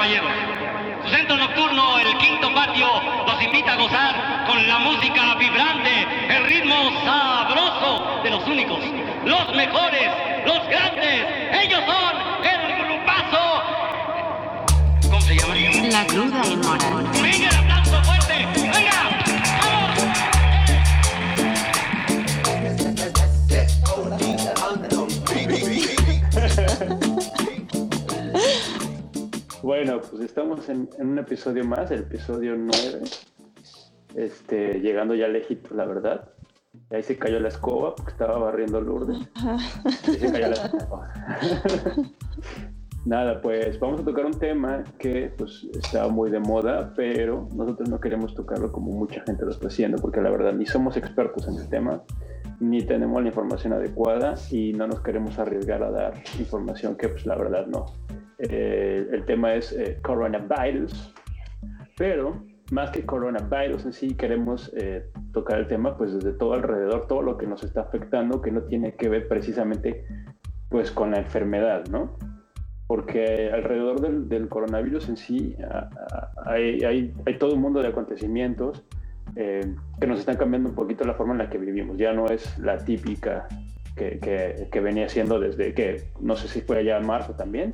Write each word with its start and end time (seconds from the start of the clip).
caballeros. 0.00 0.32
Su 1.04 1.10
centro 1.10 1.36
nocturno, 1.36 1.98
el 1.98 2.16
quinto 2.16 2.54
patio, 2.54 2.88
los 3.26 3.42
invita 3.42 3.72
a 3.72 3.76
gozar 3.76 4.46
con 4.46 4.66
la 4.66 4.78
música 4.78 5.34
vibrante, 5.34 6.06
el 6.28 6.44
ritmo 6.44 6.74
sabroso 7.04 8.22
de 8.22 8.30
los 8.30 8.46
únicos, 8.46 8.78
los 9.26 9.54
mejores, 9.54 10.08
los 10.46 10.66
grandes. 10.68 11.26
Ellos 11.62 11.80
son 11.84 12.16
el 12.46 12.84
grupazo. 12.86 13.62
¿Cómo 15.02 15.20
se 15.20 15.36
llama? 15.36 15.54
La 15.90 16.06
cruda 16.06 16.42
y. 16.46 17.79
estamos 30.30 30.68
en, 30.68 30.88
un 31.00 31.18
episodio 31.18 31.64
más, 31.64 31.90
el 31.90 32.02
episodio 32.02 32.54
9. 32.56 33.00
Este, 34.14 34.80
llegando 34.80 35.14
ya 35.16 35.26
lejito, 35.26 35.74
la 35.74 35.84
verdad. 35.84 36.30
Y 36.88 36.94
ahí 36.94 37.02
se 37.02 37.18
cayó 37.18 37.40
la 37.40 37.48
escoba 37.48 37.96
porque 37.96 38.12
estaba 38.12 38.38
barriendo 38.38 38.80
Lourdes. 38.80 39.28
Ahí 39.34 40.14
se 40.14 40.30
cayó 40.30 40.50
la 40.50 40.54
escoba. 40.54 41.12
Nada, 43.04 43.40
pues 43.40 43.80
vamos 43.80 44.02
a 44.02 44.04
tocar 44.04 44.24
un 44.24 44.38
tema 44.38 44.84
que 44.98 45.34
pues 45.36 45.66
está 45.74 46.06
muy 46.06 46.30
de 46.30 46.38
moda, 46.38 46.92
pero 46.94 47.48
nosotros 47.52 47.88
no 47.88 47.98
queremos 47.98 48.34
tocarlo 48.34 48.70
como 48.70 48.92
mucha 48.92 49.22
gente 49.24 49.44
lo 49.44 49.50
está 49.50 49.66
haciendo, 49.66 50.00
porque 50.00 50.20
la 50.20 50.30
verdad 50.30 50.52
ni 50.52 50.66
somos 50.66 50.96
expertos 50.96 51.48
en 51.48 51.56
el 51.56 51.68
tema, 51.68 52.04
ni 52.60 52.82
tenemos 52.82 53.20
la 53.20 53.28
información 53.28 53.72
adecuada 53.72 54.34
y 54.50 54.74
no 54.74 54.86
nos 54.86 55.00
queremos 55.00 55.38
arriesgar 55.40 55.82
a 55.82 55.90
dar 55.90 56.22
información 56.38 56.94
que 56.94 57.08
pues 57.08 57.26
la 57.26 57.34
verdad 57.34 57.66
no. 57.66 57.86
Eh, 58.42 59.06
el 59.12 59.24
tema 59.26 59.54
es 59.54 59.72
eh, 59.72 59.98
coronavirus, 60.02 61.14
pero 61.98 62.42
más 62.70 62.90
que 62.90 63.04
coronavirus 63.04 63.84
en 63.84 63.92
sí, 63.92 64.14
queremos 64.14 64.72
eh, 64.76 65.10
tocar 65.32 65.58
el 65.58 65.68
tema 65.68 65.98
pues 65.98 66.14
desde 66.14 66.32
todo 66.32 66.54
alrededor, 66.54 67.06
todo 67.06 67.20
lo 67.20 67.36
que 67.36 67.46
nos 67.46 67.62
está 67.62 67.82
afectando, 67.82 68.40
que 68.40 68.50
no 68.50 68.62
tiene 68.62 68.94
que 68.94 69.10
ver 69.10 69.28
precisamente 69.28 70.06
pues 70.70 70.90
con 70.90 71.10
la 71.10 71.18
enfermedad, 71.18 71.84
¿no? 71.90 72.16
Porque 72.86 73.50
alrededor 73.52 74.00
del, 74.00 74.48
coronavirus 74.48 75.10
en 75.10 75.16
sí 75.16 75.56
hay, 76.46 77.12
todo 77.38 77.54
un 77.54 77.60
mundo 77.60 77.82
de 77.82 77.88
acontecimientos 77.88 78.84
que 79.34 80.06
nos 80.08 80.18
están 80.18 80.36
cambiando 80.36 80.70
un 80.70 80.74
poquito 80.74 81.04
la 81.04 81.14
forma 81.14 81.34
en 81.34 81.38
la 81.38 81.50
que 81.50 81.58
vivimos. 81.58 81.98
Ya 81.98 82.12
no 82.12 82.26
es 82.26 82.58
la 82.58 82.78
típica 82.78 83.46
que, 83.94 84.18
que, 84.72 84.80
venía 84.80 85.08
siendo 85.08 85.38
desde 85.38 85.72
que, 85.72 86.02
no 86.20 86.34
sé 86.34 86.48
si 86.48 86.62
fue 86.62 86.80
en 86.80 87.06
marzo 87.06 87.34
también, 87.34 87.72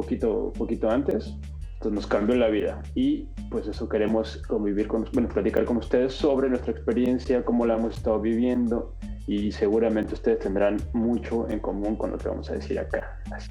poquito, 0.00 0.52
poquito 0.56 0.88
antes. 0.90 1.36
Entonces 1.74 1.92
nos 1.94 2.06
cambió 2.06 2.36
la 2.36 2.48
vida 2.48 2.82
y 2.94 3.26
pues 3.50 3.66
eso 3.66 3.88
queremos 3.88 4.36
convivir 4.48 4.86
con, 4.86 5.06
bueno, 5.14 5.28
platicar 5.28 5.64
con 5.64 5.78
ustedes 5.78 6.12
sobre 6.12 6.48
nuestra 6.50 6.72
experiencia, 6.72 7.42
cómo 7.42 7.64
la 7.64 7.74
hemos 7.76 7.96
estado 7.96 8.20
viviendo 8.20 8.94
y 9.26 9.50
seguramente 9.50 10.12
ustedes 10.12 10.40
tendrán 10.40 10.76
mucho 10.92 11.48
en 11.48 11.58
común 11.60 11.96
con 11.96 12.10
lo 12.10 12.18
que 12.18 12.28
vamos 12.28 12.50
a 12.50 12.54
decir 12.54 12.78
acá. 12.78 13.18
Así- 13.32 13.50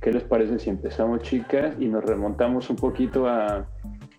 ¿Qué 0.00 0.12
les 0.12 0.22
parece 0.22 0.58
si 0.58 0.70
empezamos, 0.70 1.20
chicas, 1.22 1.74
y 1.78 1.86
nos 1.88 2.04
remontamos 2.04 2.68
un 2.70 2.76
poquito 2.76 3.26
a 3.26 3.66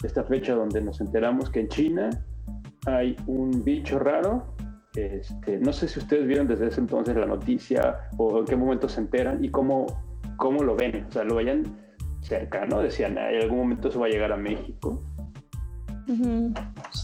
esta 0.04 0.24
fecha 0.24 0.54
donde 0.56 0.82
nos 0.82 1.00
enteramos 1.02 1.50
que 1.50 1.62
en 1.62 1.68
China 1.68 2.10
hay 2.86 3.16
un 3.28 3.64
bicho 3.64 3.98
raro? 4.00 4.56
Este, 4.96 5.60
no 5.60 5.74
sé 5.74 5.88
si 5.88 6.00
ustedes 6.00 6.26
vieron 6.26 6.48
desde 6.48 6.68
ese 6.68 6.80
entonces 6.80 7.16
la 7.16 7.26
noticia 7.26 7.98
o 8.18 8.40
en 8.40 8.46
qué 8.46 8.56
momento 8.56 8.88
se 8.88 9.02
enteran 9.02 9.44
y 9.44 9.50
cómo, 9.50 9.86
cómo 10.38 10.64
lo 10.64 10.76
ven. 10.76 11.06
O 11.10 11.12
sea, 11.12 11.24
lo 11.24 11.36
veían 11.36 11.64
cerca, 12.22 12.66
¿no? 12.66 12.80
Decían, 12.82 13.18
"Ah, 13.18 13.32
en 13.32 13.42
algún 13.44 13.58
momento 13.60 13.90
eso 13.90 14.00
va 14.00 14.08
a 14.08 14.10
llegar 14.10 14.32
a 14.32 14.38
México. 14.38 15.02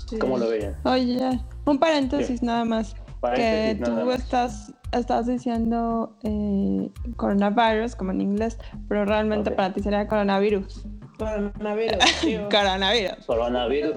Sí. 0.07 0.17
¿Cómo 0.19 0.37
lo 0.37 0.47
veían? 0.49 0.75
Oye, 0.83 1.39
un 1.65 1.79
paréntesis 1.79 2.43
nada 2.43 2.65
más. 2.65 2.95
Paréntesis, 3.19 3.79
que 3.79 3.83
tú 3.85 4.05
más. 4.05 4.19
estás, 4.19 4.73
estás 4.91 5.25
diciendo 5.27 6.15
eh, 6.23 6.89
coronavirus, 7.17 7.95
como 7.95 8.11
en 8.11 8.21
inglés, 8.21 8.57
pero 8.87 9.05
realmente 9.05 9.51
para 9.51 9.73
ti 9.73 9.81
sería 9.81 10.07
coronavirus. 10.07 10.85
Coronavirus, 11.17 11.97
tío. 12.21 12.47
Coronavirus. 12.49 13.25
Coronavirus, 13.25 13.95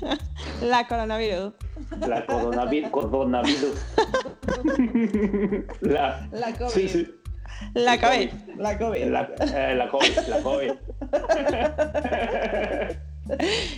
La 0.62 0.86
coronavirus. 0.86 1.52
la 2.06 2.26
coronavirus, 2.26 2.90
coronavirus. 2.90 3.86
la, 5.80 6.28
La 6.32 6.52
COVID. 6.58 6.68
sí, 6.70 6.88
sí. 6.88 7.14
La 7.74 7.94
El 7.94 8.00
COVID. 8.00 8.30
La 8.58 8.78
COVID. 8.78 9.04
La, 9.06 9.28
eh, 9.40 9.74
la 9.76 9.88
COVID, 9.88 10.18
la 10.28 10.38
COVID. 10.42 10.72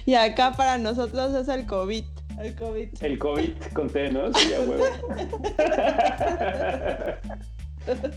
Y 0.06 0.14
acá 0.14 0.52
para 0.52 0.78
nosotros 0.78 1.34
es 1.34 1.48
el 1.48 1.66
COVID. 1.66 2.04
El 2.40 2.54
COVID. 2.54 2.88
El 3.02 3.18
COVID 3.18 3.50
con 3.74 3.90
T, 3.90 4.12
¿no? 4.12 4.32
Sí, 4.32 4.54
a 4.54 4.60
huevo. 4.60 4.84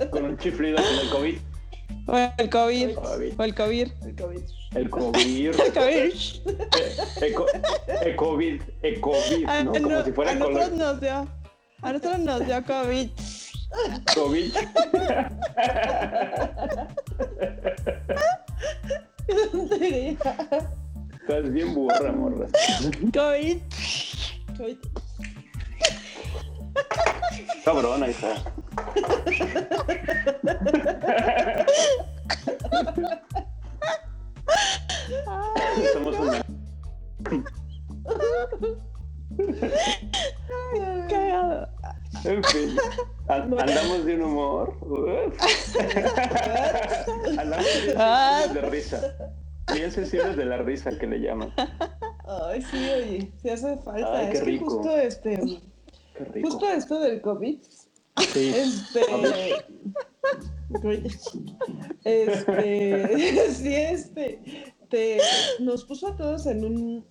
con 0.11 0.25
un 0.25 0.37
chiflido 0.37 0.75
con 0.77 0.99
el 1.01 1.09
COVID. 1.09 1.37
O 2.07 2.17
el 2.37 2.49
COVID. 2.49 2.89
El 2.89 2.95
COVID. 2.95 3.33
O 3.39 3.43
el 3.43 3.55
COVID. 3.55 3.87
El 4.05 4.15
COVID. 4.15 4.41
El 4.75 4.89
COVID. 4.89 5.45
El 5.55 5.73
COVID. 5.73 6.13
El, 7.21 7.33
co- 7.33 7.45
el 8.03 8.15
COVID. 8.15 8.61
El 8.83 9.01
COVID, 9.01 9.45
A, 9.47 9.63
¿no? 9.63 9.71
Como 9.73 9.89
no- 9.89 10.03
si 10.05 10.11
fuera 10.11 10.31
a 10.31 10.33
el 10.33 10.39
nosotros 10.39 10.71
nos 10.73 11.01
dio. 11.01 11.27
A 11.81 11.93
nosotros 11.93 12.19
nos 12.19 12.45
dio 12.45 12.63
COVID. 12.63 13.09
COVID. 14.13 14.55
Estás 21.21 21.51
bien 21.51 21.73
burra, 21.73 22.11
morra. 22.11 22.47
COVID. 23.13 23.57
COVID. 24.57 24.77
Cabrón, 27.65 28.03
ahí 28.03 28.11
está. 28.11 28.43
Sensibles 45.93 48.53
de 48.53 48.61
risa. 48.61 49.15
Bien 49.73 49.91
sensibles 49.91 50.35
de 50.35 50.45
la 50.45 50.57
risa 50.57 50.97
que 50.97 51.07
le 51.07 51.19
llaman. 51.19 51.53
Ay, 52.25 52.61
sí, 52.61 52.89
oye, 52.89 53.31
sí 53.41 53.49
hace 53.49 53.77
falta. 53.77 54.17
Ay, 54.17 54.27
qué 54.27 54.33
es 54.33 54.39
que 54.39 54.45
rico. 54.45 54.69
justo 54.69 54.97
este, 54.97 55.61
Qué 56.17 56.25
rico. 56.25 56.49
justo 56.49 56.69
esto 56.69 56.99
del 56.99 57.21
COVID, 57.21 57.59
Sí. 58.31 58.53
este, 58.55 59.01
este, 62.03 63.47
sí, 63.53 63.75
este, 63.75 64.39
te, 64.89 65.17
nos 65.59 65.85
puso 65.85 66.07
a 66.07 66.15
todos 66.15 66.45
en 66.45 66.63
un, 66.63 67.07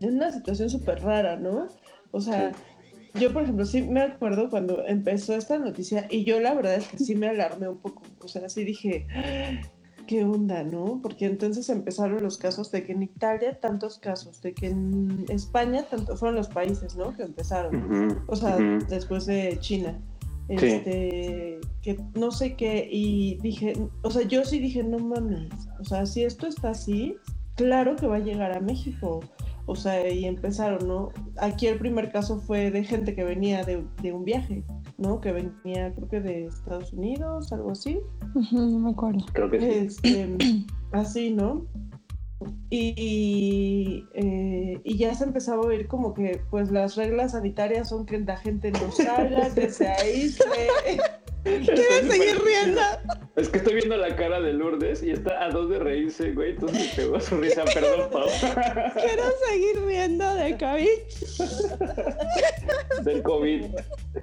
en 0.00 0.14
una 0.16 0.32
situación 0.32 0.68
súper 0.70 1.02
rara, 1.02 1.36
¿no? 1.36 1.68
O 2.10 2.20
sea, 2.20 2.52
yo, 3.14 3.32
por 3.32 3.42
ejemplo, 3.42 3.64
sí 3.64 3.82
me 3.82 4.02
acuerdo 4.02 4.50
cuando 4.50 4.86
empezó 4.86 5.34
esta 5.34 5.58
noticia 5.58 6.06
y 6.10 6.24
yo 6.24 6.40
la 6.40 6.54
verdad 6.54 6.76
es 6.76 6.88
que 6.88 6.98
sí 6.98 7.14
me 7.14 7.28
alarmé 7.28 7.68
un 7.68 7.78
poco. 7.78 8.02
O 8.22 8.28
sea, 8.28 8.48
sí 8.48 8.64
dije, 8.64 9.06
¿qué 10.06 10.24
onda, 10.24 10.62
no? 10.62 11.00
Porque 11.02 11.26
entonces 11.26 11.68
empezaron 11.68 12.22
los 12.22 12.38
casos 12.38 12.70
de 12.70 12.84
que 12.84 12.92
en 12.92 13.02
Italia 13.02 13.58
tantos 13.60 13.98
casos, 13.98 14.40
de 14.42 14.54
que 14.54 14.68
en 14.68 15.24
España 15.28 15.84
tanto 15.90 16.16
fueron 16.16 16.36
los 16.36 16.48
países, 16.48 16.96
¿no? 16.96 17.16
Que 17.16 17.22
empezaron. 17.22 18.22
O 18.26 18.36
sea, 18.36 18.56
después 18.88 19.26
de 19.26 19.58
China. 19.60 19.98
Sí. 20.48 20.66
Este, 20.66 21.60
que 21.80 22.00
no 22.14 22.32
sé 22.32 22.56
qué, 22.56 22.88
y 22.90 23.36
dije, 23.36 23.74
o 24.02 24.10
sea, 24.10 24.22
yo 24.22 24.44
sí 24.44 24.58
dije, 24.58 24.82
no 24.82 24.98
mames, 24.98 25.48
o 25.78 25.84
sea, 25.84 26.04
si 26.06 26.24
esto 26.24 26.48
está 26.48 26.70
así, 26.70 27.16
claro 27.54 27.94
que 27.94 28.08
va 28.08 28.16
a 28.16 28.20
llegar 28.20 28.56
a 28.56 28.60
México. 28.60 29.20
O 29.70 29.76
sea, 29.76 30.10
y 30.10 30.24
empezaron, 30.24 30.88
¿no? 30.88 31.12
Aquí 31.36 31.68
el 31.68 31.78
primer 31.78 32.10
caso 32.10 32.40
fue 32.40 32.72
de 32.72 32.82
gente 32.82 33.14
que 33.14 33.22
venía 33.22 33.62
de, 33.62 33.84
de 34.02 34.12
un 34.12 34.24
viaje, 34.24 34.64
¿no? 34.98 35.20
Que 35.20 35.30
venía, 35.30 35.94
creo 35.94 36.08
que 36.08 36.20
de 36.20 36.46
Estados 36.46 36.92
Unidos, 36.92 37.52
algo 37.52 37.70
así. 37.70 38.00
No 38.50 38.66
me 38.80 38.90
acuerdo. 38.90 39.24
Creo 39.32 39.48
que 39.48 39.60
sí. 39.60 39.68
Este, 39.68 40.36
así, 40.92 41.30
¿no? 41.30 41.66
Y, 42.68 44.04
eh, 44.14 44.80
y 44.82 44.96
ya 44.96 45.14
se 45.14 45.22
empezaba 45.22 45.62
a 45.62 45.66
oír 45.66 45.86
como 45.86 46.14
que 46.14 46.40
pues 46.50 46.72
las 46.72 46.96
reglas 46.96 47.32
sanitarias 47.32 47.90
son 47.90 48.06
que 48.06 48.18
la 48.18 48.38
gente 48.38 48.72
no 48.72 48.90
salga, 48.90 49.54
que 49.54 49.70
se 49.70 49.86
aísle. 49.86 50.44
¿Quieres 51.44 52.06
seguir 52.10 52.38
riendo? 52.44 52.80
Es 53.36 53.48
que 53.48 53.58
estoy 53.58 53.74
viendo 53.74 53.96
la 53.96 54.14
cara 54.16 54.40
de 54.40 54.52
Lourdes 54.52 55.02
y 55.02 55.10
está 55.10 55.44
a 55.44 55.48
dos 55.50 55.70
de 55.70 55.78
reírse, 55.78 56.32
güey. 56.32 56.50
Entonces 56.50 56.78
me 56.96 57.02
pegó 57.02 57.20
su 57.20 57.36
risa. 57.38 57.64
Perdón, 57.74 58.10
Pau. 58.12 58.26
Quiero 58.94 59.22
seguir 59.48 59.84
riendo 59.86 60.34
de 60.34 60.56
COVID. 60.58 60.88
Del 63.04 63.22
COVID. 63.22 63.62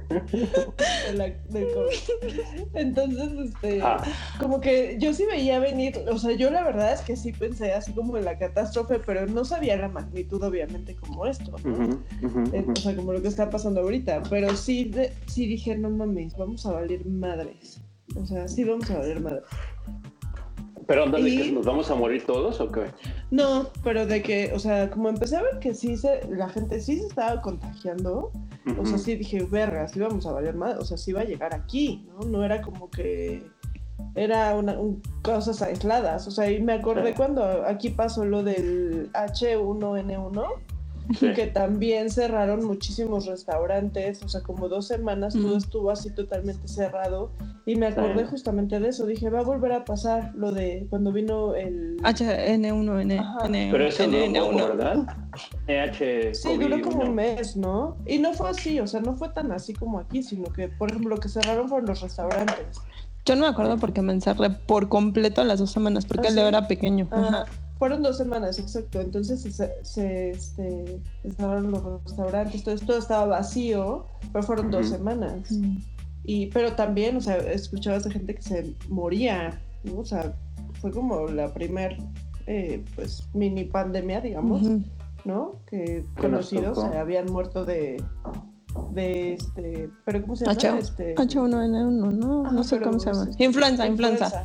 de 0.09 1.13
la- 1.13 1.29
del 1.49 1.67
COVID. 1.73 2.39
Entonces, 2.73 3.31
este, 3.53 3.81
Ah. 3.81 4.03
como 4.39 4.59
que 4.61 4.97
yo 4.99 5.13
sí 5.13 5.25
veía 5.25 5.59
venir, 5.59 5.97
o 6.11 6.17
sea, 6.17 6.33
yo 6.35 6.49
la 6.51 6.63
verdad 6.63 6.93
es 6.93 7.01
que 7.01 7.15
sí 7.15 7.31
pensé 7.31 7.73
así 7.73 7.93
como 7.93 8.17
en 8.17 8.25
la 8.25 8.37
catástrofe, 8.37 8.99
pero 8.99 9.25
no 9.25 9.45
sabía 9.45 9.77
la 9.77 9.87
magnitud, 9.87 10.43
obviamente, 10.43 10.95
como 10.95 11.25
esto, 11.25 11.55
Eh. 12.53 12.65
O 12.67 12.75
sea, 12.75 12.95
como 12.95 13.13
lo 13.13 13.21
que 13.21 13.27
está 13.29 13.49
pasando 13.49 13.81
ahorita, 13.81 14.23
pero 14.29 14.55
sí, 14.55 14.85
de- 14.85 15.13
sí 15.27 15.47
dije, 15.47 15.75
no 15.77 15.89
mames, 15.89 16.35
vamos 16.37 16.65
a 16.65 16.71
valer 16.73 17.01
madres. 17.07 17.81
O 18.15 18.25
sea, 18.25 18.47
sí 18.47 18.63
vamos 18.63 18.89
a 18.91 18.99
valer 18.99 19.19
madres. 19.21 19.43
Pero 20.87 21.03
onda 21.03 21.17
de 21.19 21.29
y- 21.29 21.37
que 21.37 21.51
nos 21.51 21.65
vamos 21.65 21.91
a 21.91 21.95
morir 21.95 22.25
todos 22.25 22.61
o 22.61 22.71
qué? 22.71 22.85
No, 23.29 23.67
pero 23.83 24.05
de 24.05 24.21
que, 24.21 24.53
o 24.53 24.59
sea, 24.59 24.89
como 24.89 25.09
empecé 25.09 25.35
a 25.35 25.41
ver 25.41 25.59
que 25.59 25.73
sí 25.73 25.97
se, 25.97 26.25
la 26.29 26.47
gente 26.47 26.79
sí 26.79 26.97
se 26.97 27.07
estaba 27.07 27.41
contagiando, 27.41 28.31
o 28.79 28.85
sea, 28.85 28.97
sí 28.97 29.15
dije, 29.15 29.43
verga, 29.43 29.87
sí 29.89 29.99
vamos 29.99 30.25
a 30.25 30.31
valer 30.31 30.55
más, 30.55 30.77
o 30.77 30.85
sea, 30.85 30.95
sí 30.97 31.11
va 31.11 31.21
a 31.21 31.25
llegar 31.25 31.53
aquí, 31.53 32.07
¿no? 32.07 32.25
No 32.27 32.43
era 32.45 32.61
como 32.61 32.89
que 32.89 33.43
era 34.15 34.55
una, 34.55 34.79
un- 34.79 35.01
cosas 35.23 35.61
aisladas, 35.61 36.25
o 36.27 36.31
sea, 36.31 36.49
y 36.49 36.61
me 36.61 36.73
acordé 36.73 37.13
cuando 37.13 37.43
aquí 37.65 37.89
pasó 37.89 38.23
lo 38.23 38.41
del 38.43 39.09
H1N1, 39.13 40.45
Sí. 41.19 41.33
que 41.33 41.47
también 41.47 42.09
cerraron 42.09 42.65
muchísimos 42.65 43.25
restaurantes, 43.25 44.21
o 44.23 44.29
sea, 44.29 44.41
como 44.41 44.67
dos 44.67 44.87
semanas 44.87 45.33
todo 45.33 45.53
Mm. 45.55 45.57
estuvo 45.57 45.91
así 45.91 46.09
totalmente 46.13 46.67
cerrado, 46.67 47.31
y 47.65 47.75
me 47.75 47.87
acordé 47.87 48.23
Sí. 48.25 48.27
justamente 48.31 48.79
de 48.79 48.89
eso, 48.89 49.05
dije, 49.05 49.29
va 49.29 49.39
a 49.39 49.43
volver 49.43 49.71
a 49.71 49.85
pasar 49.85 50.31
lo 50.35 50.51
de 50.51 50.87
cuando 50.89 51.11
vino 51.11 51.55
el... 51.55 51.97
HN1, 52.03 52.99
N, 53.01 53.19
Ajá. 53.19 53.45
N, 53.45 53.69
Pero 53.71 53.85
eso 53.87 54.03
duró 54.05 54.17
poco, 54.17 54.51
N1. 54.57 54.67
¿verdad? 54.77 54.97
EH. 55.67 56.33
Sí, 56.35 56.47
COVID, 56.49 56.61
duró 56.61 56.81
como 56.81 57.03
un 57.03 57.15
mes, 57.15 57.55
¿no? 57.57 57.97
Y 58.05 58.17
no 58.19 58.33
fue 58.33 58.49
así, 58.49 58.79
o 58.79 58.87
sea, 58.87 58.99
no 59.01 59.15
fue 59.15 59.29
tan 59.29 59.51
así 59.51 59.73
como 59.73 59.99
aquí, 59.99 60.23
sino 60.23 60.51
que, 60.51 60.67
por 60.67 60.89
ejemplo, 60.89 61.09
lo 61.15 61.21
que 61.21 61.29
cerraron 61.29 61.67
fueron 61.69 61.87
los 61.87 62.01
restaurantes. 62.01 62.81
Yo 63.25 63.35
no 63.35 63.41
me 63.41 63.47
acuerdo 63.47 63.77
porque 63.77 64.01
me 64.01 64.13
encerré 64.13 64.49
por 64.49 64.87
completo 64.87 65.43
las 65.43 65.59
dos 65.59 65.71
semanas, 65.71 66.05
porque 66.05 66.29
¿Ah, 66.29 66.31
Leo 66.31 66.43
sí? 66.45 66.47
era 66.49 66.67
pequeño. 66.67 67.07
Ajá. 67.11 67.27
Ajá. 67.27 67.45
Fueron 67.79 68.01
dos 68.01 68.17
semanas, 68.17 68.59
exacto. 68.59 69.01
Entonces 69.01 69.41
se, 69.41 69.83
se, 69.83 70.29
este, 70.31 70.99
cerraron 71.35 71.71
los 71.71 72.03
restaurantes, 72.03 72.63
todo 72.63 72.75
esto 72.75 72.97
estaba 72.97 73.25
vacío, 73.25 74.05
pero 74.33 74.43
fueron 74.43 74.71
dos 74.71 74.89
semanas. 74.89 75.49
Y, 76.23 76.47
pero 76.47 76.73
también, 76.73 77.17
o 77.17 77.21
sea, 77.21 77.37
escuchabas 77.37 78.03
de 78.03 78.11
gente 78.11 78.35
que 78.35 78.41
se 78.41 78.75
moría, 78.89 79.61
¿no? 79.83 79.99
O 79.99 80.05
sea, 80.05 80.33
fue 80.81 80.91
como 80.91 81.27
la 81.27 81.53
primer, 81.53 81.97
eh, 82.47 82.83
pues, 82.95 83.27
mini 83.33 83.63
pandemia, 83.65 84.21
digamos. 84.21 84.63
¿no? 85.25 85.59
Que 85.69 86.05
conocidos 86.19 86.79
se 86.79 86.97
habían 86.97 87.25
muerto 87.25 87.65
de, 87.65 88.01
de 88.93 89.33
este, 89.33 89.89
pero 90.05 90.21
¿cómo 90.21 90.35
se 90.35 90.45
llama? 90.45 90.57
H- 90.57 90.77
Este, 90.79 91.15
H1N1, 91.15 91.89
no, 92.13 92.45
Ajá, 92.45 92.51
no 92.53 92.63
sé 92.63 92.79
cómo 92.81 92.99
se 92.99 93.11
llama. 93.11 93.29
es- 93.29 93.39
Influenza, 93.39 93.87
influenza. 93.87 94.43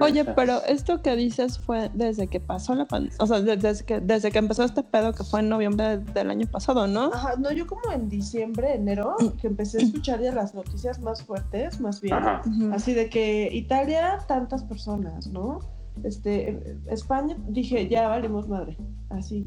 Oye, 0.00 0.24
pero 0.24 0.62
esto 0.64 1.02
que 1.02 1.16
dices 1.16 1.58
fue 1.58 1.90
desde 1.94 2.26
que 2.28 2.40
pasó 2.40 2.74
la 2.74 2.86
pandemia, 2.86 3.16
o 3.18 3.26
sea, 3.26 3.40
desde 3.40 3.84
que, 3.84 4.00
desde 4.00 4.30
que 4.30 4.38
empezó 4.38 4.64
este 4.64 4.82
pedo 4.82 5.12
que 5.12 5.24
fue 5.24 5.40
en 5.40 5.48
noviembre 5.48 5.98
del 5.98 6.30
año 6.30 6.46
pasado, 6.46 6.86
¿no? 6.86 7.10
Ajá, 7.12 7.34
no, 7.38 7.50
yo 7.52 7.66
como 7.66 7.90
en 7.92 8.08
diciembre, 8.08 8.74
enero, 8.74 9.16
que 9.40 9.46
empecé 9.46 9.78
a 9.78 9.82
escuchar 9.82 10.20
ya 10.20 10.32
las 10.32 10.54
noticias 10.54 11.00
más 11.00 11.22
fuertes, 11.22 11.80
más 11.80 12.00
bien, 12.00 12.14
Ajá. 12.14 12.42
Así 12.72 12.94
de 12.94 13.08
que 13.08 13.48
Italia, 13.52 14.18
tantas 14.28 14.64
personas, 14.64 15.26
¿no? 15.26 15.60
Este, 16.04 16.78
España, 16.86 17.36
dije, 17.48 17.88
ya 17.88 18.08
valimos 18.08 18.48
madre, 18.48 18.76
así. 19.10 19.46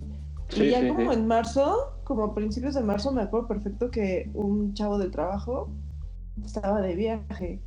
Sí, 0.53 0.63
y 0.65 0.69
ya 0.71 0.81
sí, 0.81 0.87
como 0.87 1.11
sí. 1.11 1.17
en 1.19 1.27
marzo, 1.27 1.93
como 2.03 2.23
a 2.25 2.35
principios 2.35 2.75
de 2.75 2.81
marzo, 2.81 3.11
me 3.11 3.21
acuerdo 3.21 3.47
perfecto 3.47 3.89
que 3.91 4.29
un 4.33 4.73
chavo 4.73 4.97
del 4.97 5.11
trabajo 5.11 5.69
estaba 6.43 6.81
de 6.81 6.95
viaje. 6.95 7.59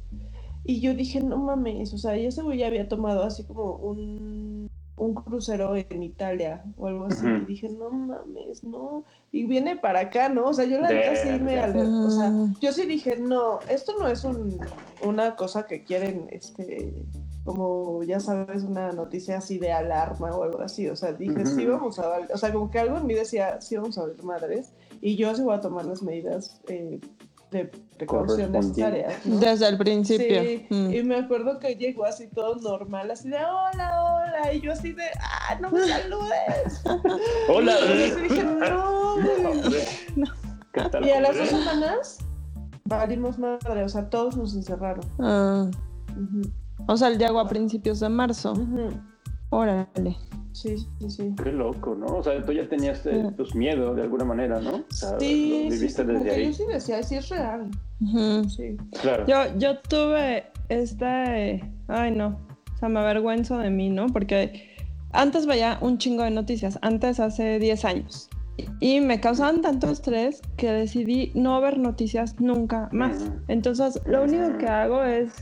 Y 0.64 0.80
yo 0.80 0.94
dije, 0.94 1.20
no 1.20 1.36
mames, 1.38 1.94
o 1.94 1.98
sea, 1.98 2.16
y 2.16 2.26
ese 2.26 2.42
güey 2.42 2.58
ya 2.58 2.66
había 2.66 2.88
tomado 2.88 3.22
así 3.22 3.44
como 3.44 3.74
un, 3.76 4.68
un 4.96 5.14
crucero 5.14 5.76
en 5.76 6.02
Italia 6.02 6.64
o 6.76 6.88
algo 6.88 7.06
así. 7.06 7.24
Y 7.24 7.44
dije, 7.44 7.68
no 7.68 7.90
mames, 7.90 8.64
no. 8.64 9.04
Y 9.30 9.46
viene 9.46 9.76
para 9.76 10.00
acá, 10.00 10.28
¿no? 10.28 10.46
O 10.46 10.52
sea, 10.54 10.64
yo 10.64 10.80
la 10.80 10.88
neta 10.88 11.14
sí 11.16 11.28
me 11.40 11.60
O 11.60 12.10
sea, 12.10 12.30
Mm. 12.30 12.56
yo 12.60 12.72
sí 12.72 12.86
dije, 12.86 13.16
no, 13.16 13.60
esto 13.68 13.92
no 14.00 14.08
es 14.08 14.24
un, 14.24 14.58
una 15.04 15.36
cosa 15.36 15.66
que 15.66 15.84
quieren, 15.84 16.26
este, 16.30 17.04
como 17.46 18.02
ya 18.02 18.20
sabes, 18.20 18.62
una 18.64 18.92
noticia 18.92 19.38
así 19.38 19.58
de 19.58 19.72
alarma 19.72 20.30
o 20.32 20.42
algo 20.42 20.60
así. 20.60 20.88
O 20.88 20.96
sea, 20.96 21.12
dije, 21.12 21.46
sí 21.46 21.64
vamos 21.64 21.98
a 21.98 22.08
valer, 22.08 22.28
o 22.34 22.36
sea, 22.36 22.52
como 22.52 22.70
que 22.70 22.78
algo 22.80 22.98
en 22.98 23.06
mí 23.06 23.14
decía, 23.14 23.60
sí 23.60 23.76
vamos 23.76 23.96
a 23.96 24.04
ver 24.04 24.22
madres. 24.22 24.72
Y 25.00 25.16
yo 25.16 25.34
sí 25.34 25.42
voy 25.42 25.54
a 25.54 25.60
tomar 25.60 25.84
las 25.86 26.02
medidas 26.02 26.60
eh, 26.68 27.00
de 27.52 27.70
precaución 27.96 28.50
necesarias. 28.52 29.24
¿no? 29.24 29.38
Desde 29.38 29.68
el 29.68 29.78
principio. 29.78 30.42
Sí, 30.42 30.66
Mm. 30.68 30.90
y 30.92 31.02
me 31.04 31.16
acuerdo 31.16 31.58
que 31.60 31.76
llegó 31.76 32.04
así 32.04 32.26
todo 32.26 32.56
normal, 32.56 33.10
así 33.10 33.28
de 33.30 33.36
hola, 33.38 34.02
hola, 34.02 34.52
y 34.52 34.60
yo 34.60 34.72
así 34.72 34.92
de, 34.92 35.04
ah, 35.20 35.56
no 35.60 35.70
me 35.70 35.80
saludes. 35.86 36.82
Hola. 37.48 37.74
Y 37.80 38.08
yo 38.10 38.16
dije, 38.16 38.42
no, 38.42 39.14
güey. 39.68 40.26
¿Qué 40.72 40.82
tal, 40.90 41.06
Y 41.06 41.10
a 41.10 41.20
las 41.20 41.36
dos 41.36 41.48
semanas 41.48 42.18
valimos 42.84 43.38
madre, 43.38 43.84
o 43.84 43.88
sea, 43.88 44.10
todos 44.10 44.36
nos 44.36 44.54
encerraron. 44.54 45.04
Ah, 45.20 45.70
Ujú, 46.12 46.50
o 46.86 46.96
sea, 46.96 47.08
él 47.08 47.18
llegó 47.18 47.40
a 47.40 47.48
principios 47.48 48.00
de 48.00 48.08
marzo. 48.08 48.54
Órale. 49.50 50.16
Sí, 50.52 50.76
sí, 50.98 51.10
sí. 51.10 51.34
Qué 51.42 51.52
loco, 51.52 51.94
¿no? 51.94 52.06
O 52.06 52.22
sea, 52.22 52.42
tú 52.42 52.52
ya 52.52 52.66
tenías 52.68 53.04
eh, 53.06 53.22
Sí. 53.26 53.34
pues, 53.36 53.54
miedo 53.54 53.94
de 53.94 54.02
alguna 54.02 54.24
manera, 54.24 54.58
¿no? 54.60 54.76
O 54.76 54.84
sea, 54.88 55.18
Sí, 55.20 55.64
lo 55.64 55.70
viviste 55.70 56.02
sí, 56.02 56.08
desde 56.08 56.30
ahí. 56.30 56.46
yo 56.46 56.52
sí 56.54 56.62
decía, 56.72 57.02
sí 57.02 57.14
es 57.16 57.28
real. 57.28 57.70
Sí. 58.48 58.76
Claro. 59.02 59.26
Yo, 59.26 59.36
yo 59.58 59.78
tuve 59.80 60.46
este. 60.70 61.62
Ay, 61.88 62.10
no. 62.10 62.38
O 62.74 62.78
sea, 62.78 62.88
me 62.88 63.00
avergüenzo 63.00 63.58
de 63.58 63.70
mí, 63.70 63.90
¿no? 63.90 64.06
Porque 64.06 64.74
antes 65.12 65.46
veía 65.46 65.78
un 65.82 65.98
chingo 65.98 66.22
de 66.22 66.30
noticias, 66.30 66.78
antes 66.82 67.20
hace 67.20 67.58
10 67.58 67.84
años. 67.84 68.28
Y 68.80 69.00
me 69.00 69.20
causaban 69.20 69.60
tanto 69.60 69.90
estrés 69.90 70.40
que 70.56 70.72
decidí 70.72 71.30
no 71.34 71.60
ver 71.60 71.78
noticias 71.78 72.40
nunca 72.40 72.88
más. 72.92 73.30
Entonces, 73.48 74.00
lo 74.06 74.22
único 74.24 74.56
que 74.56 74.66
hago 74.66 75.02
es 75.04 75.32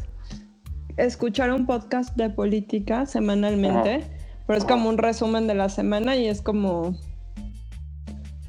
escuchar 0.96 1.52
un 1.52 1.66
podcast 1.66 2.16
de 2.16 2.30
política 2.30 3.06
semanalmente, 3.06 4.04
pero 4.46 4.58
es 4.58 4.64
como 4.64 4.88
un 4.88 4.98
resumen 4.98 5.46
de 5.46 5.54
la 5.54 5.68
semana 5.68 6.16
y 6.16 6.28
es 6.28 6.42
como. 6.42 6.96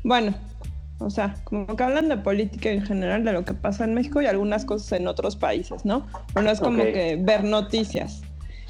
Bueno, 0.04 0.36
o 1.00 1.10
sea, 1.10 1.36
como 1.44 1.76
que 1.76 1.84
hablan 1.84 2.10
de 2.10 2.18
política 2.18 2.70
en 2.70 2.86
general, 2.86 3.24
de 3.26 3.34
lo 3.34 3.44
que 3.44 3.54
pasa 3.54 3.84
en 3.84 3.94
México 3.94 4.22
y 4.22 4.28
algunas 4.28 4.66
cosas 4.66 5.00
en 5.00 5.08
otros 5.08 5.36
países, 5.36 5.84
¿no? 5.84 6.06
Pero 6.34 6.44
no 6.44 6.52
es 6.52 6.60
como 6.60 6.84
que 6.84 7.18
ver 7.20 7.44
noticias. 7.44 8.22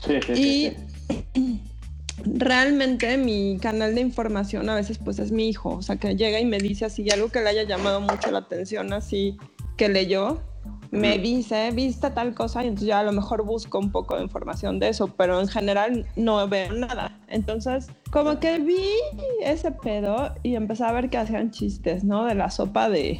Sí, 0.02 0.20
sí, 0.26 0.32
Y 0.32 0.36
sí, 0.36 1.26
sí. 1.34 1.62
realmente 2.26 3.18
mi 3.18 3.58
canal 3.62 3.96
de 3.96 4.02
información 4.02 4.70
a 4.70 4.76
veces 4.76 4.98
pues 4.98 5.20
es 5.20 5.32
mi 5.32 5.50
hijo, 5.50 5.70
o 5.70 5.82
sea, 5.82 5.98
que 5.98 6.16
llega 6.16 6.40
y 6.40 6.46
me 6.46 6.58
dice 6.58 6.86
así 6.86 7.10
algo 7.12 7.30
que 7.30 7.42
le 7.42 7.50
haya 7.50 7.64
llamado 7.64 8.02
mucho 8.02 8.32
la 8.32 8.40
atención, 8.40 8.94
así 8.94 9.38
que 9.78 9.90
leyó, 9.90 10.42
me 10.96 11.14
Ujú. 11.16 11.22
dice, 11.22 11.72
viste 11.72 12.10
tal 12.12 12.34
cosa 12.34 12.64
y 12.64 12.68
entonces 12.68 12.88
ya 12.88 13.00
a 13.00 13.04
lo 13.04 13.12
mejor 13.12 13.44
busco 13.44 13.80
un 13.80 13.92
poco 13.92 14.16
de 14.18 14.24
información 14.24 14.80
de 14.80 14.90
eso, 14.90 15.08
pero 15.16 15.40
en 15.40 15.48
general 15.48 16.06
no 16.16 16.48
veo 16.48 16.74
nada. 16.74 17.12
Entonces, 17.28 17.88
como 18.12 18.40
que 18.40 18.60
vi 18.60 18.84
ese 19.44 19.72
pedo 19.72 20.34
y 20.44 20.56
empecé 20.56 20.84
a 20.86 20.92
ver 20.92 21.10
que 21.10 21.18
hacían 21.18 21.52
chistes, 21.52 22.04
¿no? 22.04 22.26
De 22.26 22.36
la 22.36 22.50
sopa 22.50 22.90
de 22.90 23.20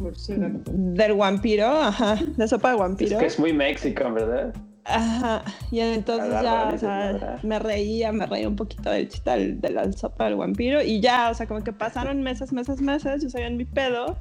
murciélago. 0.00 0.60
del 0.66 1.14
vampiro, 1.14 1.66
ajá, 1.68 2.16
de 2.36 2.48
sopa 2.48 2.68
de 2.70 2.74
Es 2.74 2.80
vampiro. 2.80 3.18
que 3.18 3.26
es 3.26 3.38
muy 3.38 3.52
mexican, 3.52 4.14
¿verdad? 4.14 4.52
Ajá, 4.84 5.44
y 5.70 5.78
entonces 5.80 6.30
ya, 6.42 7.38
me 7.42 7.58
reía, 7.58 8.12
me 8.12 8.26
reía 8.26 8.48
un 8.48 8.56
poquito 8.56 8.90
del 8.90 9.08
chiste 9.08 9.30
del- 9.30 9.60
de 9.60 9.70
la 9.70 9.92
sopa 9.92 10.24
del 10.24 10.36
vampiro 10.36 10.82
y 10.82 11.00
ya, 11.00 11.30
o 11.30 11.34
sea, 11.34 11.46
como 11.46 11.62
que 11.62 11.72
pasaron 11.72 12.22
meses, 12.22 12.52
meses, 12.52 12.80
meses, 12.80 13.22
yo 13.22 13.28
sabía 13.30 13.46
en 13.48 13.56
mi 13.56 13.64
pedo 13.66 14.16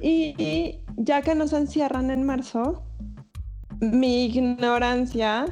Y, 0.00 0.34
y 0.38 0.84
ya 0.96 1.22
que 1.22 1.34
nos 1.34 1.52
encierran 1.52 2.10
en 2.10 2.24
marzo, 2.24 2.82
mi 3.80 4.26
ignorancia 4.26 5.46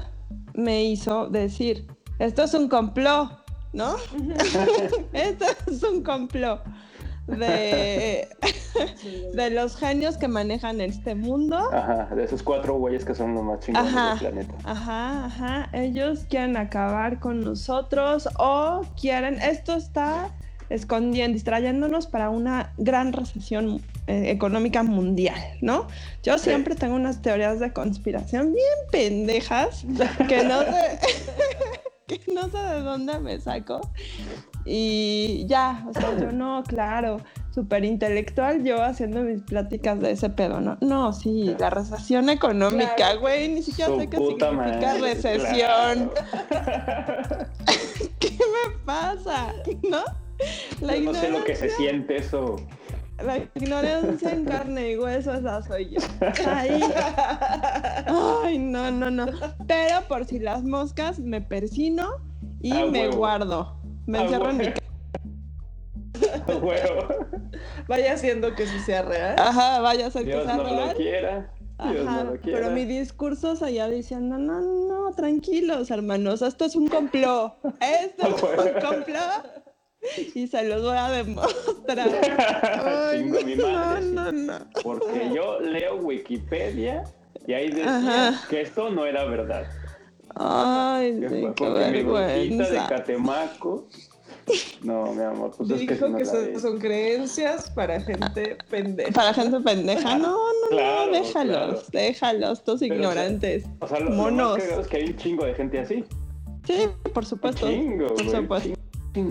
me 0.55 0.85
hizo 0.85 1.29
decir, 1.29 1.87
esto 2.19 2.43
es 2.43 2.55
un 2.55 2.69
complot, 2.69 3.31
¿no? 3.73 3.97
esto 5.13 5.45
es 5.67 5.83
un 5.83 6.03
complot 6.03 6.63
de, 7.27 8.29
de 9.35 9.51
los 9.51 9.77
genios 9.77 10.17
que 10.17 10.29
manejan 10.29 10.81
este 10.81 11.15
mundo. 11.15 11.57
Ajá, 11.73 12.09
de 12.15 12.25
esos 12.25 12.43
cuatro 12.43 12.75
güeyes 12.75 13.05
que 13.05 13.15
son 13.15 13.35
los 13.35 13.45
más 13.45 13.61
chingones 13.61 13.95
Ajá. 13.95 14.11
del 14.11 14.19
planeta. 14.19 14.55
Ajá, 14.65 15.25
ajá. 15.27 15.69
Ellos 15.73 16.27
quieren 16.29 16.57
acabar 16.57 17.21
con 17.21 17.41
nosotros 17.41 18.29
o 18.39 18.83
quieren, 19.01 19.41
esto 19.41 19.75
está 19.75 20.31
escondiendo, 20.73 21.35
distrayéndonos 21.35 22.07
para 22.07 22.31
una 22.31 22.73
gran 22.79 23.13
recesión 23.13 23.81
eh, 24.07 24.31
económica 24.31 24.83
mundial, 24.83 25.41
¿no? 25.61 25.87
Yo 26.23 26.39
siempre 26.39 26.75
tengo 26.75 26.97
unas 26.97 27.23
teorías 27.23 27.61
de 27.61 27.73
conspiración 27.73 28.53
bien 28.53 28.79
pendejas 28.91 29.85
que 30.29 30.43
no 30.45 30.61
sé, 30.63 30.99
que 32.07 32.21
no 32.33 32.49
sé 32.51 32.59
de 32.59 32.81
dónde 32.81 33.19
me 33.21 33.39
saco. 33.41 33.81
Y 34.65 35.45
ya, 35.47 35.85
o 35.89 35.93
sea, 35.93 36.19
yo 36.19 36.33
no, 36.33 36.63
claro, 36.63 37.19
súper 37.53 37.85
intelectual 37.85 38.65
yo 38.65 38.83
haciendo 38.83 39.23
mis 39.23 39.43
pláticas 39.43 40.01
de 40.01 40.13
ese 40.13 40.31
pedo, 40.31 40.61
¿no? 40.61 40.79
No, 40.81 41.13
sí, 41.13 41.55
la 41.59 41.71
recesión 41.71 42.31
económica, 42.31 43.15
güey, 43.17 43.49
ni 43.49 43.63
siquiera 43.63 43.97
sé 43.97 44.09
qué 44.09 44.17
significa 44.17 44.95
recesión. 45.01 46.13
¿Qué 48.21 48.31
me 48.31 48.77
pasa? 48.85 49.53
¿No? 49.83 50.22
La 50.81 50.97
no 50.97 51.15
sé 51.15 51.31
lo 51.31 51.45
que 51.45 51.55
se 51.57 51.71
siente 51.71 52.17
eso. 52.17 52.57
La 53.23 53.39
ignorancia 53.39 54.31
en 54.31 54.45
carne 54.45 54.93
y 54.93 54.97
hueso, 54.97 55.33
esa 55.35 55.63
soy 55.63 55.91
yo. 55.91 56.01
Ay, 58.45 58.59
no, 58.59 58.91
no, 58.91 59.11
no. 59.11 59.27
Pero 59.69 60.01
por 60.09 60.25
si 60.25 60.41
las 60.41 60.65
moscas, 60.65 61.21
me 61.21 61.41
persino 61.41 62.17
y 62.61 62.73
me 62.73 63.09
guardo. 63.09 63.77
Me 64.07 64.23
encierro 64.23 64.51
en 64.51 64.57
mi 64.57 64.65
casa. 64.67 64.81
Vaya 67.89 68.15
haciendo 68.15 68.55
que 68.55 68.67
sí 68.67 68.79
sea 68.81 69.03
real. 69.03 69.37
Ajá, 69.39 69.81
vaya 69.81 70.07
a 70.07 70.11
ser 70.11 70.25
que 70.25 70.33
sea 70.33 70.57
no 70.57 70.65
real. 70.65 70.89
Lo 70.89 70.95
quiera. 70.95 71.53
Dios 71.91 72.05
no 72.05 72.25
lo 72.25 72.41
quiera. 72.41 72.61
Pero 72.61 72.71
mi 72.73 72.85
discurso 72.85 73.55
allá 73.63 73.89
diciendo, 73.89 74.39
no, 74.39 74.61
no, 74.61 74.89
no, 74.89 75.15
tranquilos, 75.15 75.91
hermanos, 75.91 76.43
esto 76.43 76.65
es 76.65 76.77
un 76.77 76.89
complot. 76.89 77.55
Esto 77.81 78.27
es 78.27 78.43
un 78.43 78.81
complot 78.81 79.62
y 80.35 80.47
se 80.47 80.65
los 80.65 80.83
voy 80.83 80.97
a 80.97 81.11
demostrar. 81.11 82.09
mi 83.47 83.57
madre, 83.57 84.07
no, 84.07 84.33
no, 84.33 84.33
no. 84.33 84.59
Porque 84.83 85.31
yo 85.35 85.61
leo 85.61 85.97
Wikipedia 85.97 87.05
y 87.47 87.53
ahí 87.53 87.69
decía 87.71 88.41
que 88.49 88.63
esto 88.63 88.91
no 88.91 89.07
era 89.07 89.25
verdad. 89.25 89.67
Ay, 90.35 91.21
sí, 91.29 91.47
qué 91.57 91.69
vergüenza. 91.69 92.71
de 92.71 92.89
Catemaco. 92.89 93.87
No, 94.83 95.13
mi 95.13 95.23
amor, 95.23 95.53
pues 95.57 95.71
es 95.71 95.87
que, 95.87 95.95
no 96.09 96.17
que 96.19 96.25
son, 96.25 96.61
son, 96.61 96.79
creencias 96.81 97.71
para 97.71 98.01
gente 98.01 98.57
pendeja. 98.69 99.13
Para 99.13 99.33
gente 99.33 99.61
pendeja. 99.61 100.19
No, 100.19 100.37
no, 100.71 101.07
no, 101.07 101.13
déjalos, 101.13 101.89
déjalos, 101.93 102.65
todos 102.65 102.83
ignorantes. 102.83 103.65
O 103.79 103.87
sea, 103.87 104.01
lo, 104.01 104.11
monos. 104.11 104.59
Lo 104.59 104.77
más 104.77 104.79
es 104.81 104.89
que 104.89 104.97
hay 104.97 105.05
un 105.05 105.17
chingo 105.17 105.45
de 105.45 105.55
gente 105.55 105.79
así. 105.79 106.05
Sí, 106.67 106.89
por 107.15 107.25
supuesto. 107.25 107.67
Un 107.67 107.73
chingo, 107.73 108.07
por 108.09 108.31
supuesto. 108.31 108.83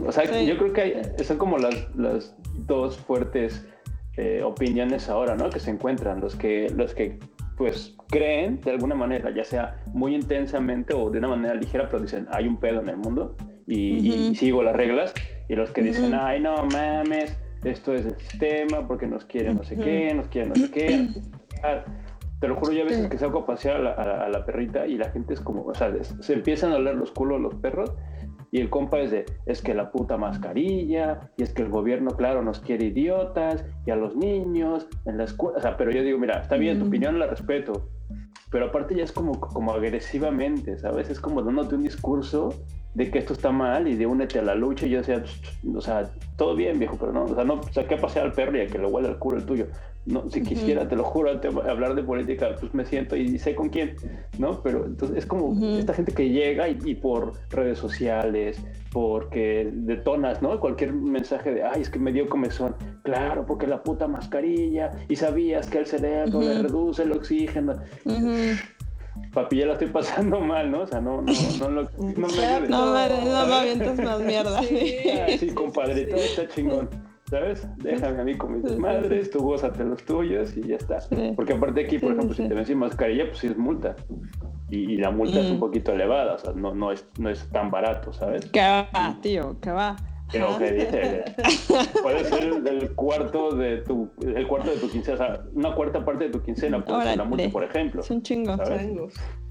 O 0.06 0.12
sea, 0.12 0.42
yo 0.42 0.58
creo 0.58 0.74
que 0.74 0.82
hay, 0.82 1.02
son 1.24 1.38
como 1.38 1.58
las, 1.58 1.96
las 1.96 2.36
dos 2.68 2.98
fuertes 2.98 3.66
eh, 4.18 4.42
opiniones 4.44 5.10
ahora, 5.10 5.36
¿no? 5.36 5.50
Que 5.50 5.60
se 5.60 5.72
encuentran, 5.72 6.20
los 6.20 6.36
que, 6.36 6.70
los 6.76 6.94
que 6.94 7.18
pues 7.58 7.96
creen 8.10 8.60
de 8.62 8.72
alguna 8.72 8.96
manera, 8.96 9.34
ya 9.34 9.44
sea 9.44 9.84
muy 9.94 10.16
intensamente 10.16 10.94
o 10.94 11.10
de 11.10 11.20
una 11.20 11.30
manera 11.30 11.54
ligera, 11.56 11.88
pero 11.90 12.02
dicen, 12.02 12.28
hay 12.32 12.48
un 12.48 12.58
pedo 12.58 12.82
en 12.82 12.90
el 12.90 12.98
mundo 12.98 13.36
y, 13.68 14.36
sigo 14.36 14.64
las 14.64 14.76
reglas, 14.76 15.14
y 15.48 15.56
los 15.56 15.72
que 15.72 15.82
dicen, 15.82 16.14
ay, 16.14 16.42
no 16.42 16.56
mames, 16.66 17.38
esto 17.64 17.94
es 17.94 18.06
el 18.06 18.18
sistema 18.18 18.88
porque 18.88 19.08
nos 19.08 19.26
quieren 19.26 19.58
no 19.58 19.64
sé 19.64 19.78
qué, 19.78 20.14
nos 20.14 20.28
quieren 20.28 20.50
no 20.50 20.56
sé 20.56 20.72
qué. 20.72 21.08
Te 22.40 22.48
lo 22.48 22.56
juro, 22.56 22.72
ya 22.72 22.84
veces 22.84 23.08
que 23.08 23.20
salgo 23.20 23.42
a 23.42 23.46
pasear 23.46 23.76
a 23.76 23.80
la, 23.80 23.92
a 24.26 24.28
la, 24.28 24.44
perrita 24.44 24.88
y 24.88 24.98
la 24.98 25.12
gente 25.12 25.36
es 25.36 25.40
como, 25.40 25.62
o 25.62 25.76
sea, 25.76 25.94
se 26.04 26.34
empiezan 26.34 26.72
a 26.72 26.78
oler 26.78 26.96
los 26.96 27.12
culos 27.12 27.40
los 27.40 27.54
perros 27.54 27.94
y 28.52 28.60
el 28.60 28.70
compa 28.70 29.00
es 29.00 29.12
de, 29.12 29.26
es 29.46 29.62
que 29.62 29.74
la 29.74 29.92
puta 29.92 30.18
mascarilla, 30.18 31.32
y 31.38 31.44
es 31.44 31.54
que 31.54 31.62
el 31.62 31.70
gobierno, 31.70 32.12
claro, 32.12 32.44
nos 32.44 32.60
quiere 32.60 32.88
idiotas, 32.88 33.66
y 33.86 33.92
a 33.92 33.96
los 33.96 34.16
niños, 34.16 34.88
en 35.06 35.18
la 35.18 35.24
escuela, 35.24 35.58
o 35.58 35.62
sea, 35.62 35.78
pero 35.78 35.92
yo 35.92 36.04
digo, 36.04 36.20
mira, 36.20 36.42
está 36.42 36.58
bien, 36.58 36.80
tu 36.80 36.88
opinión 36.88 37.18
la 37.18 37.28
respeto, 37.28 37.90
pero 38.52 38.66
aparte 38.66 38.96
ya 38.96 39.06
es 39.06 39.12
como, 39.14 39.40
como 39.40 39.72
agresivamente, 39.72 40.78
¿sabes? 40.78 41.10
Es 41.10 41.20
como 41.20 41.42
dándote 41.42 41.76
un 41.76 41.84
discurso 41.84 42.54
de 42.94 43.10
que 43.10 43.20
esto 43.20 43.34
está 43.34 43.52
mal 43.52 43.88
y 43.88 43.96
de 43.96 44.06
únete 44.06 44.40
a 44.40 44.42
la 44.42 44.56
lucha. 44.56 44.86
Y 44.86 44.92
yo 44.92 44.98
decía, 45.00 45.24
o 45.74 45.82
sea, 45.82 46.12
todo 46.38 46.56
bien, 46.56 46.80
viejo, 46.80 46.98
pero 47.00 47.12
no, 47.12 47.26
o 47.26 47.36
sea, 47.36 47.44
no 47.44 47.62
saqué 47.72 47.96
a 47.96 48.02
pasear 48.02 48.26
al 48.26 48.34
perro 48.34 48.58
y 48.58 48.62
a 48.62 48.68
que 48.68 48.78
le 48.78 48.86
huele 48.86 49.10
el 49.10 49.18
culo 49.18 49.38
el 49.38 49.46
tuyo. 49.46 49.68
No, 50.04 50.28
si 50.32 50.42
quisiera, 50.42 50.88
te 50.88 50.96
lo 50.96 51.04
juro, 51.04 51.30
hablar 51.70 51.94
de 51.94 52.02
política, 52.02 52.56
pues 52.60 52.74
me 52.74 52.86
siento 52.86 53.16
y 53.16 53.38
sé 53.38 53.54
con 53.54 53.70
quién, 53.70 53.96
¿no? 54.40 54.60
Pero 54.64 54.86
entonces 54.88 55.16
es 55.16 55.26
como 55.28 55.56
esta 55.78 55.94
gente 55.94 56.12
que 56.12 56.30
llega 56.30 56.68
y, 56.70 56.96
por 56.96 57.34
redes 57.52 57.78
sociales, 57.78 58.60
porque 58.92 59.70
detonas, 59.72 60.42
¿no? 60.42 60.60
Cualquier 60.60 60.94
mensaje 60.94 61.54
de, 61.54 61.64
ay, 61.64 61.84
es 61.84 61.90
que 61.92 62.00
me 62.00 62.12
dio 62.12 62.28
comezón. 62.28 62.76
Claro, 63.04 63.46
porque 63.46 63.68
la 63.68 63.84
puta 63.84 64.08
mascarilla 64.08 64.92
y 65.08 65.16
sabías 65.16 65.68
que 65.68 65.78
el 65.78 65.86
cerebro 65.86 66.42
le 66.42 66.64
reduce 66.64 67.04
el 67.04 67.12
oxígeno. 67.12 67.76
Papi, 69.34 69.60
ya 69.60 69.66
la 69.68 69.74
estoy 69.74 69.88
pasando 69.88 70.40
mal, 70.42 70.70
¿no? 70.72 70.82
O 70.82 70.88
sea, 70.88 71.00
no, 71.00 71.22
no, 71.22 71.32
no, 71.60 71.70
no, 71.70 71.82
no 71.98 72.28
me 72.28 72.46
ayudes. 72.46 72.70
No, 72.70 72.94
me, 72.94 73.10
no 73.10 73.46
me 73.46 73.54
avientes 73.54 74.04
más 74.04 74.20
mierda. 74.20 74.62
Sí, 74.72 74.98
ah, 75.10 75.28
sí 75.40 75.48
compadre, 75.50 76.08
está 76.14 76.48
chingón. 76.48 76.90
¿sabes? 77.32 77.66
Déjame 77.78 78.22
a 78.22 78.24
mí 78.26 78.38
con 78.38 78.62
mis 78.62 78.78
madres, 78.78 79.32
tú 79.32 79.40
gózate 79.40 79.86
los 79.86 80.04
tuyos 80.04 80.56
y 80.58 80.68
ya 80.68 80.76
está. 80.76 81.00
Porque 81.36 81.54
aparte 81.54 81.86
aquí, 81.86 81.98
por 81.98 82.12
ejemplo, 82.12 82.36
si 82.36 82.46
te 82.46 82.54
ven 82.54 82.66
sin 82.66 82.78
mascarilla, 82.78 83.26
pues 83.28 83.40
sí 83.40 83.48
es 83.48 83.58
multa. 83.58 83.96
Y, 84.70 84.98
la 84.98 85.12
multa 85.12 85.40
es 85.40 85.50
un 85.50 85.60
poquito 85.60 85.94
elevada, 85.94 86.36
o 86.36 86.38
sea, 86.38 86.54
no, 86.54 86.76
no, 86.76 86.92
es, 86.92 87.06
no 87.18 87.30
es 87.30 87.48
tan 87.50 87.72
barato, 87.72 88.14
¿sabes? 88.14 88.46
¿Qué 88.52 88.60
va, 88.60 89.18
tío? 89.22 89.58
¿Qué 89.62 89.72
va? 89.72 89.96
Pero 90.32 90.58
que 90.58 90.72
dice, 90.72 91.24
puede 92.02 92.24
ser 92.26 92.44
el, 92.44 92.92
cuarto 92.96 93.56
de 93.56 93.78
tu, 93.78 94.10
el 94.22 94.48
cuarto 94.48 94.72
de 94.72 94.78
tu 94.78 94.90
quincena, 94.90 95.16
o 95.16 95.18
sea, 95.18 95.44
una 95.54 95.76
cuarta 95.76 96.04
parte 96.04 96.26
de 96.26 96.30
tu 96.32 96.42
quincena 96.42 96.84
puede 96.84 97.04
ser 97.04 97.18
la 97.18 97.24
multa, 97.24 97.50
por 97.50 97.64
ejemplo. 97.64 98.02
Es 98.02 98.10
un 98.10 98.22
chingo. 98.22 98.56
¿sabes? 98.58 98.88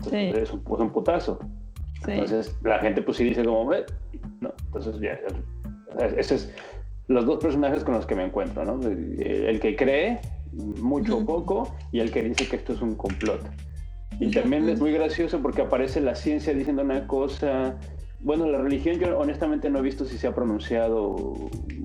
Sí. 0.09 0.33
Es, 0.35 0.53
un, 0.53 0.61
es 0.61 0.81
un 0.81 0.91
putazo. 0.91 1.39
Entonces 2.07 2.57
la 2.63 2.79
gente 2.79 3.03
pues 3.03 3.19
sí 3.19 3.25
dice 3.25 3.45
como, 3.45 3.71
no, 4.41 4.55
entonces 4.67 5.01
ya, 5.01 5.19
ese 6.17 6.35
es 6.37 6.55
los 7.09 7.27
dos 7.27 7.39
personajes 7.39 7.85
con 7.85 7.95
los 7.95 8.07
que 8.07 8.15
me 8.15 8.25
encuentro, 8.25 8.65
¿no? 8.65 8.81
El 8.89 9.59
que 9.61 9.77
cree 9.77 10.21
mucho 10.53 11.19
o 11.19 11.27
poco 11.27 11.75
y 11.93 12.01
el 12.01 12.11
que 12.11 12.23
dice 12.23 12.47
que 12.49 12.57
esto 12.57 12.73
es 12.73 12.81
un 12.81 12.95
complot. 12.95 13.43
Y 14.21 14.31
también 14.31 14.69
es 14.69 14.81
muy 14.81 14.93
gracioso 14.93 15.41
porque 15.41 15.63
aparece 15.63 16.01
la 16.01 16.15
ciencia 16.15 16.53
diciendo 16.53 16.83
una 16.83 17.07
cosa. 17.07 17.77
Bueno, 18.23 18.47
la 18.47 18.59
religión 18.59 18.99
yo 18.99 19.19
honestamente 19.19 19.71
no 19.71 19.79
he 19.79 19.83
visto 19.83 20.05
si 20.05 20.19
se 20.19 20.27
ha 20.27 20.35
pronunciado 20.35 21.35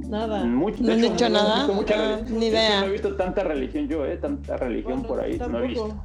nada. 0.10 0.44
Mucho, 0.44 0.84
no 0.84 0.92
he 0.92 0.98
dicho 0.98 1.30
nada. 1.30 1.65
Ah, 1.65 2.20
ni 2.30 2.48
idea. 2.48 2.82
No 2.82 2.88
he 2.88 2.92
visto 2.92 3.15
tanta 3.15 3.44
religión 3.44 3.88
yo, 3.88 4.06
¿eh? 4.06 4.18
Tanta 4.18 4.58
religión 4.58 5.04
por 5.04 5.22
ahí. 5.22 5.38
No 5.38 5.60
he 5.60 5.68
visto 5.68 5.96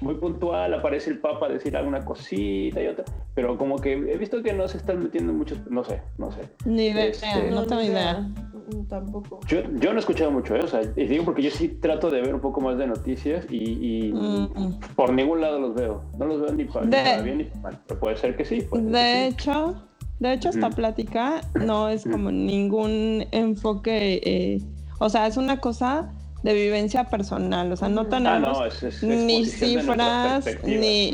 muy 0.00 0.14
puntual, 0.14 0.74
aparece 0.74 1.10
el 1.10 1.18
Papa 1.18 1.46
a 1.46 1.48
decir 1.48 1.76
alguna 1.76 2.04
cosita 2.04 2.82
y 2.82 2.86
otra, 2.86 3.04
pero 3.34 3.56
como 3.56 3.76
que 3.76 3.92
he 3.92 4.16
visto 4.16 4.42
que 4.42 4.52
no 4.52 4.68
se 4.68 4.78
están 4.78 5.02
metiendo 5.02 5.32
muchos, 5.32 5.58
no 5.70 5.84
sé, 5.84 6.02
no 6.18 6.30
sé. 6.30 6.42
Ni 6.64 6.86
idea, 6.86 7.06
este, 7.06 7.50
no, 7.50 7.64
tengo 7.64 7.82
idea. 7.82 8.20
Mm, 8.20 8.84
tampoco. 8.88 9.40
Yo, 9.46 9.60
yo 9.74 9.90
no 9.90 9.96
he 9.96 10.00
escuchado 10.00 10.30
mucho, 10.30 10.56
¿eh? 10.56 10.60
o 10.62 10.66
sea, 10.66 10.82
y 10.82 11.06
digo 11.06 11.24
porque 11.24 11.42
yo 11.42 11.50
sí 11.50 11.68
trato 11.68 12.10
de 12.10 12.20
ver 12.20 12.34
un 12.34 12.40
poco 12.40 12.60
más 12.60 12.76
de 12.78 12.86
noticias 12.86 13.46
y, 13.50 14.12
mm. 14.12 14.94
por 14.94 15.12
ningún 15.12 15.40
lado 15.40 15.58
los 15.58 15.74
veo. 15.74 16.02
No 16.18 16.26
los 16.26 16.40
veo 16.40 16.52
ni 16.52 16.64
para, 16.64 17.22
bien 17.22 17.38
ni 17.38 17.44
para 17.44 17.60
mal, 17.60 17.80
pero 17.86 18.00
puede 18.00 18.16
ser 18.16 18.36
que 18.36 18.44
sí. 18.44 18.66
de 18.72 19.26
hecho, 19.26 19.82
de 20.20 20.32
hecho 20.32 20.50
esta 20.50 20.70
plática 20.70 21.40
no 21.54 21.88
es 21.88 22.04
como 22.04 22.30
ningún 22.30 23.26
enfoque, 23.32 24.20
eh, 24.24 24.62
o 24.98 25.08
sea, 25.08 25.26
es 25.26 25.36
una 25.36 25.60
cosa 25.60 26.12
de 26.46 26.54
vivencia 26.54 27.02
personal, 27.04 27.72
o 27.72 27.76
sea, 27.76 27.88
no 27.88 28.06
tenemos 28.06 28.56
ni 29.02 29.44
cifras, 29.46 30.46
ni 30.64 31.12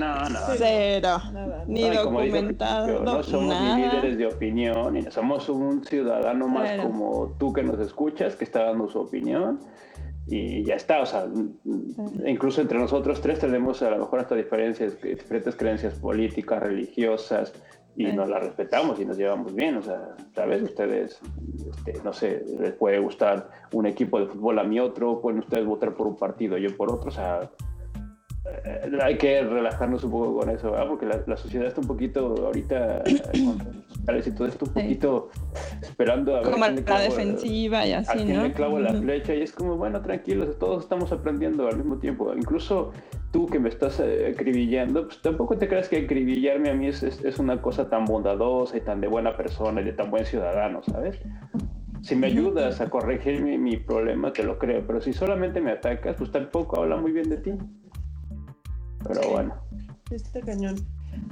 cero, 0.58 1.16
ni 1.66 1.88
documentado. 1.88 3.00
no 3.00 3.22
somos 3.22 3.56
ni 3.58 3.82
líderes 3.82 4.18
de 4.18 4.26
opinión, 4.26 4.92
ni 4.92 5.10
somos 5.10 5.48
un 5.48 5.82
ciudadano 5.84 6.48
más 6.48 6.78
como 6.82 7.34
tú 7.38 7.50
que 7.50 7.62
nos 7.62 7.80
escuchas, 7.80 8.36
que 8.36 8.44
está 8.44 8.64
dando 8.64 8.88
su 8.88 8.98
opinión 8.98 9.60
y 10.26 10.64
ya 10.64 10.74
está, 10.74 11.00
o 11.00 11.06
sea, 11.06 11.26
incluso 12.26 12.60
entre 12.60 12.78
nosotros 12.78 13.22
tres 13.22 13.38
tenemos 13.38 13.80
a 13.80 13.88
lo 13.88 14.00
mejor 14.00 14.20
hasta 14.20 14.34
diferencias, 14.34 15.00
diferentes 15.00 15.56
creencias 15.56 15.94
políticas, 15.94 16.62
religiosas, 16.62 17.54
y 17.96 18.04
nos 18.06 18.28
la 18.28 18.38
respetamos 18.38 18.98
y 19.00 19.04
nos 19.04 19.16
llevamos 19.16 19.54
bien, 19.54 19.76
o 19.76 19.82
sea, 19.82 20.14
¿sabes? 20.34 20.62
Ustedes, 20.62 21.20
este, 21.68 22.00
no 22.02 22.12
sé, 22.12 22.44
les 22.58 22.72
puede 22.72 22.98
gustar 22.98 23.50
un 23.72 23.86
equipo 23.86 24.18
de 24.18 24.26
fútbol 24.26 24.58
a 24.58 24.64
mi 24.64 24.80
otro, 24.80 25.20
pueden 25.20 25.40
ustedes 25.40 25.66
votar 25.66 25.94
por 25.94 26.06
un 26.06 26.16
partido, 26.16 26.56
yo 26.56 26.74
por 26.76 26.90
otro, 26.90 27.08
o 27.08 27.12
sea, 27.12 27.50
hay 29.02 29.16
que 29.16 29.42
relajarnos 29.42 30.04
un 30.04 30.10
poco 30.10 30.40
con 30.40 30.50
eso, 30.50 30.70
¿verdad? 30.70 30.88
porque 30.88 31.06
la, 31.06 31.36
sociedad 31.36 31.66
está 31.66 31.80
un 31.80 31.86
poquito 31.86 32.34
ahorita, 32.46 33.02
con 33.04 34.18
y 34.18 34.30
todo 34.32 34.48
esto, 34.48 34.64
un 34.66 34.72
poquito 34.72 35.30
esperando 35.80 36.36
a 36.36 36.40
ver. 36.40 36.50
Como 36.50 36.66
la 36.66 37.00
defensiva 37.00 37.86
y 37.86 37.92
así, 37.92 38.24
¿no? 38.24 38.42
me 38.42 38.52
clavo 38.52 38.78
la 38.78 38.92
flecha 38.94 39.34
y 39.34 39.42
es 39.42 39.52
como, 39.52 39.76
bueno, 39.76 40.00
tranquilos, 40.02 40.58
todos 40.58 40.82
estamos 40.82 41.12
aprendiendo 41.12 41.68
al 41.68 41.76
mismo 41.76 41.98
tiempo. 41.98 42.32
Incluso 42.34 42.92
tú 43.30 43.46
que 43.46 43.58
me 43.58 43.68
estás 43.68 44.00
eh, 44.00 44.32
acribillando, 44.34 45.06
pues 45.06 45.20
tampoco 45.22 45.56
te 45.56 45.68
creas 45.68 45.88
que 45.88 45.98
acribillarme 45.98 46.70
a 46.70 46.74
mí 46.74 46.86
es, 46.88 47.02
es, 47.02 47.38
una 47.38 47.60
cosa 47.60 47.88
tan 47.88 48.04
bondadosa 48.04 48.76
y 48.76 48.80
tan 48.80 49.00
de 49.00 49.08
buena 49.08 49.36
persona 49.36 49.80
y 49.80 49.84
de 49.84 49.92
tan 49.92 50.10
buen 50.10 50.26
ciudadano, 50.26 50.82
¿sabes? 50.82 51.18
Si 52.02 52.16
me 52.16 52.26
ayudas 52.26 52.80
a 52.80 52.90
corregir 52.90 53.42
mi, 53.42 53.56
mi, 53.58 53.76
problema, 53.76 54.32
te 54.32 54.42
lo 54.42 54.58
creo. 54.58 54.84
Pero 54.86 55.00
si 55.00 55.12
solamente 55.12 55.60
me 55.60 55.70
atacas, 55.70 56.16
pues 56.16 56.32
tampoco 56.32 56.80
habla 56.80 56.96
muy 56.96 57.12
bien 57.12 57.30
de 57.30 57.36
ti. 57.36 57.52
Pero 59.06 59.30
bueno. 59.30 59.54
Este 60.10 60.40
cañón. 60.40 60.76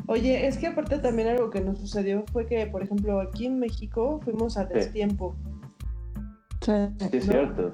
Oye, 0.06 0.46
es 0.46 0.58
que 0.58 0.66
aparte 0.66 0.98
también 0.98 1.28
algo 1.28 1.50
que 1.50 1.60
nos 1.60 1.78
sucedió 1.78 2.24
fue 2.32 2.46
que, 2.46 2.66
por 2.66 2.82
ejemplo, 2.82 3.20
aquí 3.20 3.46
en 3.46 3.58
México 3.58 4.20
fuimos 4.22 4.56
a 4.56 4.64
destiempo. 4.64 5.34
Sí, 6.60 6.72
sí 6.98 7.16
es 7.16 7.24
cierto. 7.24 7.72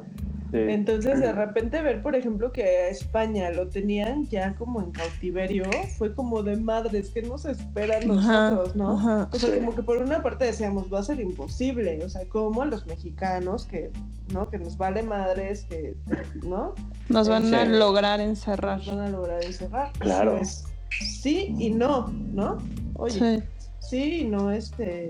Entonces, 0.53 1.21
de 1.21 1.33
repente 1.33 1.83
ver, 1.83 2.03
por 2.03 2.15
ejemplo, 2.15 2.53
que 2.53 2.63
a 2.63 2.89
España 2.89 3.51
lo 3.51 3.69
tenían 3.69 4.27
ya 4.27 4.55
como 4.55 4.81
en 4.81 4.91
cautiverio, 4.93 5.65
fue 5.99 6.15
como 6.15 6.43
de 6.43 6.57
madres, 6.57 7.11
que 7.11 7.23
nos 7.23 7.45
esperan 7.45 8.07
nosotros, 8.07 8.77
no? 8.77 9.29
O 9.33 9.39
sea, 9.39 9.59
como 9.59 9.75
que 9.75 9.83
por 9.83 9.99
una 9.99 10.23
parte 10.23 10.47
decíamos, 10.47 10.93
va 10.93 11.01
a 11.01 11.03
ser 11.03 11.21
imposible, 11.21 12.03
o 12.05 12.09
sea, 12.09 12.29
como 12.29 12.63
a 12.63 12.67
los 12.67 12.87
mexicanos, 12.87 13.67
que, 13.67 13.91
¿no? 14.33 14.49
Que 14.49 14.59
nos 14.59 14.77
vale 14.77 15.03
madres, 15.03 15.65
que, 15.65 15.97
¿no? 16.43 16.75
Nos 17.09 17.29
van 17.29 17.53
a 17.55 17.65
lograr 17.65 18.21
encerrar. 18.21 18.79
Nos 18.79 18.89
van 18.89 19.01
a 19.01 19.09
lograr 19.11 19.45
encerrar. 19.45 19.93
Claro. 19.99 20.37
Pues, 20.39 20.65
sí 20.91 21.55
y 21.59 21.71
no, 21.71 22.09
¿no? 22.09 22.59
Oye, 22.95 23.43
sí, 23.81 24.21
y 24.21 24.25
no, 24.25 24.51
este... 24.51 25.07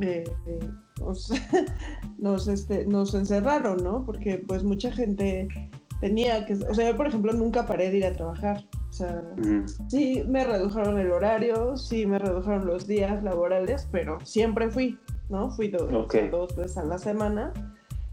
Eh, 0.00 0.24
eh, 0.46 0.60
nos, 2.18 2.48
este, 2.48 2.86
nos 2.86 3.14
encerraron, 3.14 3.82
¿no? 3.82 4.04
Porque 4.04 4.38
pues 4.46 4.62
mucha 4.62 4.90
gente 4.92 5.48
tenía 6.00 6.44
que, 6.46 6.54
o 6.54 6.74
sea, 6.74 6.90
yo 6.90 6.96
por 6.96 7.06
ejemplo 7.06 7.32
nunca 7.32 7.66
paré 7.66 7.90
de 7.90 7.98
ir 7.98 8.06
a 8.06 8.12
trabajar. 8.12 8.64
O 8.90 8.92
sea, 8.92 9.22
sí 9.88 10.22
me 10.28 10.44
redujeron 10.44 10.98
el 10.98 11.12
horario, 11.12 11.76
sí 11.78 12.04
me 12.04 12.18
redujeron 12.18 12.66
los 12.66 12.86
días 12.86 13.22
laborales, 13.22 13.88
pero 13.90 14.18
siempre 14.22 14.68
fui, 14.68 14.98
¿no? 15.30 15.50
Fui 15.50 15.68
dos 15.68 16.54
veces 16.56 16.76
a 16.76 16.84
la 16.84 16.98
semana 16.98 17.52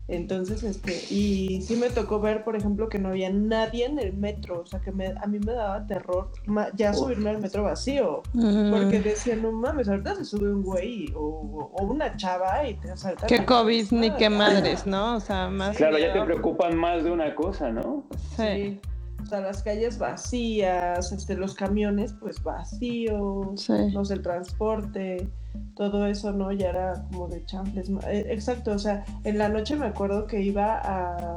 entonces, 0.09 0.63
este, 0.63 0.93
y 1.13 1.61
sí 1.61 1.75
me 1.75 1.89
tocó 1.89 2.19
ver, 2.19 2.43
por 2.43 2.55
ejemplo, 2.55 2.89
que 2.89 2.97
no 2.97 3.09
había 3.09 3.29
nadie 3.29 3.85
en 3.85 3.99
el 3.99 4.13
metro, 4.13 4.61
o 4.61 4.65
sea, 4.65 4.79
que 4.79 4.91
me, 4.91 5.07
a 5.07 5.27
mí 5.27 5.37
me 5.39 5.53
daba 5.53 5.85
terror 5.85 6.31
ya 6.75 6.93
subirme 6.93 7.29
al 7.29 7.39
metro 7.39 7.63
vacío, 7.63 8.23
porque 8.33 9.01
decía, 9.03 9.35
no 9.35 9.51
mames, 9.51 9.87
ahorita 9.87 10.15
se 10.15 10.25
sube 10.25 10.51
un 10.51 10.63
güey 10.63 11.13
o, 11.15 11.71
una 11.81 12.17
chava 12.17 12.67
y 12.67 12.73
te 12.75 12.91
asalta. 12.91 13.27
Qué 13.27 13.45
COVID 13.45 13.91
ni 13.91 14.11
qué 14.11 14.29
madres, 14.29 14.87
¿no? 14.87 15.17
O 15.17 15.19
sea, 15.19 15.47
más... 15.49 15.77
Claro, 15.77 15.99
ya 15.99 16.11
te 16.11 16.21
preocupan 16.21 16.75
más 16.75 17.03
de 17.03 17.11
una 17.11 17.35
cosa, 17.35 17.69
¿no? 17.69 18.03
sí. 18.35 18.79
O 19.21 19.25
sea, 19.25 19.41
las 19.41 19.63
calles 19.63 19.97
vacías, 19.97 21.11
este, 21.11 21.35
los 21.35 21.53
camiones 21.53 22.13
pues 22.19 22.41
vacíos, 22.41 23.69
no 23.93 24.05
sé, 24.05 24.13
el 24.13 24.21
transporte 24.21 25.29
todo 25.75 26.05
eso, 26.07 26.31
¿no? 26.31 26.51
Ya 26.51 26.69
era 26.69 27.05
como 27.09 27.27
de 27.27 27.45
chanfles. 27.45 27.89
Eh, 28.07 28.25
exacto, 28.29 28.71
o 28.71 28.79
sea, 28.79 29.05
en 29.23 29.37
la 29.37 29.49
noche 29.49 29.75
me 29.75 29.85
acuerdo 29.85 30.27
que 30.27 30.41
iba 30.41 30.79
a, 30.83 31.35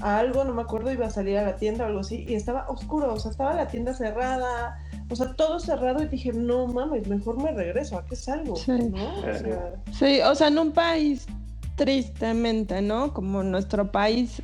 algo, 0.00 0.44
no 0.44 0.54
me 0.54 0.62
acuerdo, 0.62 0.92
iba 0.92 1.06
a 1.06 1.10
salir 1.10 1.38
a 1.38 1.42
la 1.42 1.56
tienda 1.56 1.84
o 1.84 1.88
algo 1.88 2.00
así, 2.00 2.24
y 2.28 2.34
estaba 2.34 2.66
oscuro, 2.68 3.12
o 3.12 3.18
sea, 3.18 3.30
estaba 3.30 3.54
la 3.54 3.66
tienda 3.66 3.94
cerrada, 3.94 4.78
o 5.10 5.16
sea, 5.16 5.34
todo 5.34 5.58
cerrado, 5.58 6.02
y 6.02 6.08
dije, 6.08 6.32
no 6.32 6.66
mames, 6.68 7.08
mejor 7.08 7.42
me 7.42 7.50
regreso, 7.50 7.98
¿a 7.98 8.04
qué 8.04 8.14
salgo? 8.14 8.54
Sí, 8.54 8.72
¿no? 8.72 9.18
o 9.18 9.22
sea, 9.22 9.72
sí, 9.92 10.20
o 10.20 10.34
sea, 10.34 10.48
en 10.48 10.58
un 10.58 10.72
país 10.72 11.26
tristemente, 11.74 12.80
¿no? 12.82 13.12
Como 13.12 13.42
nuestro 13.42 13.90
país, 13.90 14.42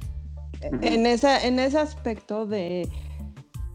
en, 0.82 1.06
esa, 1.06 1.44
en 1.44 1.58
ese 1.58 1.78
aspecto 1.78 2.46
de 2.46 2.88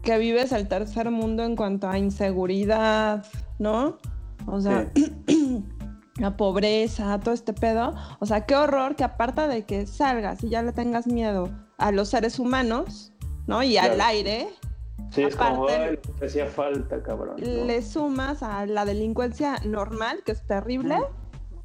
que 0.02 0.18
vives 0.18 0.52
el 0.52 0.68
tercer 0.68 1.10
mundo 1.10 1.44
en 1.44 1.56
cuanto 1.56 1.88
a 1.88 1.98
inseguridad, 1.98 3.24
¿no? 3.58 3.98
O 4.46 4.60
sea, 4.60 4.90
la 6.18 6.36
pobreza, 6.36 7.18
todo 7.20 7.34
este 7.34 7.52
pedo. 7.52 7.94
O 8.18 8.26
sea, 8.26 8.46
qué 8.46 8.56
horror 8.56 8.96
que 8.96 9.04
aparte 9.04 9.46
de 9.48 9.64
que 9.64 9.86
salgas 9.86 10.42
y 10.42 10.48
ya 10.48 10.62
le 10.62 10.72
tengas 10.72 11.06
miedo 11.06 11.50
a 11.78 11.92
los 11.92 12.08
seres 12.08 12.38
humanos, 12.38 13.12
¿no? 13.46 13.62
Y 13.62 13.76
al 13.76 14.00
aire. 14.00 14.48
Sí, 15.10 15.22
es 15.22 15.34
como, 15.34 15.66
hacía 16.22 16.46
falta, 16.46 17.02
cabrón. 17.02 17.36
Le 17.38 17.82
sumas 17.82 18.42
a 18.42 18.64
la 18.66 18.84
delincuencia 18.84 19.56
normal, 19.64 20.22
que 20.24 20.32
es 20.32 20.46
terrible, 20.46 20.98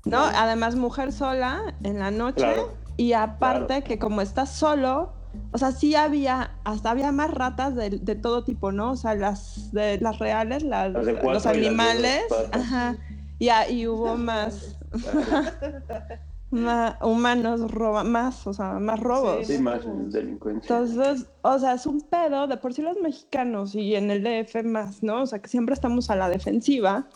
¿no? 0.05 0.20
Además, 0.20 0.75
mujer 0.75 1.12
sola 1.12 1.75
en 1.84 2.00
la 2.00 2.12
noche. 2.12 2.55
Y 2.97 3.13
aparte 3.13 3.83
que 3.83 3.99
como 3.99 4.21
estás 4.21 4.49
solo, 4.51 5.13
o 5.51 5.57
sea, 5.57 5.71
sí 5.71 5.95
había, 5.95 6.51
hasta 6.63 6.91
había 6.91 7.11
más 7.11 7.31
ratas 7.31 7.75
de, 7.75 8.15
todo 8.15 8.43
tipo, 8.43 8.71
¿no? 8.71 8.91
O 8.91 8.95
sea, 8.95 9.15
las, 9.15 9.71
de, 9.71 9.99
las 9.99 10.19
reales, 10.19 10.63
las, 10.63 10.91
los 10.93 11.45
animales, 11.45 12.23
ajá, 12.51 12.97
y, 13.39 13.49
y 13.73 13.87
hubo 13.87 14.15
más, 14.15 14.77
más 16.51 16.96
humanos 17.01 17.72
roba, 17.72 18.03
más, 18.03 18.46
o 18.48 18.53
sea, 18.53 18.74
más 18.79 19.00
robos. 19.00 19.48
Sí, 19.48 19.57
más 19.57 19.81
delincuencia. 20.11 20.77
Entonces, 20.77 21.27
o 21.41 21.59
sea, 21.59 21.74
es 21.74 21.85
un 21.85 22.01
pedo, 22.01 22.48
de 22.48 22.57
por 22.57 22.74
sí 22.74 22.81
los 22.81 22.98
mexicanos 23.01 23.75
y 23.75 23.96
en 23.96 24.11
el 24.11 24.24
DF 24.24 24.63
más, 24.63 25.03
¿no? 25.03 25.24
O 25.24 25.25
sea, 25.25 25.39
que 25.39 25.48
siempre 25.48 25.74
estamos 25.74 26.09
a 26.09 26.15
la 26.15 26.29
defensiva, 26.29 27.07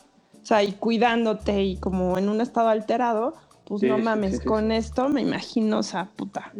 o 0.41 0.45
sea, 0.45 0.63
y 0.63 0.73
cuidándote 0.73 1.63
y 1.63 1.77
como 1.77 2.17
en 2.17 2.29
un 2.29 2.41
estado 2.41 2.69
alterado, 2.69 3.33
pues 3.69 3.83
no 3.83 3.99
mames, 3.99 4.41
con 4.41 4.71
esto 4.71 5.09
me 5.09 5.21
imagino, 5.21 5.77
o 5.77 5.83
sea, 5.83 6.09
puta, 6.15 6.51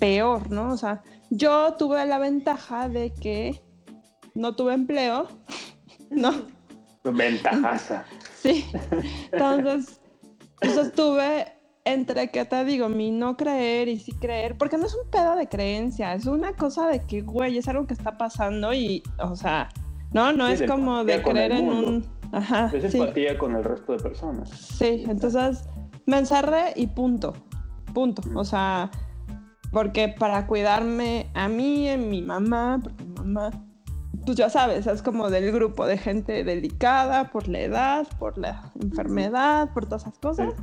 peor, 0.00 0.50
¿no? 0.50 0.72
O 0.72 0.76
sea, 0.78 1.02
yo 1.28 1.74
tuve 1.74 2.06
la 2.06 2.18
ventaja 2.18 2.88
de 2.88 3.12
que 3.12 3.60
no 4.34 4.56
tuve 4.56 4.72
empleo, 4.72 5.28
¿no? 6.10 6.32
Ventajaza. 7.04 8.06
Sí. 8.40 8.64
Entonces, 9.30 10.00
pues 10.58 10.76
estuve 10.78 11.52
entre, 11.84 12.30
¿qué 12.30 12.46
te 12.46 12.64
digo? 12.64 12.88
Mi 12.88 13.10
no 13.10 13.36
creer 13.36 13.88
y 13.88 13.98
sí 13.98 14.12
creer, 14.12 14.56
porque 14.56 14.78
no 14.78 14.86
es 14.86 14.94
un 14.94 15.10
pedo 15.10 15.36
de 15.36 15.46
creencia, 15.46 16.14
es 16.14 16.24
una 16.24 16.54
cosa 16.54 16.88
de 16.88 17.00
que, 17.00 17.20
güey, 17.20 17.58
es 17.58 17.68
algo 17.68 17.86
que 17.86 17.92
está 17.92 18.16
pasando 18.16 18.72
y, 18.72 19.02
o 19.18 19.36
sea, 19.36 19.68
no, 20.14 20.32
no 20.32 20.48
es 20.48 20.62
como 20.62 21.04
de 21.04 21.22
creer 21.22 21.52
en 21.52 21.68
un... 21.68 22.14
Ajá, 22.32 22.70
es 22.72 22.94
empatía 22.94 23.36
con 23.38 23.54
el 23.54 23.62
resto 23.62 23.92
de 23.92 23.98
personas. 23.98 24.48
Sí, 24.48 25.04
entonces 25.06 25.68
me 26.06 26.18
encerré 26.18 26.72
y 26.76 26.86
punto, 26.86 27.34
punto. 27.92 28.22
O 28.34 28.44
sea, 28.44 28.90
porque 29.72 30.08
para 30.08 30.46
cuidarme 30.46 31.30
a 31.34 31.48
mí, 31.48 31.88
a 31.90 31.96
mi 31.96 32.22
mamá, 32.22 32.80
porque 32.82 33.04
mi 33.04 33.14
mamá, 33.14 33.50
pues 34.24 34.36
ya 34.36 34.48
sabes, 34.48 34.86
es 34.86 35.02
como 35.02 35.30
del 35.30 35.52
grupo 35.52 35.86
de 35.86 35.98
gente 35.98 36.44
delicada 36.44 37.30
por 37.30 37.48
la 37.48 37.60
edad, 37.60 38.06
por 38.18 38.38
la 38.38 38.72
enfermedad, 38.80 39.72
por 39.72 39.86
todas 39.86 40.02
esas 40.02 40.18
cosas. 40.18 40.54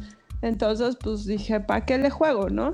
Entonces, 0.41 0.97
pues 1.01 1.25
dije, 1.25 1.59
¿para 1.59 1.85
qué 1.85 1.97
le 1.97 2.09
juego, 2.09 2.49
no? 2.49 2.73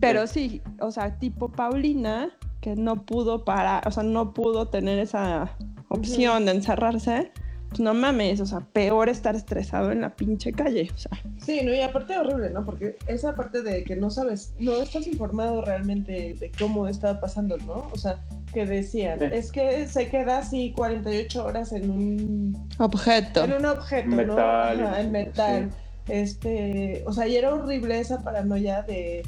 Pero 0.00 0.26
sí, 0.26 0.62
o 0.80 0.90
sea, 0.90 1.18
tipo 1.18 1.50
Paulina, 1.50 2.30
que 2.60 2.76
no 2.76 3.04
pudo 3.04 3.44
para, 3.44 3.82
o 3.84 3.90
sea, 3.90 4.04
no 4.04 4.32
pudo 4.32 4.68
tener 4.68 4.98
esa 4.98 5.56
opción 5.88 6.44
de 6.44 6.52
encerrarse, 6.52 7.32
pues 7.68 7.80
no 7.80 7.92
mames, 7.92 8.40
o 8.40 8.46
sea, 8.46 8.60
peor 8.60 9.08
estar 9.08 9.36
estresado 9.36 9.92
en 9.92 10.00
la 10.00 10.16
pinche 10.16 10.52
calle, 10.52 10.90
o 10.94 10.98
sea. 10.98 11.10
Sí, 11.44 11.60
no, 11.62 11.74
y 11.74 11.80
aparte 11.80 12.16
horrible, 12.16 12.50
¿no? 12.50 12.64
Porque 12.64 12.96
esa 13.06 13.34
parte 13.34 13.62
de 13.62 13.84
que 13.84 13.94
no 13.94 14.10
sabes, 14.10 14.54
no 14.58 14.76
estás 14.76 15.06
informado 15.06 15.62
realmente 15.62 16.34
de 16.38 16.50
cómo 16.58 16.88
está 16.88 17.20
pasando, 17.20 17.58
¿no? 17.58 17.88
O 17.92 17.98
sea, 17.98 18.20
que 18.54 18.64
decían, 18.64 19.22
es 19.22 19.52
que 19.52 19.86
se 19.86 20.08
queda 20.08 20.38
así 20.38 20.72
48 20.74 21.44
horas 21.44 21.72
en 21.72 21.90
un 21.90 22.68
objeto. 22.78 23.44
En 23.44 23.52
un 23.52 23.66
objeto, 23.66 24.08
metal, 24.08 24.80
¿no? 24.80 24.96
en 24.96 25.12
metal. 25.12 25.70
Este, 26.08 27.02
o 27.06 27.12
sea, 27.12 27.28
y 27.28 27.36
era 27.36 27.54
horrible 27.54 28.00
esa 28.00 28.22
paranoia 28.24 28.80
de, 28.80 29.22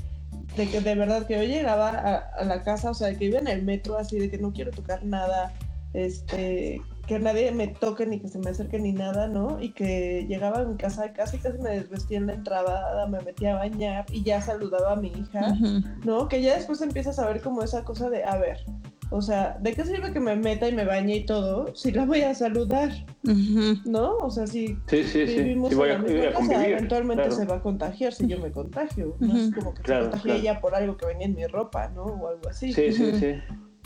de 0.57 0.67
que 0.67 0.81
de 0.81 0.95
verdad 0.95 1.27
que 1.27 1.35
yo 1.35 1.43
llegaba 1.43 1.91
a, 1.91 2.17
a 2.17 2.45
la 2.45 2.63
casa, 2.63 2.91
o 2.91 2.95
sea, 2.95 3.15
que 3.15 3.27
iba 3.27 3.39
en 3.39 3.49
el 3.49 3.63
metro 3.63 3.99
así 3.99 4.19
de 4.19 4.31
que 4.31 4.39
no 4.39 4.55
quiero 4.55 4.71
tocar 4.71 5.05
nada, 5.05 5.53
este, 5.93 6.81
que 7.11 7.19
nadie 7.19 7.51
me 7.51 7.67
toque 7.67 8.07
ni 8.07 8.21
que 8.21 8.29
se 8.29 8.39
me 8.39 8.51
acerque 8.51 8.79
ni 8.79 8.93
nada, 8.93 9.27
¿no? 9.27 9.61
Y 9.61 9.73
que 9.73 10.27
llegaba 10.29 10.61
a 10.61 10.65
mi 10.65 10.77
casa 10.77 11.13
casi 11.13 11.39
casi 11.39 11.59
me 11.59 11.71
desvestía 11.71 12.19
en 12.19 12.29
la 12.29 12.35
entrada, 12.35 13.05
me 13.09 13.21
metía 13.23 13.57
a 13.57 13.59
bañar 13.59 14.07
y 14.13 14.23
ya 14.23 14.41
saludaba 14.41 14.93
a 14.93 14.97
mi 14.97 15.09
hija, 15.09 15.57
¿no? 16.05 16.29
Que 16.29 16.41
ya 16.41 16.55
después 16.55 16.81
empiezas 16.83 17.19
a 17.19 17.27
ver 17.27 17.41
como 17.43 17.65
esa 17.65 17.83
cosa 17.85 18.11
de, 18.11 18.23
a 18.23 18.37
ver, 18.37 18.59
o 19.11 19.21
sea, 19.21 19.59
¿de 19.61 19.73
qué 19.73 19.85
sirve 19.85 20.13
que 20.13 20.21
me 20.21 20.37
meta 20.37 20.69
y 20.69 20.73
me 20.73 20.85
bañe 20.85 21.17
y 21.17 21.27
todo 21.27 21.75
si 21.75 21.91
la 21.91 22.05
voy 22.05 22.21
a 22.21 22.33
saludar? 22.33 22.91
¿No? 23.85 24.17
O 24.19 24.31
sea, 24.31 24.47
si 24.47 24.79
vivimos 24.89 25.73
en 25.73 25.79
la 25.81 25.99
misma 25.99 26.31
casa, 26.31 26.69
eventualmente 26.69 27.33
se 27.33 27.45
va 27.45 27.57
a 27.57 27.61
contagiar 27.61 28.13
si 28.13 28.29
yo 28.29 28.39
me 28.39 28.53
contagio. 28.53 29.17
No 29.19 29.37
es 29.37 29.53
como 29.53 29.75
que 29.75 29.83
se 29.83 29.99
contagie 29.99 30.37
ella 30.37 30.61
por 30.61 30.77
algo 30.77 30.97
que 30.97 31.07
venía 31.07 31.27
en 31.27 31.35
mi 31.35 31.45
ropa, 31.49 31.89
¿no? 31.89 32.05
O 32.05 32.29
algo 32.29 32.49
así. 32.49 32.73
Sí, 32.73 32.93
sí, 32.93 33.11
sí. 33.19 33.35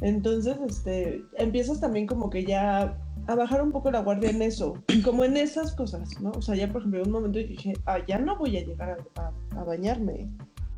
Entonces, 0.03 0.59
este, 0.69 1.25
empiezas 1.39 1.81
también 1.81 2.07
como 2.07 2.29
que 2.29 2.45
ya 2.45 2.99
a 3.27 3.35
bajar 3.35 3.63
un 3.63 3.73
poco 3.73 3.91
la 3.91 4.01
guardia 4.01 4.31
en 4.31 4.43
eso, 4.43 4.75
como 5.05 5.25
en 5.25 5.37
esas 5.37 5.75
cosas, 5.75 6.21
¿no? 6.21 6.33
O 6.33 6.43
sea, 6.43 6.55
ya 6.55 6.69
por 6.69 6.83
ejemplo, 6.83 7.01
en 7.01 7.07
un 7.07 7.13
momento 7.13 7.39
dije, 7.39 7.73
ah, 7.87 7.99
ya 8.07 8.19
no 8.19 8.37
voy 8.37 8.57
a 8.57 8.65
llegar 8.65 8.99
a, 9.17 9.65
bañarme, 9.65 10.29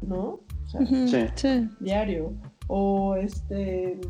¿no? 0.03 0.41
O 0.65 1.09
sea, 1.09 1.33
sí. 1.37 1.69
diario. 1.81 2.33
O 2.69 3.15
este, 3.17 4.01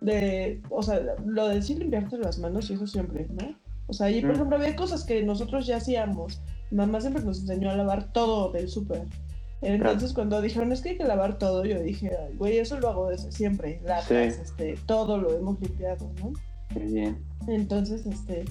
de, 0.00 0.60
o 0.70 0.82
sea, 0.82 1.00
lo 1.24 1.48
de 1.48 1.56
decir 1.56 1.78
limpiarte 1.78 2.18
las 2.18 2.38
manos 2.38 2.70
y 2.70 2.74
eso 2.74 2.86
siempre, 2.86 3.26
¿no? 3.30 3.54
O 3.86 3.92
sea, 3.92 4.10
y 4.10 4.20
por 4.22 4.32
ejemplo, 4.32 4.56
había 4.56 4.76
cosas 4.76 5.04
que 5.04 5.22
nosotros 5.22 5.66
ya 5.66 5.76
hacíamos. 5.76 6.40
mamá 6.70 7.00
siempre 7.00 7.22
nos 7.22 7.40
enseñó 7.40 7.70
a 7.70 7.76
lavar 7.76 8.12
todo 8.12 8.50
del 8.52 8.68
súper. 8.68 9.06
Entonces 9.60 10.12
cuando 10.12 10.42
dijeron 10.42 10.72
es 10.72 10.82
que 10.82 10.90
hay 10.90 10.98
que 10.98 11.04
lavar 11.04 11.38
todo, 11.38 11.64
yo 11.64 11.80
dije, 11.80 12.10
Ay, 12.18 12.36
güey, 12.36 12.58
eso 12.58 12.78
lo 12.78 12.88
hago 12.88 13.08
desde 13.08 13.32
siempre, 13.32 13.80
latas, 13.84 14.06
Sí. 14.08 14.40
este, 14.42 14.78
todo 14.86 15.16
lo 15.16 15.34
hemos 15.34 15.58
limpiado, 15.60 16.10
¿no? 16.20 16.32
Qué 16.72 16.80
bien. 16.80 17.24
Entonces, 17.46 18.06
este, 18.06 18.44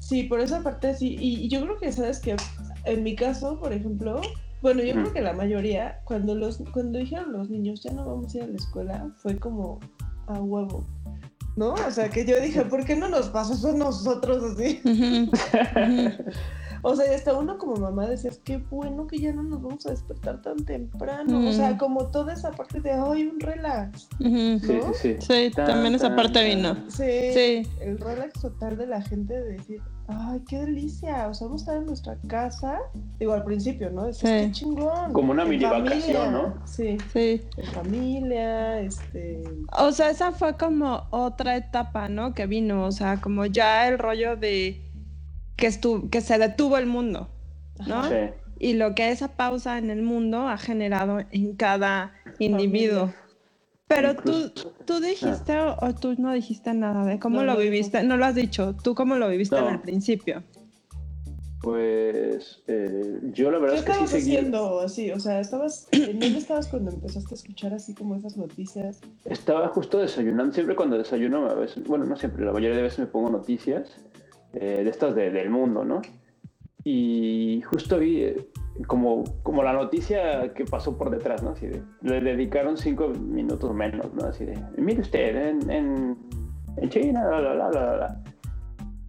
sí, 0.00 0.24
por 0.24 0.40
esa 0.40 0.62
parte 0.62 0.94
sí, 0.94 1.16
y, 1.18 1.44
y 1.44 1.48
yo 1.48 1.62
creo 1.62 1.78
que, 1.78 1.92
¿sabes 1.92 2.20
que 2.20 2.36
En 2.84 3.02
mi 3.02 3.16
caso, 3.16 3.58
por 3.58 3.72
ejemplo, 3.72 4.20
bueno, 4.60 4.82
yo 4.82 4.94
creo 4.94 5.12
que 5.12 5.20
la 5.20 5.34
mayoría, 5.34 6.00
cuando 6.04 6.34
los, 6.34 6.58
cuando 6.72 6.98
dijeron 6.98 7.32
los 7.32 7.48
niños, 7.48 7.82
ya 7.82 7.92
no 7.92 8.04
vamos 8.04 8.34
a 8.34 8.38
ir 8.38 8.44
a 8.44 8.46
la 8.48 8.56
escuela, 8.56 9.10
fue 9.16 9.36
como 9.36 9.78
a 10.26 10.40
huevo, 10.40 10.84
¿no? 11.56 11.74
O 11.74 11.90
sea, 11.90 12.08
que 12.08 12.26
yo 12.26 12.40
dije, 12.40 12.62
¿por 12.64 12.84
qué 12.84 12.96
no 12.96 13.08
nos 13.08 13.28
pasó 13.28 13.54
eso 13.54 13.70
a 13.70 13.76
nosotros 13.76 14.42
así? 14.52 14.80
O 16.82 16.94
sea, 16.96 17.14
hasta 17.14 17.36
uno 17.36 17.58
como 17.58 17.76
mamá 17.76 18.06
decía, 18.06 18.30
qué 18.44 18.58
bueno 18.70 19.06
que 19.06 19.18
ya 19.18 19.32
no 19.32 19.42
nos 19.42 19.62
vamos 19.62 19.86
a 19.86 19.90
despertar 19.90 20.40
tan 20.42 20.64
temprano. 20.64 21.48
O 21.48 21.52
sea, 21.52 21.70
Mm. 21.72 21.78
como 21.78 22.06
toda 22.06 22.32
esa 22.32 22.50
parte 22.52 22.80
de, 22.80 22.92
ay, 22.92 23.24
un 23.26 23.40
relax. 23.40 24.08
Sí, 24.18 24.24
¿No? 24.24 24.58
sí, 24.60 24.80
sí. 24.94 25.16
Sí, 25.20 25.50
Tan, 25.54 25.66
también 25.66 25.94
esa 25.94 26.08
tan, 26.08 26.16
parte 26.16 26.32
tan. 26.34 26.44
vino. 26.44 26.74
Sí, 26.88 27.32
Sí. 27.34 27.62
el 27.80 27.98
relax 27.98 28.40
total 28.40 28.76
de 28.76 28.86
la 28.86 29.02
gente 29.02 29.34
de 29.34 29.52
decir, 29.54 29.80
ay, 30.08 30.40
qué 30.48 30.58
delicia. 30.60 31.28
O 31.28 31.34
sea, 31.34 31.46
vamos 31.46 31.62
a 31.62 31.64
estar 31.64 31.76
en 31.78 31.86
nuestra 31.86 32.16
casa. 32.28 32.78
Digo, 33.18 33.32
al 33.34 33.44
principio, 33.44 33.90
¿no? 33.90 34.06
Decías, 34.06 34.32
Sí. 34.40 34.46
qué 34.46 34.52
chingón. 34.52 35.12
Como 35.12 35.32
una 35.32 35.44
mini 35.44 35.64
vacación, 35.64 36.00
familia". 36.00 36.30
¿no? 36.30 36.66
Sí, 36.66 36.96
Sí. 37.12 37.42
en 37.56 37.64
familia, 37.72 38.80
este... 38.80 39.42
O 39.78 39.92
sea, 39.92 40.10
esa 40.10 40.32
fue 40.32 40.56
como 40.56 41.02
otra 41.10 41.56
etapa, 41.56 42.08
¿no? 42.08 42.34
Que 42.34 42.46
vino, 42.46 42.84
o 42.84 42.92
sea, 42.92 43.20
como 43.20 43.44
ya 43.46 43.88
el 43.88 43.98
rollo 43.98 44.36
de 44.36 44.82
que, 45.58 45.66
estu 45.66 46.08
que 46.08 46.22
se 46.22 46.38
detuvo 46.38 46.78
el 46.78 46.86
mundo, 46.86 47.28
¿no? 47.86 48.08
Sí. 48.08 48.14
Y 48.60 48.72
lo 48.74 48.94
que 48.94 49.10
esa 49.10 49.28
pausa 49.36 49.76
en 49.76 49.90
el 49.90 50.02
mundo 50.02 50.48
ha 50.48 50.56
generado 50.56 51.18
en 51.30 51.54
cada 51.56 52.14
individuo. 52.38 53.12
Pero 53.88 54.16
tú, 54.16 54.52
tú 54.84 55.00
dijiste 55.00 55.58
o, 55.58 55.76
o 55.80 55.94
tú 55.94 56.14
no 56.18 56.32
dijiste 56.32 56.72
nada 56.74 57.04
de 57.04 57.18
cómo 57.18 57.38
No, 57.38 57.44
lo 57.44 57.54
no, 57.54 57.58
viviste, 57.58 58.02
no 58.02 58.16
lo 58.16 58.24
has 58.24 58.34
dicho, 58.34 58.74
tú 58.82 58.94
cómo 58.94 59.16
lo 59.16 59.28
viviste 59.28 59.56
en 59.56 59.64
No. 59.64 59.70
el 59.70 59.80
principio. 59.80 60.42
Pues 61.60 62.62
eh, 62.68 63.18
yo 63.32 63.50
la 63.50 63.58
verdad 63.58 63.74
¿Qué 63.74 63.80
es 63.80 63.84
que 63.86 63.92
sí 63.92 64.04
estabas 64.04 64.22
haciendo 64.22 64.80
así? 64.80 65.10
O 65.10 65.18
sea, 65.18 65.40
estabas, 65.40 65.88
¿en 65.90 66.20
dónde 66.20 66.38
estabas 66.38 66.68
cuando 66.68 66.92
empezaste 66.92 67.34
a 67.34 67.36
escuchar 67.36 67.74
así 67.74 67.94
como 67.94 68.14
esas 68.14 68.36
noticias? 68.36 69.00
Estaba 69.24 69.66
justo 69.68 69.98
desayunando. 69.98 70.54
Siempre 70.54 70.76
cuando 70.76 70.96
desayuno, 70.96 71.46
a 71.46 71.54
veces, 71.54 71.82
bueno, 71.84 72.04
no 72.04 72.16
siempre, 72.16 72.44
la 72.44 72.52
mayoría 72.52 72.76
de 72.76 72.82
veces 72.82 73.00
me 73.00 73.06
pongo 73.06 73.30
noticias 73.30 73.96
eh, 74.54 74.82
de 74.84 74.90
estas 74.90 75.14
de- 75.14 75.30
del 75.30 75.50
mundo, 75.50 75.84
¿no? 75.84 76.00
Y 76.84 77.60
justo 77.62 77.98
vi 77.98 78.22
eh, 78.24 78.48
como, 78.86 79.24
como 79.42 79.62
la 79.62 79.72
noticia 79.72 80.52
que 80.54 80.64
pasó 80.64 80.96
por 80.96 81.10
detrás, 81.10 81.42
¿no? 81.42 81.54
Le 82.02 82.20
dedicaron 82.20 82.76
cinco 82.76 83.08
minutos 83.08 83.74
menos, 83.74 84.12
¿no? 84.14 84.26
Así 84.26 84.44
de, 84.44 84.58
mire 84.76 85.00
usted, 85.00 85.36
en, 85.48 85.70
en, 85.70 86.88
China, 86.88 87.24
la, 87.28 87.40
la, 87.40 87.54
la, 87.54 87.70
la, 87.70 87.96
la. 87.96 88.24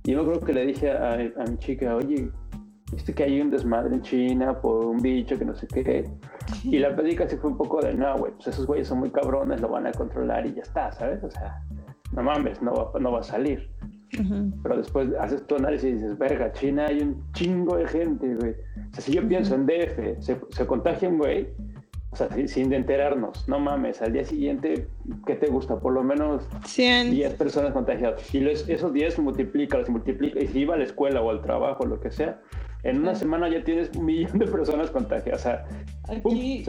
Y 0.03 0.11
yo 0.13 0.25
creo 0.25 0.39
que 0.39 0.53
le 0.53 0.65
dije 0.65 0.91
a, 0.91 1.17
mi 1.47 1.57
chica, 1.59 1.95
oye, 1.95 2.31
viste 2.91 3.13
que 3.13 3.23
hay 3.23 3.39
un 3.39 3.51
desmadre 3.51 3.93
en 3.95 4.01
China 4.01 4.59
por 4.59 4.85
un 4.85 4.97
bicho 4.97 5.37
que 5.37 5.45
no 5.45 5.55
sé 5.55 5.67
qué. 5.67 6.09
Y 6.63 6.79
la 6.79 6.95
plática 6.95 7.29
sí 7.29 7.37
fue 7.37 7.51
un 7.51 7.57
poco 7.57 7.79
de, 7.81 7.93
no, 7.93 8.17
güey, 8.17 8.31
pues 8.33 8.47
esos 8.47 8.65
güeyes 8.65 8.87
son 8.87 8.99
muy 8.99 9.11
cabrones, 9.11 9.61
lo 9.61 9.69
van 9.69 9.85
a 9.85 9.91
controlar 9.91 10.47
y 10.47 10.55
ya 10.55 10.63
está, 10.63 10.91
¿sabes? 10.91 11.23
O 11.23 11.29
sea, 11.29 11.61
no 12.11 12.23
mames, 12.23 12.59
no 12.63 12.73
va, 12.73 12.99
no 12.99 13.11
va 13.11 13.19
a 13.19 13.23
salir. 13.23 13.69
Pero 14.63 14.77
después 14.77 15.09
haces 15.19 15.45
tu 15.45 15.55
análisis 15.55 15.89
y 15.89 15.93
dices, 15.93 16.17
verga, 16.17 16.51
China 16.53 16.87
hay 16.87 17.01
un 17.01 17.23
chingo 17.33 17.77
de 17.77 17.87
gente, 17.87 18.35
güey. 18.35 18.51
O 18.51 18.93
sea, 18.93 19.01
si 19.03 19.13
yo 19.13 19.27
pienso 19.27 19.55
en 19.55 19.65
DF, 19.65 20.19
se, 20.23 20.39
se 20.49 20.65
contagia 20.65 21.07
un 21.09 21.17
güey, 21.19 21.47
o 22.11 22.15
sea, 22.15 22.27
sin, 22.33 22.47
sin 22.47 22.69
de 22.69 22.77
enterarnos, 22.77 23.47
no 23.47 23.59
mames, 23.59 24.01
al 24.01 24.13
día 24.13 24.25
siguiente, 24.25 24.87
¿qué 25.27 25.35
te 25.35 25.45
gusta? 25.47 25.79
Por 25.79 25.93
lo 25.93 26.03
menos 26.03 26.47
100. 26.65 27.11
10 27.11 27.33
personas 27.35 27.71
contagiadas. 27.71 28.33
Y 28.33 28.39
los- 28.39 28.67
esos 28.67 28.91
10 28.93 29.19
multiplica, 29.19 29.77
los 29.77 29.89
multiplica. 29.89 30.41
Y 30.43 30.47
si 30.47 30.59
iba 30.61 30.73
a 30.73 30.77
la 30.77 30.85
escuela 30.85 31.21
o 31.21 31.29
al 31.29 31.41
trabajo, 31.43 31.85
lo 31.85 31.99
que 31.99 32.09
sea, 32.09 32.41
en 32.81 32.99
una 33.01 33.13
semana 33.13 33.47
ya 33.49 33.63
tienes 33.63 33.91
un 33.95 34.05
millón 34.05 34.39
de 34.39 34.47
personas 34.47 34.89
contagiadas. 34.89 35.41
O 35.41 35.43
sea, 35.43 35.65
pum, 36.23 36.31
Aquí 36.33 36.63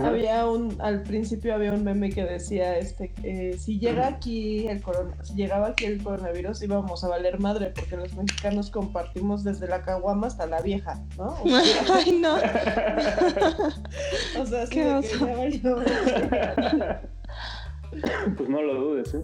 había 0.00 0.46
un, 0.46 0.80
al 0.80 1.02
principio 1.02 1.54
había 1.54 1.72
un 1.72 1.84
meme 1.84 2.08
que 2.10 2.24
decía, 2.24 2.78
este, 2.78 3.12
eh, 3.22 3.58
si 3.58 3.78
llega 3.78 4.08
aquí 4.08 4.66
el 4.68 4.80
corona, 4.82 5.14
si 5.22 5.34
llegaba 5.34 5.68
aquí 5.68 5.84
el 5.84 6.02
coronavirus 6.02 6.62
íbamos 6.62 7.04
a 7.04 7.08
valer 7.08 7.38
madre 7.38 7.70
porque 7.74 7.96
los 7.96 8.14
mexicanos 8.14 8.70
compartimos 8.70 9.44
desde 9.44 9.68
la 9.68 9.82
caguama 9.82 10.28
hasta 10.28 10.46
la 10.46 10.62
vieja, 10.62 11.04
¿no? 11.18 11.36
O 11.44 11.48
sea, 11.48 11.60
Ay, 11.94 12.12
no. 12.12 12.36
o 14.40 14.46
sea, 14.46 14.64
Qué 14.66 14.70
que 14.70 15.02
ya 15.18 15.36
valió 15.36 15.76
pues 18.36 18.48
no 18.48 18.62
lo 18.62 18.74
dudes, 18.74 19.14
¿eh? 19.14 19.22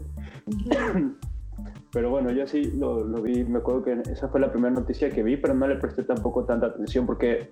Pero 1.99 2.11
bueno, 2.11 2.31
yo 2.31 2.47
sí 2.47 2.63
lo, 2.79 3.05
vi, 3.21 3.43
me 3.43 3.59
acuerdo 3.59 3.83
que 3.83 4.13
esa 4.13 4.29
fue 4.29 4.39
la 4.39 4.53
primera 4.53 4.73
noticia 4.73 5.11
que 5.11 5.25
vi, 5.25 5.37
pero 5.37 5.53
no 5.53 5.67
le 5.67 5.75
presté 5.75 6.05
tampoco 6.05 6.45
tanta 6.45 6.67
atención 6.67 7.07
porque 7.07 7.51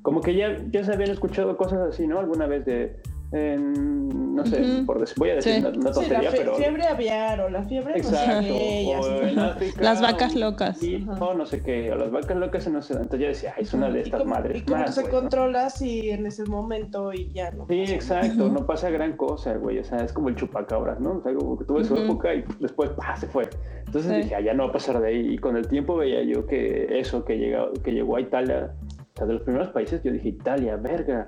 como 0.00 0.22
que 0.22 0.34
ya, 0.34 0.56
ya 0.70 0.82
se 0.82 0.94
habían 0.94 1.10
escuchado 1.10 1.58
cosas 1.58 1.80
así, 1.80 2.06
¿no? 2.06 2.18
Alguna 2.18 2.46
vez 2.46 2.64
de, 2.64 3.02
en, 3.32 4.34
no 4.34 4.44
sé, 4.46 4.60
Ujú. 4.62 4.86
por 4.86 5.00
decir, 5.00 5.14
voy 5.18 5.30
a 5.30 5.34
decir 5.36 5.54
Sí. 5.54 5.58
una, 5.60 5.68
una 5.70 5.78
Sí, 5.78 5.84
la 5.84 5.92
tontería, 5.92 6.30
pero... 6.36 6.54
fiebre 6.56 6.84
aviar 6.86 7.40
o 7.40 7.48
la 7.48 7.62
fiebre 7.64 7.96
no 7.96 8.02
sé 8.04 8.14
Exacto, 8.14 8.54
o 8.54 9.32
¿no? 9.34 9.42
África, 9.44 9.82
Las 9.82 10.00
vacas 10.02 10.34
locas. 10.34 10.80
Ajá. 11.08 11.34
no 11.34 11.46
sé 11.46 11.62
qué, 11.62 11.90
o 11.92 11.96
las 11.96 12.10
vacas 12.10 12.36
locas 12.36 12.66
en 12.66 12.72
no 12.74 12.82
sé, 12.82 12.92
entonces 12.94 13.20
yo 13.20 13.26
decía, 13.28 13.54
ay, 13.56 13.62
es 13.64 13.72
una 13.74 13.90
de 13.90 13.98
Y 13.98 14.02
estas 14.02 14.20
cómo- 14.22 14.34
madres 14.34 14.58
Y 14.62 14.64
cómo 14.64 14.80
más, 14.80 14.94
se 14.94 15.00
güey, 15.02 15.12
¿no? 15.14 15.20
controla 15.20 15.70
si 15.70 16.10
en 16.10 16.26
ese 16.26 16.44
momento 16.44 17.12
y 17.12 17.30
ya 17.32 17.50
no. 17.52 17.66
Sí, 17.68 17.80
pasa 17.82 17.94
exacto, 17.94 18.48
no 18.48 18.66
pasa 18.66 18.90
gran 18.90 19.16
cosa, 19.16 19.54
güey, 19.54 19.78
o 19.78 19.84
sea, 19.84 19.98
es 19.98 20.12
como 20.12 20.28
el 20.28 20.36
chupacabras, 20.36 21.00
¿no? 21.00 21.12
O 21.18 21.22
sea, 21.22 21.34
como 21.34 21.58
que 21.58 21.64
tuve 21.64 21.84
su 21.84 21.94
Ujú. 21.94 22.02
época 22.04 22.34
y 22.34 22.44
después, 22.60 22.90
¡pah!, 22.90 23.16
se 23.16 23.26
fue. 23.28 23.48
Entonces 23.86 24.10
Sí. 24.12 24.22
dije, 24.22 24.34
ah, 24.36 24.40
ya 24.40 24.54
no 24.54 24.64
va 24.64 24.70
a 24.70 24.72
pasar 24.72 25.00
de 25.00 25.08
ahí, 25.08 25.34
y 25.34 25.38
con 25.38 25.56
el 25.56 25.66
tiempo 25.68 25.96
veía 25.96 26.22
yo 26.22 26.46
que 26.46 26.98
eso, 26.98 27.24
que, 27.24 27.36
llega, 27.38 27.66
que 27.82 27.92
llegó 27.92 28.16
a 28.16 28.20
Italia, 28.20 28.72
o 29.14 29.16
sea, 29.16 29.26
de 29.26 29.34
los 29.34 29.42
primeros 29.42 29.68
países, 29.68 30.02
yo 30.02 30.12
dije, 30.12 30.28
Italia, 30.30 30.76
verga, 30.76 31.26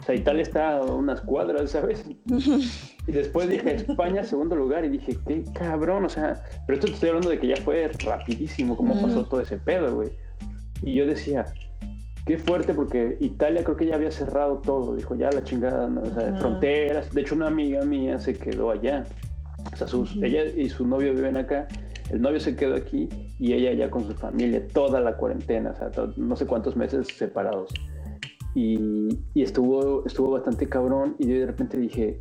o 0.00 0.02
sea, 0.02 0.14
Italia 0.14 0.42
está 0.42 0.78
a 0.78 0.82
unas 0.82 1.20
cuadras, 1.20 1.70
¿sabes? 1.70 2.04
Y 3.06 3.12
después 3.12 3.48
dije, 3.48 3.74
España, 3.74 4.22
segundo 4.22 4.54
lugar, 4.54 4.84
y 4.84 4.88
dije, 4.90 5.16
qué 5.26 5.42
cabrón, 5.54 6.04
o 6.04 6.08
sea, 6.08 6.44
pero 6.66 6.78
esto 6.78 6.86
te 6.86 6.92
estoy 6.92 7.08
hablando 7.08 7.30
de 7.30 7.40
que 7.40 7.48
ya 7.48 7.56
fue 7.56 7.88
rapidísimo, 8.04 8.76
cómo 8.76 9.00
pasó 9.00 9.24
todo 9.24 9.40
ese 9.40 9.56
pedo, 9.56 9.96
güey. 9.96 10.10
Y 10.82 10.94
yo 10.94 11.06
decía, 11.06 11.46
qué 12.26 12.38
fuerte, 12.38 12.72
porque 12.72 13.16
Italia 13.18 13.64
creo 13.64 13.76
que 13.76 13.86
ya 13.86 13.96
había 13.96 14.12
cerrado 14.12 14.58
todo, 14.58 14.94
dijo, 14.94 15.16
ya 15.16 15.30
la 15.32 15.42
chingada, 15.42 15.88
¿no? 15.88 16.02
o 16.02 16.14
sea, 16.14 16.36
fronteras. 16.36 17.12
De 17.12 17.22
hecho, 17.22 17.34
una 17.34 17.48
amiga 17.48 17.84
mía 17.84 18.18
se 18.20 18.34
quedó 18.34 18.70
allá. 18.70 19.04
O 19.72 19.76
sea, 19.76 19.88
sus, 19.88 20.16
ella 20.22 20.44
y 20.44 20.68
su 20.68 20.86
novio 20.86 21.12
viven 21.12 21.36
acá. 21.36 21.66
El 22.10 22.20
novio 22.20 22.38
se 22.38 22.54
quedó 22.54 22.76
aquí 22.76 23.08
y 23.38 23.54
ella 23.54 23.70
allá 23.70 23.90
con 23.90 24.06
su 24.06 24.14
familia, 24.14 24.66
toda 24.68 25.00
la 25.00 25.16
cuarentena, 25.16 25.70
o 25.70 25.76
sea, 25.76 25.90
no 26.16 26.36
sé 26.36 26.46
cuántos 26.46 26.76
meses 26.76 27.08
separados. 27.08 27.72
Y, 28.54 29.08
y 29.34 29.42
estuvo, 29.42 30.04
estuvo 30.06 30.30
bastante 30.32 30.66
cabrón 30.68 31.14
y 31.18 31.28
yo 31.28 31.38
de 31.38 31.46
repente 31.46 31.78
dije, 31.78 32.20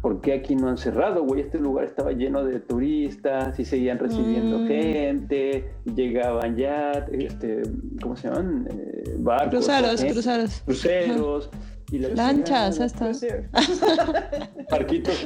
¿por 0.00 0.20
qué 0.20 0.34
aquí 0.34 0.54
no 0.54 0.68
han 0.68 0.78
cerrado, 0.78 1.24
güey? 1.24 1.40
Este 1.40 1.58
lugar 1.58 1.86
estaba 1.86 2.12
lleno 2.12 2.44
de 2.44 2.60
turistas 2.60 3.58
y 3.58 3.64
seguían 3.64 3.98
recibiendo 3.98 4.58
Mm. 4.60 4.66
gente, 4.68 5.72
llegaban 5.96 6.56
ya, 6.56 6.92
este, 7.10 7.62
¿cómo 8.02 8.14
se 8.16 8.28
llaman? 8.28 8.68
Eh, 8.70 9.16
barcos. 9.18 9.66
Cruceros, 9.66 10.02
¿eh? 10.02 10.10
cruceros. 10.12 10.62
Cruceros. 10.64 11.50
Y 11.90 11.98
la 11.98 12.08
Lanchas, 12.10 12.78
estas. 12.80 13.18
Pendejos, 13.20 13.80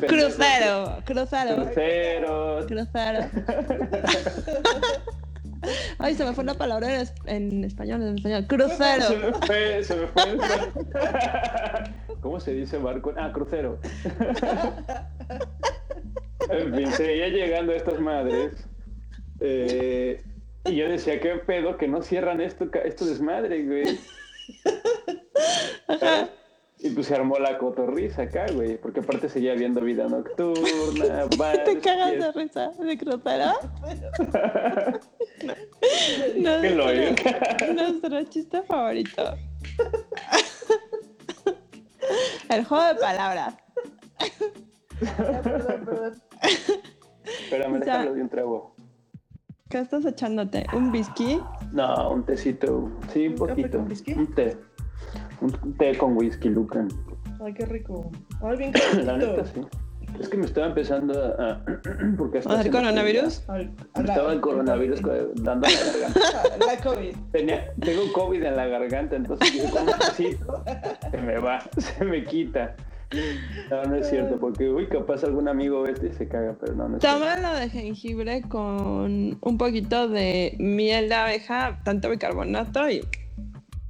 Crucero, 0.06 0.96
crucero, 1.04 1.56
Cruceros. 1.56 2.66
crucero. 2.66 3.20
Ay, 5.98 6.14
se 6.14 6.24
me 6.24 6.32
fue 6.32 6.44
una 6.44 6.54
palabra 6.54 6.94
en, 6.94 7.00
es- 7.00 7.14
en 7.26 7.64
español, 7.64 8.02
en 8.02 8.16
español. 8.16 8.42
Se 8.42 8.46
Crucero. 8.48 9.18
me 9.20 9.46
fue, 9.46 9.82
se 9.84 9.96
me 9.96 10.06
fue. 10.08 10.38
¿Cómo 12.20 12.40
se 12.40 12.52
dice 12.54 12.78
barco? 12.78 13.12
Ah, 13.16 13.30
crucero. 13.32 13.78
En 16.50 16.74
fin, 16.74 16.90
seguía 16.92 17.28
llegando 17.28 17.72
estas 17.72 18.00
madres. 18.00 18.52
eh, 19.40 20.22
y 20.64 20.76
yo 20.76 20.88
decía, 20.88 21.20
¿qué 21.20 21.30
pedo 21.46 21.76
que 21.76 21.88
no 21.88 22.00
cierran 22.02 22.40
esto, 22.40 22.68
esto 22.84 23.04
desmadre, 23.04 23.64
güey? 23.64 23.98
Ajá. 25.88 26.28
Y 26.80 26.90
pues 26.90 27.06
se 27.06 27.14
armó 27.16 27.38
la 27.38 27.58
cotorriza 27.58 28.22
acá, 28.22 28.46
güey, 28.54 28.76
porque 28.78 29.00
aparte 29.00 29.28
seguía 29.28 29.54
viendo 29.54 29.80
vida 29.80 30.06
nocturna, 30.06 31.26
bares, 31.36 31.64
Te 31.64 31.78
cagas 31.80 32.12
de 32.12 32.32
risa 32.32 32.70
de 32.78 32.98
crucero. 32.98 33.52
No, 36.36 36.60
¿Qué 36.60 36.70
lo 36.70 36.86
oigo? 36.86 37.02
nuestro, 37.10 37.74
nuestro 37.74 38.22
chiste 38.24 38.62
favorito. 38.62 39.36
El 42.48 42.64
juego 42.64 42.84
de 42.86 42.94
palabras. 42.96 43.54
Perdón, 45.00 45.84
perdón. 45.84 46.22
Espérame, 47.24 47.78
déjalo 47.80 48.14
de 48.14 48.22
un 48.22 48.28
trago. 48.28 48.74
¿Qué 49.68 49.80
estás 49.80 50.04
echándote? 50.06 50.66
¿Un 50.72 50.90
whisky? 50.90 51.40
No, 51.72 52.10
un 52.10 52.24
tecito. 52.24 52.90
Sí, 53.12 53.28
un 53.28 53.40
¿Un 53.40 53.46
café 53.48 53.68
poquito. 53.68 53.78
Un 54.20 54.34
té. 54.34 54.56
Un 55.40 55.74
té 55.78 55.96
con 55.96 56.16
whisky, 56.16 56.48
Lucan. 56.48 56.88
Ay, 57.44 57.54
qué 57.54 57.64
rico. 57.66 58.10
Ay, 58.42 58.56
bien 58.56 58.72
La 59.04 59.16
neta, 59.16 59.44
sí. 59.44 59.60
Es 60.18 60.28
que 60.28 60.36
me 60.38 60.46
estaba 60.46 60.68
empezando 60.68 61.12
a... 61.22 61.52
a- 61.52 61.64
porque 62.18 62.38
hasta 62.38 62.50
¿A 62.50 62.52
ver 62.54 62.60
hace 62.60 62.70
mucho 62.70 62.80
coronavirus? 62.80 63.48
Al- 63.48 63.70
la- 63.94 64.00
Estaba 64.02 64.32
el 64.32 64.40
coronavirus 64.40 65.00
co- 65.02 65.12
dando 65.36 65.68
la 65.68 65.74
garganta. 66.00 66.20
La 66.66 66.76
COVID. 66.82 67.14
Tenía, 67.30 67.72
tengo 67.80 68.12
COVID 68.12 68.42
en 68.42 68.56
la 68.56 68.66
garganta, 68.66 69.16
entonces 69.16 69.52
yo 69.54 69.70
con 69.70 69.82
un 69.82 69.98
tecito 69.98 70.64
se 71.10 71.18
me 71.18 71.38
va, 71.38 71.60
se 71.76 72.04
me 72.04 72.24
quita. 72.24 72.74
No, 73.70 73.84
no 73.84 73.96
es 73.96 74.08
cierto, 74.10 74.38
porque 74.38 74.68
uy, 74.68 74.86
capaz 74.86 75.24
algún 75.24 75.48
amigo 75.48 75.80
ve 75.82 75.92
esto 75.92 76.06
y 76.06 76.12
se 76.12 76.28
caga, 76.28 76.56
pero 76.60 76.74
no, 76.74 76.88
no 76.88 76.96
es. 76.96 77.02
Tómalo 77.02 77.54
de 77.54 77.70
jengibre 77.70 78.42
con 78.42 79.38
un 79.40 79.58
poquito 79.58 80.08
de 80.08 80.54
miel 80.58 81.08
de 81.08 81.14
abeja, 81.14 81.80
tanto 81.84 82.10
bicarbonato 82.10 82.90
y 82.90 83.00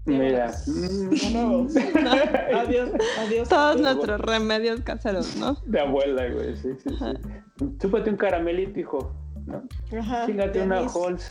Mira, 0.08 0.50
mm, 0.66 1.34
Vámonos. 1.34 1.76
Adiós, 2.54 2.90
adiós. 3.26 3.48
todos 3.48 3.80
nuestros 3.80 4.20
remedios 4.20 4.80
caseros, 4.80 5.36
¿no? 5.36 5.54
de 5.66 5.80
abuela, 5.80 6.28
güey, 6.32 6.56
sí, 6.56 6.70
sí, 6.82 6.88
sí. 6.98 7.66
Chúpate 7.78 8.10
un 8.10 8.16
caramelito, 8.16 8.80
hijo, 8.80 9.12
¿no? 9.46 9.62
Ajá. 9.98 10.24
Chíngate 10.26 10.62
una. 10.62 10.78
Halls. 10.80 11.30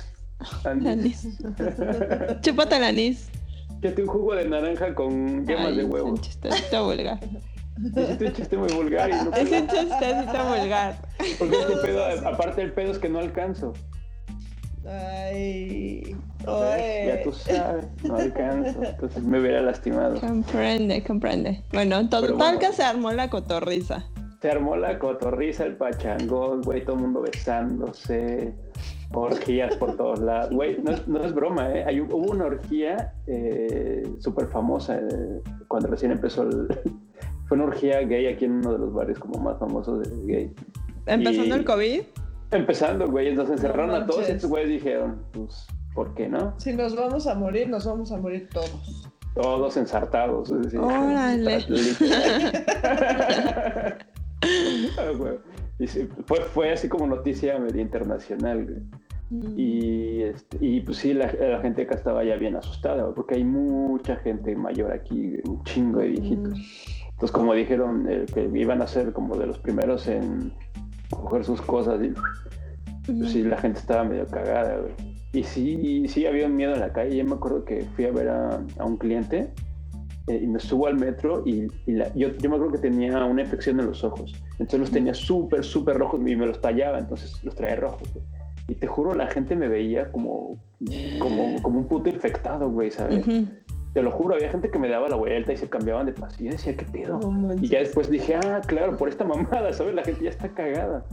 Anís. 0.64 1.28
Chúpate 2.42 2.78
el 2.78 2.84
anís. 2.84 3.30
Échate 3.82 4.04
un 4.04 4.08
jugo 4.08 4.36
de 4.36 4.48
naranja 4.48 4.94
con 4.94 5.46
yemas 5.48 5.68
Ay, 5.68 5.76
de 5.78 5.84
es 5.84 5.90
huevo. 5.90 6.10
un 6.10 6.18
chistecito 6.20 6.86
vulgar. 6.86 7.20
Hiciste 7.80 8.26
un 8.28 8.34
chiste 8.34 8.58
muy 8.58 8.70
vulgar 8.74 9.10
y 9.10 9.14
no 9.14 9.34
Es 9.34 9.52
un 9.52 9.68
chistecito 9.68 10.44
vulgar. 10.46 10.96
Porque 11.40 11.60
este 11.62 11.76
pedo, 11.78 12.04
aparte 12.28 12.62
el 12.62 12.74
pedo 12.74 12.92
es 12.92 13.00
que 13.00 13.10
no 13.10 13.20
alcanzo. 13.20 13.74
Ay. 14.88 16.16
Ya 17.08 17.24
tú 17.24 17.32
sabes, 17.32 17.86
no 18.04 18.16
alcanzo. 18.16 18.84
Entonces 18.84 19.24
me 19.24 19.40
hubiera 19.40 19.62
lastimado. 19.62 20.20
Comprende, 20.20 21.04
comprende. 21.04 21.64
Bueno, 21.74 22.08
total 22.10 22.34
bueno. 22.34 22.60
que 22.60 22.72
se 22.74 22.84
armó 22.84 23.12
la 23.12 23.30
cotorriza. 23.30 24.06
Se 24.42 24.52
armó 24.52 24.76
la 24.76 25.00
cotorriza, 25.00 25.66
el 25.66 25.78
pachangón, 25.78 26.62
güey, 26.62 26.84
todo 26.86 26.96
el 26.98 27.02
mundo 27.02 27.22
besándose, 27.22 28.54
orgías 29.14 29.76
por 29.78 29.98
todos 29.98 30.20
lados. 30.20 30.52
Güey, 30.54 30.78
no, 30.84 30.92
es- 30.92 31.08
no 31.08 31.24
es 31.24 31.34
broma, 31.34 31.72
¿eh? 31.72 31.84
Hay, 31.86 32.02
hubo 32.02 32.18
una 32.32 32.46
orgía 32.46 33.14
eh, 33.26 34.04
súper 34.20 34.48
famosa 34.48 34.98
eh, 35.00 35.42
cuando 35.68 35.88
recién 35.90 36.12
empezó 36.12 36.44
el... 36.44 36.68
Fue 37.48 37.56
una 37.58 37.66
orgía 37.68 38.02
gay 38.02 38.28
aquí 38.28 38.44
en 38.46 38.58
uno 38.58 38.74
de 38.74 38.80
los 38.80 38.94
bares 38.94 39.18
como 39.18 39.40
más 39.40 39.58
famosos 39.58 40.02
de 40.08 40.26
gay. 40.34 40.54
Empezando 41.06 41.56
Y- 41.56 41.60
el 41.60 41.66
COVID. 41.66 42.02
Empezando, 42.52 43.10
güey, 43.10 43.30
entonces 43.30 43.56
encerraron 43.56 43.96
a 43.96 44.06
todos 44.06 44.28
y 44.30 44.34
estos 44.34 44.50
güeyes 44.50 44.70
dijeron, 44.70 45.22
pues, 45.32 45.66
¿por 45.98 46.14
qué 46.14 46.30
no? 46.30 46.54
Si 46.60 46.74
nos 46.74 46.96
vamos 46.96 47.26
a 47.26 47.34
morir, 47.34 47.68
nos 47.70 47.88
vamos 47.88 48.12
a 48.12 48.18
morir 48.18 48.48
todos. 48.54 49.10
Todos 49.34 49.78
ensartados. 49.78 50.52
es 50.52 50.62
decir, 50.62 50.80
Órale. 50.80 51.58
Ah, 55.00 55.12
güey. 55.18 55.40
Y 55.80 55.88
sí, 55.88 56.08
fue, 56.28 56.42
fue 56.42 56.72
así 56.72 56.88
como 56.88 57.08
noticia 57.08 57.58
media 57.58 57.82
internacional, 57.82 58.64
güey. 58.64 58.84
Y, 59.58 60.22
este, 60.22 60.58
y 60.62 60.82
pues 60.82 61.00
sí, 61.00 61.16
la, 61.16 61.34
la 61.34 61.60
gente 61.62 61.82
acá 61.82 61.96
estaba 61.96 62.24
ya 62.24 62.36
bien 62.36 62.56
asustada, 62.56 63.02
güey, 63.02 63.16
porque 63.16 63.36
hay 63.36 63.44
mucha 63.44 64.18
gente 64.18 64.56
mayor 64.56 64.92
aquí, 64.92 65.32
güey, 65.32 65.42
un 65.48 65.64
chingo 65.64 66.00
de 66.00 66.10
viejitos. 66.10 66.60
Entonces, 67.10 67.32
como 67.32 67.56
dijeron 67.56 68.06
eh, 68.08 68.28
que 68.32 68.48
iban 68.54 68.84
a 68.84 68.88
ser 68.88 69.14
como 69.14 69.36
de 69.36 69.48
los 69.48 69.58
primeros 69.58 70.08
en 70.08 70.54
coger 71.10 71.44
sus 71.44 71.60
cosas, 71.62 72.00
y 72.04 72.14
pues 73.12 73.32
sí, 73.32 73.42
la 73.42 73.58
gente 73.58 73.80
estaba 73.80 74.04
medio 74.04 74.28
cagada, 74.28 74.78
güey. 74.78 75.17
Y 75.34 75.44
sí, 75.44 76.06
sí 76.08 76.26
había 76.26 76.48
un 76.48 76.56
miedo 76.56 76.74
en 76.74 76.80
la 76.80 76.92
calle. 76.94 77.16
Yo 77.18 77.26
me 77.26 77.34
acuerdo 77.36 77.64
que 77.66 77.82
fui 77.96 78.06
a 78.06 78.12
ver 78.12 78.30
a, 78.30 78.62
a 78.80 78.86
un 78.86 78.98
cliente 78.98 79.50
eh, 80.28 80.40
y 80.42 80.48
me 80.48 80.60
subo 80.60 80.88
al 80.88 80.98
metro 80.98 81.44
y, 81.46 81.68
y 81.86 81.92
la- 81.94 82.14
yo, 82.16 82.30
yo 82.38 82.50
me 82.50 82.56
acuerdo 82.56 82.74
que 82.74 82.80
tenía 82.80 83.24
una 83.26 83.42
infección 83.42 83.80
en 83.80 83.88
los 83.88 84.04
ojos. 84.04 84.34
Entonces 84.54 84.80
los 84.80 84.92
tenía 84.92 85.14
súper, 85.14 85.64
súper 85.64 85.98
rojos 85.98 86.20
y 86.26 86.36
me 86.36 86.46
los 86.46 86.60
tallaba, 86.62 86.98
entonces 87.00 87.44
los 87.44 87.56
traía 87.56 87.76
rojos. 87.76 88.12
güey. 88.14 88.26
Y 88.70 88.76
te 88.76 88.88
juro, 88.88 89.14
la 89.16 89.28
gente 89.28 89.56
me 89.56 89.68
veía 89.70 90.12
como, 90.12 90.58
como, 91.20 91.62
como 91.62 91.80
un 91.80 91.86
puto 91.88 92.10
infectado, 92.10 92.70
güey, 92.70 92.92
¿sabes? 92.92 93.26
Te 93.94 94.02
lo 94.04 94.12
juro, 94.12 94.36
había 94.36 94.50
gente 94.52 94.70
que 94.70 94.78
me 94.78 94.90
daba 94.90 95.08
la 95.08 95.16
vuelta 95.16 95.54
y 95.54 95.58
se 95.58 95.70
cambiaban 95.70 96.06
de 96.06 96.12
paso. 96.14 96.36
Y 96.44 96.50
decía, 96.50 96.76
¿qué 96.76 96.86
pedo? 96.86 97.18
Manches. 97.32 97.64
Y 97.64 97.68
ya 97.70 97.80
después 97.80 98.10
dije, 98.10 98.36
ah, 98.36 98.62
claro, 98.66 98.96
por 98.98 99.08
esta 99.10 99.24
mamada, 99.24 99.72
¿sabes? 99.74 99.96
La 99.96 100.04
gente 100.04 100.24
ya 100.26 100.30
está 100.30 100.50
cagada. 100.50 101.06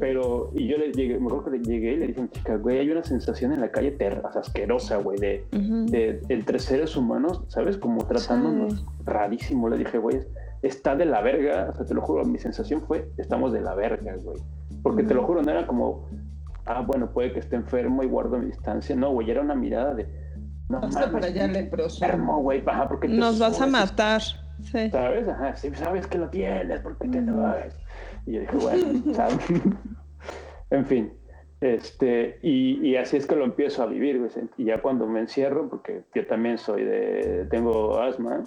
Pero, 0.00 0.50
y 0.54 0.66
yo 0.68 0.76
le 0.78 0.92
llegué, 0.92 1.18
me 1.18 1.26
acuerdo 1.26 1.44
que 1.44 1.50
le 1.58 1.64
llegué 1.64 1.92
y 1.92 1.96
le 1.96 2.06
dije, 2.08 2.28
chica, 2.30 2.56
güey, 2.56 2.78
hay 2.78 2.90
una 2.90 3.04
sensación 3.04 3.52
en 3.52 3.60
la 3.60 3.70
calle 3.70 3.92
terra, 3.92 4.30
asquerosa, 4.34 4.96
güey, 4.96 5.18
de, 5.18 6.20
entre 6.28 6.58
seres 6.58 6.96
humanos, 6.96 7.42
¿sabes? 7.48 7.76
Como 7.78 8.04
tratándonos 8.06 8.74
Sí. 8.80 8.86
rarísimo. 9.04 9.68
Le 9.68 9.78
dije, 9.78 9.98
güey, 9.98 10.20
está 10.62 10.96
de 10.96 11.04
la 11.04 11.20
verga, 11.20 11.68
o 11.72 11.76
sea, 11.76 11.84
te 11.86 11.94
lo 11.94 12.00
juro, 12.02 12.24
mi 12.24 12.38
sensación 12.38 12.82
fue, 12.82 13.08
estamos 13.18 13.52
de 13.52 13.60
la 13.60 13.74
verga, 13.74 14.14
güey. 14.22 14.38
Porque 14.82 15.02
te 15.02 15.14
lo 15.14 15.22
juro, 15.24 15.42
no 15.42 15.50
era 15.50 15.66
como, 15.66 16.06
ah, 16.66 16.82
bueno, 16.86 17.10
puede 17.10 17.32
que 17.32 17.40
esté 17.40 17.56
enfermo 17.56 18.02
y 18.02 18.06
guardo 18.06 18.38
mi 18.38 18.46
distancia. 18.46 18.94
No, 18.96 19.12
güey, 19.12 19.30
era 19.30 19.40
una 19.40 19.54
mirada 19.54 19.94
de, 19.94 20.06
no 20.68 20.78
Hasta 20.78 21.00
mames, 21.00 21.12
para 21.12 21.26
allá, 21.26 21.46
leproso. 21.48 22.04
enfermo, 22.04 22.40
güey, 22.42 22.62
ajá, 22.66 22.88
porque 22.88 23.08
Nos 23.08 23.38
vas 23.38 23.60
a 23.60 23.66
matar. 23.66 24.22
Sí. 24.62 24.88
¿Sabes? 24.90 25.28
Ajá, 25.28 25.56
sí, 25.56 25.70
sabes 25.74 26.06
que 26.06 26.16
lo 26.16 26.28
tienes, 26.28 26.80
¿por 26.80 26.96
qué 26.98 27.08
te 27.08 27.20
lo 27.20 27.44
hagas? 27.44 27.76
Y 28.26 28.32
yo 28.32 28.40
dije, 28.40 28.56
bueno, 28.56 29.14
¿sabes? 29.14 29.38
en 30.70 30.86
fin, 30.86 31.12
este, 31.60 32.38
y, 32.42 32.86
y 32.86 32.96
así 32.96 33.16
es 33.16 33.26
que 33.26 33.36
lo 33.36 33.44
empiezo 33.44 33.82
a 33.82 33.86
vivir, 33.86 34.18
güey. 34.18 34.30
Y 34.58 34.64
ya 34.64 34.82
cuando 34.82 35.06
me 35.06 35.20
encierro, 35.20 35.68
porque 35.68 36.04
yo 36.14 36.26
también 36.26 36.58
soy 36.58 36.84
de, 36.84 37.46
tengo 37.50 37.98
asma, 37.98 38.44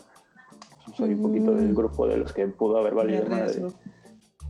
soy 0.95 1.13
un 1.13 1.21
poquito 1.21 1.53
del 1.53 1.73
grupo 1.73 2.07
de 2.07 2.17
los 2.17 2.31
que 2.33 2.47
pudo 2.47 2.77
haber 2.77 2.93
valido 2.93 3.25
madre. 3.25 3.63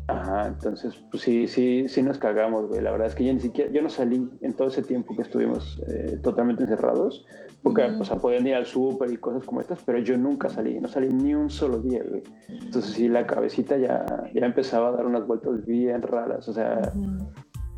Ajá, 0.07 0.47
entonces, 0.47 0.95
pues 1.11 1.23
sí, 1.23 1.47
sí, 1.47 1.85
sí 1.89 2.01
nos 2.01 2.17
cagamos, 2.17 2.67
güey. 2.67 2.81
La 2.81 2.91
verdad 2.91 3.07
es 3.07 3.15
que 3.15 3.25
yo 3.25 3.33
ni 3.33 3.41
siquiera, 3.41 3.71
yo 3.71 3.81
no 3.81 3.89
salí 3.89 4.29
en 4.41 4.53
todo 4.53 4.69
ese 4.69 4.81
tiempo 4.81 5.15
que 5.15 5.21
estuvimos 5.21 5.81
eh, 5.87 6.17
totalmente 6.23 6.63
encerrados, 6.63 7.25
porque, 7.63 7.83
o 7.83 8.05
sea, 8.05 8.17
podían 8.17 8.47
ir 8.47 8.55
al 8.55 8.65
súper 8.65 9.11
y 9.11 9.17
cosas 9.17 9.43
como 9.43 9.61
estas, 9.61 9.81
pero 9.83 9.99
yo 9.99 10.17
nunca 10.17 10.49
salí, 10.49 10.79
no 10.79 10.87
salí 10.87 11.09
ni 11.09 11.33
un 11.33 11.49
solo 11.49 11.79
día, 11.79 12.01
güey. 12.07 12.23
Entonces, 12.47 12.93
sí, 12.93 13.07
la 13.09 13.25
cabecita 13.25 13.77
ya, 13.77 14.05
ya 14.33 14.45
empezaba 14.45 14.89
a 14.89 14.91
dar 14.91 15.05
unas 15.05 15.25
vueltas 15.27 15.65
bien 15.65 16.01
raras, 16.01 16.47
o 16.47 16.53
sea, 16.53 16.93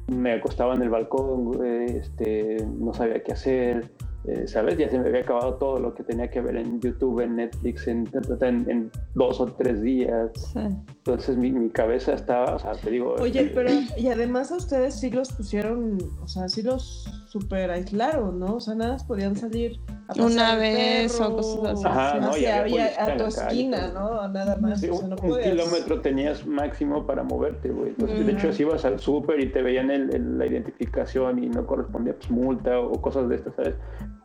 me 0.07 0.33
acostaba 0.33 0.75
en 0.75 0.81
el 0.81 0.89
balcón, 0.89 1.45
güey, 1.45 1.97
este, 1.97 2.65
no 2.77 2.93
sabía 2.93 3.23
qué 3.23 3.31
hacer, 3.31 3.91
eh, 4.25 4.47
¿sabes? 4.47 4.77
Ya 4.77 4.89
se 4.89 4.99
me 4.99 5.07
había 5.07 5.21
acabado 5.21 5.55
todo 5.55 5.79
lo 5.79 5.93
que 5.95 6.03
tenía 6.03 6.29
que 6.29 6.41
ver 6.41 6.57
en 6.57 6.79
YouTube, 6.81 7.21
en 7.21 7.37
Netflix, 7.37 7.87
en, 7.87 8.07
en- 8.41 8.69
en 8.69 8.91
dos 9.15 9.39
o 9.39 9.45
tres 9.47 9.81
días. 9.81 10.29
Sí. 10.53 10.59
Entonces 10.59 11.37
mi, 11.37 11.51
mi 11.51 11.69
cabeza 11.69 12.13
estaba, 12.13 12.55
o 12.55 12.59
sea, 12.59 12.73
te 12.73 12.89
digo... 12.91 13.15
Oye, 13.19 13.41
eh, 13.41 13.51
pero 13.53 13.69
y 13.97 14.07
además 14.09 14.51
a 14.51 14.57
ustedes 14.57 14.95
sí 14.99 15.09
los 15.09 15.31
pusieron, 15.31 15.97
o 16.21 16.27
sea, 16.27 16.47
sí 16.49 16.61
los 16.61 17.05
super 17.27 17.71
aislaron, 17.71 18.39
¿no? 18.39 18.55
O 18.55 18.59
sea, 18.59 18.75
nada 18.75 18.93
más 18.93 19.03
podían 19.03 19.35
salir 19.35 19.79
a 20.07 20.21
Una 20.23 20.55
vez 20.55 21.19
o 21.21 21.35
cosas 21.35 21.73
así. 21.77 21.83
Ajá, 21.85 22.17
o 22.17 22.21
no, 22.21 22.37
y 22.37 22.41
sea, 22.41 22.61
había 22.61 22.85
a 23.03 23.17
tu 23.17 23.25
esquina. 23.25 23.91
¿no? 23.93 24.27
Nada 24.27 24.57
más, 24.57 24.81
Sí, 24.81 24.89
o 24.89 24.95
sea, 24.95 25.03
un, 25.03 25.09
no 25.11 25.15
un 25.21 25.29
podías. 25.29 25.51
kilómetro 25.51 26.01
tenías 26.01 26.45
máximo 26.45 27.05
para 27.05 27.23
moverte, 27.23 27.69
güey. 27.69 27.89
Entonces, 27.89 28.25
de 28.25 28.31
hecho, 28.33 28.51
si 28.51 28.63
ibas 28.63 28.83
al 28.85 28.99
súper 28.99 29.39
y 29.39 29.51
te 29.51 29.61
veían 29.61 29.91
el- 29.91 30.13
el- 30.13 30.37
la 30.39 30.45
identificación 30.47 31.43
y 31.43 31.49
no 31.49 31.65
correspondía, 31.67 32.13
pues 32.15 32.29
multa 32.31 32.79
o, 32.79 32.91
o 32.93 33.01
cosas 33.01 33.29
de 33.29 33.35
estas, 33.35 33.53
¿sabes? 33.55 33.75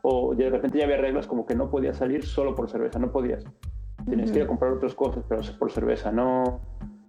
O 0.02 0.34
de 0.34 0.50
repente 0.50 0.78
ya 0.78 0.84
había 0.84 0.98
reglas 0.98 1.26
como 1.26 1.46
que 1.46 1.54
no 1.54 1.70
podías 1.70 1.96
salir 1.96 2.24
solo 2.24 2.54
por 2.54 2.68
cerveza, 2.68 2.98
no 2.98 3.10
podías. 3.10 3.44
Tenías 4.08 4.30
que 4.30 4.38
ir 4.38 4.44
a 4.44 4.46
comprar 4.46 4.72
otras 4.72 4.94
cosas, 4.94 5.24
pero 5.28 5.40
por 5.58 5.70
cerveza 5.70 6.12
no. 6.12 6.60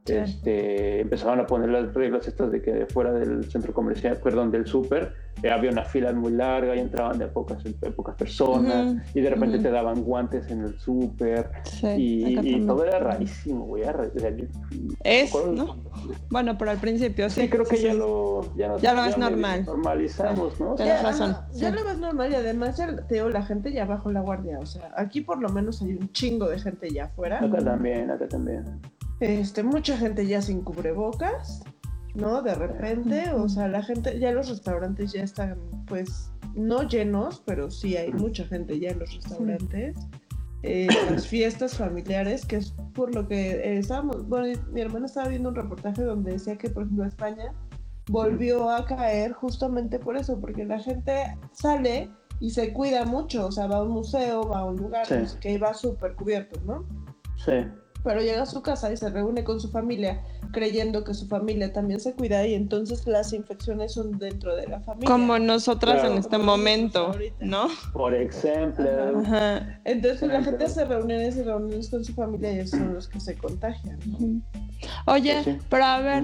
Este, 0.08 1.02
empezaban 1.02 1.40
a 1.40 1.48
poner 1.48 1.70
las 1.70 1.94
reglas 1.94 2.28
estas 2.28 2.52
de 2.52 2.62
que 2.62 2.86
fuera 2.86 3.12
del 3.12 3.50
centro 3.50 3.74
comercial, 3.74 4.20
perdón, 4.24 4.52
del 4.52 4.68
súper, 4.68 5.14
eh, 5.42 5.50
había 5.50 5.72
una 5.72 5.84
fila 5.84 6.14
muy 6.14 6.32
larga 6.32 6.76
y 6.76 6.80
entraban 6.80 7.18
de 7.18 7.26
pocas, 7.28 7.64
de 7.64 7.74
pocas 7.92 8.16
personas 8.16 8.96
y 9.16 9.22
de 9.22 9.30
repente 9.32 9.58
te 9.60 9.72
daban 9.72 10.04
guantes 10.04 10.48
en 10.52 10.62
el 10.62 10.80
súper 10.80 11.50
Sí, 11.64 11.88
y, 12.44 12.66
todo 12.68 12.86
era 12.86 13.00
rarísimo, 13.00 13.66
güey. 13.66 13.84
era- 13.84 14.08
Es. 15.04 15.34
Bueno, 16.30 16.56
pero 16.58 16.72
al 16.72 16.78
principio 16.78 17.30
sí. 17.30 17.42
Sí, 17.42 17.50
creo 17.50 17.66
que 17.66 17.78
sí, 17.78 17.84
ya 17.86 17.94
lo, 17.96 18.56
ya, 18.56 18.68
nos- 18.68 18.82
Ya 18.82 18.94
lo 18.94 19.02
ves 19.04 19.18
medio 19.18 19.32
normal. 19.32 19.66
Normalizamos, 19.66 20.60
¿no? 20.60 20.76
Tienes 20.76 21.02
Ya, 21.02 21.04
razón, 21.04 21.36
ya 21.54 21.72
lo 21.72 21.84
ves 21.84 21.98
normal 21.98 22.32
y 22.32 22.36
además 22.36 22.78
ya 22.78 22.96
te 23.08 23.16
digo, 23.16 23.30
la 23.30 23.44
gente 23.44 23.72
ya 23.74 23.86
bajó 23.86 24.12
la 24.12 24.22
guardia. 24.22 24.60
O 24.60 24.66
sea, 24.66 24.92
aquí 24.96 25.22
por 25.22 25.42
lo 25.42 25.50
menos 25.50 25.82
hay 25.82 25.94
un 25.96 26.12
chingo 26.12 26.48
de 26.48 26.60
gente 26.60 26.90
ya 26.92 27.06
afuera. 27.06 27.40
Acá 27.44 27.58
también, 27.64 28.12
acá 28.12 28.28
también. 28.28 28.66
Este, 29.20 29.64
mucha 29.64 29.98
gente 29.98 30.28
ya 30.28 30.42
sin 30.42 30.62
cubrebocas, 30.62 31.64
¿no? 32.16 32.42
De 32.42 32.56
repente, 32.56 33.32
o 33.32 33.48
sea, 33.48 33.68
la 33.68 33.82
gente, 33.84 34.20
ya 34.20 34.32
los 34.32 34.50
restaurantes 34.50 35.14
ya 35.14 35.24
están, 35.24 35.58
pues, 35.88 36.32
no 36.56 36.84
llenos, 36.84 37.42
pero 37.46 37.70
sí 37.70 37.98
hay 37.98 38.12
mucha 38.14 38.46
gente 38.46 38.80
ya 38.80 38.92
en 38.92 39.00
los 39.00 39.14
restaurantes. 39.14 39.98
Eh, 40.64 40.88
las 41.12 41.28
fiestas 41.28 41.78
familiares, 41.78 42.46
que 42.46 42.56
es 42.58 42.74
por 42.94 43.14
lo 43.14 43.28
que 43.28 43.52
eh, 43.52 43.78
estábamos, 43.78 44.28
bueno, 44.28 44.60
mi 44.72 44.82
hermana 44.82 45.06
estaba 45.06 45.28
viendo 45.28 45.50
un 45.50 45.56
reportaje 45.56 46.02
donde 46.02 46.32
decía 46.32 46.58
que, 46.58 46.70
por 46.70 46.84
ejemplo, 46.84 47.06
España 47.06 47.54
volvió 48.08 48.70
a 48.70 48.86
caer 48.86 49.34
justamente 49.34 50.00
por 50.00 50.18
eso, 50.18 50.40
porque 50.40 50.66
la 50.66 50.80
gente 50.80 51.38
sale 51.52 52.10
y 52.40 52.50
se 52.50 52.74
cuida 52.74 53.06
mucho, 53.06 53.48
o 53.48 53.52
sea, 53.52 53.68
va 53.68 53.78
a 53.78 53.84
un 53.84 53.92
museo, 53.92 54.48
va 54.48 54.60
a 54.60 54.66
un 54.66 54.78
lugar 54.78 55.06
Sí. 55.06 55.16
pues, 55.16 55.34
que 55.36 55.58
va 55.58 55.74
súper 55.74 56.16
cubierto, 56.16 56.60
¿no? 56.66 56.86
Sí. 57.38 57.68
Pero 58.06 58.22
llega 58.22 58.44
a 58.44 58.46
su 58.46 58.62
casa 58.62 58.94
y 58.94 58.98
se 58.98 59.10
reúne 59.10 59.44
con 59.44 59.60
su 59.60 59.70
familia 59.72 60.22
creyendo 60.54 61.04
que 61.04 61.14
su 61.16 61.28
familia 61.28 61.74
también 61.74 62.00
se 62.00 62.14
cuida 62.14 62.46
y 62.46 62.54
entonces 62.54 63.06
las 63.08 63.34
infecciones 63.34 63.94
son 63.94 64.18
dentro 64.20 64.56
de 64.56 64.68
la 64.68 64.80
familia. 64.80 65.10
Como 65.10 65.38
nosotras 65.40 65.96
Claro. 65.96 66.12
en 66.14 66.20
este 66.20 66.38
Como 66.38 66.46
momento. 66.46 67.14
¿no? 67.42 67.68
Por 67.92 68.14
ejemplo. 68.14 68.88
Ajá. 69.26 69.80
Entonces 69.86 70.22
la 70.30 70.44
gente 70.44 70.66
hace 70.66 70.86
reuniones 70.86 71.36
y 71.36 71.42
reuniones 71.44 71.90
con 71.90 72.06
su 72.06 72.14
familia 72.14 72.54
y 72.54 72.60
esos 72.60 72.80
son 72.80 72.94
los 72.94 73.08
que 73.10 73.20
se 73.20 73.36
contagian. 73.36 73.98
¿no? 74.06 74.42
Oye, 75.08 75.44
Sí. 75.44 75.58
pero 75.70 75.86
a 75.86 76.00
ver, 76.00 76.24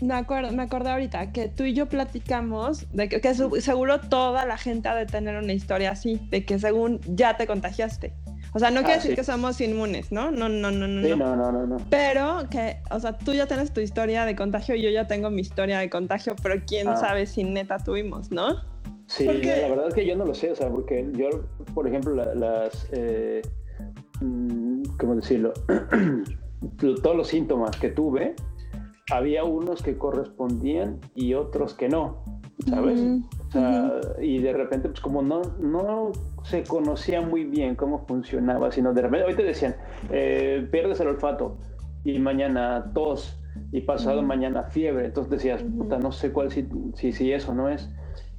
me 0.00 0.14
acuerdo, 0.14 0.52
me 0.52 0.62
acordé 0.62 0.90
ahorita 0.90 1.32
que 1.32 1.48
tú 1.48 1.64
y 1.64 1.74
yo 1.74 1.86
platicamos 1.88 2.86
de 2.92 3.08
que, 3.08 3.20
que 3.20 3.34
su- 3.34 3.60
seguro 3.60 3.98
toda 4.00 4.46
la 4.46 4.56
gente 4.56 4.88
ha 4.88 4.94
de 4.94 5.06
tener 5.06 5.36
una 5.36 5.52
historia 5.52 5.90
así, 5.90 6.20
de 6.30 6.44
que 6.44 6.60
según 6.60 7.00
ya 7.06 7.36
te 7.36 7.48
contagiaste. 7.48 8.14
O 8.54 8.58
sea, 8.58 8.70
no 8.70 8.80
quiere 8.80 8.94
Ah, 8.94 8.96
decir 8.96 9.10
sí. 9.10 9.16
que 9.16 9.24
somos 9.24 9.60
inmunes, 9.60 10.10
¿no? 10.10 10.30
No, 10.30 10.48
no, 10.48 10.70
no, 10.70 10.86
no, 10.88 11.02
Sí, 11.02 11.10
no. 11.10 11.16
no, 11.16 11.36
no, 11.36 11.52
no, 11.52 11.66
no. 11.66 11.76
Pero 11.90 12.48
que, 12.50 12.78
o 12.90 12.98
sea, 12.98 13.16
tú 13.18 13.32
ya 13.34 13.46
tienes 13.46 13.72
tu 13.72 13.80
historia 13.80 14.24
de 14.24 14.34
contagio 14.34 14.74
y 14.74 14.82
yo 14.82 14.90
ya 14.90 15.06
tengo 15.06 15.30
mi 15.30 15.42
historia 15.42 15.78
de 15.80 15.90
contagio, 15.90 16.34
pero 16.42 16.56
quién 16.66 16.88
Ah. 16.88 16.96
sabe 16.96 17.26
si 17.26 17.44
neta 17.44 17.78
tuvimos, 17.78 18.30
¿no? 18.30 18.56
Sí, 19.06 19.24
Porque- 19.26 19.60
la 19.62 19.68
verdad 19.68 19.88
es 19.88 19.94
que 19.94 20.06
yo 20.06 20.16
no 20.16 20.24
lo 20.24 20.34
sé, 20.34 20.50
o 20.52 20.56
sea, 20.56 20.68
porque 20.70 21.08
yo, 21.14 21.28
por 21.74 21.86
ejemplo, 21.88 22.14
la- 22.14 22.34
las, 22.34 22.88
eh, 22.92 23.42
mm, 24.20 24.82
¿cómo 24.98 25.16
decirlo? 25.16 25.52
Todos 27.02 27.16
los 27.16 27.28
síntomas 27.28 27.76
que 27.76 27.88
tuve, 27.88 28.34
había 29.10 29.44
unos 29.44 29.82
que 29.82 29.96
correspondían 29.96 30.98
y 31.14 31.34
otros 31.34 31.72
que 31.74 31.88
no, 31.88 32.22
¿sabes? 32.68 33.00
O 33.48 33.50
sea, 33.52 33.92
y 34.20 34.38
de 34.40 34.52
repente, 34.52 34.88
pues 34.88 35.00
como 35.00 35.22
no, 35.22 35.40
no 35.60 36.12
se 36.48 36.62
conocía 36.64 37.20
muy 37.20 37.44
bien 37.44 37.74
cómo 37.76 38.06
funcionaba, 38.06 38.70
sino 38.72 38.92
de 38.94 39.02
repente, 39.02 39.26
hoy 39.26 39.34
te 39.34 39.42
decían, 39.44 39.76
eh, 40.10 40.66
pierdes 40.70 40.98
el 41.00 41.08
olfato 41.08 41.56
y 42.04 42.18
mañana 42.18 42.90
tos 42.94 43.36
y 43.72 43.80
pasado 43.82 44.22
mañana 44.22 44.64
fiebre, 44.64 45.06
entonces 45.06 45.30
decías, 45.30 45.62
puta, 45.62 45.98
no 45.98 46.12
sé 46.12 46.30
cuál, 46.32 46.50
si, 46.50 46.66
si, 46.94 47.12
si 47.12 47.32
eso 47.32 47.54
no 47.54 47.68
es. 47.68 47.88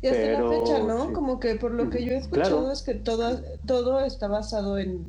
Y 0.01 0.07
hasta 0.07 0.21
Pero, 0.21 0.51
la 0.51 0.57
fecha, 0.57 0.79
¿no? 0.79 1.07
sí. 1.07 1.13
Como 1.13 1.39
que 1.39 1.55
por 1.55 1.71
lo 1.71 1.89
que 1.89 2.03
yo 2.05 2.13
he 2.13 2.17
escuchado 2.17 2.57
Claro. 2.59 2.71
es 2.71 2.81
que 2.83 2.95
todo, 2.95 3.41
todo 3.65 3.99
está 4.05 4.27
basado 4.29 4.77
en, 4.79 5.05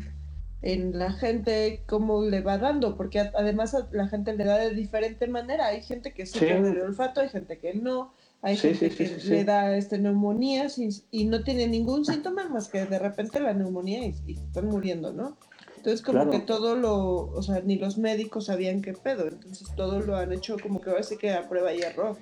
en 0.62 0.98
la 0.98 1.12
gente, 1.12 1.84
cómo 1.86 2.22
le 2.24 2.40
va 2.42 2.58
dando, 2.58 2.96
porque 2.96 3.20
además 3.20 3.74
a 3.74 3.88
la 3.92 4.08
gente 4.08 4.34
le 4.36 4.44
da 4.44 4.58
de 4.58 4.70
diferente 4.74 5.26
manera. 5.28 5.66
Hay 5.66 5.82
gente 5.82 6.12
que 6.12 6.26
sí 6.26 6.40
Sí. 6.40 6.44
pierde 6.44 6.70
el 6.72 6.80
olfato, 6.82 7.20
hay 7.20 7.28
gente 7.28 7.58
que 7.58 7.72
no, 7.74 8.12
hay 8.42 8.56
Sí, 8.56 8.74
gente 8.74 8.90
sí, 8.90 9.06
sí, 9.06 9.20
que 9.20 9.28
le 9.34 9.44
da 9.44 9.76
este, 9.76 9.98
neumonías 9.98 10.78
y, 10.78 10.88
y 11.10 11.24
no 11.26 11.42
tiene 11.42 11.66
ningún 11.66 12.04
síntoma 12.04 12.48
más 12.48 12.68
que 12.68 12.86
de 12.86 12.98
repente 12.98 13.38
la 13.40 13.52
neumonía 13.52 14.06
y, 14.06 14.14
y 14.26 14.32
están 14.38 14.66
muriendo, 14.66 15.12
¿no? 15.12 15.36
Entonces 15.76 16.02
como 16.02 16.20
Claro. 16.24 16.30
que 16.30 16.40
todo 16.40 16.76
lo, 16.76 17.26
o 17.30 17.42
sea, 17.42 17.60
ni 17.60 17.76
los 17.78 17.98
médicos 17.98 18.46
sabían 18.46 18.82
qué 18.82 18.92
pedo, 18.94 19.26
entonces 19.28 19.68
todo 19.76 20.00
lo 20.00 20.16
han 20.16 20.32
hecho 20.32 20.56
como 20.60 20.80
que 20.80 20.90
ahora 20.90 21.02
sí 21.02 21.16
que 21.16 21.32
a 21.32 21.48
prueba 21.48 21.72
y 21.74 21.80
error. 21.80 22.16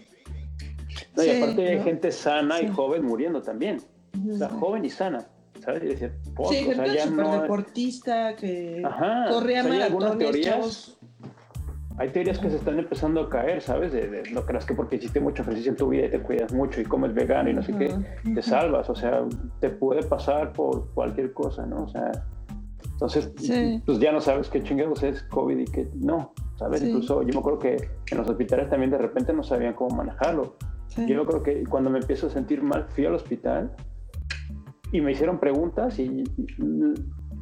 No, 1.17 1.25
y 1.25 1.31
aparte 1.31 1.69
hay 1.69 1.79
¿no? 1.79 1.85
gente 1.85 2.13
sana 2.13 2.61
y 2.63 2.69
joven 2.69 3.05
muriendo 3.05 3.43
también. 3.43 3.79
O 4.33 4.37
sea, 4.37 4.49
joven 4.49 4.85
y 4.85 4.91
sana. 4.91 5.29
¿Sabes? 5.65 5.83
Y 6.01 6.31
"Fuck", 6.35 6.53
Sí, 6.53 6.67
o 6.69 6.75
sea, 6.75 6.85
gente 6.85 7.01
súper 7.01 7.27
no- 7.27 7.43
deportista 7.43 8.37
que 8.37 8.83
Ajá. 8.85 9.27
corría 9.31 9.61
o 9.61 9.65
sea, 9.65 9.73
hay 9.73 9.93
maratones, 9.93 10.41
chavos. 10.41 10.98
Hay 11.99 12.11
teorías 12.11 12.39
que 12.39 12.49
se 12.51 12.57
están 12.57 12.79
empezando 12.79 13.21
a 13.23 13.29
caer, 13.29 13.61
¿sabes? 13.61 13.93
De, 13.93 14.09
de- 14.09 14.31
no 14.33 14.43
creas 14.45 14.65
que 14.65 14.75
porque 14.75 14.97
hiciste 14.97 15.21
mucho 15.21 15.43
ejercicio 15.43 15.71
en 15.73 15.77
tu 15.77 15.89
vida 15.89 16.07
y 16.07 16.11
te 16.11 16.21
cuidas 16.21 16.53
mucho 16.55 16.81
y 16.81 16.85
comes 16.85 17.13
vegano 17.15 17.51
y 17.51 17.55
no 17.55 17.63
sé 17.63 17.73
qué, 17.77 17.93
te 18.35 18.43
salvas. 18.43 18.89
O 18.91 18.95
sea, 18.95 19.25
te 19.61 19.71
puede 19.71 20.03
pasar 20.05 20.53
por 20.53 20.93
cualquier 20.95 21.33
cosa, 21.33 21.67
¿no? 21.67 21.85
O 21.85 21.89
sea, 21.89 22.11
entonces, 22.93 23.33
Sí. 23.39 23.83
pues 23.87 23.99
ya 23.99 24.13
no 24.13 24.21
sabes 24.21 24.49
qué 24.49 24.63
chingados 24.63 25.03
es 25.03 25.23
COVID 25.25 25.59
y 25.59 25.65
qué 25.67 25.89
no, 25.95 26.33
¿sabes? 26.57 26.81
Sí. 26.81 26.89
Incluso 26.89 27.23
yo 27.23 27.33
me 27.35 27.39
acuerdo 27.41 27.59
que 27.59 27.77
en 28.11 28.19
los 28.19 28.29
hospitales 28.29 28.69
también 28.71 28.91
de 28.91 28.99
repente 28.99 29.33
no 29.33 29.43
sabían 29.43 29.75
cómo 29.75 29.97
manejarlo. 29.97 30.57
Sí. 30.89 31.07
Yo 31.07 31.25
creo 31.27 31.43
que 31.43 31.65
cuando 31.65 31.91
me 31.91 31.99
empiezo 31.99 32.29
a 32.29 32.31
sentir 32.31 32.63
mal, 32.63 32.87
fui 32.89 33.05
al 33.07 33.15
hospital 33.15 33.73
y 34.93 35.01
me 35.01 35.13
hicieron 35.13 35.39
preguntas 35.39 35.99
y 35.99 36.25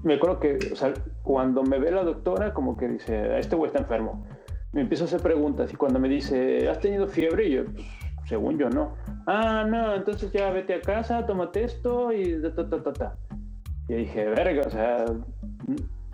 me 0.02 0.14
acuerdo 0.14 0.40
que, 0.40 0.58
o 0.72 0.76
sea, 0.76 0.92
cuando 1.22 1.62
me 1.62 1.78
ve 1.78 1.90
la 1.90 2.04
doctora, 2.04 2.52
como 2.52 2.76
que 2.76 2.88
dice, 2.88 3.38
este 3.38 3.56
güey 3.56 3.68
está 3.68 3.80
enfermo. 3.82 4.24
Me 4.76 4.82
empiezo 4.82 5.04
a 5.04 5.06
hacer 5.06 5.22
preguntas 5.22 5.72
y 5.72 5.76
cuando 5.76 5.98
me 5.98 6.06
dice, 6.06 6.68
¿has 6.68 6.78
tenido 6.80 7.08
fiebre? 7.08 7.48
Y 7.48 7.52
yo, 7.52 7.64
"Pues, 7.64 7.86
según 8.28 8.58
yo, 8.58 8.68
no. 8.68 8.94
Ah, 9.26 9.64
no, 9.66 9.94
entonces 9.94 10.30
ya 10.30 10.50
vete 10.50 10.74
a 10.74 10.82
casa, 10.82 11.24
tómate 11.24 11.64
esto 11.64 12.12
y 12.12 12.42
ta, 12.42 12.68
ta, 12.68 12.82
ta, 12.82 12.92
ta. 12.92 13.16
Y 13.88 13.94
dije, 13.94 14.26
verga, 14.26 14.66
o 14.66 14.70
sea, 14.70 15.06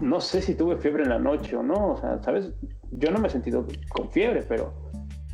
no 0.00 0.20
sé 0.20 0.42
si 0.42 0.54
tuve 0.54 0.76
fiebre 0.76 1.02
en 1.02 1.08
la 1.08 1.18
noche 1.18 1.56
o 1.56 1.62
no, 1.64 1.94
o 1.94 1.96
sea, 1.96 2.22
¿sabes? 2.22 2.52
Yo 2.92 3.10
no 3.10 3.18
me 3.18 3.26
he 3.26 3.30
sentido 3.32 3.66
con 3.90 4.12
fiebre, 4.12 4.44
pero 4.48 4.72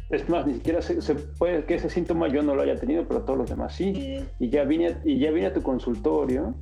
es 0.08 0.26
más, 0.30 0.46
ni 0.46 0.54
siquiera 0.54 0.80
se, 0.80 1.02
se 1.02 1.14
puede 1.14 1.66
que 1.66 1.74
ese 1.74 1.90
síntoma 1.90 2.28
yo 2.28 2.42
no 2.42 2.54
lo 2.54 2.62
haya 2.62 2.76
tenido, 2.76 3.06
pero 3.06 3.24
todos 3.24 3.40
los 3.40 3.50
demás 3.50 3.74
sí. 3.74 3.92
Sí. 3.94 4.24
Y 4.38 4.48
ya 4.48 4.64
vine, 4.64 4.96
y 5.04 5.18
ya 5.18 5.30
vine 5.32 5.48
a 5.48 5.52
tu 5.52 5.60
consultorio 5.62 6.54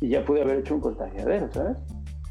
y 0.00 0.08
ya 0.08 0.24
pude 0.24 0.42
haber 0.42 0.58
hecho 0.58 0.74
un 0.74 0.80
contagiadero, 0.80 1.48
¿sabes? 1.52 1.76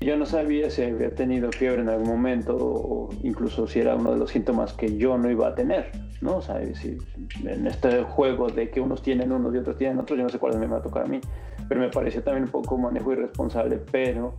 Yo 0.02 0.16
no 0.16 0.26
sabía 0.26 0.70
si 0.70 0.82
había 0.82 1.14
tenido 1.14 1.52
fiebre 1.52 1.82
en 1.82 1.90
algún 1.90 2.08
momento 2.08 2.56
o 2.56 3.10
incluso 3.22 3.68
si 3.68 3.80
era 3.80 3.96
uno 3.96 4.14
de 4.14 4.18
los 4.18 4.32
síntomas 4.32 4.72
que 4.72 4.96
yo 4.98 5.18
no 5.18 5.30
iba 5.30 5.50
a 5.50 5.56
tener, 5.56 5.92
¿no? 6.22 6.38
O 6.38 6.44
en 6.50 7.68
este 7.68 8.04
juego 8.04 8.48
de 8.48 8.70
que 8.70 8.80
unos 8.80 9.02
tienen 9.02 9.34
unos 9.34 9.54
y 9.54 9.58
otros 9.58 9.78
tienen 9.78 10.00
otros, 10.00 10.18
yo 10.18 10.24
no 10.24 10.30
sé 10.30 10.40
cuál 10.40 10.58
me 10.58 10.68
va 10.68 10.78
a 10.78 10.82
tocar 10.82 11.04
a 11.04 11.08
mí. 11.08 11.20
Pero 11.68 11.82
me 11.82 11.90
pareció 11.90 12.24
también 12.24 12.46
un 12.46 12.52
poco 12.52 12.78
manejo 12.78 13.12
irresponsable, 13.12 13.78
pero 13.92 14.36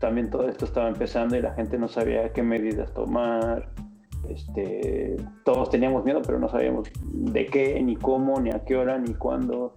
también 0.00 0.30
todo 0.30 0.48
esto 0.48 0.64
estaba 0.64 0.88
empezando 0.88 1.36
y 1.36 1.42
la 1.42 1.52
gente 1.52 1.76
no 1.76 1.88
sabía 1.88 2.32
qué 2.32 2.42
medidas 2.42 2.92
tomar. 2.94 3.68
Este, 4.30 5.16
todos 5.44 5.68
teníamos 5.68 6.04
miedo, 6.04 6.22
pero 6.26 6.38
no 6.38 6.48
sabíamos 6.48 6.88
de 7.04 7.46
qué, 7.46 7.82
ni 7.82 7.96
cómo, 7.96 8.40
ni 8.40 8.50
a 8.50 8.64
qué 8.64 8.76
hora, 8.76 8.96
ni 8.98 9.12
cuándo. 9.12 9.74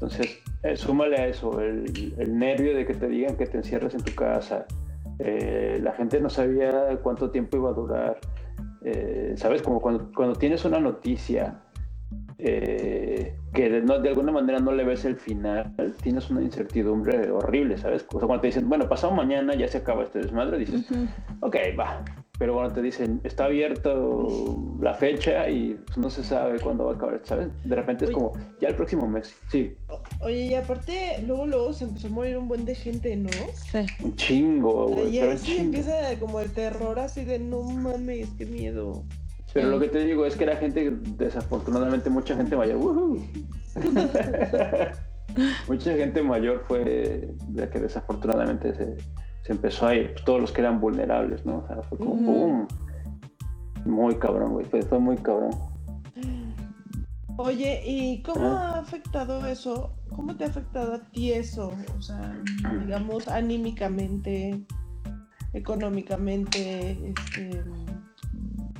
Entonces, 0.00 0.38
eh, 0.62 0.76
súmale 0.76 1.16
a 1.18 1.26
eso 1.26 1.60
el, 1.60 2.14
el 2.16 2.38
nervio 2.38 2.74
de 2.74 2.86
que 2.86 2.94
te 2.94 3.06
digan 3.06 3.36
que 3.36 3.44
te 3.46 3.58
encierres 3.58 3.92
en 3.94 4.02
tu 4.02 4.14
casa. 4.14 4.64
Eh, 5.18 5.78
la 5.82 5.92
gente 5.92 6.18
no 6.20 6.30
sabía 6.30 6.98
cuánto 7.02 7.30
tiempo 7.30 7.58
iba 7.58 7.68
a 7.68 7.74
durar. 7.74 8.18
Eh, 8.82 9.34
¿Sabes? 9.36 9.60
Como 9.60 9.78
cuando, 9.80 10.10
cuando 10.14 10.34
tienes 10.36 10.64
una 10.64 10.80
noticia 10.80 11.60
que 12.38 13.68
de, 13.68 13.82
no- 13.82 13.98
de 13.98 14.08
alguna 14.08 14.32
manera 14.32 14.58
no 14.60 14.72
le 14.72 14.82
ves 14.84 15.04
el 15.04 15.16
final, 15.16 15.74
tienes 16.02 16.30
una 16.30 16.40
incertidumbre 16.40 17.30
horrible, 17.30 17.76
¿sabes? 17.76 18.06
O 18.14 18.18
sea, 18.18 18.26
cuando 18.26 18.40
te 18.40 18.46
dicen, 18.46 18.66
bueno, 18.66 18.88
pasado 18.88 19.12
mañana 19.12 19.54
ya 19.54 19.68
se 19.68 19.76
acaba 19.78 20.04
este 20.04 20.20
desmadre, 20.20 20.56
dices, 20.58 20.90
Ujú. 20.90 21.06
ok, 21.40 21.56
va. 21.78 22.02
Pero 22.40 22.54
cuando 22.54 22.72
te 22.72 22.80
dicen, 22.80 23.20
está 23.22 23.44
abierto 23.44 24.26
la 24.80 24.94
fecha 24.94 25.50
y 25.50 25.74
pues, 25.84 25.98
no 25.98 26.08
se 26.08 26.24
sabe 26.24 26.58
cuándo 26.58 26.86
va 26.86 26.92
a 26.92 26.94
acabar, 26.94 27.20
¿sabes? 27.22 27.48
De 27.64 27.76
repente 27.76 28.06
es 28.06 28.08
Oye. 28.08 28.14
como, 28.14 28.32
ya 28.58 28.68
el 28.68 28.76
próximo 28.76 29.06
mes. 29.06 29.34
Sí, 29.50 29.76
Oye, 30.22 30.46
y 30.46 30.54
aparte, 30.54 31.22
luego, 31.26 31.44
luego 31.46 31.74
se 31.74 31.84
empezó 31.84 32.06
a 32.06 32.10
morir 32.10 32.38
un 32.38 32.48
buen 32.48 32.64
de 32.64 32.74
gente, 32.74 33.14
¿no? 33.14 33.28
Sí. 33.28 33.84
un 34.02 34.16
chingo, 34.16 34.88
güey. 34.88 35.16
Y 35.16 35.18
ahí 35.18 35.28
un 35.28 35.38
sí 35.38 35.48
chingo. 35.48 35.64
empieza 35.64 36.18
como 36.18 36.40
el 36.40 36.50
terror 36.50 36.98
así 36.98 37.26
de 37.26 37.38
no 37.38 37.60
mames, 37.60 38.30
qué 38.38 38.46
miedo. 38.46 39.04
Pero 39.52 39.68
lo 39.68 39.78
que 39.78 39.88
te 39.88 40.02
digo 40.06 40.24
es 40.24 40.34
que 40.34 40.46
la 40.46 40.56
gente, 40.56 40.92
desafortunadamente, 41.18 42.08
mucha 42.08 42.34
gente 42.36 42.56
mayor. 42.56 42.78
Mucha 45.68 45.94
gente 45.94 46.22
mayor 46.22 46.64
fue 46.66 47.28
la 47.54 47.68
que 47.70 47.80
desafortunadamente 47.80 48.74
se, 48.74 48.96
se 49.50 49.56
empezó 49.56 49.88
a 49.88 49.96
ir. 49.96 50.14
Todos 50.24 50.40
los 50.40 50.52
que 50.52 50.60
eran 50.60 50.80
vulnerables, 50.80 51.44
¿no? 51.44 51.58
O 51.58 51.66
sea, 51.66 51.82
fue 51.82 51.98
como. 51.98 52.68
Muy 53.84 54.14
cabrón, 54.14 54.52
güey. 54.52 54.64
Fue, 54.66 54.80
fue 54.82 55.00
muy 55.00 55.16
cabrón. 55.16 55.50
Oye, 57.36 57.82
¿y 57.84 58.22
cómo 58.22 58.46
Ah. 58.46 58.74
ha 58.76 58.78
afectado 58.80 59.44
eso? 59.46 59.92
¿Cómo 60.14 60.36
te 60.36 60.44
ha 60.44 60.46
afectado 60.48 60.94
a 60.94 60.98
ti 61.10 61.32
eso? 61.32 61.72
O 61.98 62.00
sea, 62.02 62.38
digamos, 62.80 63.26
anímicamente, 63.26 64.64
económicamente, 65.52 66.92
este, 67.08 67.64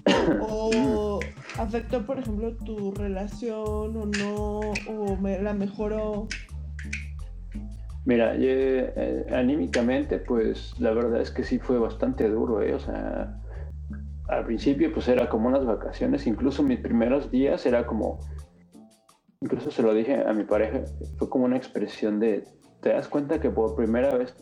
o 0.41 1.19
afectó, 1.59 2.05
por 2.07 2.19
ejemplo, 2.21 2.55
tu 2.59 2.93
relación 2.93 3.97
o 3.97 4.07
no, 4.07 4.61
o 4.89 5.17
me- 5.21 5.41
la 5.43 5.53
mejoró. 5.55 6.29
Mira, 8.05 8.35
yo, 8.35 8.49
eh, 8.49 9.27
anímicamente, 9.31 10.19
pues 10.19 10.79
la 10.81 10.93
verdad 10.93 11.21
es 11.21 11.31
que 11.31 11.45
sí 11.45 11.59
fue 11.59 11.79
bastante 11.79 12.29
duro, 12.29 12.63
¿eh? 12.63 12.75
O 12.75 12.81
sea, 12.81 13.41
al 14.29 14.45
principio 14.47 14.93
pues 14.93 15.09
era 15.09 15.29
como 15.29 15.49
unas 15.49 15.67
vacaciones, 15.67 16.27
incluso 16.27 16.63
mis 16.63 16.81
primeros 16.81 17.31
días 17.31 17.67
era 17.67 17.87
como, 17.87 18.21
incluso 19.41 19.71
se 19.71 19.83
lo 19.83 19.93
dije 19.93 20.25
a 20.25 20.33
mi 20.33 20.45
pareja, 20.45 20.81
fue 21.19 21.29
como 21.29 21.45
una 21.45 21.57
expresión 21.57 22.21
de, 22.21 22.45
te 22.81 22.91
das 22.91 23.09
cuenta 23.09 23.41
que 23.41 23.51
por 23.51 23.75
primera 23.75 24.15
vez 24.17 24.35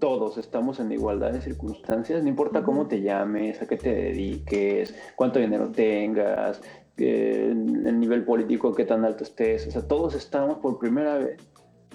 todos 0.00 0.36
estamos 0.38 0.80
en 0.80 0.90
igualdad 0.90 1.32
de 1.32 1.40
circunstancias, 1.40 2.22
no 2.22 2.28
importa 2.28 2.64
cómo 2.64 2.88
te 2.88 3.02
llames, 3.02 3.62
a 3.62 3.66
qué 3.68 3.76
te 3.76 3.94
dediques, 3.94 4.94
cuánto 5.14 5.38
dinero 5.38 5.70
tengas, 5.70 6.60
el 6.96 8.00
nivel 8.00 8.24
político, 8.24 8.74
qué 8.74 8.84
tan 8.84 9.04
alto 9.04 9.24
estés. 9.24 9.66
O 9.66 9.70
sea, 9.70 9.82
todos 9.82 10.14
estamos 10.14 10.58
por 10.58 10.78
primera 10.78 11.18
vez, 11.18 11.36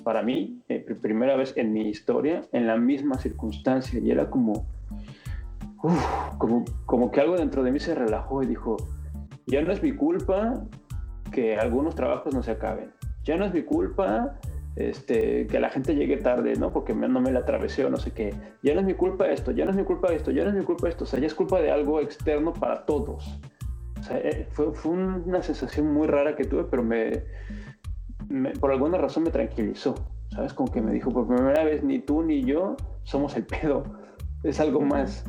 para 0.08 0.24
mí, 0.24 0.64
eh, 0.70 0.86
primera 1.02 1.36
vez 1.36 1.52
en 1.58 1.74
mi 1.74 1.82
historia, 1.90 2.42
en 2.54 2.66
la 2.66 2.78
misma 2.78 3.18
circunstancia. 3.18 4.00
Y 4.00 4.10
era 4.10 4.30
como, 4.30 4.66
como, 6.38 6.64
como 6.86 7.12
que 7.12 7.20
algo 7.20 7.36
dentro 7.36 7.62
de 7.62 7.74
mí 7.74 7.80
se 7.82 7.94
relajó 7.94 8.42
y 8.42 8.46
dijo, 8.46 8.78
ya 9.48 9.62
no 9.62 9.74
es 9.74 9.84
mi 9.84 9.92
culpa 9.92 10.64
que 11.30 11.58
algunos 11.58 11.94
trabajos 11.94 12.34
no 12.34 12.42
se 12.42 12.52
acaben. 12.52 12.90
Ya 13.26 13.36
no 13.36 13.44
es 13.44 13.54
mi 13.54 13.64
culpa 13.64 14.40
este, 14.78 15.46
que 15.46 15.60
la 15.60 15.70
gente 15.72 15.94
llegue 15.94 16.16
tarde, 16.16 16.54
¿no? 16.56 16.72
Porque 16.72 16.94
no 16.94 17.20
me 17.20 17.30
la 17.30 17.40
atravesé 17.40 17.84
o 17.84 17.90
no 17.90 17.98
sé 17.98 18.12
qué. 18.12 18.34
Ya 18.64 18.76
no 18.76 18.80
es 18.80 18.86
mi 18.86 18.94
culpa 18.94 19.28
esto, 19.28 19.52
ya 19.52 19.66
no 19.66 19.72
es 19.72 19.76
mi 19.76 19.84
culpa 19.84 20.14
esto, 20.14 20.32
ya 20.32 20.46
no 20.46 20.52
es 20.52 20.56
mi 20.56 20.64
culpa 20.64 20.88
esto. 20.88 21.04
O 21.04 21.08
sea, 21.08 21.20
ya 21.20 21.28
es 21.28 21.36
culpa 21.36 21.60
de 21.60 21.70
algo 21.70 22.00
externo 22.00 22.54
para 22.54 22.86
todos. 22.86 23.42
O 24.00 24.04
sea, 24.04 24.20
eh, 24.20 24.48
fue, 24.52 24.74
fue 24.74 24.94
una 24.94 25.44
sensación 25.44 25.92
muy 25.92 26.08
rara 26.08 26.34
que 26.38 26.46
tuve, 26.46 26.64
pero 26.64 26.82
me, 26.82 27.26
por 28.60 28.72
alguna 28.72 28.98
razón 28.98 29.24
me 29.24 29.32
tranquilizó. 29.32 29.96
¿Sabes? 30.30 30.54
Como 30.54 30.72
que 30.72 30.82
me 30.82 30.92
dijo, 30.92 31.12
por 31.12 31.28
primera 31.28 31.64
vez, 31.64 31.84
ni 31.84 32.00
tú 32.00 32.22
ni 32.22 32.44
yo 32.44 32.76
somos 33.04 33.36
el 33.36 33.46
pedo. 33.46 33.84
Es 34.44 34.60
algo 34.60 34.82
más. 34.82 35.26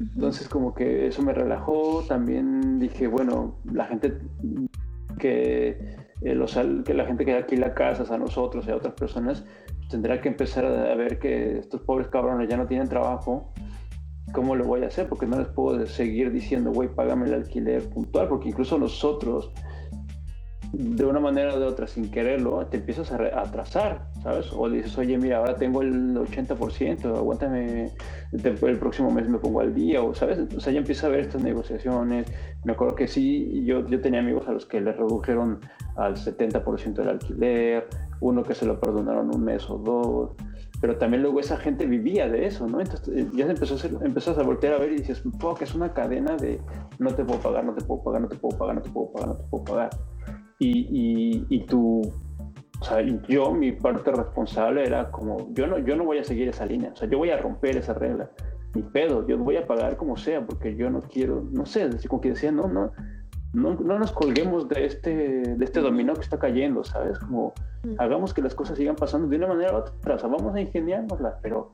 Entonces 0.00 0.48
como 0.48 0.74
que 0.74 1.06
eso 1.06 1.22
me 1.22 1.32
relajó, 1.32 2.02
también 2.08 2.78
dije, 2.78 3.06
bueno, 3.06 3.58
la 3.70 3.84
gente 3.84 4.18
que, 5.18 5.78
eh, 6.22 6.34
los, 6.34 6.58
que 6.84 6.94
la 6.94 7.06
gente 7.06 7.24
que 7.24 7.34
alquila 7.34 7.74
casas 7.74 8.10
a 8.10 8.18
nosotros 8.18 8.66
y 8.66 8.70
a 8.70 8.76
otras 8.76 8.94
personas 8.94 9.44
tendrá 9.90 10.20
que 10.20 10.28
empezar 10.28 10.66
a 10.66 10.94
ver 10.94 11.18
que 11.18 11.58
estos 11.58 11.80
pobres 11.82 12.08
cabrones 12.08 12.48
ya 12.48 12.56
no 12.56 12.66
tienen 12.66 12.88
trabajo, 12.88 13.52
¿cómo 14.32 14.54
lo 14.54 14.64
voy 14.64 14.82
a 14.82 14.88
hacer? 14.88 15.08
Porque 15.08 15.26
no 15.26 15.38
les 15.38 15.48
puedo 15.48 15.86
seguir 15.86 16.30
diciendo, 16.30 16.72
güey, 16.72 16.88
págame 16.88 17.26
el 17.26 17.34
alquiler 17.34 17.88
puntual, 17.88 18.28
porque 18.28 18.48
incluso 18.48 18.78
nosotros 18.78 19.52
de 20.72 21.04
una 21.04 21.20
manera 21.20 21.54
o 21.54 21.60
de 21.60 21.66
otra, 21.66 21.86
sin 21.86 22.10
quererlo, 22.10 22.66
te 22.66 22.78
empiezas 22.78 23.10
a, 23.12 23.16
atrasar, 23.40 24.08
¿sabes? 24.22 24.52
O 24.52 24.68
dices, 24.68 24.96
oye, 24.98 25.16
mira, 25.18 25.38
ahora 25.38 25.56
tengo 25.56 25.82
el 25.82 26.16
80%, 26.16 27.16
aguántame, 27.16 27.92
el 28.32 28.78
próximo 28.78 29.10
mes 29.10 29.28
me 29.28 29.38
pongo 29.38 29.60
al 29.60 29.74
día, 29.74 30.02
o, 30.02 30.14
¿sabes? 30.14 30.38
O 30.56 30.60
sea, 30.60 30.72
ya 30.72 30.78
empieza 30.78 31.06
a 31.06 31.10
ver 31.10 31.20
estas 31.20 31.42
negociaciones. 31.42 32.26
Me 32.64 32.72
acuerdo 32.72 32.94
que 32.94 33.06
sí, 33.06 33.64
yo, 33.64 33.86
yo 33.86 34.00
tenía 34.00 34.20
amigos 34.20 34.48
a 34.48 34.52
los 34.52 34.66
que 34.66 34.80
le 34.80 34.92
redujeron 34.92 35.60
al 35.96 36.16
70% 36.16 36.94
del 36.94 37.08
alquiler, 37.08 37.86
uno 38.20 38.42
que 38.42 38.54
se 38.54 38.66
lo 38.66 38.80
perdonaron 38.80 39.34
un 39.34 39.44
mes 39.44 39.68
o 39.70 39.78
dos, 39.78 40.30
pero 40.80 40.98
también 40.98 41.22
luego 41.22 41.40
esa 41.40 41.56
gente 41.56 41.86
vivía 41.86 42.28
de 42.28 42.46
eso, 42.46 42.66
¿no? 42.66 42.80
Entonces 42.80 43.08
eh, 43.16 43.28
ya 43.34 43.46
empezó 43.46 43.74
a, 43.74 43.76
hacer, 43.76 43.92
empezás 44.02 44.36
a 44.38 44.42
voltear 44.42 44.74
a 44.74 44.78
ver 44.78 44.92
y 44.92 44.96
dices, 44.96 45.22
que 45.58 45.64
es 45.64 45.74
una 45.74 45.92
cadena 45.92 46.36
de 46.36 46.60
no 46.98 47.14
te 47.14 47.24
puedo 47.24 47.40
pagar, 47.40 47.64
no 47.64 47.74
te 47.74 47.84
puedo 47.84 48.02
pagar, 48.02 48.20
no 48.20 48.28
te 48.28 48.36
puedo 48.36 48.58
pagar, 48.58 48.74
no 48.74 48.82
te 48.82 48.90
puedo 48.90 49.12
pagar, 49.12 49.28
no 49.28 49.36
te 49.36 49.44
puedo 49.44 49.64
pagar 49.64 49.90
y, 50.58 51.44
y, 51.48 51.66
tú, 51.66 52.00
o 52.80 52.84
sea, 52.84 53.02
yo, 53.28 53.52
mi 53.52 53.72
parte 53.72 54.10
responsable 54.10 54.84
era 54.86 55.10
como, 55.10 55.52
yo 55.52 55.66
no, 55.66 55.78
yo 55.78 55.96
no 55.96 56.04
voy 56.04 56.18
a 56.18 56.24
seguir 56.24 56.48
esa 56.48 56.64
línea, 56.64 56.90
o 56.92 56.96
sea, 56.96 57.08
yo 57.08 57.18
voy 57.18 57.30
a 57.30 57.36
romper 57.36 57.76
esa 57.76 57.94
regla, 57.94 58.30
mi 58.74 58.82
pedo, 58.82 59.26
yo 59.26 59.38
voy 59.38 59.56
a 59.56 59.66
pagar 59.66 59.96
como 59.96 60.16
sea, 60.16 60.44
porque 60.44 60.76
yo 60.76 60.90
no 60.90 61.02
quiero, 61.02 61.46
no 61.52 61.66
sé, 61.66 61.88
como 62.08 62.20
que 62.20 62.30
decía, 62.30 62.52
no, 62.52 62.68
no, 62.68 62.92
no, 63.52 63.74
no 63.74 63.98
nos 63.98 64.12
colguemos 64.12 64.68
de 64.68 64.86
este, 64.86 65.10
de 65.10 65.64
este 65.64 65.80
dominó 65.80 66.14
que 66.14 66.22
está 66.22 66.38
cayendo, 66.38 66.84
¿sabes? 66.84 67.18
Como 67.18 67.52
hagamos 67.98 68.34
que 68.34 68.42
las 68.42 68.54
cosas 68.54 68.76
sigan 68.76 68.96
pasando 68.96 69.28
de 69.28 69.36
una 69.36 69.48
manera 69.48 69.72
u 69.72 69.76
otra, 69.76 70.14
o 70.14 70.18
sea, 70.18 70.28
vamos 70.28 70.54
a 70.54 70.60
ingeniárnosla, 70.60 71.38
pero 71.42 71.72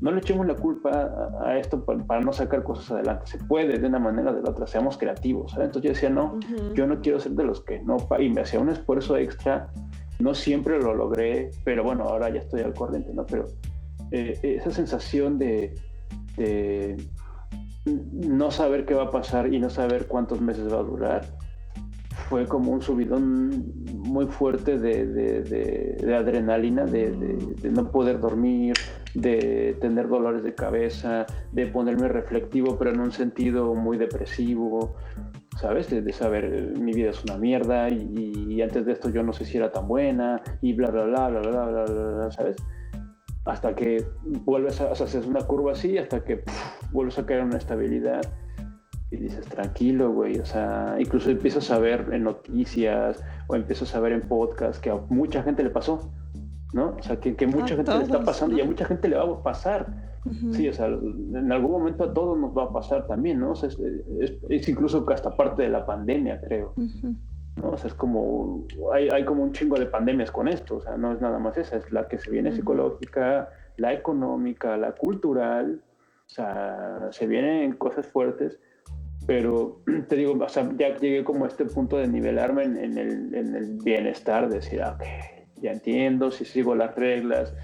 no 0.00 0.12
le 0.12 0.18
echemos 0.18 0.46
la 0.46 0.54
culpa 0.54 1.10
a, 1.44 1.58
esto 1.58 1.84
para, 1.84 2.20
no 2.20 2.32
sacar 2.32 2.62
cosas 2.62 2.90
adelante. 2.92 3.26
Se 3.26 3.38
puede 3.38 3.78
de 3.78 3.86
una 3.86 3.98
manera 3.98 4.30
o 4.30 4.34
de 4.34 4.42
la 4.42 4.50
otra, 4.50 4.66
seamos 4.66 4.96
creativos. 4.96 5.52
Entonces 5.54 5.82
yo 5.82 5.88
decía, 5.90 6.10
no, 6.10 6.38
yo 6.74 6.86
no 6.86 7.00
quiero 7.00 7.18
ser 7.18 7.32
de 7.32 7.44
los 7.44 7.62
que 7.62 7.80
no, 7.80 7.96
y 8.18 8.28
me 8.28 8.42
hacía 8.42 8.60
un 8.60 8.68
esfuerzo 8.68 9.16
extra. 9.16 9.70
No 10.20 10.34
siempre 10.34 10.80
lo 10.80 10.94
logré, 10.94 11.50
pero 11.64 11.82
bueno, 11.82 12.04
ahora 12.04 12.28
ya 12.30 12.40
estoy 12.40 12.62
al 12.62 12.74
corriente, 12.74 13.12
¿no? 13.12 13.26
Pero 13.26 13.46
eh, 14.10 14.38
esa 14.42 14.70
sensación 14.70 15.38
de, 15.38 15.74
no 17.84 18.50
saber 18.50 18.84
qué 18.86 18.94
va 18.94 19.04
a 19.04 19.10
pasar 19.10 19.52
y 19.52 19.58
no 19.58 19.70
saber 19.70 20.06
cuántos 20.06 20.40
meses 20.40 20.72
va 20.72 20.78
a 20.78 20.82
durar, 20.82 21.26
fue 22.28 22.46
como 22.46 22.72
un 22.72 22.82
subidón 22.82 23.72
muy 23.94 24.26
fuerte 24.26 24.78
de, 24.78 25.06
de 25.06 26.14
adrenalina, 26.14 26.84
de, 26.84 27.38
no 27.70 27.90
poder 27.90 28.20
dormir, 28.20 28.74
de 29.14 29.76
tener 29.80 30.08
dolores 30.08 30.42
de 30.42 30.54
cabeza, 30.54 31.26
de 31.52 31.66
ponerme 31.66 32.08
reflectivo, 32.08 32.76
pero 32.78 32.90
en 32.90 33.00
un 33.00 33.12
sentido 33.12 33.74
muy 33.74 33.96
depresivo, 33.96 34.96
¿sabes? 35.58 35.90
De, 35.90 36.12
saber 36.12 36.74
mi 36.78 36.92
vida 36.92 37.10
es 37.10 37.22
una 37.24 37.36
mierda 37.36 37.88
y, 37.88 38.60
antes 38.62 38.86
de 38.86 38.92
esto 38.92 39.10
yo 39.10 39.22
no 39.22 39.32
sé 39.32 39.44
si 39.44 39.56
era 39.56 39.70
tan 39.70 39.88
buena 39.88 40.42
y 40.60 40.72
bla, 40.72 40.90
bla, 40.90 41.04
bla, 41.04 41.28
bla, 41.28 41.40
bla, 41.40 41.66
bla, 41.66 41.84
bla, 41.84 42.30
¿sabes? 42.30 42.56
Hasta 43.44 43.74
que 43.74 44.04
vuelves 44.44 44.80
a, 44.80 44.92
hacer 44.92 45.24
una 45.26 45.40
curva 45.40 45.72
así, 45.72 45.96
hasta 45.96 46.22
que 46.24 46.42
vuelves 46.92 47.18
a 47.18 47.24
caer 47.24 47.40
en 47.40 47.46
una 47.46 47.58
estabilidad 47.58 48.20
y 49.10 49.16
dices, 49.16 49.46
tranquilo, 49.46 50.12
güey, 50.12 50.38
o 50.38 50.44
sea, 50.44 50.96
incluso 50.98 51.30
empiezas 51.30 51.70
a 51.70 51.78
ver 51.78 52.08
en 52.12 52.24
noticias 52.24 53.24
o 53.46 53.56
empiezas 53.56 53.94
a 53.94 54.00
ver 54.00 54.12
en 54.12 54.20
podcast 54.20 54.82
que 54.82 54.90
a 54.90 54.96
mucha 55.08 55.42
gente 55.42 55.62
le 55.62 55.70
pasó 55.70 56.10
¿no? 56.72 56.96
O 56.98 57.02
sea, 57.02 57.18
que, 57.18 57.34
que 57.34 57.46
mucha 57.46 57.76
gente 57.76 57.96
le 57.96 58.02
está 58.04 58.22
pasando 58.22 58.56
y 58.56 58.60
a 58.60 58.64
mucha 58.64 58.84
gente 58.84 59.08
le 59.08 59.16
va 59.16 59.24
a 59.24 59.42
pasar. 59.42 59.86
Sí, 60.52 60.68
o 60.68 60.72
sea, 60.74 60.86
en 60.86 61.50
algún 61.50 61.70
momento 61.70 62.04
a 62.04 62.12
todos 62.12 62.38
nos 62.38 62.56
va 62.56 62.64
a 62.64 62.72
pasar 62.72 63.06
también, 63.06 63.40
¿no? 63.40 63.52
O 63.52 63.56
sea, 63.56 63.70
es, 63.70 64.68
incluso 64.68 65.06
hasta 65.10 65.34
parte 65.34 65.62
de 65.62 65.70
la 65.70 65.86
pandemia, 65.86 66.40
creo. 66.40 66.74
¿no? 67.56 67.70
O 67.70 67.76
sea, 67.78 67.88
es 67.88 67.94
como, 67.94 68.66
hay, 68.92 69.08
hay, 69.08 69.24
como 69.24 69.42
un 69.42 69.52
chingo 69.52 69.78
de 69.78 69.86
pandemias 69.86 70.30
con 70.30 70.48
esto, 70.48 70.76
o 70.76 70.80
sea, 70.80 70.98
no 70.98 71.12
es 71.12 71.20
nada 71.20 71.38
más 71.38 71.56
esa, 71.56 71.76
es 71.76 71.90
la 71.92 72.08
que 72.08 72.18
se 72.18 72.30
viene 72.30 72.52
psicológica, 72.52 73.48
la 73.78 73.94
económica, 73.94 74.76
la 74.76 74.92
cultural, 74.92 75.80
o 76.26 76.28
sea, 76.28 77.08
se 77.10 77.26
vienen 77.26 77.72
cosas 77.72 78.06
fuertes, 78.06 78.60
pero 79.26 79.80
te 80.08 80.16
digo, 80.16 80.36
o 80.38 80.48
sea, 80.48 80.70
ya 80.76 80.94
llegué 80.96 81.24
como 81.24 81.44
a 81.44 81.48
este 81.48 81.64
punto 81.64 81.96
de 81.96 82.06
nivelarme 82.06 82.64
en, 82.64 82.76
en, 82.76 82.98
el, 82.98 83.34
en 83.34 83.54
el, 83.54 83.78
bienestar, 83.82 84.48
de 84.48 84.56
decir, 84.56 84.82
ah, 84.82 84.96
ok, 84.96 85.37
ya 85.60 85.72
entiendo, 85.72 86.30
si 86.30 86.44
sigo 86.44 86.74
las 86.74 86.94
reglas, 86.94 87.54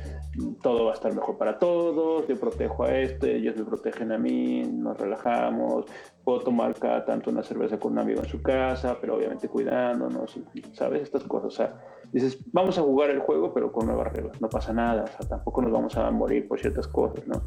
todo 0.63 0.87
va 0.87 0.91
a 0.93 0.95
estar 0.95 1.15
mejor 1.15 1.39
para 1.39 1.59
todos, 1.59 2.27
yo 2.27 2.37
protejo 2.37 2.85
a 2.85 2.99
este, 2.99 3.37
ellos 3.37 3.57
me 3.57 3.65
protegen 3.65 4.13
a 4.13 4.19
mí, 4.19 4.63
nos 4.65 4.99
relajamos, 4.99 5.87
puedo 6.25 6.41
tomar 6.41 6.75
cada 6.75 7.05
tanto 7.05 7.31
una 7.31 7.43
cerveza 7.43 7.79
con 7.79 7.93
un 7.93 8.01
amigo 8.01 8.21
en 8.21 8.29
su 8.29 8.43
casa, 8.43 8.99
pero 9.01 9.17
obviamente 9.17 9.49
cuidándonos, 9.49 10.39
¿sabes? 10.73 11.03
Estas 11.03 11.23
cosas, 11.25 11.47
o 11.47 11.57
sea, 11.57 11.81
dices, 12.13 12.39
vamos 12.53 12.79
a 12.79 12.83
jugar 12.83 13.11
el 13.11 13.21
juego, 13.21 13.53
pero 13.55 13.71
con 13.71 13.87
nuevas 13.87 14.13
reglas, 14.13 14.41
no 14.41 14.49
pasa 14.49 14.73
nada, 14.73 15.05
o 15.05 15.07
sea, 15.07 15.29
tampoco 15.29 15.63
nos 15.63 15.73
vamos 15.73 15.97
a 15.97 16.11
morir 16.11 16.49
por 16.49 16.61
ciertas 16.61 16.89
cosas, 16.89 17.27
¿no? 17.27 17.43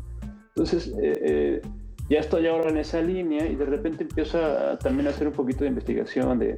Entonces, 0.50 0.88
eh, 1.02 1.14
eh, 1.22 1.62
ya 2.10 2.20
estoy 2.20 2.48
ahora 2.48 2.70
en 2.70 2.78
esa 2.78 3.02
línea 3.02 3.46
y 3.46 3.56
de 3.56 3.66
repente 3.66 4.04
empiezo 4.04 4.44
a, 4.44 4.80
también 4.80 5.08
a 5.08 5.10
hacer 5.10 5.28
un 5.28 5.34
poquito 5.34 5.66
de 5.66 5.70
investigación 5.70 6.40
de, 6.40 6.56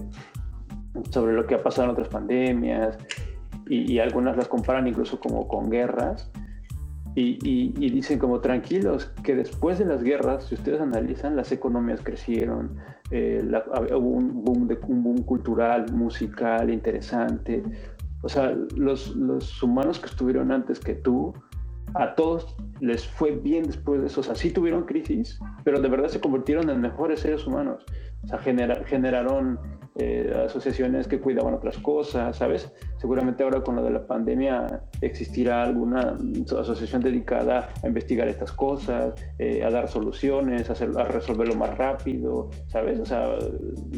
sobre 1.09 1.33
lo 1.33 1.45
que 1.45 1.55
ha 1.55 1.63
pasado 1.63 1.85
en 1.85 1.91
otras 1.91 2.07
pandemias, 2.07 2.97
y, 3.69 3.99
algunas 3.99 4.35
las 4.35 4.47
comparan 4.47 4.87
incluso 4.87 5.19
como 5.19 5.47
con 5.47 5.69
guerras. 5.69 6.31
Y, 7.15 7.89
dicen 7.89 8.17
como 8.17 8.39
tranquilos 8.39 9.11
que 9.23 9.35
después 9.35 9.77
de 9.77 9.85
las 9.85 10.03
guerras, 10.03 10.45
si 10.45 10.55
ustedes 10.55 10.79
analizan, 10.79 11.35
las 11.35 11.51
economías 11.51 12.01
crecieron, 12.01 12.77
eh, 13.11 13.43
hubo 13.91 14.09
un 14.09 14.43
boom, 14.43 14.67
de, 14.67 14.79
un 14.87 15.03
boom 15.03 15.23
cultural, 15.23 15.91
musical, 15.91 16.69
interesante. 16.69 17.61
O 18.21 18.29
sea, 18.29 18.55
los, 18.75 19.15
los 19.15 19.61
humanos 19.61 19.99
que 19.99 20.07
estuvieron 20.07 20.51
antes 20.51 20.79
que 20.79 20.95
tú, 20.95 21.33
a 21.95 22.15
todos 22.15 22.55
les 22.79 23.05
fue 23.05 23.31
bien 23.31 23.63
después 23.63 24.01
de 24.01 24.07
eso. 24.07 24.21
O 24.21 24.23
sea, 24.23 24.35
sí 24.35 24.51
tuvieron 24.51 24.83
crisis, 24.83 25.39
pero 25.63 25.81
de 25.81 25.89
verdad 25.89 26.07
se 26.07 26.19
convirtieron 26.19 26.69
en 26.69 26.81
mejores 26.81 27.21
seres 27.21 27.45
humanos. 27.45 27.85
O 28.23 28.27
sea, 28.27 28.39
generaron 28.39 29.59
eh, 30.01 30.31
asociaciones 30.45 31.09
que 31.09 31.19
cuidaban 31.19 31.53
otras 31.53 31.77
cosas, 31.79 32.37
¿sabes? 32.37 32.71
Seguramente 32.97 33.43
ahora 33.43 33.61
con 33.61 33.75
lo 33.75 33.83
de 33.83 33.89
la 33.89 34.07
pandemia 34.07 34.83
existirá 35.01 35.63
alguna 35.63 36.15
asociación 36.57 37.01
dedicada 37.01 37.69
a 37.83 37.87
investigar 37.87 38.29
estas 38.29 38.53
cosas, 38.53 39.13
eh, 39.39 39.61
a 39.61 39.69
dar 39.69 39.89
soluciones, 39.89 40.69
a, 40.69 41.03
resolverlo 41.03 41.55
más 41.55 41.77
rápido, 41.77 42.49
¿sabes? 42.67 42.99
O 42.99 43.05
sea, 43.05 43.35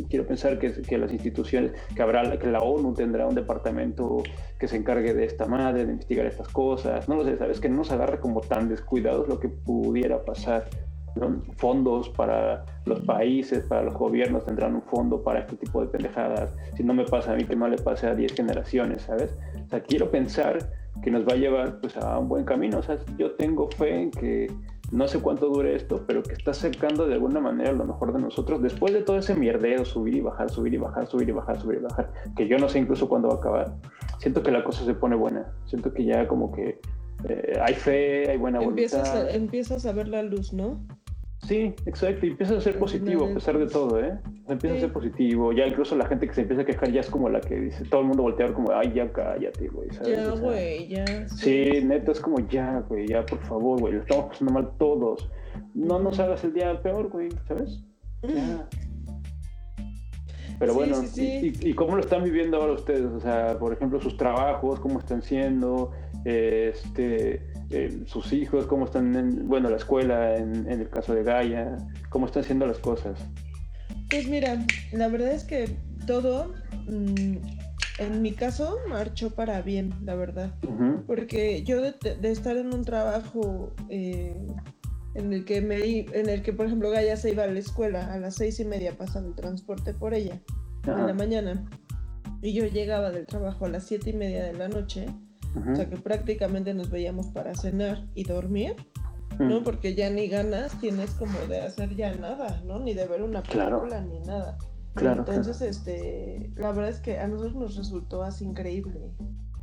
quiero 0.10 0.26
pensar 0.26 0.58
que, 0.58 0.82
que, 0.82 0.98
las 0.98 1.12
instituciones, 1.12 1.74
que 1.96 2.02
habrá, 2.02 2.40
que 2.40 2.48
la 2.48 2.62
ONU 2.62 2.96
tendrá 2.96 3.28
un 3.28 3.36
departamento 3.36 4.24
que 4.58 4.68
se 4.68 4.78
encargue 4.78 5.14
de 5.14 5.26
esta 5.26 5.46
madre, 5.46 5.86
de 5.86 5.92
investigar 5.92 6.26
estas 6.26 6.48
cosas, 6.48 7.08
no 7.08 7.16
lo 7.16 7.26
sé, 7.26 7.38
¿sabes? 7.38 7.60
Que 7.60 7.70
no 7.70 7.76
nos 7.76 7.92
agarre 7.92 8.20
como 8.20 8.42
tan 8.42 8.70
descuidados 8.70 9.28
lo 9.28 9.40
que 9.40 9.50
pudiera 9.50 10.24
pasar 10.26 10.66
fondos 11.58 12.10
para 12.10 12.66
los 12.86 13.02
países, 13.02 13.66
para 13.66 13.84
los 13.84 13.94
gobiernos 13.96 14.46
tendrán 14.46 14.76
un 14.76 14.82
fondo 14.84 15.22
para 15.22 15.40
este 15.40 15.56
tipo 15.58 15.82
de 15.82 15.88
pendejadas. 15.88 16.54
Si 16.76 16.84
no 16.84 16.94
me 16.94 17.06
pasa 17.06 17.34
a 17.34 17.36
mí, 17.36 17.44
que 17.44 17.56
no 17.56 17.68
le 17.68 17.78
pase 17.78 18.08
a 18.08 18.16
10 18.16 18.34
generaciones, 18.34 19.04
¿sabes? 19.04 19.36
O 19.66 19.70
sea, 19.70 19.82
quiero 19.82 20.10
pensar 20.10 20.58
que 21.04 21.12
nos 21.12 21.28
va 21.28 21.34
a 21.34 21.38
llevar 21.38 21.80
pues, 21.82 21.98
a 21.98 22.18
un 22.18 22.28
buen 22.28 22.46
camino. 22.46 22.80
O 22.80 22.84
sea, 22.84 22.98
yo 23.18 23.32
tengo 23.32 23.70
fe 23.72 24.04
en 24.04 24.12
que 24.12 24.48
no 24.92 25.08
sé 25.08 25.20
cuánto 25.20 25.48
dure 25.48 25.76
esto, 25.76 26.04
pero 26.06 26.22
que 26.22 26.34
está 26.34 26.54
sacando 26.54 27.08
de 27.08 27.14
alguna 27.14 27.40
manera 27.40 27.72
lo 27.72 27.86
mejor 27.86 28.14
de 28.14 28.20
nosotros 28.20 28.62
después 28.62 28.94
de 28.94 29.02
todo 29.02 29.18
ese 29.18 29.36
mierdeo, 29.36 29.86
subir 29.86 30.16
y 30.16 30.22
bajar, 30.22 30.50
subir 30.50 30.74
y 30.74 30.78
bajar, 30.78 31.08
subir 31.08 31.30
y 31.30 31.32
bajar, 31.32 31.60
subir 31.60 31.78
y 31.78 31.84
bajar, 31.84 32.12
que 32.36 32.48
yo 32.48 32.58
no 32.58 32.68
sé 32.68 32.80
incluso 32.80 33.08
cuándo 33.08 33.30
va 33.30 33.36
a 33.36 33.38
acabar. 33.38 33.74
Siento 34.20 34.44
que 34.44 34.52
la 34.52 34.64
cosa 34.64 34.84
se 34.84 34.94
pone 34.94 35.16
buena, 35.16 35.54
siento 35.66 35.94
que 35.94 36.04
ya 36.04 36.28
como 36.28 36.52
que 36.52 36.80
eh, 37.30 37.60
hay 37.62 37.74
fe, 37.74 38.30
hay 38.30 38.38
buena 38.38 38.62
empiezas 38.62 39.10
voluntad. 39.10 39.34
A, 39.34 39.36
empiezas 39.36 39.86
a 39.86 39.94
ver 39.94 40.10
la 40.10 40.24
luz, 40.24 40.52
¿no? 40.52 40.86
Sí, 41.48 41.74
exacto, 41.86 42.26
y 42.26 42.30
empiezas 42.30 42.58
a 42.58 42.62
ser 42.62 42.78
positivo 42.78 43.26
a 43.26 43.34
pesar 43.34 43.58
de 43.58 43.66
todo, 43.66 44.00
¿eh? 44.00 44.18
Empieza 44.48 44.76
a 44.76 44.80
ser 44.80 44.94
positivo, 44.94 45.52
ya 45.52 45.66
incluso 45.66 45.96
la 45.96 46.06
gente 46.06 46.28
que 46.28 46.34
se 46.34 46.42
empieza 46.42 46.62
a 46.62 46.66
quejar 46.66 46.92
ya 46.92 47.02
es 47.02 47.10
como 47.10 47.30
la 47.30 47.42
que 47.42 47.56
dice, 47.56 47.84
todo 47.86 48.02
el 48.02 48.08
mundo 48.08 48.24
voltea 48.24 48.54
como, 48.54 48.72
ay, 48.72 48.94
ya 48.94 49.12
cállate, 49.12 49.68
güey, 49.70 49.90
Ya, 50.06 50.30
güey, 50.30 50.88
ya. 50.88 51.28
Sí, 51.28 51.82
neta, 51.84 52.12
es 52.12 52.20
como, 52.20 52.40
ya, 52.48 52.84
güey, 52.88 53.08
ya, 53.08 53.26
por 53.26 53.40
favor, 53.40 53.80
güey, 53.80 53.94
lo 53.94 54.02
estamos 54.02 54.26
pasando 54.26 54.54
mal 54.54 54.72
todos. 54.78 55.30
No 55.74 56.00
nos 56.00 56.20
hagas 56.20 56.44
el 56.44 56.54
día 56.54 56.80
peor, 56.82 57.10
güey, 57.10 57.30
¿sabes? 57.48 57.84
Ya. 58.22 58.68
Pero 60.60 60.76
bueno, 60.76 60.98
y, 61.16 61.70
y, 61.70 61.74
cómo 61.74 61.96
lo 61.96 62.02
están 62.02 62.24
viviendo 62.24 62.58
ahora 62.58 62.74
ustedes? 62.74 63.06
O 63.06 63.20
sea, 63.20 63.58
por 63.58 63.74
ejemplo, 63.74 64.00
sus 64.00 64.16
trabajos, 64.16 64.80
cómo 64.80 65.00
están 65.00 65.24
siendo, 65.24 65.92
este 66.24 67.51
eh, 67.72 68.04
sus 68.06 68.34
hijos, 68.34 68.66
cómo 68.68 68.86
están, 68.86 69.16
en, 69.16 69.48
bueno, 69.48 69.70
la 69.70 69.78
escuela, 69.78 70.36
en, 70.36 70.68
el 70.68 70.90
caso 70.90 71.14
de 71.14 71.24
Gaia, 71.24 71.78
cómo 72.10 72.26
están 72.26 72.44
haciendo 72.44 72.66
las 72.66 72.80
cosas. 72.80 73.20
Pues 74.10 74.28
mira, 74.28 74.66
la 74.92 75.08
verdad 75.08 75.32
es 75.32 75.44
que 75.44 75.70
todo, 76.06 76.54
mm, 76.88 77.38
en 78.00 78.22
mi 78.22 78.34
caso, 78.34 78.78
marchó 78.90 79.32
para 79.32 79.62
bien, 79.62 79.94
la 80.04 80.16
verdad. 80.16 80.54
Porque 81.08 81.64
yo 81.64 81.82
de, 81.82 81.96
estar 82.24 82.58
en 82.58 82.74
un 82.74 82.84
trabajo 82.84 83.74
eh, 83.90 84.36
en 85.16 85.34
el 85.34 85.46
que 85.46 85.62
me 85.62 86.00
en 86.00 86.30
el 86.30 86.42
que, 86.42 86.54
por 86.54 86.66
ejemplo, 86.66 86.90
Gaia 86.90 87.16
se 87.16 87.32
iba 87.32 87.44
a 87.44 87.48
la 87.48 87.60
escuela 87.60 88.14
a 88.14 88.18
las 88.18 88.36
seis 88.36 88.60
y 88.60 88.66
media 88.66 88.98
pasando 88.98 89.30
el 89.30 89.36
transporte 89.36 89.94
por 89.94 90.14
ella 90.14 90.42
en 90.86 91.08
la 91.08 91.14
mañana. 91.14 91.70
Y 92.42 92.54
yo 92.54 92.66
llegaba 92.66 93.12
del 93.12 93.28
trabajo 93.28 93.66
a 93.66 93.70
las 93.70 93.86
siete 93.86 94.10
y 94.10 94.14
media 94.14 94.44
de 94.44 94.54
la 94.54 94.68
noche 94.68 95.08
o 95.56 95.76
sea 95.76 95.90
que 95.90 95.98
prácticamente 95.98 96.74
nos 96.74 96.90
veíamos 96.90 97.28
para 97.28 97.54
cenar 97.56 98.08
y 98.16 98.24
dormir, 98.24 98.76
¿no? 99.40 99.64
Porque 99.64 99.96
ya 99.96 100.10
ni 100.10 100.28
ganas 100.28 100.80
tienes 100.80 101.12
como 101.12 101.38
de 101.48 101.62
hacer 101.62 101.96
ya 101.96 102.16
nada, 102.16 102.62
¿no? 102.66 102.80
Ni 102.80 102.94
de 102.94 103.06
ver 103.08 103.22
una 103.22 103.42
película 103.44 104.02
ni 104.02 104.20
nada. 104.20 104.58
Claro, 104.94 105.20
Entonces, 105.28 105.62
este, 105.62 106.52
la 106.56 106.72
verdad 106.74 106.90
es 106.90 107.00
que 107.00 107.18
a 107.18 107.28
nosotros 107.28 107.56
nos 107.56 107.76
resultó 107.78 108.24
así 108.24 108.44
increíble. 108.44 109.00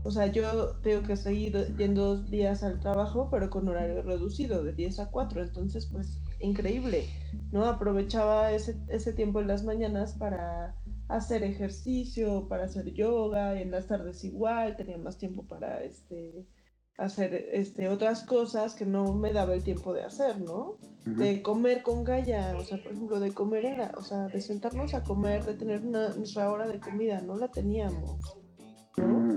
O 0.05 0.11
sea, 0.11 0.27
yo 0.27 0.77
tengo 0.83 1.03
que 1.03 1.17
seguir 1.17 1.75
yendo 1.77 2.17
dos 2.17 2.31
días 2.31 2.63
al 2.63 2.81
trabajo, 2.81 3.29
pero 3.31 3.51
con 3.51 3.69
horario 3.69 4.01
reducido, 4.03 4.65
de 4.65 4.73
10 4.73 5.01
a 5.01 5.11
4. 5.11 5.43
Entonces, 5.43 5.87
pues, 5.87 6.19
increíble, 6.41 7.05
¿no? 7.53 7.67
Aprovechaba 7.67 8.53
ese, 8.53 8.77
ese 8.89 9.13
tiempo 9.13 9.41
en 9.41 9.49
las 9.49 9.65
mañanas 9.65 10.15
para 10.15 10.75
hacer 11.09 11.43
ejercicio, 11.43 12.47
para 12.49 12.65
hacer 12.65 12.93
yoga, 12.93 13.59
y 13.59 13.63
en 13.63 13.71
las 13.71 13.87
tardes 13.87 14.25
igual, 14.25 14.77
tenía 14.77 14.99
más 14.99 15.19
tiempo 15.19 15.47
para 15.47 15.83
este, 15.83 16.47
hacer 16.99 17.49
este, 17.53 17.89
otras 17.89 18.25
cosas 18.25 18.75
que 18.75 18.85
no 18.85 19.15
me 19.15 19.33
daba 19.33 19.55
el 19.55 19.65
tiempo 19.65 19.95
de 19.95 20.03
hacer, 20.03 20.41
¿no? 20.41 20.77
De 21.05 21.41
comer 21.43 21.83
con 21.83 22.05
Gaia, 22.05 22.55
o 22.59 22.63
sea, 22.63 22.83
por 22.83 22.93
ejemplo, 22.93 23.21
de 23.21 23.33
comer, 23.33 23.65
era, 23.65 23.93
o 23.97 24.03
sea, 24.03 24.29
de 24.29 24.41
sentarnos 24.41 24.93
a 24.95 25.03
comer, 25.03 25.45
de 25.45 25.55
tener 25.55 25.81
una, 25.81 26.11
nuestra 26.11 26.51
hora 26.51 26.67
de 26.67 26.79
comida, 26.79 27.21
no 27.23 27.37
la 27.37 27.51
teníamos, 27.51 28.19
¿no? 28.99 29.29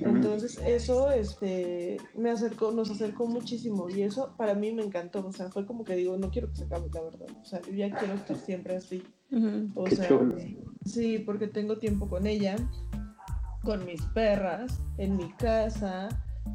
Entonces 0.00 0.58
eso 0.64 1.10
este, 1.10 1.98
me 2.14 2.30
acercó, 2.30 2.72
nos 2.72 2.90
acercó 2.90 3.26
muchísimo 3.26 3.88
y 3.90 4.02
eso 4.02 4.34
para 4.36 4.54
mí 4.54 4.72
me 4.72 4.82
encantó, 4.82 5.26
o 5.26 5.32
sea, 5.32 5.50
fue 5.50 5.66
como 5.66 5.84
que 5.84 5.94
digo, 5.94 6.16
no 6.16 6.30
quiero 6.30 6.48
que 6.48 6.56
se 6.56 6.64
acabe 6.64 6.88
la 6.92 7.02
verdad, 7.02 7.28
o 7.40 7.44
sea, 7.44 7.60
yo 7.62 7.72
ya 7.72 7.90
quiero 7.90 8.14
estar 8.14 8.36
siempre 8.36 8.76
así. 8.76 9.02
O 9.74 9.88
sea, 9.88 10.08
sí, 10.84 11.18
porque 11.18 11.46
tengo 11.46 11.78
tiempo 11.78 12.08
con 12.08 12.26
ella, 12.26 12.56
con 13.62 13.84
mis 13.84 14.02
perras, 14.06 14.80
en 14.98 15.16
mi 15.16 15.30
casa, 15.34 16.08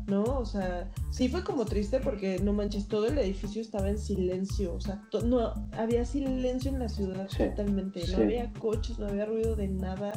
¿no? 0.07 0.23
O 0.23 0.45
sea, 0.45 0.91
sí 1.09 1.29
fue 1.29 1.43
como 1.43 1.65
triste 1.65 1.99
porque 1.99 2.39
no 2.39 2.53
manches, 2.53 2.87
todo 2.87 3.07
el 3.07 3.17
edificio 3.17 3.61
estaba 3.61 3.89
en 3.89 3.97
silencio, 3.97 4.73
o 4.73 4.81
sea, 4.81 5.01
no 5.23 5.53
había 5.77 6.03
silencio 6.05 6.71
en 6.71 6.79
la 6.79 6.89
ciudad 6.89 7.27
totalmente, 7.27 8.03
no 8.11 8.17
había 8.17 8.51
coches, 8.53 8.99
no 8.99 9.07
había 9.07 9.25
ruido 9.25 9.55
de 9.55 9.67
nada. 9.69 10.11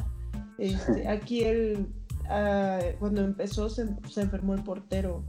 Este, 0.57 1.07
aquí 1.07 1.43
el 1.43 1.87
Ah, 2.29 2.79
cuando 2.99 3.21
empezó 3.21 3.69
se, 3.69 3.87
enfermó 4.17 4.53
el 4.53 4.63
portero. 4.63 5.23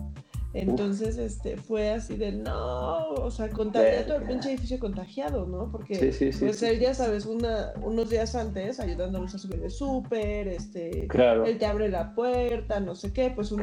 Entonces, 0.53 1.16
este, 1.16 1.57
fue 1.57 1.90
así 1.90 2.16
de 2.16 2.32
no, 2.32 3.11
o 3.11 3.30
sea, 3.30 3.48
contagia 3.51 4.05
todo 4.05 4.16
el 4.16 4.24
pinche 4.24 4.51
edificio 4.51 4.80
contagiado, 4.80 5.46
¿no? 5.46 5.70
Porque, 5.70 6.12
pues 6.40 6.62
él, 6.62 6.80
ya 6.80 6.92
sabes, 6.92 7.24
una, 7.24 7.72
unos 7.82 8.11
días 8.11 8.34
antes, 8.34 8.80
ayudándonos 8.80 9.32
a 9.34 9.38
subir 9.38 9.61
de 9.61 9.70
súper, 9.70 10.48
este, 10.48 11.07
él 11.46 11.59
te 11.59 11.66
abre 11.66 11.88
la 11.88 12.14
puerta, 12.14 12.80
no 12.80 12.96
sé 12.96 13.12
qué, 13.12 13.30
pues 13.30 13.53
uno, 13.53 13.62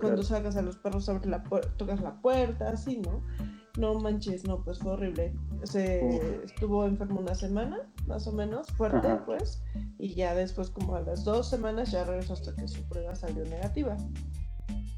cuando 0.00 0.22
sacas 0.24 0.56
a 0.56 0.62
los 0.62 0.76
perros, 0.76 1.08
abre 1.08 1.30
la 1.30 1.44
tocas 1.76 2.00
la 2.00 2.20
puerta, 2.20 2.70
así, 2.70 2.98
¿no? 2.98 3.22
No 3.78 3.94
manches, 3.94 4.44
no, 4.44 4.64
pues 4.64 4.78
fue 4.78 4.92
horrible. 4.92 5.34
Se 5.62 6.42
estuvo 6.44 6.86
enfermo 6.86 7.20
una 7.20 7.34
semana, 7.34 7.88
más 8.06 8.26
o 8.26 8.32
menos, 8.32 8.66
fuerte, 8.68 9.08
pues, 9.26 9.62
y 9.98 10.14
ya 10.14 10.34
después, 10.34 10.70
como 10.70 10.96
a 10.96 11.02
las 11.02 11.24
dos 11.24 11.50
semanas, 11.50 11.92
ya 11.92 12.04
regresó 12.04 12.32
hasta 12.32 12.56
que 12.56 12.66
su 12.66 12.82
prueba 12.88 13.14
salió 13.14 13.44
negativa. 13.44 13.96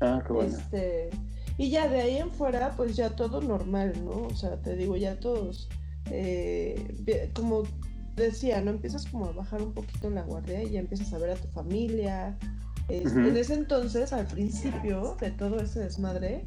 Ah, 0.01 0.23
qué 0.27 0.33
bueno. 0.33 0.57
Este, 0.57 1.11
y 1.57 1.71
ya 1.71 1.89
de 1.89 2.01
ahí 2.01 2.17
en 2.19 2.31
fuera, 2.31 2.75
pues 2.77 2.97
ya 2.97 3.11
todo 3.11 3.41
normal, 3.41 3.93
¿no? 4.05 4.27
O 4.27 4.35
sea, 4.35 4.57
te 4.61 4.77
digo, 4.77 4.97
ya 4.97 5.19
todos, 5.19 5.69
eh, 6.11 7.31
como 7.35 7.65
decía, 8.15 8.61
¿no? 8.61 8.71
Empiezas 8.71 9.07
como 9.07 9.27
a 9.27 9.33
bajar 9.33 9.63
un 9.63 9.73
poquito 9.73 10.11
la 10.11 10.23
guardia 10.23 10.63
y 10.63 10.71
ya 10.71 10.81
empiezas 10.81 11.13
a 11.13 11.19
ver 11.19 11.31
a 11.31 11.37
tu 11.37 11.49
familia. 11.49 12.39
Este, 12.89 13.29
en 13.29 13.37
ese 13.37 13.55
entonces, 13.55 14.13
al 14.13 14.27
principio 14.27 15.17
de 15.21 15.31
todo 15.33 15.61
ese 15.61 15.81
desmadre, 15.81 16.47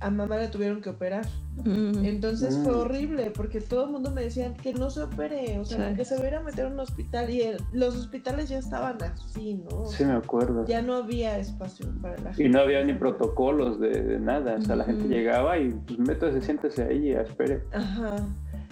a 0.00 0.10
mamá 0.10 0.38
le 0.38 0.48
tuvieron 0.48 0.80
que 0.80 0.90
operar. 0.90 1.26
Mm. 1.64 2.04
Entonces 2.04 2.58
fue 2.64 2.72
mm. 2.72 2.78
horrible 2.78 3.30
porque 3.30 3.60
todo 3.60 3.84
el 3.84 3.90
mundo 3.90 4.10
me 4.10 4.22
decía 4.22 4.54
que 4.54 4.72
no 4.72 4.88
se 4.88 5.02
opere, 5.02 5.58
o 5.58 5.64
sea, 5.64 5.94
que 5.94 6.04
se 6.06 6.18
hubiera 6.18 6.38
a 6.38 6.42
meter 6.42 6.66
en 6.66 6.72
un 6.72 6.80
hospital 6.80 7.28
y 7.28 7.42
los 7.72 7.96
hospitales 7.96 8.48
ya 8.48 8.58
estaban 8.58 9.02
así, 9.02 9.54
¿no? 9.54 9.86
Sí, 9.86 10.04
me 10.04 10.14
acuerdo. 10.14 10.64
Ya 10.66 10.80
no 10.80 10.94
había 10.94 11.38
espacio 11.38 11.86
para 12.00 12.16
la 12.18 12.32
gente. 12.32 12.44
Y 12.44 12.48
no 12.48 12.60
había 12.60 12.82
ni 12.82 12.94
protocolos 12.94 13.78
de, 13.78 14.18
nada, 14.18 14.56
o 14.56 14.62
sea, 14.62 14.76
la 14.76 14.84
gente 14.84 15.06
llegaba 15.06 15.58
y 15.58 15.70
pues 15.70 15.98
métase, 15.98 16.40
siéntese 16.40 16.82
ahí 16.84 17.08
y 17.08 17.12
espere. 17.12 17.62
Ajá. 17.72 18.16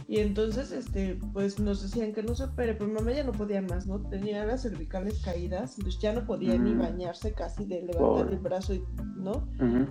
Y 0.08 0.20
entonces, 0.20 0.72
este, 0.72 1.18
pues 1.34 1.60
nos 1.60 1.82
decían 1.82 2.14
que 2.14 2.22
no 2.22 2.34
se 2.34 2.44
opere, 2.44 2.74
pero 2.74 2.90
mamá 2.90 3.12
ya 3.12 3.24
no 3.24 3.32
podía 3.32 3.60
más, 3.60 3.86
¿no? 3.86 4.00
Tenía 4.08 4.44
las 4.46 4.62
cervicales 4.62 5.20
caídas, 5.22 5.76
entonces 5.76 6.00
ya 6.00 6.14
no 6.14 6.24
podía 6.24 6.56
ni 6.56 6.74
bañarse 6.74 7.34
casi 7.34 7.66
de 7.66 7.82
levantar 7.82 8.32
el 8.32 8.38
brazo, 8.38 8.72
¿no? 9.16 9.46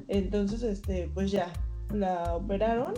Entonces, 0.07 0.63
este, 0.63 1.11
pues 1.13 1.30
ya, 1.30 1.53
la 1.93 2.36
operaron 2.36 2.93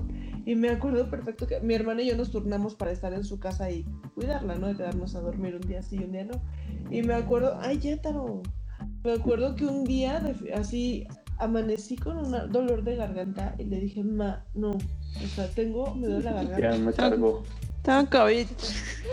y 0.45 0.55
me 0.55 0.69
acuerdo 0.69 1.09
perfecto 1.09 1.45
que 1.45 1.59
mi 1.59 1.73
hermana 1.73 2.01
y 2.01 2.07
yo 2.07 2.17
nos 2.17 2.31
turnamos 2.31 2.75
para 2.75 2.91
estar 2.91 3.13
en 3.13 3.23
su 3.23 3.39
casa 3.39 3.69
y 3.69 3.83
cuidarla, 4.15 4.55
¿no? 4.55 4.67
De 4.67 4.75
quedarnos 4.75 5.15
a 5.15 5.21
dormir 5.21 5.55
un 5.55 5.67
día 5.67 5.81
sí 5.83 5.97
y 5.97 6.03
un 6.05 6.11
día 6.11 6.25
no. 6.25 6.41
Y 6.89 7.03
me 7.03 7.13
acuerdo, 7.13 7.57
ay, 7.61 7.77
ya 7.79 8.01
taro. 8.01 8.41
Me 9.03 9.13
acuerdo 9.13 9.55
que 9.55 9.65
un 9.65 9.83
día, 9.83 10.33
así, 10.55 11.05
amanecí 11.39 11.95
con 11.95 12.17
un 12.17 12.51
dolor 12.51 12.83
de 12.83 12.95
garganta 12.95 13.55
y 13.57 13.63
le 13.63 13.79
dije, 13.79 14.03
ma, 14.03 14.45
no, 14.53 14.71
o 14.71 15.27
sea, 15.35 15.47
tengo, 15.49 15.95
me 15.95 16.07
duele 16.07 16.25
la 16.25 16.33
garganta. 16.33 16.59
Ya 16.59 16.77
me 16.77 16.93
cargo. 16.93 17.43
Tengo 17.81 18.09
COVID. 18.09 18.45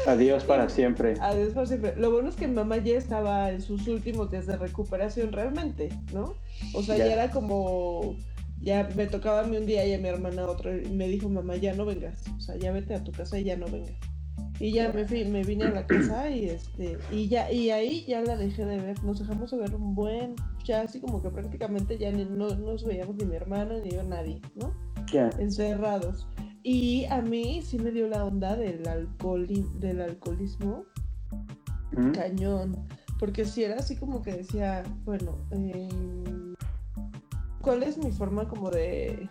Adiós 0.06 0.44
para 0.44 0.68
siempre. 0.68 1.14
Adiós 1.20 1.54
para 1.54 1.66
siempre. 1.66 1.94
Lo 1.96 2.10
bueno 2.10 2.28
es 2.28 2.36
que 2.36 2.48
mamá 2.48 2.78
ya 2.78 2.96
estaba 2.96 3.50
en 3.50 3.62
sus 3.62 3.86
últimos 3.86 4.30
días 4.30 4.46
de 4.46 4.56
recuperación 4.56 5.32
realmente, 5.32 5.88
¿no? 6.12 6.34
O 6.74 6.82
sea, 6.82 6.96
ya, 6.96 7.12
era 7.12 7.30
como, 7.30 8.16
ya 8.60 8.88
me 8.96 9.06
tocaba 9.06 9.40
a 9.40 9.44
mí 9.44 9.56
un 9.56 9.66
día 9.66 9.86
y 9.86 9.94
a 9.94 9.98
mi 9.98 10.08
hermana 10.08 10.46
otro 10.46 10.76
y 10.76 10.88
me 10.88 11.08
dijo, 11.08 11.28
mamá, 11.28 11.56
ya 11.56 11.74
no 11.74 11.84
vengas. 11.86 12.24
O 12.36 12.40
sea, 12.40 12.56
ya 12.56 12.72
vete 12.72 12.94
a 12.94 13.04
tu 13.04 13.12
casa 13.12 13.38
y 13.38 13.44
ya 13.44 13.56
no 13.56 13.66
vengas. 13.66 13.94
Y 14.58 14.72
ya 14.72 14.90
me, 14.92 15.04
fui, 15.06 15.24
me 15.24 15.42
vine 15.42 15.64
a 15.64 15.70
la 15.70 15.86
casa 15.86 16.30
y 16.30 16.46
este 16.46 16.98
y 17.10 17.28
ya 17.28 17.50
y 17.52 17.70
ahí 17.70 18.06
ya 18.06 18.22
la 18.22 18.36
dejé 18.36 18.64
de 18.64 18.78
ver. 18.78 19.02
Nos 19.04 19.18
dejamos 19.18 19.50
de 19.50 19.58
ver 19.58 19.74
un 19.74 19.94
buen, 19.94 20.34
ya 20.64 20.82
así 20.82 21.00
como 21.00 21.22
que 21.22 21.30
prácticamente 21.30 21.98
ya 21.98 22.10
no, 22.10 22.48
nos 22.54 22.84
veíamos 22.84 23.16
ni 23.16 23.26
mi 23.26 23.36
hermana 23.36 23.78
ni 23.80 23.90
yo 23.90 24.02
nadie, 24.02 24.40
¿no? 24.54 24.72
Ya. 25.12 25.30
Encerrados. 25.38 26.26
Y 26.62 27.04
a 27.10 27.20
mí 27.20 27.60
sí 27.62 27.78
me 27.78 27.92
dio 27.92 28.08
la 28.08 28.24
onda 28.24 28.56
del 28.56 28.88
alcohol 28.88 29.46
del 29.78 30.00
alcoholismo 30.00 30.84
¿Mm? 31.92 32.12
cañón. 32.12 32.86
Porque 33.18 33.44
si 33.44 33.64
era 33.64 33.76
así 33.76 33.96
como 33.96 34.22
que 34.22 34.32
decía, 34.38 34.82
bueno, 35.04 35.38
em, 35.50 36.54
¿cuál 37.62 37.82
es 37.82 37.96
mi 37.96 38.10
forma 38.10 38.46
como 38.48 38.70
de 38.70 39.28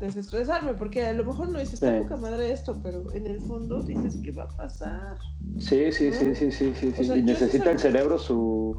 desestresarme, 0.00 0.74
porque 0.74 1.04
a 1.04 1.12
lo 1.12 1.24
mejor 1.24 1.48
no 1.48 1.58
dices, 1.58 1.80
sí. 1.80 1.86
poca 2.02 2.16
madre 2.16 2.52
esto, 2.52 2.78
pero 2.82 3.12
en 3.12 3.26
el 3.26 3.40
fondo 3.40 3.82
dices, 3.82 4.18
¿qué 4.22 4.32
va 4.32 4.44
a 4.44 4.48
pasar? 4.48 5.18
Sí, 5.58 5.90
sí, 5.92 6.12
sí, 6.12 6.34
sí, 6.34 6.52
sí, 6.52 6.72
sí, 6.74 7.12
y 7.14 7.22
necesita 7.22 7.70
el 7.70 7.78
cerebro 7.78 8.18
su, 8.18 8.76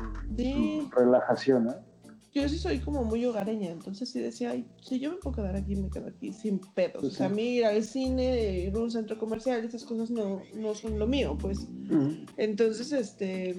relajación, 0.96 1.66
¿no? 1.66 1.90
yo 2.32 2.48
sí 2.48 2.58
soy 2.58 2.80
como 2.80 3.04
muy 3.04 3.26
hogareña, 3.26 3.72
entonces 3.72 4.10
sí 4.10 4.20
decía, 4.20 4.52
ay, 4.52 4.66
si 4.82 5.00
yo 5.00 5.12
me 5.12 5.18
puedo 5.18 5.38
quedar 5.38 5.56
aquí, 5.56 5.76
me 5.76 5.90
quedo 5.90 6.08
aquí 6.08 6.32
sin 6.32 6.60
pedos. 6.60 7.04
O 7.04 7.10
sea, 7.10 7.26
a 7.26 7.30
sí. 7.30 7.36
mí 7.36 7.56
ir 7.58 7.66
al 7.66 7.84
cine, 7.84 8.60
ir 8.60 8.76
a 8.76 8.80
un 8.80 8.92
centro 8.92 9.18
comercial, 9.18 9.64
esas 9.66 9.84
cosas 9.84 10.10
no, 10.12 10.42
no 10.56 10.76
son 10.76 11.00
lo 11.00 11.08
mío, 11.08 11.38
pues. 11.40 11.68
Entonces, 12.38 12.92
este, 12.92 13.56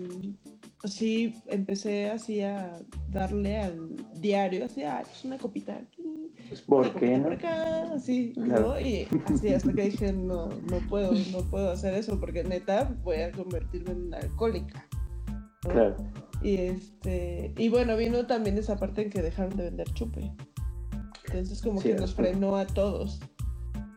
sí, 0.85 1.35
empecé 1.47 2.11
así 2.11 2.41
a 2.43 2.77
darle 3.11 3.59
al 3.59 3.97
diario, 4.21 4.65
así, 4.65 4.83
ay, 4.83 5.05
pues 5.05 5.25
una 5.25 5.39
copita 5.39 5.75
aquí, 5.75 6.03
Pues, 6.49 6.65
una 6.67 6.83
¿Por 6.83 6.87
qué 6.87 6.93
copita 6.93 7.17
no? 7.19 7.23
por 7.25 7.33
acá, 7.35 7.93
así, 7.95 8.33
Claro. 8.35 8.69
¿no? 8.69 8.81
Y 8.81 9.07
así 9.27 9.49
hasta 9.49 9.73
que 9.73 9.83
dije, 9.83 10.13
no, 10.13 10.49
no 10.49 10.79
puedo, 10.89 11.13
no 11.33 11.43
puedo 11.51 11.71
hacer 11.71 11.95
eso, 11.95 12.19
porque 12.19 12.45
neta 12.45 12.95
voy 13.03 13.17
a 13.17 13.33
convertirme 13.33 13.93
en 13.93 14.07
una 14.07 14.19
alcohólica. 14.19 14.87
¿no? 15.65 15.71
Claro. 15.71 15.97
Y 16.43 16.57
este, 16.57 17.53
y 17.59 17.69
bueno, 17.69 17.97
vino 17.97 18.27
también 18.27 18.57
esa 18.57 18.77
parte 18.79 19.03
en 19.03 19.11
que 19.11 19.21
dejaron 19.21 19.55
de 19.57 19.65
vender 19.65 19.93
chupe. 19.93 20.33
Entonces 21.27 21.61
como 21.63 21.81
que 21.81 21.95
nos 21.95 22.15
frenó 22.15 22.57
a 22.57 22.67
todos 22.67 23.21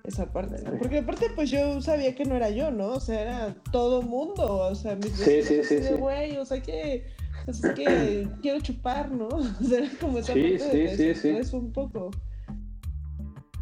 esa 0.03 0.31
parte. 0.31 0.61
Porque 0.79 0.99
aparte 0.99 1.27
pues 1.33 1.49
yo 1.49 1.81
sabía 1.81 2.13
que 2.13 2.25
no 2.25 2.35
era 2.35 2.49
yo, 2.49 2.71
¿no? 2.71 2.89
O 2.89 2.99
sea, 2.99 3.21
era 3.21 3.55
todo 3.71 4.01
mundo. 4.01 4.57
O 4.57 4.75
sea, 4.75 4.95
mis 4.95 5.11
Sí, 5.13 5.41
de, 5.75 5.95
güey, 5.97 6.37
o 6.37 6.45
sea 6.45 6.61
que, 6.61 7.05
pues, 7.45 7.63
es 7.63 7.73
que 7.73 8.27
quiero 8.41 8.59
chupar, 8.59 9.11
¿no? 9.11 9.27
O 9.61 9.63
sea, 9.63 9.79
era 9.79 9.89
como 9.99 10.17
esa 10.17 10.33
parte 10.33 10.47
de 10.49 10.59
sí, 10.59 11.03
desestrés 11.03 11.53
un 11.53 11.71
poco. 11.71 12.11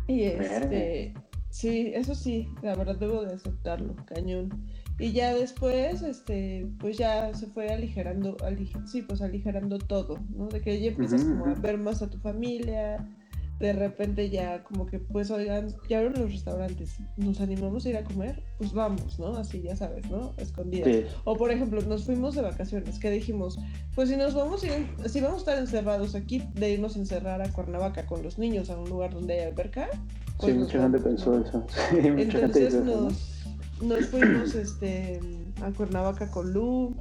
Y 0.08 0.24
este, 0.24 1.14
sí, 1.52 1.92
eso 1.94 2.16
sí, 2.16 2.50
la 2.64 2.76
verdad 2.76 2.96
debo 2.98 3.24
de 3.24 3.34
aceptarlo, 3.36 3.96
cañón. 4.06 4.50
Y 5.00 5.14
ya 5.14 5.34
después, 5.34 6.02
este, 6.02 6.68
pues 6.80 6.98
ya 6.98 7.34
se 7.34 7.48
fue 7.48 7.70
aligerando, 7.70 8.36
ali- 8.44 8.72
sí, 8.86 9.04
pues 9.04 9.22
aligerando 9.22 9.78
todo, 9.78 10.20
¿no? 10.36 10.48
De 10.48 10.60
que 10.62 10.80
ya 10.82 10.90
empiezas 10.90 11.24
como 11.24 11.46
a 11.46 11.54
ver 11.54 11.78
más 11.78 12.02
a 12.02 12.10
tu 12.10 12.18
familia, 12.20 13.08
de 13.62 13.74
repente 13.74 14.30
ya 14.30 14.64
como 14.64 14.88
que, 14.88 14.98
pues, 14.98 15.30
oigan, 15.30 15.74
ya 15.88 16.00
abren 16.00 16.20
los 16.20 16.32
restaurantes, 16.32 16.98
nos 17.16 17.40
animamos 17.40 17.86
a 17.86 17.90
ir 17.90 17.98
a 17.98 18.04
comer, 18.04 18.44
pues 18.58 18.74
vamos, 18.74 19.20
¿no? 19.20 19.38
Así, 19.38 19.62
ya 19.62 19.76
sabes, 19.76 20.10
¿no? 20.10 20.34
Escondidas. 20.38 20.88
Sí. 20.88 21.06
O 21.26 21.38
por 21.38 21.52
ejemplo, 21.52 21.80
nos 21.82 22.06
fuimos 22.06 22.34
de 22.36 22.42
vacaciones, 22.42 22.98
que 22.98 23.12
dijimos, 23.12 23.60
pues 23.94 24.10
si 24.10 24.18
nos 24.18 24.34
vamos 24.34 24.64
a 24.64 24.68
ir, 24.68 24.88
si 25.06 25.22
vamos 25.22 25.38
a 25.38 25.40
estar 25.40 25.58
encerrados 25.60 26.16
aquí, 26.16 26.44
de 26.56 26.72
irnos 26.72 26.96
a 26.96 27.00
encerrar 27.00 27.42
a 27.42 27.54
Cuernavaca 27.54 28.06
con 28.08 28.24
los 28.24 28.40
niños 28.40 28.72
a 28.72 28.78
un 28.78 28.90
lugar 28.90 29.14
donde 29.14 29.36
hay 29.36 29.50
alberca. 29.52 29.88
pues 30.38 30.54
Sí, 30.54 30.60
mucha 30.60 30.82
gente 30.82 31.00
pensó 31.00 31.38
¿no? 31.38 31.46
eso. 31.46 31.66
Sí, 31.92 31.98
Entonces 32.02 32.74
eso, 32.74 32.84
¿no? 32.84 33.02
nos, 33.02 33.46
nos 33.84 34.06
fuimos 34.08 34.56
este, 34.56 35.20
a 35.62 35.72
Cuernavaca 35.72 36.32
con 36.32 36.52
Lu 36.52 36.96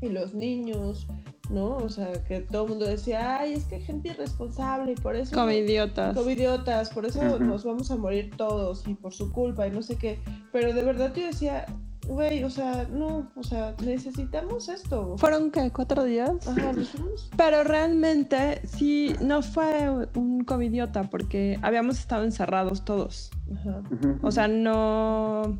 y 0.00 0.08
los 0.08 0.32
niños, 0.32 1.06
¿no? 1.50 1.76
O 1.76 1.88
sea, 1.88 2.12
que 2.24 2.40
todo 2.40 2.64
el 2.64 2.70
mundo 2.70 2.86
decía, 2.86 3.38
ay, 3.40 3.54
es 3.54 3.64
que 3.64 3.76
hay 3.76 3.82
gente 3.82 4.08
irresponsable 4.10 4.92
y 4.92 4.94
por 4.94 5.16
eso... 5.16 5.34
Como 5.34 5.50
idiotas. 5.50 6.16
Como 6.16 6.30
idiotas, 6.30 6.90
por 6.90 7.06
eso 7.06 7.38
nos 7.38 7.64
vamos 7.64 7.90
a 7.90 7.96
morir 7.96 8.30
todos 8.36 8.86
y 8.86 8.94
por 8.94 9.12
su 9.12 9.32
culpa 9.32 9.66
y 9.66 9.70
no 9.70 9.82
sé 9.82 9.96
qué. 9.96 10.18
Pero 10.52 10.72
de 10.72 10.82
verdad 10.82 11.12
yo 11.14 11.26
decía, 11.26 11.66
güey, 12.06 12.44
o 12.44 12.50
sea, 12.50 12.86
no, 12.90 13.30
o 13.36 13.42
sea, 13.42 13.74
necesitamos 13.84 14.68
esto. 14.68 15.16
¿Fueron 15.18 15.50
qué? 15.50 15.70
¿Cuatro 15.70 16.04
días? 16.04 16.46
Ajá, 16.46 16.72
nos. 16.72 17.30
Pero 17.36 17.64
realmente 17.64 18.60
sí, 18.66 19.14
no 19.20 19.42
fue 19.42 19.90
un 20.14 20.44
covidiota 20.44 21.04
porque 21.10 21.58
habíamos 21.62 21.98
estado 21.98 22.24
encerrados 22.24 22.84
todos. 22.84 23.30
Ajá. 23.52 23.82
O 24.22 24.30
sea, 24.30 24.48
no... 24.48 25.58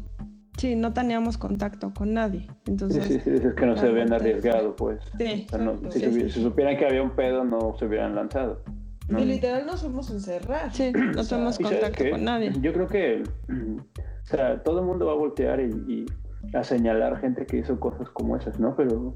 Sí, 0.61 0.77
no 0.77 0.93
teníamos 0.93 1.39
contacto 1.39 1.91
con 1.95 2.13
nadie. 2.13 2.41
Sí, 2.41 2.49
Entonces, 2.67 3.05
sí, 3.05 3.19
sí, 3.25 3.31
es 3.31 3.55
que 3.55 3.65
no 3.65 3.79
se 3.79 3.87
habían 3.89 4.13
arriesgado, 4.13 4.77
pues. 4.77 5.01
sí. 5.17 5.47
O 5.47 5.49
sea, 5.49 5.59
no- 5.59 5.73
Exacto, 5.73 6.11
si, 6.13 6.29
supieran 6.29 6.77
que 6.77 6.85
había 6.85 7.03
un 7.03 7.13
pedo, 7.13 7.45
no 7.45 7.75
se 7.79 7.87
hubieran 7.87 8.15
lanzado. 8.15 8.63
¿no? 9.09 9.21
Y 9.21 9.25
literal 9.25 9.65
nos 9.65 9.81
fuimos 9.81 10.11
a 10.11 10.13
encerrar. 10.13 10.71
Sí, 10.75 10.93
no 11.15 11.23
O 11.23 11.25
sea, 11.25 11.39
tuvimos 11.39 11.59
¿Y 11.59 11.65
sabes 11.65 11.81
contacto 11.81 12.11
con 12.11 12.25
nadie. 12.25 12.53
Yo 12.61 12.75
creo 12.75 12.87
que, 12.89 13.23
o 13.49 14.27
sea, 14.27 14.63
todo 14.63 14.81
el 14.81 14.85
mundo 14.87 15.07
va 15.07 15.13
a 15.13 15.17
voltear 15.17 15.61
y, 15.61 15.71
y 15.89 16.07
a 16.55 16.63
señalar 16.63 17.19
gente 17.21 17.47
que 17.47 17.57
hizo 17.57 17.81
cosas 17.81 18.11
como 18.11 18.37
esas, 18.37 18.61
¿no? 18.61 18.77
Pero, 18.77 19.15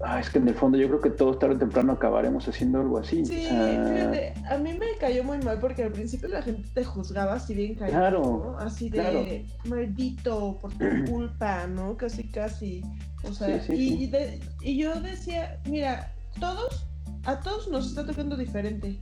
ah, 0.00 0.20
es 0.20 0.30
que 0.30 0.38
en 0.38 0.48
el 0.48 0.54
fondo 0.54 0.76
yo 0.78 0.88
creo 0.88 1.00
que 1.00 1.10
todos 1.10 1.38
tarde 1.38 1.54
o 1.54 1.58
temprano 1.58 1.92
acabaremos 1.92 2.46
haciendo 2.48 2.80
algo 2.80 2.98
así. 2.98 3.24
Sí, 3.24 3.46
o 3.46 3.48
sea, 3.48 3.84
fíjate, 3.92 4.34
a 4.50 4.58
mí 4.58 4.72
me 4.74 4.86
cayó 5.00 5.24
muy 5.24 5.38
mal 5.38 5.58
porque 5.60 5.84
al 5.84 5.92
principio 5.92 6.28
la 6.28 6.42
gente 6.42 6.68
te 6.74 6.84
juzgaba 6.84 7.34
así 7.34 7.54
bien 7.54 7.74
Claro, 7.74 8.20
¿no? 8.22 8.58
Así 8.58 8.90
de 8.90 8.98
claro. 8.98 9.24
maldito 9.68 10.58
por 10.60 10.72
tu 10.74 10.84
culpa, 11.10 11.66
¿no? 11.66 11.96
Casi, 11.96 12.28
casi. 12.28 12.82
O 13.24 13.32
sea, 13.32 13.60
Sí, 13.60 13.66
sí, 13.66 13.72
y, 13.82 13.88
sí. 13.88 14.04
y 14.04 14.06
de- 14.08 14.40
y 14.62 14.78
yo 14.78 15.00
decía, 15.00 15.60
mira, 15.68 16.12
todos, 16.40 16.86
a 17.24 17.40
todos 17.40 17.68
nos 17.68 17.86
está 17.88 18.04
tocando 18.06 18.36
diferente. 18.36 18.98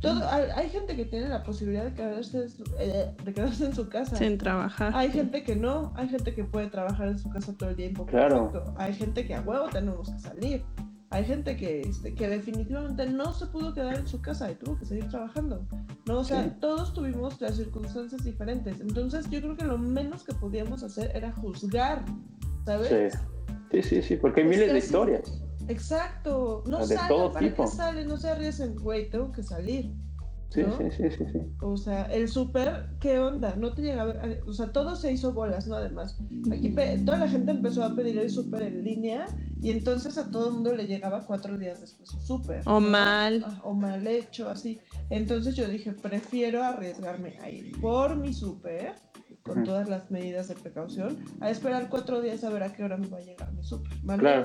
Todo, 0.00 0.28
hay, 0.28 0.44
hay 0.54 0.68
gente 0.68 0.94
que 0.94 1.04
tiene 1.06 1.28
la 1.28 1.42
posibilidad 1.42 1.84
de 1.84 1.94
quedarse, 1.94 2.42
en 2.42 2.48
su- 2.50 2.64
eh, 2.78 3.14
de 3.24 3.32
quedarse 3.32 3.64
en 3.66 3.74
su 3.74 3.88
casa. 3.88 4.14
Sin 4.16 4.36
trabajar. 4.38 4.92
Hay 4.94 5.10
gente 5.10 5.42
que 5.42 5.56
no, 5.56 5.92
hay 5.96 6.08
gente 6.08 6.34
que 6.34 6.44
puede 6.44 6.68
trabajar 6.68 7.08
en 7.08 7.18
su 7.18 7.30
casa 7.30 7.54
todo 7.56 7.70
el 7.70 7.76
tiempo. 7.76 8.04
Claro. 8.06 8.52
perfecto. 8.52 8.74
Hay 8.78 8.92
gente 8.94 9.26
que 9.26 9.34
a 9.34 9.40
huevo 9.40 9.68
tenemos 9.70 10.10
que 10.10 10.18
salir. 10.18 10.64
Hay 11.10 11.24
gente 11.24 11.56
que, 11.56 11.80
este, 11.82 12.14
que 12.14 12.28
definitivamente 12.28 13.06
no 13.08 13.32
se 13.32 13.46
pudo 13.46 13.72
quedar 13.72 13.94
en 13.94 14.06
su 14.08 14.20
casa 14.20 14.50
y 14.50 14.56
tuvo 14.56 14.76
que 14.76 14.84
seguir 14.84 15.08
trabajando. 15.08 15.64
No, 16.06 16.18
o 16.18 16.24
sea, 16.24 16.42
Sí. 16.44 16.52
todos 16.60 16.92
tuvimos 16.92 17.40
las 17.40 17.56
circunstancias 17.56 18.22
diferentes. 18.24 18.80
Entonces, 18.80 19.30
yo 19.30 19.40
creo 19.40 19.56
que 19.56 19.64
lo 19.64 19.78
menos 19.78 20.24
que 20.24 20.34
podíamos 20.34 20.82
hacer 20.82 21.12
era 21.14 21.32
juzgar, 21.32 22.04
¿sabes? 22.64 23.12
sí. 23.12 23.18
sí, 23.70 23.82
sí, 23.82 24.02
sí, 24.02 24.16
porque 24.16 24.40
hay 24.42 24.46
Es 24.48 24.50
miles 24.52 24.72
de 24.72 24.78
historias. 24.78 25.42
Exacto. 25.68 26.62
No 26.66 26.78
De 26.78 26.86
salgan, 26.86 27.08
todo 27.08 27.32
¿para 27.32 27.46
tipo. 27.48 27.64
qué 27.64 27.70
salen? 27.70 28.08
No 28.08 28.16
se 28.16 28.28
arriesguen, 28.30 28.76
güey, 28.76 29.10
tengo 29.10 29.30
que 29.32 29.42
salir. 29.42 29.92
Sí, 30.50 30.62
¿no? 30.62 30.78
sí, 30.78 30.84
sí, 30.96 31.10
sí, 31.10 31.24
sí. 31.32 31.38
O 31.60 31.76
sea, 31.76 32.04
el 32.04 32.28
súper, 32.28 32.86
¿qué 33.00 33.18
onda? 33.18 33.56
No 33.56 33.74
te 33.74 33.82
llegaba, 33.82 34.14
o 34.46 34.52
sea, 34.52 34.70
todo 34.72 34.94
se 34.94 35.12
hizo 35.12 35.32
bolas, 35.32 35.66
¿no? 35.66 35.74
Además, 35.74 36.16
aquí 36.52 36.68
pe- 36.68 36.98
toda 37.04 37.18
la 37.18 37.28
gente 37.28 37.50
empezó 37.50 37.82
a 37.84 37.94
pedir 37.96 38.16
el 38.18 38.30
súper 38.30 38.62
en 38.62 38.84
línea 38.84 39.26
y 39.60 39.70
entonces 39.70 40.16
a 40.18 40.30
todo 40.30 40.48
el 40.48 40.54
mundo 40.54 40.72
le 40.72 40.86
llegaba 40.86 41.26
cuatro 41.26 41.58
días 41.58 41.80
después 41.80 42.10
su 42.10 42.20
súper. 42.20 42.62
O 42.66 42.78
¿no? 42.78 42.88
mal. 42.88 43.42
Ah, 43.44 43.60
O 43.64 43.74
mal 43.74 44.06
hecho, 44.06 44.48
así. 44.48 44.78
Entonces 45.10 45.56
yo 45.56 45.66
dije, 45.68 45.92
prefiero 45.92 46.62
arriesgarme 46.62 47.36
a 47.42 47.50
ir 47.50 47.78
por 47.80 48.14
mi 48.16 48.32
súper, 48.32 48.94
con 49.46 49.64
todas 49.64 49.88
las 49.88 50.10
medidas 50.10 50.48
de 50.48 50.54
precaución, 50.54 51.16
a 51.40 51.50
esperar 51.50 51.88
cuatro 51.88 52.20
días 52.20 52.42
a 52.44 52.50
ver 52.50 52.64
a 52.64 52.72
qué 52.72 52.84
hora 52.84 52.96
me 52.96 53.08
va 53.08 53.18
a 53.18 53.20
llegar 53.20 53.52
mi 53.52 53.62
súper. 53.62 53.92
Claro. 54.18 54.44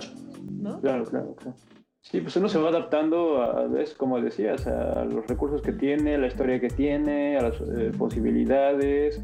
¿no? 0.49 0.79
Claro, 0.79 1.05
claro, 1.05 1.35
claro. 1.35 1.57
Sí, 2.03 2.19
pues 2.19 2.35
uno 2.35 2.49
se 2.49 2.57
va 2.57 2.69
adaptando 2.69 3.41
a, 3.41 3.67
¿ves? 3.67 3.93
como 3.93 4.19
decías, 4.19 4.65
a 4.65 5.05
los 5.05 5.27
recursos 5.27 5.61
que 5.61 5.71
tiene, 5.71 6.17
la 6.17 6.27
historia 6.27 6.59
que 6.59 6.69
tiene, 6.69 7.37
a 7.37 7.43
las 7.43 7.61
eh, 7.61 7.91
posibilidades 7.97 9.23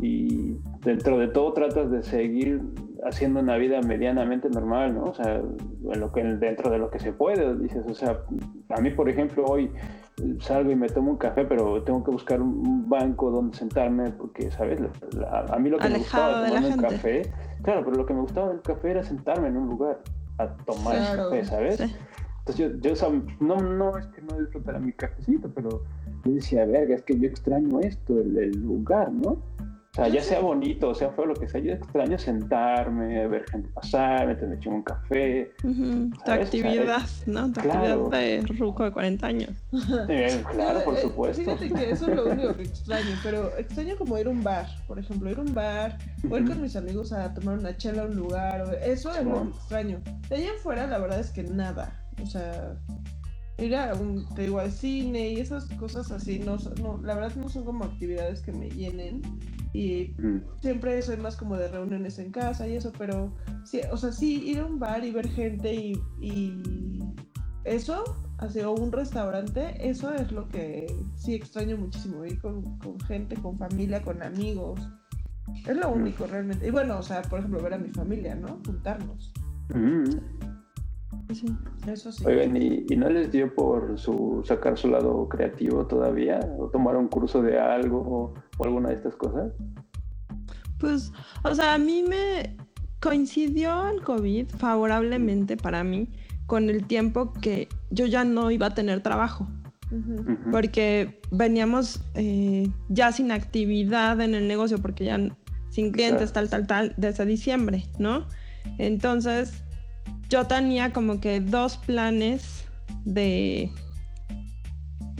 y 0.00 0.56
dentro 0.80 1.18
de 1.18 1.28
todo 1.28 1.52
tratas 1.52 1.90
de 1.90 2.02
seguir 2.02 2.62
haciendo 3.04 3.40
una 3.40 3.56
vida 3.56 3.80
medianamente 3.82 4.48
normal, 4.50 4.94
¿no? 4.94 5.04
O 5.04 5.14
sea, 5.14 5.36
en 5.36 6.00
lo 6.00 6.12
que, 6.12 6.22
dentro 6.24 6.70
de 6.70 6.78
lo 6.78 6.90
que 6.90 6.98
se 6.98 7.12
puede, 7.12 7.56
dices, 7.56 7.84
o 7.88 7.94
sea, 7.94 8.20
a 8.70 8.80
mí, 8.80 8.90
por 8.90 9.08
ejemplo, 9.08 9.44
hoy 9.46 9.70
salgo 10.40 10.70
y 10.72 10.76
me 10.76 10.88
tomo 10.88 11.12
un 11.12 11.16
café, 11.16 11.44
pero 11.44 11.82
tengo 11.84 12.02
que 12.02 12.10
buscar 12.10 12.40
un 12.42 12.88
banco 12.88 13.30
donde 13.30 13.56
sentarme 13.56 14.10
porque, 14.10 14.50
¿sabes? 14.50 14.80
La- 14.80 14.90
la- 15.46 15.54
a 15.54 15.58
mí 15.58 15.70
lo 15.70 15.78
que 15.78 15.88
me 15.88 15.98
gustaba 15.98 16.28
de 16.42 16.42
la 16.42 16.48
tomarme 16.48 16.68
un 16.74 16.80
café, 16.80 17.22
claro, 17.62 17.84
pero 17.84 17.96
lo 17.96 18.06
que 18.06 18.14
me 18.14 18.20
gustaba 18.22 18.48
del 18.48 18.62
café 18.62 18.90
era 18.90 19.02
sentarme 19.04 19.48
en 19.48 19.56
un 19.56 19.68
lugar 19.68 20.00
a 20.38 20.48
tomar 20.48 20.96
el 20.96 21.02
Claro. 21.02 21.30
café, 21.30 21.44
¿sabes? 21.44 21.76
Sí. 21.76 21.94
Entonces 22.40 22.80
yo, 22.82 22.94
yo 22.94 23.10
no, 23.40 23.56
no 23.56 23.98
es 23.98 24.06
que 24.06 24.22
no 24.22 24.38
disfrutara 24.40 24.78
mi 24.78 24.92
cafecito, 24.92 25.48
pero 25.54 25.68
yo 26.24 26.32
decía, 26.32 26.64
verga, 26.64 26.94
es 26.94 27.02
que 27.02 27.18
yo 27.18 27.28
extraño 27.28 27.78
esto, 27.80 28.18
el, 28.18 28.36
el 28.38 28.62
lugar, 28.62 29.12
¿no? 29.12 29.36
O 29.92 29.94
sea, 29.94 30.08
ya 30.08 30.22
sea 30.22 30.40
bonito, 30.40 30.90
o 30.90 30.94
sea 30.94 31.10
feo 31.10 31.26
lo 31.26 31.34
que 31.34 31.48
sea, 31.48 31.60
yo 31.60 31.72
extraño 31.72 32.18
sentarme, 32.18 33.26
ver 33.26 33.44
gente 33.50 33.68
pasar, 33.70 34.26
meterme 34.26 34.58
un 34.66 34.82
café. 34.82 35.52
Tu 35.62 36.30
actividad, 36.30 37.02
¿no? 37.26 37.50
Tu 37.52 37.60
claro. 37.62 38.06
actividad 38.06 38.20
de 38.20 38.54
ruco 38.58 38.84
de 38.84 38.92
40 38.92 39.26
años. 39.26 39.50
Eh, 40.08 40.44
claro, 40.52 40.84
por 40.84 40.94
Eh, 40.94 41.00
supuesto. 41.02 41.42
Fíjate 41.42 41.70
que 41.70 41.90
eso 41.90 42.08
es 42.10 42.16
lo 42.16 42.26
único 42.26 42.54
que 42.54 42.62
extraño, 42.64 43.16
pero 43.22 43.56
extraño 43.56 43.96
como 43.96 44.18
ir 44.18 44.26
a 44.26 44.30
un 44.30 44.44
bar, 44.44 44.66
por 44.86 44.98
ejemplo, 44.98 45.30
ir 45.30 45.38
a 45.38 45.42
un 45.42 45.54
bar, 45.54 45.98
o 46.30 46.36
ir 46.36 46.46
con 46.46 46.60
mis 46.62 46.76
amigos 46.76 47.12
a 47.12 47.32
tomar 47.32 47.58
una 47.58 47.76
chela 47.76 48.02
a 48.02 48.06
un 48.06 48.14
lugar, 48.14 48.78
eso 48.84 49.10
es 49.14 49.24
lo 49.24 49.42
que 49.42 49.48
extraño. 49.48 50.00
De 50.28 50.36
ahí 50.36 50.44
en 50.44 50.58
fuera, 50.62 50.86
la 50.86 50.98
verdad 50.98 51.18
es 51.18 51.30
que 51.30 51.42
nada, 51.44 51.98
o 52.22 52.26
sea, 52.26 52.76
ir 53.58 53.76
a 53.76 53.94
un, 53.94 54.26
te 54.34 54.42
digo, 54.42 54.58
al 54.60 54.72
cine 54.72 55.30
y 55.30 55.40
esas 55.40 55.64
cosas 55.74 56.10
así, 56.10 56.38
no, 56.38 56.56
no, 56.80 57.00
la 57.02 57.14
verdad 57.14 57.34
no 57.36 57.48
son 57.48 57.64
como 57.64 57.84
actividades 57.84 58.40
que 58.40 58.52
me 58.52 58.70
llenen, 58.70 59.22
y 59.72 60.14
Mm, 60.18 60.40
siempre 60.60 61.00
soy 61.02 61.16
más 61.18 61.36
como 61.36 61.56
de 61.56 61.68
reuniones 61.68 62.18
en 62.18 62.32
casa 62.32 62.66
y 62.66 62.76
eso, 62.76 62.92
pero 62.96 63.34
sí, 63.64 63.80
o 63.90 63.96
sea, 63.96 64.12
sí, 64.12 64.42
ir 64.44 64.60
a 64.60 64.66
un 64.66 64.78
bar 64.78 65.04
y 65.04 65.10
ver 65.10 65.28
gente 65.28 65.74
y, 65.74 65.92
y 66.20 67.02
eso, 67.64 68.04
así, 68.38 68.60
o 68.60 68.72
un 68.72 68.92
restaurante, 68.92 69.76
eso 69.88 70.12
es 70.12 70.32
lo 70.32 70.48
que 70.48 70.86
sí 71.16 71.34
extraño 71.34 71.76
muchísimo, 71.76 72.24
ir 72.24 72.40
con, 72.40 72.78
con 72.78 72.98
gente, 73.00 73.36
con 73.36 73.58
familia, 73.58 74.02
con 74.02 74.22
amigos. 74.22 74.80
Es 75.66 75.76
lo 75.76 75.90
único 75.90 76.26
realmente. 76.26 76.66
Y 76.66 76.70
bueno, 76.70 76.98
o 76.98 77.02
sea, 77.02 77.22
por 77.22 77.38
ejemplo, 77.38 77.62
ver 77.62 77.74
a 77.74 77.78
mi 77.78 77.90
familia, 77.90 78.34
¿no? 78.34 78.60
Juntarnos. 78.66 79.32
mm. 79.74 80.57
Sí, 81.32 81.46
Eso 81.86 82.10
sí. 82.10 82.24
Oigan, 82.26 82.56
¿y, 82.56 82.86
y 82.88 82.96
no 82.96 83.08
les 83.10 83.30
dio 83.30 83.54
por 83.54 83.98
su 83.98 84.42
sacar 84.46 84.78
su 84.78 84.88
lado 84.88 85.28
creativo 85.28 85.86
todavía? 85.86 86.40
¿O 86.58 86.68
tomar 86.68 86.96
un 86.96 87.08
curso 87.08 87.42
de 87.42 87.58
algo 87.58 87.98
o, 87.98 88.34
o 88.58 88.64
alguna 88.64 88.88
de 88.88 88.94
estas 88.96 89.14
cosas? 89.16 89.52
Pues, 90.78 91.12
o 91.44 91.54
sea, 91.54 91.74
a 91.74 91.78
mí 91.78 92.02
me 92.02 92.56
coincidió 93.00 93.88
el 93.88 94.02
COVID 94.02 94.48
favorablemente 94.50 95.56
para 95.56 95.84
mí 95.84 96.08
con 96.46 96.70
el 96.70 96.86
tiempo 96.86 97.32
que 97.34 97.68
yo 97.90 98.06
ya 98.06 98.24
no 98.24 98.50
iba 98.50 98.66
a 98.68 98.74
tener 98.74 99.02
trabajo, 99.02 99.46
porque 100.50 101.20
veníamos 101.30 102.00
eh, 102.14 102.70
ya 102.88 103.12
sin 103.12 103.32
actividad 103.32 104.20
en 104.20 104.34
el 104.34 104.48
negocio, 104.48 104.78
porque 104.78 105.04
ya 105.04 105.18
sin 105.68 105.92
clientes, 105.92 106.32
tal, 106.32 106.48
tal, 106.48 106.66
tal, 106.66 106.94
desde 106.96 107.26
diciembre, 107.26 107.84
¿no? 107.98 108.26
Entonces, 108.78 109.62
yo 110.28 110.46
tenía 110.46 110.92
como 110.92 111.20
que 111.20 111.40
dos 111.40 111.76
planes 111.78 112.64
de... 113.04 113.70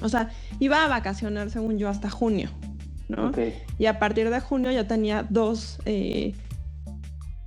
O 0.01 0.09
sea, 0.09 0.31
iba 0.61 0.85
a 0.85 0.89
vacacionar, 0.89 1.51
según 1.51 1.79
yo, 1.79 1.89
hasta 1.89 2.09
junio, 2.09 2.51
¿no? 3.09 3.29
Ok. 3.29 3.39
Y 3.79 3.87
a 3.87 3.99
partir 3.99 4.31
de 4.31 4.41
junio 4.41 4.71
ya 4.71 4.87
tenía 4.87 5.27
dos 5.29 5.81
eh, 5.87 6.35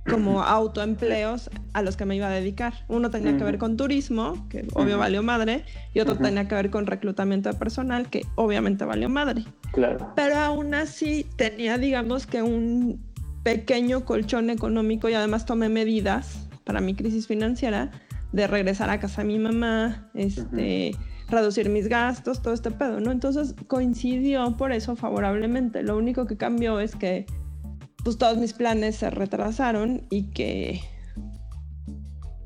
como 0.08 0.42
autoempleos 0.42 1.48
a 1.72 1.80
los 1.80 1.96
que 1.96 2.04
me 2.04 2.16
iba 2.16 2.26
a 2.26 2.30
dedicar. 2.30 2.74
Uno 2.88 3.10
tenía 3.10 3.38
que 3.38 3.44
ver 3.44 3.56
con 3.56 3.78
turismo, 3.78 4.46
que 4.50 4.66
obvio 4.74 4.98
valió 4.98 5.22
madre, 5.22 5.64
y 5.94 6.00
otro 6.00 6.16
tenía 6.16 6.46
que 6.46 6.54
ver 6.54 6.70
con 6.70 6.86
reclutamiento 6.86 7.50
de 7.50 7.58
personal, 7.58 8.10
que 8.10 8.26
obviamente 8.34 8.84
valió 8.84 9.08
madre. 9.08 9.44
Claro. 9.72 10.12
Pero 10.14 10.36
aún 10.36 10.74
así 10.74 11.26
tenía, 11.36 11.78
digamos 11.78 12.26
que 12.26 12.42
un 12.42 13.00
pequeño 13.44 14.04
colchón 14.04 14.50
económico 14.50 15.08
y 15.08 15.14
además 15.14 15.46
tomé 15.46 15.68
medidas 15.68 16.48
para 16.64 16.80
mi 16.80 16.94
crisis 16.94 17.26
financiera 17.26 17.90
de 18.32 18.46
regresar 18.46 18.90
a 18.90 18.98
casa 18.98 19.22
a 19.22 19.24
mi 19.24 19.38
mamá, 19.38 20.10
este, 20.14 20.92
reducir 21.28 21.68
mis 21.68 21.88
gastos, 21.88 22.42
todo 22.42 22.54
este 22.54 22.70
pedo, 22.70 23.00
¿no? 23.00 23.10
Entonces 23.10 23.54
coincidió 23.66 24.56
por 24.56 24.72
eso 24.72 24.96
favorablemente. 24.96 25.82
Lo 25.82 25.96
único 25.96 26.26
que 26.26 26.36
cambió 26.36 26.80
es 26.80 26.96
que 26.96 27.26
pues 28.04 28.18
todos 28.18 28.36
mis 28.38 28.52
planes 28.52 28.96
se 28.96 29.10
retrasaron 29.10 30.06
y 30.10 30.30
que 30.30 30.80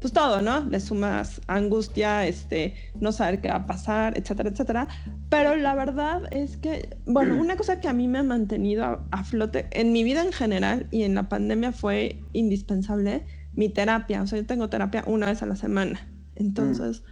pues 0.01 0.13
todo, 0.13 0.43
¿no? 0.43 0.61
Le 0.61 0.79
sumas 0.79 1.41
angustia, 1.47 2.27
este, 2.27 2.75
no 3.01 3.13
saber 3.13 3.41
qué 3.41 3.49
va 3.49 3.57
a 3.57 3.67
pasar, 3.67 4.17
etcétera, 4.17 4.51
etcétera. 4.51 4.89
Pero 5.31 5.57
la 5.57 5.75
verdad 5.75 6.23
es 6.31 6.59
que, 6.59 6.97
bueno, 7.07 7.41
una 7.41 7.57
cosa 7.57 7.81
que 7.81 7.89
a 7.89 7.93
mí 7.93 8.07
me 8.07 8.19
ha 8.19 8.23
mantenido 8.23 8.85
a, 8.85 9.05
a 9.11 9.25
flote 9.25 9.67
en 9.73 9.93
mi 9.93 10.05
vida 10.05 10.23
en 10.23 10.33
general 10.33 10.87
y 10.91 11.03
en 11.03 11.15
la 11.15 11.29
pandemia 11.29 11.73
fue 11.73 12.21
indispensable, 12.35 13.27
mi 13.57 13.69
terapia. 13.69 14.23
O 14.23 14.27
sea, 14.27 14.39
yo 14.39 14.47
tengo 14.47 14.69
terapia 14.69 15.03
una 15.07 15.27
vez 15.27 15.43
a 15.43 15.47
la 15.47 15.57
semana. 15.57 16.09
Entonces, 16.37 17.03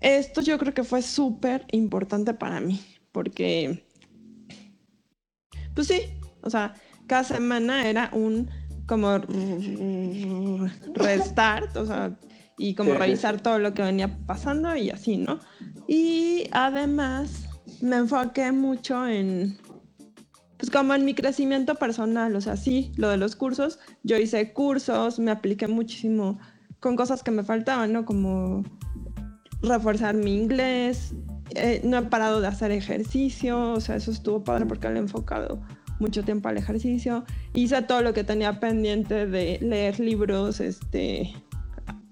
esto 0.00 0.40
yo 0.40 0.58
creo 0.58 0.72
que 0.72 0.84
fue 0.84 1.02
súper 1.02 1.66
importante 1.72 2.34
para 2.34 2.60
mí, 2.60 2.80
porque, 3.12 3.86
pues 5.74 5.88
sí, 5.88 6.00
o 6.42 6.50
sea, 6.50 6.74
cada 7.06 7.24
semana 7.24 7.88
era 7.88 8.10
un 8.12 8.48
como 8.86 9.18
restart, 10.94 11.76
o 11.76 11.86
sea, 11.86 12.16
y 12.58 12.74
como 12.74 12.92
sí, 12.92 12.98
revisar 12.98 13.40
todo 13.40 13.58
lo 13.58 13.74
que 13.74 13.82
venía 13.82 14.18
pasando 14.26 14.76
y 14.76 14.90
así, 14.90 15.16
¿no? 15.16 15.40
Y 15.88 16.48
además 16.52 17.48
me 17.80 17.96
enfoqué 17.96 18.52
mucho 18.52 19.06
en, 19.06 19.58
pues 20.64 20.70
como 20.74 20.94
en 20.94 21.04
mi 21.04 21.12
crecimiento 21.12 21.74
personal, 21.74 22.34
o 22.34 22.40
sea, 22.40 22.56
sí, 22.56 22.90
lo 22.96 23.10
de 23.10 23.18
los 23.18 23.36
cursos, 23.36 23.78
yo 24.02 24.16
hice 24.16 24.54
cursos, 24.54 25.18
me 25.18 25.30
apliqué 25.30 25.68
muchísimo 25.68 26.38
con 26.80 26.96
cosas 26.96 27.22
que 27.22 27.30
me 27.30 27.44
faltaban, 27.44 27.92
¿no? 27.92 28.06
Como 28.06 28.62
reforzar 29.60 30.14
mi 30.14 30.34
inglés, 30.34 31.12
eh, 31.54 31.82
no 31.84 31.98
he 31.98 32.02
parado 32.04 32.40
de 32.40 32.46
hacer 32.46 32.70
ejercicio, 32.70 33.72
o 33.72 33.80
sea, 33.80 33.96
eso 33.96 34.10
estuvo 34.10 34.42
padre 34.42 34.64
porque 34.64 34.88
le 34.88 34.94
he 34.94 34.98
enfocado 35.00 35.60
mucho 36.00 36.22
tiempo 36.22 36.48
al 36.48 36.56
ejercicio. 36.56 37.26
Hice 37.52 37.82
todo 37.82 38.00
lo 38.00 38.14
que 38.14 38.24
tenía 38.24 38.58
pendiente 38.58 39.26
de 39.26 39.58
leer 39.60 40.00
libros, 40.00 40.60
este, 40.60 41.30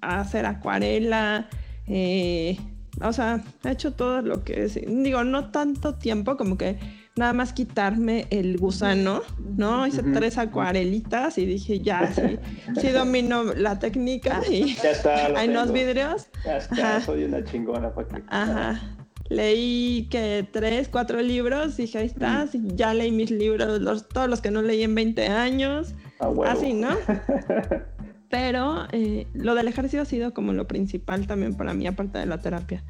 hacer 0.03 0.45
acuarela, 0.45 1.49
eh, 1.87 2.59
o 3.01 3.15
sea, 3.15 3.43
he 3.65 3.71
hecho 3.71 3.95
todo 3.95 4.21
lo 4.21 4.45
que 4.45 4.67
digo, 4.67 5.25
no 5.25 5.51
tanto 5.51 5.95
tiempo 5.95 6.37
como 6.37 6.59
que 6.59 6.79
nada 7.17 7.33
más 7.35 7.53
quitarme 7.53 8.27
el 8.31 8.57
gusano, 8.59 9.21
¿no? 9.57 9.87
Hice 9.87 10.03
tres 10.03 10.39
acuarelitas 10.39 11.37
y 11.39 11.45
dije, 11.47 11.81
ya, 11.81 12.11
sí, 12.13 12.39
sí 12.81 12.89
domino 12.89 13.45
la 13.55 13.79
técnica 13.79 14.41
y 14.51 14.75
Ya 14.77 14.91
está. 14.93 15.29
lo 15.29 15.37
hay 15.39 15.49
unos 15.49 15.65
tengo. 15.65 15.75
vidrios. 15.75 16.27
Ya 16.45 16.57
está, 16.57 16.97
Ajá. 16.97 17.01
soy 17.03 17.25
una 17.25 17.45
chingona, 17.45 17.93
Paqui. 17.95 18.17
Ajá. 18.29 18.81
Leí 19.29 20.09
que 20.11 20.47
tres, 20.51 20.89
cuatro 20.89 21.21
libros, 21.23 21.77
dije, 21.77 21.99
ahí 21.99 22.07
está, 22.07 22.47
sí, 22.49 22.61
ya 22.75 22.93
leí 22.93 23.11
mis 23.13 23.31
libros, 23.31 23.81
los, 23.81 24.09
todos 24.09 24.29
los 24.29 24.41
que 24.43 24.51
no 24.51 24.61
leí 24.63 24.83
en 24.83 24.95
20 24.95 25.27
años, 25.29 25.95
A 26.19 26.29
huevo. 26.29 26.45
así, 26.45 26.75
¿no? 26.75 26.91
Pero 28.31 28.87
eh, 28.93 29.27
lo 29.35 29.55
del 29.55 29.69
ejercicio 29.69 30.01
ha 30.03 30.05
sido 30.07 30.33
como 30.33 30.53
lo 30.53 30.67
principal 30.67 31.27
también 31.27 31.55
para 31.55 31.75
mí, 31.75 31.87
aparte 31.87 32.19
de 32.19 32.27
la 32.27 32.39
terapia. 32.41 32.83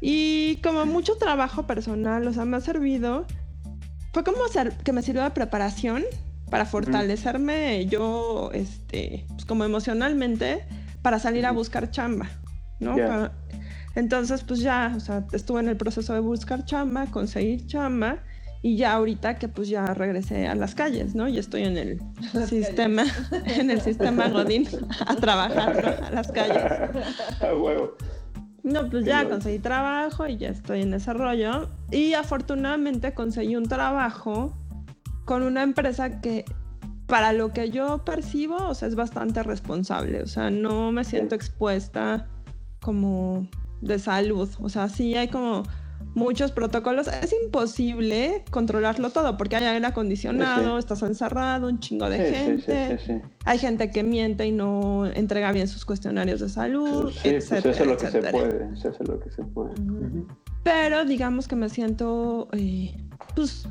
Y 0.00 0.56
como 0.62 0.86
mucho 0.86 1.16
trabajo 1.16 1.66
personal, 1.66 2.26
o 2.26 2.32
sea, 2.32 2.46
me 2.46 2.56
ha 2.56 2.60
servido, 2.60 3.26
fue 4.12 4.24
como 4.24 4.46
ser, 4.48 4.72
que 4.78 4.92
me 4.92 5.02
sirvió 5.02 5.22
de 5.22 5.30
preparación 5.30 6.04
para 6.50 6.66
fortalecerme 6.66 7.86
yo, 7.86 8.50
este, 8.52 9.24
pues 9.28 9.44
como 9.44 9.64
emocionalmente, 9.64 10.64
para 11.02 11.18
salir 11.18 11.46
a 11.46 11.52
buscar 11.52 11.90
chamba, 11.90 12.28
¿no? 12.80 12.96
Para- 12.96 13.32
entonces, 13.94 14.42
pues 14.44 14.60
ya, 14.60 14.92
o 14.96 15.00
sea, 15.00 15.24
estuve 15.32 15.60
en 15.60 15.68
el 15.68 15.76
proceso 15.76 16.12
de 16.14 16.20
buscar 16.20 16.64
chamba, 16.64 17.06
conseguir 17.06 17.66
chamba, 17.66 18.18
y 18.62 18.76
ya 18.76 18.92
ahorita 18.92 19.38
que 19.38 19.48
pues 19.48 19.68
ya 19.68 19.86
regresé 19.94 20.46
a 20.46 20.54
las 20.54 20.74
calles, 20.74 21.14
¿no? 21.14 21.28
Y 21.28 21.38
estoy 21.38 21.62
en 21.62 21.76
el 21.78 21.98
Las 22.34 22.50
sistema, 22.50 23.04
en 23.46 23.70
el 23.70 23.80
sistema 23.80 24.28
Godín 24.28 24.68
a 25.06 25.16
trabajar, 25.16 25.82
¿no? 25.82 26.06
A 26.06 26.10
las 26.10 26.30
calles. 26.30 26.56
A 27.40 27.54
huevo. 27.54 27.96
No, 28.62 28.88
pues 28.88 29.04
ya 29.04 29.28
conseguí 29.28 29.58
trabajo 29.58 30.26
y 30.26 30.36
ya 30.36 30.48
estoy 30.48 30.82
en 30.82 30.94
ese 30.94 31.12
rollo. 31.12 31.68
Y 31.90 32.14
afortunadamente 32.14 33.14
conseguí 33.14 33.56
un 33.56 33.66
trabajo 33.66 34.56
con 35.24 35.42
una 35.42 35.62
empresa 35.62 36.20
que 36.20 36.44
para 37.06 37.32
lo 37.32 37.52
que 37.52 37.70
yo 37.70 38.04
percibo, 38.04 38.56
o 38.56 38.74
sea, 38.74 38.88
es 38.88 38.94
bastante 38.94 39.42
responsable. 39.42 40.22
O 40.22 40.26
sea, 40.26 40.50
no 40.50 40.92
me 40.92 41.04
siento 41.04 41.34
expuesta 41.34 42.28
como 42.80 43.48
de 43.80 43.98
salud. 43.98 44.48
O 44.60 44.68
sea, 44.68 44.88
sí 44.88 45.16
hay 45.16 45.28
como 45.28 45.64
muchos 46.14 46.50
protocolos. 46.52 47.06
Es 47.08 47.32
imposible 47.44 48.44
controlarlo 48.50 49.10
todo 49.10 49.36
porque 49.36 49.56
hay 49.56 49.64
aire 49.64 49.86
acondicionado, 49.86 50.72
Sí. 50.74 50.78
estás 50.80 51.02
encerrado, 51.02 51.68
un 51.68 51.78
chingo 51.80 52.08
de 52.10 52.28
Sí, 52.28 52.34
gente. 52.34 52.96
sí, 52.98 53.04
sí, 53.06 53.12
sí. 53.20 53.28
Hay 53.44 53.58
gente 53.58 53.90
que 53.90 54.02
miente 54.02 54.46
y 54.46 54.52
no 54.52 55.06
entrega 55.06 55.52
bien 55.52 55.68
sus 55.68 55.84
cuestionarios 55.84 56.40
de 56.40 56.48
salud, 56.48 57.10
Sí, 57.12 57.30
pues 57.30 57.50
etcétera, 57.52 57.70
eso 57.72 57.82
es 57.82 57.88
lo 57.88 57.96
que 57.96 58.06
etcétera. 58.06 58.30
se 58.30 58.36
puede. 58.38 58.76
Se 58.76 58.88
hace 58.88 59.04
lo 59.04 59.20
que 59.20 59.30
se 59.30 59.42
puede. 59.44 59.72
Ujú. 59.80 59.94
Ujú. 60.06 60.26
Pero 60.62 61.04
digamos 61.04 61.48
que 61.48 61.56
me 61.56 61.68
siento, 61.68 62.48
eh, 62.52 62.94
pues 63.34 63.66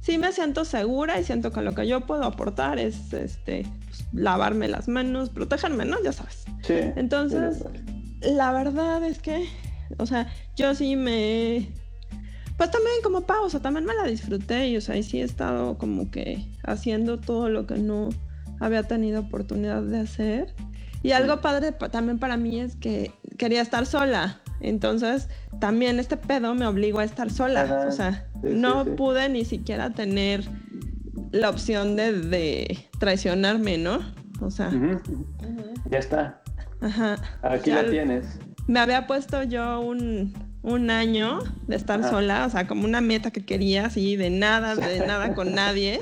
sí 0.00 0.18
me 0.18 0.32
siento 0.32 0.64
segura 0.64 1.18
y 1.18 1.24
siento 1.24 1.50
que 1.50 1.62
lo 1.62 1.74
que 1.74 1.86
yo 1.86 2.02
puedo 2.02 2.24
aportar 2.24 2.78
es 2.78 3.12
este, 3.12 3.66
pues, 3.86 4.04
lavarme 4.12 4.68
las 4.68 4.86
manos, 4.88 5.30
protegerme, 5.30 5.84
¿no? 5.84 5.96
Ya 6.04 6.12
sabes. 6.12 6.44
Sí. 6.62 6.74
Entonces, 6.96 7.64
la 8.20 8.52
verdad 8.52 9.02
es 9.04 9.20
que, 9.20 9.46
o 9.98 10.06
sea, 10.06 10.28
yo 10.56 10.74
sí 10.74 10.96
me... 10.96 11.68
Pues 12.56 12.70
también 12.70 12.94
como 13.02 13.20
pausa, 13.26 13.60
también 13.60 13.84
me 13.84 13.94
la 13.94 14.04
disfruté 14.04 14.68
y, 14.68 14.76
o 14.78 14.80
sea, 14.80 14.96
y 14.96 15.02
sí 15.02 15.20
he 15.20 15.24
estado 15.24 15.76
como 15.76 16.10
que 16.10 16.46
haciendo 16.64 17.18
todo 17.18 17.50
lo 17.50 17.66
que 17.66 17.74
no 17.76 18.08
había 18.60 18.82
tenido 18.84 19.20
oportunidad 19.20 19.82
de 19.82 19.98
hacer. 20.00 20.54
Y 21.02 21.12
algo 21.12 21.40
padre 21.42 21.72
pa- 21.72 21.90
también 21.90 22.18
para 22.18 22.38
mí 22.38 22.58
es 22.60 22.74
que 22.76 23.12
quería 23.36 23.60
estar 23.60 23.84
sola. 23.84 24.40
Entonces, 24.60 25.28
también 25.60 25.98
este 26.00 26.16
pedo 26.16 26.54
me 26.54 26.66
obligó 26.66 27.00
a 27.00 27.04
estar 27.04 27.30
sola. 27.30 27.62
Ajá, 27.62 27.86
O 27.88 27.92
sea, 27.92 28.26
sí, 28.42 28.48
no 28.54 28.84
sí. 28.84 28.90
pude 28.96 29.28
ni 29.28 29.44
siquiera 29.44 29.90
tener 29.90 30.42
la 31.32 31.50
opción 31.50 31.94
de, 31.94 32.12
de 32.22 32.88
traicionarme, 32.98 33.76
¿no? 33.76 33.98
O 34.40 34.50
sea. 34.50 34.70
Ya 35.90 35.98
está. 35.98 36.42
ajá. 36.80 37.16
Aquí 37.42 37.68
Ya- 37.68 37.82
la 37.82 37.90
tienes. 37.90 38.38
Me 38.66 38.80
había 38.80 39.06
puesto 39.06 39.42
yo 39.44 39.80
un, 39.80 40.34
un 40.62 40.90
año 40.90 41.38
de 41.68 41.76
estar 41.76 42.02
sola, 42.02 42.46
o 42.46 42.50
sea, 42.50 42.66
como 42.66 42.84
una 42.84 43.00
meta 43.00 43.30
que 43.30 43.44
quería, 43.44 43.86
así, 43.86 44.16
de 44.16 44.30
nada, 44.30 44.74
de 44.74 45.00
nada 45.06 45.34
con 45.34 45.54
nadie. 45.54 46.00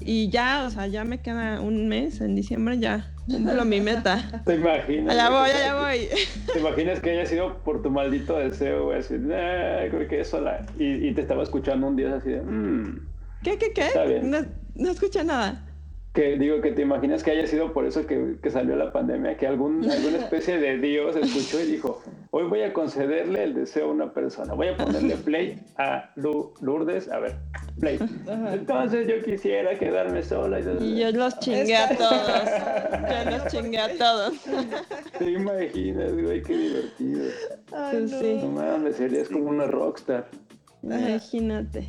Y 0.00 0.28
ya, 0.28 0.64
o 0.66 0.70
sea, 0.70 0.86
ya 0.86 1.04
me 1.04 1.20
queda 1.20 1.60
un 1.60 1.88
mes, 1.88 2.20
en 2.20 2.34
diciembre 2.34 2.78
ya 2.78 3.12
cumplo 3.26 3.64
mi 3.64 3.80
meta. 3.80 4.42
¿Te 4.46 4.54
imaginas? 4.54 5.12
Allá 5.14 5.30
voy, 5.30 5.50
allá 5.50 5.74
voy. 5.82 6.08
¿Te 6.52 6.60
imaginas 6.60 7.00
que 7.00 7.10
haya 7.10 7.26
sido 7.26 7.58
por 7.64 7.82
tu 7.82 7.90
maldito 7.90 8.38
deseo, 8.38 8.84
güey? 8.84 9.00
Así, 9.00 9.14
"Nah, 9.14 9.88
creo 9.90 10.06
que 10.06 10.20
es 10.20 10.28
sola. 10.28 10.64
Y, 10.78 11.08
y 11.08 11.12
te 11.14 11.22
estaba 11.22 11.42
escuchando 11.42 11.88
un 11.88 11.96
día 11.96 12.14
así 12.14 12.30
de, 12.30 12.42
mmm. 12.42 13.00
¿Qué, 13.42 13.58
qué, 13.58 13.72
qué? 13.72 13.86
Está 13.86 14.04
bien. 14.04 14.30
No, 14.30 14.38
no 14.76 14.90
escuché 14.90 15.24
nada. 15.24 15.65
Que 16.16 16.38
digo 16.38 16.62
que 16.62 16.72
te 16.72 16.80
imaginas 16.80 17.22
que 17.22 17.32
haya 17.32 17.46
sido 17.46 17.74
por 17.74 17.84
eso 17.84 18.06
que, 18.06 18.36
que 18.42 18.50
salió 18.50 18.74
la 18.74 18.90
pandemia, 18.90 19.36
que 19.36 19.46
algún, 19.46 19.84
alguna 19.90 20.16
especie 20.16 20.58
de 20.58 20.78
Dios 20.78 21.14
escuchó 21.14 21.60
y 21.60 21.72
dijo, 21.72 22.00
hoy 22.30 22.48
voy 22.48 22.62
a 22.62 22.72
concederle 22.72 23.44
el 23.44 23.52
deseo 23.52 23.90
a 23.90 23.92
una 23.92 24.14
persona, 24.14 24.54
voy 24.54 24.68
a 24.68 24.76
ponerle 24.78 25.14
play 25.16 25.60
a 25.76 26.10
Lourdes, 26.16 27.10
a 27.10 27.18
ver, 27.18 27.36
play. 27.78 27.98
Entonces 28.50 29.06
yo 29.06 29.22
quisiera 29.22 29.78
quedarme 29.78 30.22
sola. 30.22 30.58
Y, 30.80 30.98
yo 30.98 31.12
los 31.12 31.38
chingué 31.38 31.76
a 31.76 31.94
todos, 31.94 32.48
yo 33.10 33.30
los 33.30 33.46
chingué 33.52 33.78
a 33.78 33.98
todos. 33.98 34.32
Te 35.18 35.30
imaginas, 35.32 36.14
güey, 36.14 36.42
qué 36.42 36.56
divertido. 36.56 37.24
Ay, 37.72 38.06
no. 38.10 38.18
Sí. 38.18 38.40
No 38.42 38.48
mames, 38.52 38.96
serías 38.96 39.28
como 39.28 39.50
una 39.50 39.66
rockstar. 39.66 40.28
Imagínate. 40.82 41.86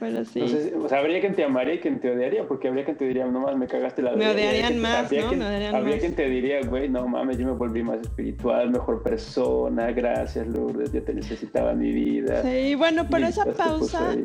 Pero 0.00 0.24
sí. 0.24 0.40
o 0.76 0.88
sea, 0.88 0.98
habría 0.98 1.20
quien 1.20 1.34
te 1.34 1.44
amaría 1.44 1.74
y 1.74 1.78
quien 1.78 2.00
te 2.00 2.10
odiaría, 2.10 2.46
porque 2.46 2.68
habría 2.68 2.84
quien 2.84 2.96
te 2.96 3.06
diría, 3.06 3.26
no 3.26 3.40
mames, 3.40 3.58
me 3.58 3.66
cagaste 3.66 4.02
la 4.02 4.12
Me 4.12 4.28
odiarían 4.28 4.78
más, 4.80 5.04
¿no? 5.04 5.08
Quien, 5.08 5.38
me 5.38 5.46
odiarían 5.46 5.74
habría 5.74 5.94
más. 5.94 6.00
quien 6.00 6.14
te 6.14 6.28
diría, 6.28 6.60
güey, 6.62 6.88
no 6.88 7.06
mames, 7.06 7.38
yo 7.38 7.46
me 7.46 7.52
volví 7.52 7.82
más 7.82 8.00
espiritual, 8.00 8.70
mejor 8.70 9.02
persona, 9.02 9.92
gracias, 9.92 10.46
Lourdes, 10.46 10.92
yo 10.92 11.02
te 11.02 11.14
necesitaba 11.14 11.74
mi 11.74 11.92
vida. 11.92 12.42
Sí, 12.42 12.74
bueno, 12.74 13.06
pero 13.10 13.26
Y 13.26 13.30
esa 13.30 13.44
pausa, 13.52 14.16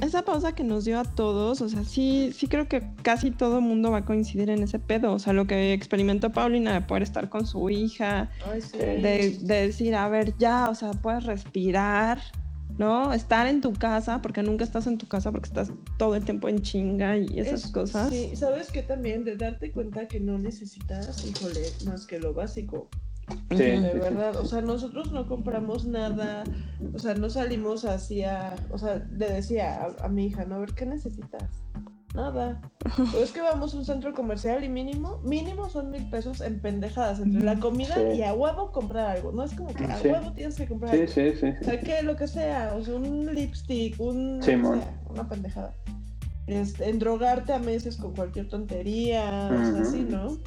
esa 0.00 0.22
pausa 0.22 0.54
que 0.54 0.62
nos 0.62 0.84
dio 0.84 0.98
a 1.00 1.04
todos, 1.04 1.60
o 1.60 1.68
sea, 1.68 1.82
sí, 1.82 2.30
sí 2.32 2.46
creo 2.46 2.68
que 2.68 2.82
casi 3.02 3.30
todo 3.30 3.60
mundo 3.60 3.90
va 3.90 3.98
a 3.98 4.04
coincidir 4.04 4.50
en 4.50 4.62
ese 4.62 4.78
pedo. 4.78 5.12
O 5.12 5.18
sea, 5.18 5.32
lo 5.32 5.46
que 5.46 5.72
experimentó 5.72 6.30
Paulina 6.30 6.72
de 6.72 6.80
poder 6.82 7.02
estar 7.02 7.28
con 7.28 7.46
su 7.46 7.68
hija, 7.70 8.30
Ay, 8.50 8.60
sí. 8.60 8.78
de, 8.78 9.38
de 9.40 9.66
decir, 9.66 9.94
a 9.96 10.08
ver, 10.08 10.34
ya, 10.38 10.68
o 10.70 10.74
sea, 10.74 10.92
puedes 10.92 11.24
respirar, 11.24 12.18
¿no? 12.78 13.12
Estar 13.12 13.46
en 13.46 13.60
tu 13.60 13.72
casa, 13.72 14.22
porque 14.22 14.42
nunca 14.42 14.64
estás 14.64 14.86
en 14.86 14.96
tu 14.98 15.06
casa, 15.06 15.30
porque 15.32 15.48
estás 15.48 15.70
todo 15.98 16.14
el 16.14 16.24
tiempo 16.24 16.48
en 16.48 16.62
chinga 16.62 17.16
y 17.18 17.38
esas 17.40 17.64
Es- 17.64 17.70
cosas. 17.72 18.08
Sí, 18.10 18.34
sabes 18.36 18.70
que 18.70 18.82
también 18.82 19.24
de 19.24 19.36
darte 19.36 19.70
cuenta 19.72 20.06
que 20.08 20.20
no 20.20 20.38
necesitas, 20.38 21.24
híjole, 21.24 21.72
más 21.84 22.06
que 22.06 22.18
lo 22.20 22.32
básico. 22.34 22.88
Sí, 23.50 23.56
De 23.56 23.92
verdad, 23.94 24.36
o 24.36 24.44
sea, 24.46 24.62
nosotros 24.62 25.12
no 25.12 25.26
compramos 25.28 25.84
nada, 25.84 26.44
o 26.94 26.98
sea, 26.98 27.14
no 27.14 27.28
salimos 27.28 27.84
hacia, 27.84 28.54
o 28.70 28.78
sea, 28.78 29.06
le 29.18 29.30
decía 29.30 29.82
a, 29.84 30.06
a 30.06 30.08
mi 30.08 30.26
hija, 30.26 30.46
no, 30.46 30.54
a 30.54 30.58
ver, 30.60 30.72
¿qué 30.72 30.86
necesitas? 30.86 31.44
Nada. 32.14 32.60
Pero 32.96 33.22
es 33.22 33.32
que 33.32 33.40
vamos 33.42 33.74
a 33.74 33.76
un 33.78 33.84
centro 33.84 34.14
comercial 34.14 34.64
y 34.64 34.68
mínimo, 34.68 35.18
mínimo 35.24 35.68
son 35.68 35.90
mil 35.90 36.08
pesos 36.08 36.40
en 36.40 36.60
pendejadas 36.60 37.20
entre 37.20 37.42
la 37.42 37.58
comida 37.58 37.94
Sí. 37.94 38.18
y 38.18 38.22
a 38.22 38.32
huevo 38.34 38.72
comprar 38.72 39.16
algo. 39.16 39.30
No 39.32 39.42
es 39.44 39.52
como 39.54 39.74
que 39.74 39.84
a 39.84 39.96
Sí. 39.98 40.08
huevo 40.08 40.32
tienes 40.32 40.56
que 40.56 40.66
comprar 40.66 40.92
Sí, 40.94 41.00
algo. 41.02 41.12
sí, 41.12 41.32
sí. 41.38 41.46
O 41.60 41.64
sea, 41.64 41.80
que 41.80 42.02
lo 42.02 42.16
que 42.16 42.26
sea, 42.26 42.74
o 42.76 42.82
sea, 42.82 42.94
un 42.96 43.34
lipstick, 43.34 44.00
un. 44.00 44.42
sea, 44.42 44.56
una 45.10 45.28
pendejada. 45.28 45.74
Este, 46.46 46.88
en 46.88 46.98
drogarte 46.98 47.52
a 47.52 47.58
meses 47.58 47.98
con 47.98 48.14
cualquier 48.14 48.48
tontería, 48.48 49.50
o 49.52 49.72
sea, 49.72 49.82
así, 49.82 50.00
¿no? 50.00 50.38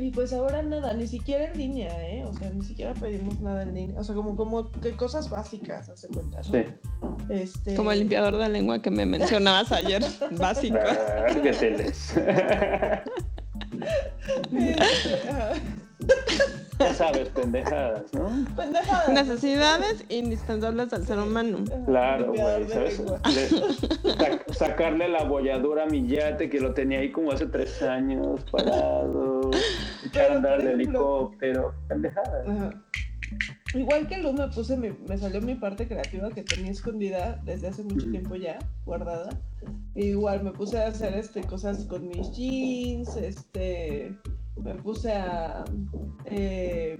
Y 0.00 0.10
pues 0.12 0.32
ahora 0.32 0.62
nada, 0.62 0.94
ni 0.94 1.06
siquiera 1.06 1.44
en 1.44 1.58
línea, 1.58 1.90
¿eh? 2.08 2.24
O 2.24 2.32
sea, 2.32 2.48
ni 2.48 2.64
siquiera 2.64 2.94
pedimos 2.94 3.38
nada 3.40 3.64
en 3.64 3.74
línea. 3.74 4.00
O 4.00 4.04
sea, 4.04 4.14
como, 4.14 4.34
como 4.34 4.72
que 4.72 4.92
cosas 4.96 5.28
básicas, 5.28 5.90
hace 5.90 6.08
cuenta, 6.08 6.38
¿no? 6.38 6.44
Sí. 6.44 6.64
Este... 7.28 7.74
Como 7.74 7.92
el 7.92 7.98
limpiador 7.98 8.38
de 8.38 8.48
lengua 8.48 8.80
que 8.80 8.90
me 8.90 9.04
mencionabas 9.04 9.70
ayer, 9.72 10.02
básico. 10.38 10.78
Vérgeteles. 11.26 12.14
Este, 14.52 15.28
ajá. 15.28 15.52
Ya 16.80 16.94
sabes, 16.94 17.28
pendejadas, 17.28 18.12
¿no? 18.14 18.28
Pendejadas. 18.56 19.08
Necesidades 19.10 20.04
indispensables 20.08 20.92
al 20.92 21.06
ser 21.06 21.18
humano. 21.18 21.58
Claro, 21.86 22.32
güey, 22.32 22.68
¿sabes? 22.68 22.98
Le- 23.00 24.14
sac- 24.16 24.52
sacarle 24.52 25.08
la 25.08 25.24
bolladura 25.24 25.84
a 25.84 25.86
mi 25.86 26.06
yate 26.06 26.48
que 26.50 26.60
lo 26.60 26.72
tenía 26.74 27.00
ahí 27.00 27.12
como 27.12 27.32
hace 27.32 27.46
tres 27.46 27.82
años 27.82 28.44
parado, 28.50 29.50
echar 30.04 30.10
Pero, 30.12 30.32
a 30.32 30.36
andar 30.36 30.60
el 30.60 30.68
helicóptero, 30.68 31.74
pendejadas. 31.88 32.48
Ajá. 32.48 32.70
Igual 33.74 34.08
que 34.08 34.18
Luz 34.18 34.32
me 34.32 34.48
puse 34.48 34.76
mi- 34.76 34.96
me 35.08 35.16
salió 35.16 35.40
mi 35.40 35.54
parte 35.54 35.86
creativa 35.86 36.30
que 36.30 36.42
tenía 36.42 36.72
escondida 36.72 37.40
desde 37.44 37.68
hace 37.68 37.84
mucho 37.84 38.02
Ujú. 38.06 38.10
tiempo 38.10 38.34
ya, 38.34 38.58
guardada. 38.84 39.28
Igual 39.94 40.42
me 40.42 40.50
puse 40.50 40.78
a 40.82 40.88
hacer 40.88 41.14
este 41.14 41.42
cosas 41.42 41.84
con 41.84 42.08
mis 42.08 42.32
jeans, 42.32 43.14
este 43.16 44.16
me 44.62 44.74
puse 44.76 45.12
a 45.12 45.64
eh, 46.26 46.98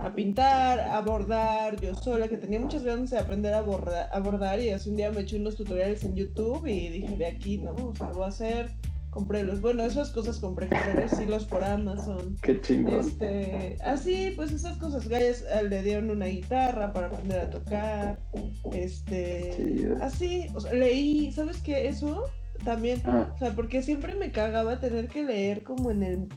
a 0.00 0.14
pintar, 0.14 0.78
a 0.78 1.00
bordar 1.00 1.80
yo 1.80 1.92
sola, 1.94 2.28
que 2.28 2.36
tenía 2.36 2.60
muchas 2.60 2.84
ganas 2.84 3.10
de 3.10 3.18
aprender 3.18 3.52
a, 3.52 3.62
borda- 3.64 4.08
a 4.12 4.20
bordar 4.20 4.60
y 4.60 4.70
hace 4.70 4.90
un 4.90 4.96
día 4.96 5.10
me 5.10 5.22
eché 5.22 5.36
unos 5.38 5.56
tutoriales 5.56 6.04
en 6.04 6.14
YouTube 6.14 6.66
y 6.68 6.88
dije 6.88 7.16
de 7.16 7.26
aquí, 7.26 7.58
¿no? 7.58 7.72
O 7.74 7.94
sea, 7.96 8.08
lo 8.10 8.14
voy 8.14 8.24
a 8.26 8.28
hacer, 8.28 8.70
compré 9.10 9.42
los, 9.42 9.60
bueno, 9.60 9.82
esas 9.82 10.10
cosas 10.10 10.38
compré, 10.38 10.68
compré 10.68 11.02
los 11.02 11.20
hilos 11.20 11.44
por 11.46 11.64
Amazon. 11.64 12.36
Qué 12.42 12.60
chingón. 12.60 13.00
Este, 13.00 13.76
así, 13.82 14.32
pues 14.36 14.52
esas 14.52 14.78
cosas. 14.78 15.08
Galles 15.08 15.44
eh, 15.52 15.64
le 15.68 15.82
dieron 15.82 16.10
una 16.10 16.26
guitarra 16.26 16.92
para 16.92 17.08
aprender 17.08 17.40
a 17.40 17.50
tocar. 17.50 18.20
Este, 18.72 19.52
Sí. 19.56 19.84
así, 20.00 20.46
o 20.54 20.60
sea, 20.60 20.72
leí, 20.74 21.32
¿sabes 21.32 21.60
qué? 21.60 21.88
Eso 21.88 22.22
también, 22.64 23.00
Ah, 23.06 23.30
o 23.34 23.38
sea, 23.38 23.52
porque 23.52 23.82
siempre 23.82 24.14
me 24.14 24.30
cagaba 24.32 24.78
tener 24.80 25.08
que 25.08 25.22
leer 25.24 25.62
como 25.62 25.90
en 25.90 26.02
el, 26.02 26.28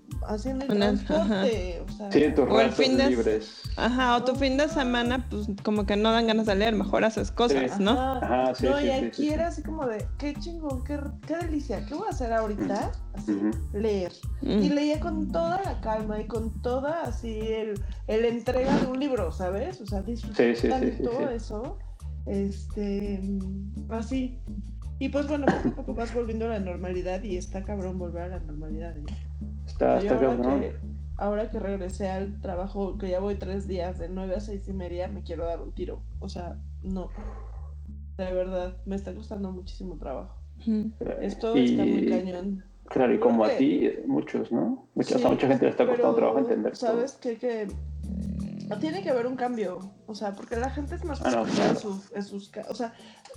En 0.46 0.62
el- 0.62 0.68
transporte, 0.68 1.82
o 1.88 1.92
sea. 1.92 2.12
sí, 2.12 2.24
tus 2.36 2.50
O 2.50 2.62
el 2.62 2.72
fin 2.72 2.98
de- 2.98 3.10
libres. 3.10 3.62
Ajá, 3.76 4.16
o 4.18 4.24
tu 4.24 4.36
fin 4.36 4.58
de 4.58 4.70
semana, 4.70 5.28
pues 5.30 5.48
como 5.64 5.86
que 5.86 5.96
no 5.96 6.12
dan 6.12 6.28
ganas 6.28 6.46
de 6.46 6.56
leer, 6.56 6.76
mejor 6.76 7.04
haces 7.04 7.32
cosas, 7.32 7.72
Sí. 7.78 7.84
¿no? 7.84 7.92
Ajá. 7.92 8.18
Ajá, 8.46 8.56
sí, 8.56 8.66
no, 8.68 8.78
sí, 8.78 8.84
y 8.84 8.88
sí, 8.88 8.92
aquí 8.92 9.06
sí, 9.16 9.28
sí. 9.28 9.34
era 9.34 9.48
así 9.48 9.64
como 9.64 9.86
de, 9.88 10.06
qué 10.20 10.34
chingón, 10.36 10.84
qué, 10.84 11.00
qué 11.28 11.38
delicia, 11.38 11.86
¿qué 11.86 11.96
voy 11.96 12.08
a 12.08 12.12
hacer 12.12 12.32
ahorita? 12.34 12.92
Así, 13.14 13.32
Ujú. 13.32 13.52
leer. 13.74 14.12
Mm. 14.42 14.62
Y 14.62 14.70
leía 14.70 15.00
con 15.00 15.32
toda 15.32 15.62
la 15.64 15.82
calma 15.82 16.20
y 16.22 16.26
con 16.28 16.62
toda 16.62 17.02
así 17.04 17.40
el, 17.40 17.82
el 18.08 18.26
entrega 18.26 18.78
de 18.80 18.88
un 18.88 19.00
libro, 19.00 19.32
¿sabes? 19.32 19.82
O 19.82 19.86
sea, 19.86 20.02
disfrutar 20.02 20.38
Sí, 20.46 20.56
sí, 20.56 20.62
sí, 20.62 20.68
tanto 20.70 21.12
sí, 21.12 21.18
sí. 21.18 21.24
eso. 21.36 21.78
Este, 22.28 23.20
mm, 23.22 23.92
así. 23.92 24.40
Y 25.02 25.10
pues 25.10 25.28
bueno, 25.28 25.48
poco 25.48 25.70
a 25.70 25.76
poco 25.78 25.94
vas 25.96 26.14
volviendo 26.14 26.46
a 26.46 26.50
la 26.50 26.60
normalidad 26.60 27.24
y 27.24 27.36
está 27.36 27.64
cabrón 27.64 27.98
volver 27.98 28.22
a 28.22 28.28
la 28.28 28.40
normalidad. 28.40 28.96
¿eh? 28.96 29.02
Está, 29.66 29.98
está 29.98 30.14
ahora, 30.14 30.28
cabrón. 30.38 30.60
que, 30.62 30.76
ahora 31.18 31.50
que 31.50 31.60
regresé 31.60 32.08
al 32.08 32.40
trabajo, 32.40 33.00
que 33.00 33.10
ya 33.10 33.20
voy 33.20 33.34
tres 33.34 33.68
días, 33.68 33.98
de 33.98 34.10
nueve 34.10 34.36
a 34.36 34.40
seis 34.40 34.68
y 34.68 34.74
media, 34.74 35.08
me 35.08 35.24
quiero 35.24 35.46
dar 35.46 35.60
un 35.60 35.72
tiro. 35.72 36.04
O 36.20 36.30
sea, 36.30 36.56
no. 36.84 37.10
De 38.16 38.32
verdad, 38.32 38.78
me 38.86 38.96
está 38.96 39.12
costando 39.16 39.52
muchísimo 39.52 39.96
trabajo. 39.98 40.36
Mm. 40.68 40.90
Esto 41.22 41.58
Y- 41.58 41.66
está 41.72 41.84
muy 41.84 42.08
cañón. 42.08 42.64
Claro, 42.86 43.16
y 43.16 43.18
como 43.20 43.44
a 43.44 43.50
ti, 43.58 43.90
muchos, 44.06 44.52
¿no? 44.52 44.86
Mucha, 44.94 45.18
Sí, 45.18 45.26
mucha 45.26 45.48
gente 45.48 45.66
le 45.66 45.72
está 45.72 45.88
costando 45.88 46.14
pero, 46.14 46.28
trabajo 46.28 46.40
entender. 46.48 46.76
¿Sabes 46.76 47.14
qué? 47.14 47.38
Que 47.38 47.68
tiene 48.80 49.02
que 49.04 49.10
haber 49.10 49.28
un 49.28 49.36
cambio. 49.36 49.94
O 50.08 50.16
sea, 50.16 50.34
porque 50.36 50.56
la 50.56 50.70
gente 50.70 50.96
es 50.96 51.04
más 51.06 51.22
no, 51.22 51.46
flexible 51.46 51.70
en, 51.70 51.78
sus- 51.78 52.12
en 52.14 52.24
sus 52.24 52.52
O 52.70 52.76
sea, 52.76 52.94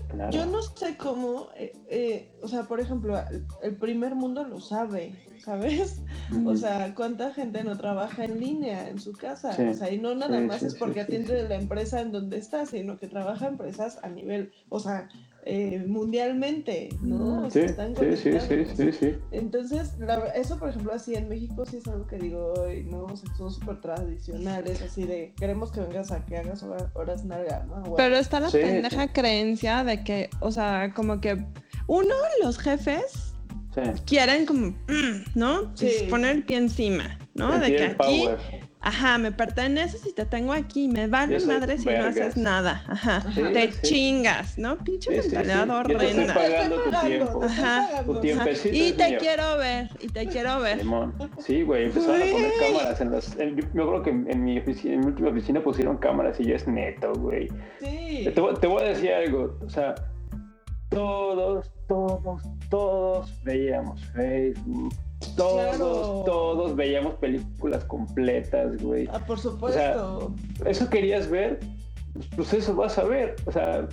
Claro. 0.09 0.31
yo 0.33 0.47
no 0.47 0.61
sé 0.63 0.97
cómo. 0.97 1.49
eh, 1.57 1.73
eh, 1.89 2.33
o 2.43 2.49
sea, 2.49 2.65
por 2.65 2.81
ejemplo, 2.81 3.17
el, 3.31 3.47
el 3.63 3.77
primer 3.77 4.15
mundo 4.15 4.43
lo 4.45 4.61
sabe, 4.61 5.15
¿sabes? 5.45 6.03
O 6.45 6.57
sea, 6.57 6.95
¿cuánta 6.95 7.33
gente 7.33 7.63
no 7.65 7.77
trabaja 7.79 8.25
en 8.25 8.41
línea 8.41 8.89
en 8.89 8.99
su 8.99 9.13
casa? 9.13 9.53
Sí. 9.53 9.63
O 9.63 9.75
sea, 9.75 9.93
y 9.93 9.99
no 9.99 10.15
nada 10.15 10.39
Sí, 10.41 10.45
más 10.47 10.61
sí, 10.61 10.67
es 10.67 10.75
porque 10.75 11.01
atiende 11.03 11.49
la 11.49 11.55
empresa 11.55 12.01
en 12.01 12.11
donde 12.13 12.39
está, 12.39 12.67
sino 12.67 12.99
que 12.99 13.07
trabaja 13.07 13.47
empresas 13.47 13.99
a 14.03 14.09
nivel, 14.09 14.53
o 14.69 14.81
sea, 14.81 15.09
eh, 15.47 15.85
mundialmente, 15.87 16.89
¿no? 17.03 17.47
O 17.47 17.51
sea, 17.51 17.63
Sí, 17.65 17.71
están 17.71 17.95
sí, 17.97 18.17
sí, 18.17 18.33
sí, 18.41 18.65
sí, 18.77 18.93
sí. 18.93 19.15
Entonces, 19.31 19.99
la- 19.99 20.29
eso 20.29 20.59
por 20.59 20.71
ejemplo 20.71 20.93
así 20.93 21.15
en 21.15 21.29
México 21.29 21.65
sí 21.67 21.77
es 21.79 21.87
algo 21.87 22.07
que 22.07 22.17
digo, 22.17 22.55
"Ay, 22.67 22.85
no, 22.85 23.05
o 23.05 23.17
sea, 23.17 23.35
son 23.37 23.51
súper 23.53 23.81
tradicionales, 23.81 24.81
así 24.83 25.05
de, 25.05 25.35
queremos 25.37 25.71
que 25.71 25.81
vengas 25.81 26.11
a 26.13 26.25
que 26.25 26.37
hagas 26.39 26.63
hora- 26.63 26.91
horas 26.95 27.25
nalga, 27.25 27.65
¿no? 27.69 27.75
Bueno, 27.83 27.95
Pero 27.97 28.17
está 28.17 28.41
la 28.41 28.51
Sí, 28.51 28.59
pendeja 28.59 29.13
creencia 29.13 29.85
de 29.85 30.03
que, 30.03 30.31
o 30.41 30.51
sea, 30.51 30.93
como 30.95 31.21
que 31.21 31.45
uno, 31.87 32.15
los 32.43 32.59
jefes 32.59 33.35
sí. 33.75 33.81
quieren 34.07 34.47
como, 34.47 34.69
mm, 34.69 35.25
¿no? 35.35 35.77
Sí. 35.77 36.07
Poner 36.09 36.37
el 36.37 36.45
pie 36.45 36.57
encima, 36.59 37.19
¿no? 37.35 37.59
De 37.59 37.75
que 37.77 37.85
aquí, 37.85 37.97
power. 38.25 38.39
Ajá, 38.85 39.19
me 39.19 39.33
perteneces 39.33 40.07
y 40.07 40.13
te 40.13 40.25
tengo 40.27 40.53
aquí, 40.53 40.89
me 40.89 41.07
vale 41.09 41.41
madre 41.41 41.79
si 41.79 41.87
no 41.87 42.05
haces 42.05 42.37
nada, 42.37 42.85
ajá. 42.87 43.23
Sí, 43.35 43.43
te 43.53 43.73
sí. 43.73 43.79
chingas, 43.83 44.59
¿no? 44.59 44.77
Pinche 44.79 45.11
Sí, 45.11 45.23
sí, 45.23 45.31
sí. 45.31 45.37
mentalidad 45.37 45.67
Yo 45.67 45.83
te 45.99 46.05
estoy 46.07 46.07
horrenda. 46.13 46.35
pagando 46.35 46.77
tu 46.77 46.91
pagando, 46.91 47.09
tiempo. 47.09 47.39
te 47.41 47.47
estoy 47.47 47.65
Ajá. 47.65 47.89
Tu 48.05 48.13
Ajá. 48.41 48.51
Y 48.73 48.93
te 48.93 49.09
mío. 49.11 49.19
quiero 49.21 49.57
ver, 49.59 49.89
y 50.01 50.09
te 50.09 50.27
quiero 50.27 50.61
ver. 50.61 50.79
Simón. 50.81 51.15
Sí, 51.39 51.63
güey, 51.63 51.85
empezaron 51.87 52.23
a 52.23 52.25
poner 52.33 52.51
cámaras 52.61 53.01
en 53.01 53.11
las... 53.11 53.37
en- 53.39 53.57
yo 53.57 53.65
me 53.73 53.83
acuerdo 53.83 54.03
que 54.03 54.11
en, 54.11 54.31
en 54.31 54.45
mi 54.45 54.59
oficina, 54.59 54.95
en 54.95 55.01
mi 55.01 55.07
última 55.07 55.29
oficina 55.31 55.63
pusieron 55.63 55.97
cámaras 55.97 56.39
y 56.41 56.45
yo 56.45 56.55
es 56.55 56.67
neto, 56.69 57.13
güey. 57.15 57.49
Sí. 57.81 58.29
Te, 58.35 58.41
voy- 58.41 58.55
te 58.61 58.67
voy 58.67 58.83
a 58.83 58.89
decir 58.89 59.13
algo, 59.13 59.59
o 59.65 59.69
sea, 59.71 59.95
todos, 60.91 61.71
todos, 61.89 62.43
todos 62.71 63.43
veíamos 63.43 64.01
Facebook, 64.15 64.93
todos, 65.37 65.77
Claro. 65.77 66.23
todos 66.25 66.77
veíamos 66.77 67.15
películas 67.15 67.85
completas, 67.85 68.81
güey. 68.83 69.09
Ah, 69.13 69.19
por 69.27 69.39
supuesto. 69.39 70.33
Eso 70.65 70.89
querías 70.91 71.29
ver, 71.31 71.61
pues 72.37 72.53
eso 72.55 72.75
vas 72.75 72.99
a 72.99 73.05
ver, 73.05 73.37
o 73.47 73.53
sea, 73.53 73.87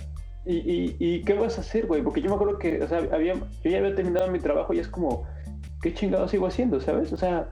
¿y, 0.46 0.56
y, 0.56 0.96
y 0.98 1.22
qué 1.22 1.34
vas 1.34 1.58
a 1.58 1.60
hacer, 1.62 1.86
güey? 1.86 2.02
Porque 2.02 2.20
yo 2.20 2.28
me 2.30 2.36
acuerdo 2.36 2.58
que, 2.58 2.82
o 2.82 2.88
sea, 2.88 2.98
había, 3.12 3.34
yo 3.34 3.70
ya 3.70 3.78
había 3.78 3.94
terminado 3.94 4.28
mi 4.30 4.38
trabajo 4.38 4.72
y 4.74 4.78
es 4.78 4.88
como, 4.88 5.24
¿qué 5.82 5.92
chingado 5.94 6.28
sigo 6.28 6.46
haciendo, 6.46 6.80
sabes? 6.80 7.12
O 7.12 7.16
sea, 7.16 7.48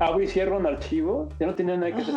abro 0.00 0.22
y 0.22 0.28
cierro 0.28 0.58
un 0.58 0.66
archivo, 0.66 1.28
ya 1.40 1.46
no 1.46 1.54
tenía 1.54 1.76
nada 1.76 1.90
que 1.94 2.02
hacer. 2.02 2.14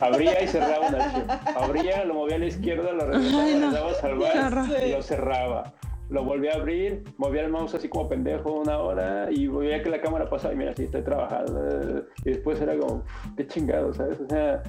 Abría 0.00 0.42
y 0.42 0.48
cerraba 0.48 0.88
un 0.88 0.94
archivo. 0.94 1.26
Abría, 1.56 2.04
lo 2.04 2.14
movía 2.14 2.36
a 2.36 2.38
la 2.38 2.46
izquierda, 2.46 2.92
lo 2.92 3.06
regresaba, 3.06 3.44
le 3.44 3.60
daba 3.70 3.90
a 3.90 3.94
salvar 3.94 4.86
y 4.86 4.92
lo 4.92 5.02
cerraba. 5.02 5.72
Lo 6.10 6.24
volví 6.24 6.48
a 6.48 6.54
abrir, 6.54 7.02
movía 7.16 7.42
el 7.42 7.50
mouse 7.50 7.74
así 7.74 7.88
como 7.88 8.08
pendejo 8.08 8.60
una 8.60 8.78
hora 8.78 9.28
y 9.30 9.46
veía 9.46 9.82
que 9.82 9.90
la 9.90 10.00
cámara 10.00 10.28
pasaba 10.28 10.52
y 10.54 10.56
mira, 10.56 10.72
así 10.72 10.84
estoy 10.84 11.02
trabajando. 11.02 12.04
Y 12.24 12.30
después 12.30 12.60
era 12.60 12.76
como, 12.76 13.02
qué 13.36 13.46
chingado, 13.46 13.92
¿sabes? 13.94 14.20
O 14.20 14.28
sea, 14.28 14.62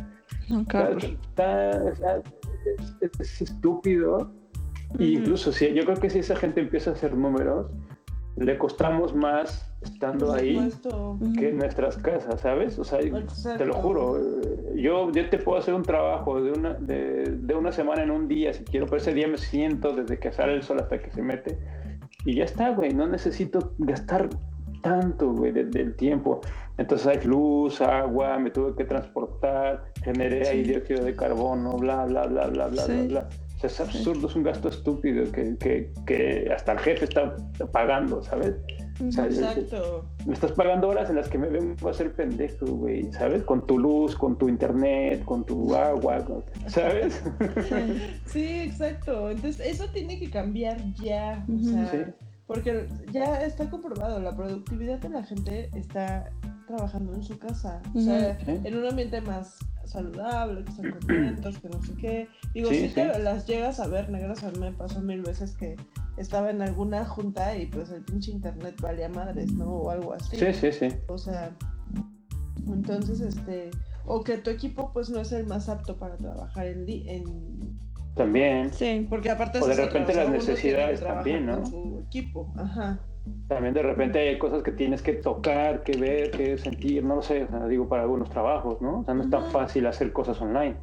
está, 1.02 1.72
es, 3.20 3.42
estúpido. 3.42 4.32
incluso 4.98 5.52
si 5.52 5.74
yo 5.74 5.84
creo 5.84 5.98
que 5.98 6.10
si 6.10 6.20
esa 6.20 6.36
gente 6.36 6.62
empieza 6.62 6.92
a 6.92 6.94
hacer 6.94 7.16
números, 7.16 7.68
le 8.38 8.58
costamos 8.58 9.16
más 9.16 9.66
estando 9.82 10.34
ahí 10.34 10.72
que 11.38 11.50
en 11.50 11.58
nuestras 11.58 11.98
casas, 11.98 12.42
¿sabes? 12.42 12.78
O 12.80 12.84
sea, 12.84 13.00
te 13.00 13.66
lo 13.66 13.74
juro, 13.76 14.20
yo, 14.76 15.12
yo 15.12 15.30
te 15.30 15.38
puedo 15.38 15.58
hacer 15.58 15.74
un 15.74 15.84
trabajo 15.84 16.42
de 16.42 16.52
una, 16.52 16.74
de, 16.74 17.24
de, 17.32 17.56
una 17.56 17.72
semana 17.72 18.04
en 18.04 18.12
un 18.12 18.28
día 18.28 18.52
si 18.54 18.64
quiero, 18.64 18.88
pero 18.88 18.98
ese 18.98 19.14
día 19.14 19.28
me 19.28 19.38
siento 19.38 19.94
desde 19.94 20.20
que 20.20 20.32
sale 20.32 20.54
el 20.54 20.64
sol 20.64 20.80
hasta 20.80 21.00
que 21.00 21.12
se 21.12 21.22
mete 21.22 21.58
y 22.26 22.36
ya 22.36 22.44
está, 22.44 22.72
güey, 22.72 22.94
no 22.94 23.08
necesito 23.08 23.74
gastar 23.78 24.30
tanto, 24.82 25.32
güey, 25.32 25.52
del 25.52 25.96
tiempo. 25.96 26.42
Entonces 26.78 27.08
hay 27.08 27.24
luz, 27.26 27.82
agua, 27.82 28.38
me 28.38 28.52
tuve 28.52 28.76
que 28.76 28.84
transportar, 28.84 29.86
generé 30.04 30.48
ahí 30.48 30.64
dióxido 30.64 31.06
de 31.06 31.16
carbono, 31.16 31.78
bla, 31.78 32.06
bla, 32.06 32.28
bla, 32.28 32.48
bla, 32.48 32.68
bla, 32.68 32.86
bla, 32.86 33.04
bla 33.08 33.30
es 33.66 33.80
absurdo, 33.80 34.28
es 34.28 34.36
un 34.36 34.44
gasto 34.44 34.70
estúpido 34.70 35.32
que, 35.32 35.58
que, 35.58 35.92
que, 36.06 36.52
hasta 36.54 36.74
el 36.74 36.80
jefe 36.80 37.06
está 37.06 37.36
pagando, 37.72 38.24
¿sabes? 38.24 38.56
Exacto. 39.00 40.06
Me 40.26 40.34
estás 40.34 40.54
pagando 40.54 40.90
horas 40.90 41.10
en 41.10 41.18
las 41.18 41.28
que 41.28 41.38
me 41.38 41.50
vengo 41.50 41.90
a 41.90 41.94
ser 41.94 42.14
pendejo, 42.14 42.66
güey, 42.66 43.12
¿sabes? 43.12 43.44
Con 43.44 43.66
tu 43.66 43.78
luz, 43.78 44.16
con 44.16 44.38
tu 44.38 44.48
internet, 44.48 45.24
con 45.26 45.46
tu 45.46 45.76
agua, 45.76 46.26
¿sabes? 46.68 47.22
Sí, 48.26 48.62
exacto. 48.62 49.30
Entonces, 49.30 49.66
eso 49.66 49.86
tiene 49.92 50.20
que 50.20 50.30
cambiar 50.30 50.78
ya. 50.96 51.46
O 51.50 51.64
sea, 51.64 52.14
porque 52.48 52.88
ya 53.12 53.42
está 53.42 53.70
comprobado, 53.70 54.20
la 54.20 54.36
productividad 54.36 55.00
de 55.00 55.10
la 55.10 55.24
gente 55.24 55.70
está 55.76 56.30
trabajando 56.66 57.14
en 57.14 57.24
su 57.24 57.38
casa. 57.38 57.82
O 57.94 58.00
sea, 58.00 58.38
en 58.48 58.78
un 58.78 58.86
ambiente 58.86 59.22
más 59.22 59.58
saludable, 59.86 60.64
que 60.64 60.72
están 60.72 60.92
contentos, 60.92 61.60
que 61.60 61.70
no 61.70 61.82
sé 61.82 61.94
qué. 61.96 62.28
Digo, 62.54 62.70
si 62.70 62.90
te 62.90 63.20
las 63.20 63.46
llegas 63.46 63.80
a 63.80 63.88
ver 63.88 64.10
negras, 64.10 64.44
a 64.44 64.52
mí 64.52 64.60
me 64.60 64.72
pasó 64.72 65.02
mil 65.02 65.22
veces 65.22 65.56
que 65.56 65.76
estaba 66.18 66.50
en 66.50 66.62
alguna 66.62 67.06
junta 67.06 67.56
y 67.58 67.68
pues 67.68 67.90
el 67.92 68.04
pinche 68.04 68.32
internet 68.32 68.76
valía 68.82 69.10
madres, 69.10 69.52
¿no? 69.54 69.68
O 69.68 69.90
algo 69.90 70.14
así. 70.14 70.38
Sí, 70.38 70.54
sí, 70.54 70.72
sí. 70.72 70.88
O 71.08 71.18
sea, 71.18 71.52
entonces, 72.68 73.22
este, 73.22 73.72
o 74.06 74.24
que 74.24 74.38
tu 74.38 74.50
equipo 74.50 74.92
pues 74.94 75.10
no 75.10 75.20
es 75.22 75.32
el 75.32 75.46
más 75.46 75.70
apto 75.70 75.98
para 75.98 76.18
trabajar 76.18 76.68
en... 76.68 76.86
en... 76.90 77.80
También. 78.16 78.74
Sí, 78.74 79.06
porque 79.10 79.30
aparte... 79.30 79.60
O 79.60 79.68
de 79.68 79.76
repente 79.76 80.14
las 80.14 80.30
necesidades 80.30 81.02
también, 81.02 81.46
¿no? 81.46 81.66
su 81.66 82.04
equipo, 82.08 82.54
ajá. 82.58 83.00
También 83.48 83.74
de 83.74 83.84
repente 83.84 84.20
hay 84.20 84.38
cosas 84.38 84.64
que 84.64 84.72
tienes 84.72 85.02
que 85.02 85.14
tocar, 85.14 85.84
que 85.84 85.98
ver, 85.98 86.32
que 86.32 86.58
sentir, 86.58 87.04
no 87.04 87.16
lo 87.16 87.22
sé, 87.22 87.48
digo 87.70 87.88
para 87.88 88.04
algunos 88.04 88.30
trabajos, 88.30 88.82
¿no? 88.82 89.00
O 89.00 89.04
sea, 89.04 89.14
no 89.14 89.24
es 89.24 89.30
tan 89.30 89.52
fácil 89.52 89.86
hacer 89.88 90.12
cosas 90.12 90.40
online. 90.42 90.78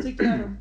Sí, 0.00 0.16
claro. 0.16 0.56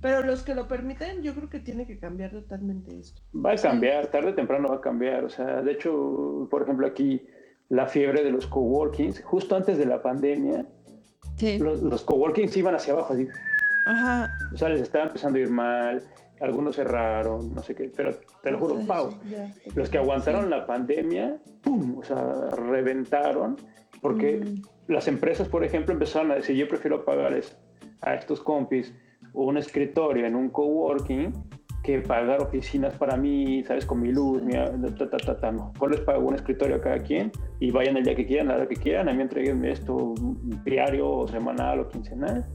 Pero 0.00 0.22
los 0.24 0.42
que 0.42 0.54
lo 0.56 0.66
permiten, 0.66 1.22
yo 1.22 1.32
creo 1.34 1.48
que 1.48 1.60
tiene 1.60 1.86
que 1.86 1.98
cambiar 1.98 2.32
totalmente 2.32 2.98
esto. 2.98 3.22
Va 3.34 3.52
a 3.52 3.56
cambiar, 3.56 4.08
tarde 4.08 4.30
o 4.30 4.34
temprano 4.34 4.68
va 4.68 4.76
a 4.76 4.80
cambiar. 4.80 5.24
O 5.24 5.28
sea, 5.28 5.62
de 5.62 5.72
hecho, 5.72 6.48
por 6.50 6.62
ejemplo, 6.62 6.88
aquí 6.88 7.22
la 7.68 7.86
fiebre 7.86 8.24
de 8.24 8.32
los 8.32 8.48
coworkings, 8.48 9.22
justo 9.22 9.54
antes 9.54 9.78
de 9.78 9.86
la 9.86 10.02
pandemia, 10.02 10.66
los, 11.60 11.82
los 11.82 12.02
coworkings 12.02 12.56
iban 12.56 12.74
hacia 12.74 12.94
abajo, 12.94 13.14
así. 13.14 13.28
Ajá. 13.86 14.28
O 14.52 14.56
sea, 14.56 14.68
les 14.68 14.82
estaba 14.82 15.04
empezando 15.04 15.38
a 15.38 15.42
ir 15.42 15.50
mal, 15.50 16.02
algunos 16.42 16.76
cerraron, 16.76 17.54
no 17.54 17.62
sé 17.62 17.74
qué, 17.74 17.90
pero 17.96 18.14
te 18.42 18.50
lo 18.50 18.58
juro, 18.58 18.76
Pau, 18.86 19.10
los 19.74 19.88
que 19.88 19.98
aguantaron 19.98 20.50
la 20.50 20.66
pandemia, 20.66 21.38
¡pum! 21.62 21.98
O 21.98 22.02
sea, 22.02 22.50
reventaron, 22.50 23.56
porque 24.00 24.40
mm. 24.40 24.92
las 24.92 25.06
empresas, 25.06 25.48
por 25.48 25.64
ejemplo, 25.64 25.94
empezaron 25.94 26.32
a 26.32 26.34
decir, 26.34 26.56
yo 26.56 26.66
prefiero 26.68 27.04
pagarles 27.04 27.56
a 28.00 28.14
estos 28.14 28.40
compis 28.40 28.92
un 29.32 29.56
escritorio 29.56 30.26
en 30.26 30.34
un 30.34 30.50
coworking 30.50 31.32
que 31.84 32.00
pagar 32.00 32.40
oficinas 32.40 32.94
para 32.94 33.16
mí, 33.16 33.62
¿sabes? 33.64 33.86
Con 33.86 34.00
mi 34.00 34.12
luz, 34.12 34.42
mi, 34.42 34.52
ta, 34.52 35.08
ta, 35.08 35.16
ta, 35.16 35.40
ta, 35.40 35.52
no. 35.52 35.72
les 35.88 36.00
pago 36.00 36.26
un 36.26 36.34
escritorio 36.34 36.76
a 36.76 36.80
cada 36.80 36.98
quien 36.98 37.30
y 37.60 37.70
vayan 37.70 37.96
el 37.96 38.04
día 38.04 38.14
que 38.14 38.26
quieran, 38.26 38.48
la 38.48 38.56
hora 38.56 38.68
que 38.68 38.76
quieran, 38.76 39.08
a 39.08 39.12
mí 39.12 39.22
entreguen 39.22 39.64
esto 39.64 40.14
diario 40.64 41.08
o 41.08 41.28
semanal 41.28 41.80
o 41.80 41.88
quincenal 41.88 42.46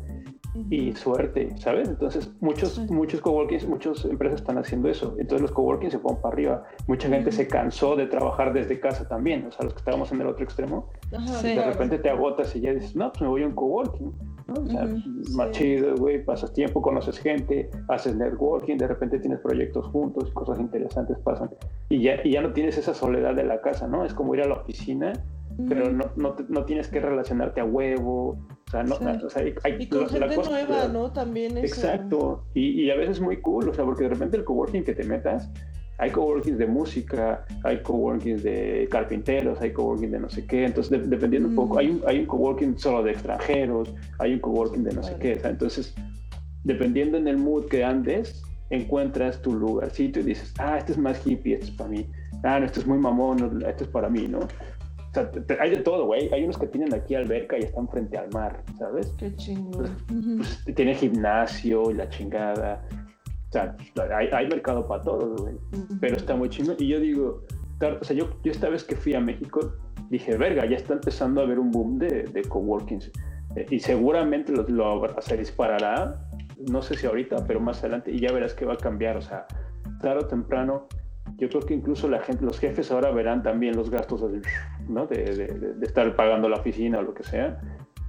y 0.69 0.93
suerte, 0.93 1.55
¿sabes? 1.57 1.87
Entonces, 1.87 2.31
muchos, 2.39 2.79
muchos 2.89 3.21
coworkings, 3.21 3.67
muchas 3.67 4.03
empresas 4.05 4.41
están 4.41 4.57
haciendo 4.57 4.89
eso. 4.89 5.15
Entonces, 5.19 5.41
los 5.41 5.51
coworkings 5.51 5.93
se 5.93 5.99
ponen 5.99 6.21
para 6.21 6.33
arriba. 6.33 6.63
Mucha 6.87 7.09
gente 7.09 7.31
se 7.31 7.47
cansó 7.47 7.95
de 7.95 8.07
trabajar 8.07 8.53
desde 8.53 8.79
casa 8.79 9.07
también. 9.07 9.45
O 9.45 9.51
sea, 9.51 9.65
los 9.65 9.73
que 9.73 9.79
estábamos 9.79 10.11
en 10.11 10.21
el 10.21 10.27
otro 10.27 10.43
extremo, 10.43 10.89
de 11.43 11.63
repente 11.63 11.99
te 11.99 12.09
agotas 12.09 12.55
y 12.55 12.61
ya 12.61 12.73
dices, 12.73 12.95
no, 12.95 13.11
pues 13.11 13.21
me 13.21 13.27
voy 13.27 13.43
a 13.43 13.47
un 13.47 13.53
coworking. 13.53 14.13
¿no? 14.47 14.53
O 14.61 14.65
sea, 14.65 14.87
más 15.35 15.51
chido, 15.51 15.95
güey, 15.95 16.23
pasas 16.23 16.53
tiempo, 16.53 16.81
conoces 16.81 17.19
gente, 17.19 17.69
haces 17.89 18.15
networking, 18.15 18.77
de 18.77 18.87
repente 18.87 19.19
tienes 19.19 19.39
proyectos 19.39 19.85
juntos, 19.87 20.31
cosas 20.31 20.59
interesantes 20.59 21.17
pasan. 21.19 21.49
Y 21.89 22.01
ya, 22.01 22.21
y 22.23 22.31
ya 22.31 22.41
no 22.41 22.53
tienes 22.53 22.77
esa 22.77 22.93
soledad 22.93 23.35
de 23.35 23.43
la 23.43 23.61
casa, 23.61 23.87
¿no? 23.87 24.05
Es 24.05 24.13
como 24.13 24.33
ir 24.35 24.41
a 24.41 24.47
la 24.47 24.55
oficina 24.55 25.13
pero 25.67 25.91
no, 25.91 26.11
no, 26.15 26.35
no, 26.49 26.65
tienes 26.65 26.87
que 26.87 26.99
relacionarte 26.99 27.61
a 27.61 27.65
huevo. 27.65 28.37
O 28.67 28.71
sea, 28.71 28.83
no, 28.83 28.95
o 28.95 29.29
sea, 29.29 29.43
hay, 29.63 29.75
y 29.79 29.87
con 29.87 30.07
gente 30.09 30.35
nueva, 30.35 30.87
¿no? 30.87 31.11
También 31.11 31.57
es. 31.57 31.71
Exacto. 31.71 32.45
Y, 32.53 32.83
y, 32.83 32.91
a 32.91 32.95
veces 32.95 33.19
muy 33.19 33.37
cool, 33.41 33.69
o 33.69 33.73
sea, 33.73 33.85
porque 33.85 34.03
de 34.03 34.09
repente 34.09 34.37
el 34.37 34.43
coworking 34.43 34.83
que 34.83 34.93
te 34.93 35.03
metas, 35.03 35.49
hay 35.99 36.11
coworkings 36.11 36.57
de 36.57 36.67
música, 36.67 37.45
hay 37.63 37.81
coworkings 37.81 38.43
de 38.43 38.87
carpinteros, 38.91 39.59
hay 39.61 39.73
coworking 39.73 40.11
de 40.11 40.19
no 40.19 40.29
sé 40.29 40.45
qué. 40.45 40.65
Entonces, 40.65 41.09
dependiendo 41.09 41.49
un 41.49 41.55
poco, 41.55 41.75
mm. 41.75 41.77
hay 41.77 41.89
un, 41.89 42.01
hay 42.05 42.19
un 42.19 42.25
coworking 42.25 42.77
solo 42.77 43.03
de 43.03 43.11
extranjeros, 43.11 43.93
hay 44.19 44.33
un 44.33 44.39
coworking 44.39 44.83
de 44.83 44.93
no 44.93 45.01
sé 45.01 45.15
qué. 45.19 45.33
O 45.33 45.39
sea, 45.39 45.49
entonces, 45.49 45.95
dependiendo 46.63 47.17
en 47.17 47.27
el 47.27 47.37
mood 47.37 47.65
que 47.65 47.83
andes, 47.83 48.43
encuentras 48.69 49.41
tu 49.41 49.53
lugarcito 49.53 50.19
y 50.19 50.23
dices, 50.23 50.53
ah, 50.59 50.77
este 50.77 50.91
es 50.91 50.97
más 50.97 51.25
hippie, 51.25 51.55
este 51.55 51.67
es 51.67 51.71
para 51.71 51.89
mí. 51.89 52.07
Ah, 52.43 52.59
no, 52.59 52.65
este 52.65 52.81
es 52.81 52.87
muy 52.87 52.99
mamón, 52.99 53.63
este 53.67 53.85
es 53.85 53.89
para 53.89 54.09
mí, 54.09 54.27
¿no? 54.27 54.39
Hay 55.59 55.69
de 55.69 55.77
todo, 55.77 56.05
güey. 56.05 56.31
Hay 56.33 56.43
unos 56.43 56.57
que 56.57 56.67
tienen 56.67 56.93
aquí 56.93 57.15
alberca 57.15 57.57
y 57.57 57.63
están 57.63 57.87
frente 57.89 58.17
al 58.17 58.29
mar, 58.31 58.63
¿sabes? 58.77 59.13
Qué 59.17 59.35
chingón. 59.35 59.89
Pues, 60.07 60.59
pues, 60.63 60.75
tiene 60.75 60.95
gimnasio 60.95 61.91
y 61.91 61.95
la 61.95 62.09
chingada. 62.09 62.85
O 63.49 63.51
sea, 63.51 63.75
hay, 64.15 64.47
mercado 64.47 64.87
para 64.87 65.01
todos, 65.01 65.41
güey. 65.41 65.55
Pero 65.99 66.17
está 66.17 66.35
muy 66.35 66.49
chingón. 66.49 66.75
Y 66.79 66.87
yo 66.87 66.99
digo, 66.99 67.43
o 67.81 68.03
sea, 68.03 68.15
yo, 68.15 68.29
yo 68.43 68.51
esta 68.51 68.69
vez 68.69 68.83
que 68.83 68.95
fui 68.95 69.13
a 69.13 69.19
México, 69.19 69.73
dije, 70.09 70.37
verga, 70.37 70.65
ya 70.65 70.77
está 70.77 70.93
empezando 70.93 71.41
a 71.41 71.45
haber 71.45 71.59
un 71.59 71.71
boom 71.71 71.97
de, 71.97 72.23
de 72.23 72.41
coworkings. 72.43 73.11
Eh, 73.55 73.65
y 73.69 73.79
seguramente 73.79 74.51
lo, 74.51 74.63
lo, 74.67 75.21
se 75.21 75.37
disparará, 75.37 76.27
no 76.69 76.81
sé 76.81 76.95
si 76.95 77.07
ahorita, 77.07 77.45
pero 77.45 77.59
más 77.59 77.79
adelante, 77.79 78.11
y 78.11 78.19
ya 78.19 78.31
verás 78.31 78.53
que 78.53 78.65
va 78.65 78.73
a 78.73 78.77
cambiar. 78.77 79.17
O 79.17 79.21
sea, 79.21 79.47
tarde 80.01 80.25
o 80.25 80.27
temprano 80.27 80.87
yo 81.37 81.49
creo 81.49 81.61
que 81.61 81.73
incluso 81.75 82.09
la 82.09 82.19
gente, 82.19 82.43
los 82.43 82.59
jefes 82.59 82.91
ahora 82.91 83.11
verán 83.11 83.43
también 83.43 83.75
los 83.75 83.91
gastos 83.91 84.23
¿no? 84.87 85.05
de, 85.05 85.23
de, 85.23 85.85
estar 85.85 86.15
pagando 86.15 86.49
la 86.49 86.57
oficina 86.57 86.99
o 86.99 87.03
lo 87.03 87.13
que 87.13 87.23
sea. 87.23 87.59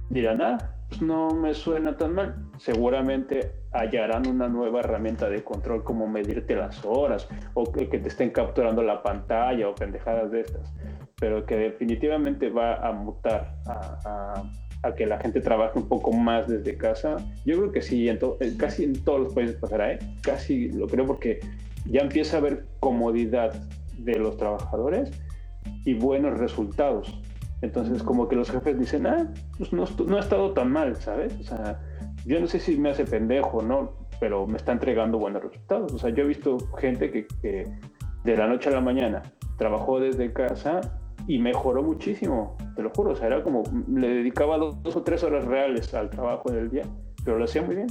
Dirán, 0.09 0.41
ah, 0.41 0.57
pues 0.89 1.03
no 1.03 1.29
me 1.35 1.53
suena 1.53 1.95
tan 1.95 2.15
mal. 2.15 2.35
Seguramente 2.57 3.51
hallarán 3.71 4.27
una 4.27 4.47
nueva 4.47 4.79
herramienta 4.79 5.29
de 5.29 5.43
control 5.43 5.83
como 5.83 6.07
medirte 6.07 6.55
las 6.55 6.83
horas 6.83 7.29
o 7.53 7.71
que, 7.71 7.85
te 7.85 8.07
estén 8.07 8.31
capturando 8.31 8.81
la 8.81 9.03
pantalla 9.03 9.69
o 9.69 9.75
pendejadas 9.75 10.31
de 10.31 10.41
estas. 10.41 10.73
Pero 11.19 11.45
que 11.45 11.55
definitivamente 11.55 12.49
va 12.49 12.75
a 12.77 12.91
mutar 12.91 13.53
a, 13.67 14.41
a, 14.81 14.95
que 14.95 15.05
la 15.05 15.19
gente 15.19 15.41
trabaje 15.41 15.77
un 15.77 15.87
poco 15.87 16.11
más 16.11 16.47
desde 16.47 16.75
casa. 16.77 17.17
Yo 17.45 17.57
creo 17.57 17.71
que 17.71 17.83
sí, 17.83 18.09
en 18.09 18.17
casi 18.57 18.85
en 18.85 18.93
todos 19.03 19.19
los 19.19 19.33
países 19.35 19.57
pasará, 19.57 19.93
¿eh? 19.93 19.99
Casi 20.23 20.71
lo 20.71 20.87
creo 20.87 21.05
porque 21.05 21.41
ya 21.85 22.01
empieza 22.01 22.37
a 22.37 22.39
haber 22.39 22.65
comodidad 22.79 23.53
de 23.97 24.17
los 24.17 24.37
trabajadores 24.37 25.11
y 25.85 25.93
buenos 25.93 26.39
resultados. 26.39 27.19
Entonces, 27.61 28.03
como 28.03 28.27
que 28.27 28.35
los 28.35 28.49
jefes 28.49 28.79
dicen, 28.79 29.05
ah, 29.07 29.31
pues 29.57 29.73
no, 29.73 29.83
ha 29.83 30.19
estado 30.19 30.53
tan 30.53 30.71
mal, 30.71 30.95
¿sabes? 30.95 31.37
O 31.39 31.43
sea, 31.43 31.81
yo 32.25 32.39
no 32.39 32.47
sé 32.47 32.59
si 32.59 32.77
me 32.77 32.89
hace 32.89 33.03
pendejo, 33.05 33.61
¿no? 33.61 33.93
Pero 34.19 34.47
me 34.47 34.57
está 34.57 34.71
entregando 34.71 35.17
buenos 35.17 35.43
resultados. 35.43 35.93
O 35.93 35.97
sea, 35.97 36.09
yo 36.11 36.23
he 36.23 36.27
visto 36.27 36.57
gente 36.77 37.11
que, 37.11 37.27
que 37.41 37.65
de 38.23 38.37
la 38.37 38.47
noche 38.47 38.69
a 38.69 38.73
la 38.73 38.81
mañana 38.81 39.21
trabajó 39.57 39.99
desde 39.99 40.31
casa 40.31 40.79
y 41.27 41.37
mejoró 41.37 41.83
muchísimo, 41.83 42.55
te 42.75 42.81
lo 42.81 42.91
juro. 42.91 43.11
O 43.11 43.15
sea, 43.15 43.27
era 43.27 43.43
como, 43.43 43.63
le 43.93 44.07
dedicaba 44.07 44.57
dos, 44.57 44.81
dos 44.81 44.95
o 44.95 45.03
tres 45.03 45.23
horas 45.23 45.43
reales 45.43 45.93
al 45.93 46.09
trabajo 46.09 46.49
del 46.51 46.69
día, 46.69 46.83
pero 47.25 47.37
lo 47.37 47.43
hacía 47.43 47.61
muy 47.61 47.75
bien 47.75 47.87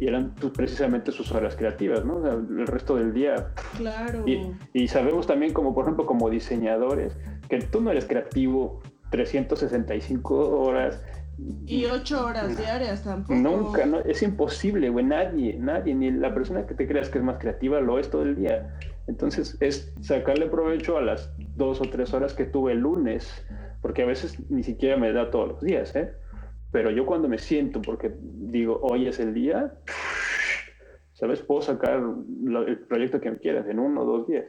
y 0.00 0.06
eran 0.06 0.34
pues, 0.40 0.52
precisamente 0.52 1.12
sus 1.12 1.32
horas 1.32 1.56
creativas, 1.56 2.04
¿no? 2.04 2.26
el 2.26 2.66
resto 2.66 2.96
del 2.96 3.12
día. 3.12 3.48
Claro. 3.76 4.24
Y, 4.26 4.52
y, 4.72 4.88
sabemos 4.88 5.26
también 5.26 5.52
como, 5.52 5.74
por 5.74 5.84
ejemplo, 5.84 6.06
como 6.06 6.30
diseñadores, 6.30 7.16
que 7.48 7.58
tú 7.58 7.80
no 7.80 7.90
eres 7.90 8.06
creativo 8.06 8.82
365 9.10 10.34
horas. 10.34 11.02
Y 11.66 11.84
8 11.84 12.26
horas 12.26 12.56
diarias 12.56 13.04
tampoco. 13.04 13.34
Nunca, 13.34 13.86
no, 13.86 14.00
es 14.00 14.22
imposible, 14.22 14.88
güey, 14.88 15.04
nadie, 15.04 15.56
nadie, 15.58 15.94
ni 15.94 16.10
la 16.10 16.32
persona 16.32 16.66
que 16.66 16.74
te 16.74 16.86
creas 16.86 17.08
que 17.08 17.18
es 17.18 17.24
más 17.24 17.38
creativa 17.38 17.80
lo 17.80 17.98
es 17.98 18.08
todo 18.10 18.22
el 18.22 18.36
día. 18.36 18.76
Entonces 19.06 19.56
es 19.60 19.92
sacarle 20.00 20.46
provecho 20.46 20.96
a 20.96 21.02
las 21.02 21.32
dos 21.56 21.80
o 21.80 21.84
tres 21.84 22.14
horas 22.14 22.34
que 22.34 22.44
tuve 22.44 22.72
el 22.72 22.80
lunes, 22.80 23.44
porque 23.82 24.02
a 24.02 24.06
veces 24.06 24.38
ni 24.48 24.62
siquiera 24.62 24.96
me 24.96 25.12
da 25.12 25.30
todos 25.30 25.48
los 25.48 25.60
días, 25.60 25.94
¿eh? 25.94 26.12
Pero 26.74 26.90
yo 26.90 27.06
cuando 27.06 27.28
me 27.28 27.38
siento, 27.38 27.80
porque 27.80 28.12
digo, 28.20 28.80
hoy 28.82 29.06
es 29.06 29.20
el 29.20 29.32
día, 29.32 29.78
¿sabes? 31.12 31.40
Puedo 31.40 31.62
sacar 31.62 32.02
el 32.66 32.78
proyecto 32.88 33.20
que 33.20 33.30
me 33.30 33.38
quieras 33.38 33.68
en 33.68 33.78
uno 33.78 34.02
o 34.02 34.04
dos 34.04 34.26
días. 34.26 34.46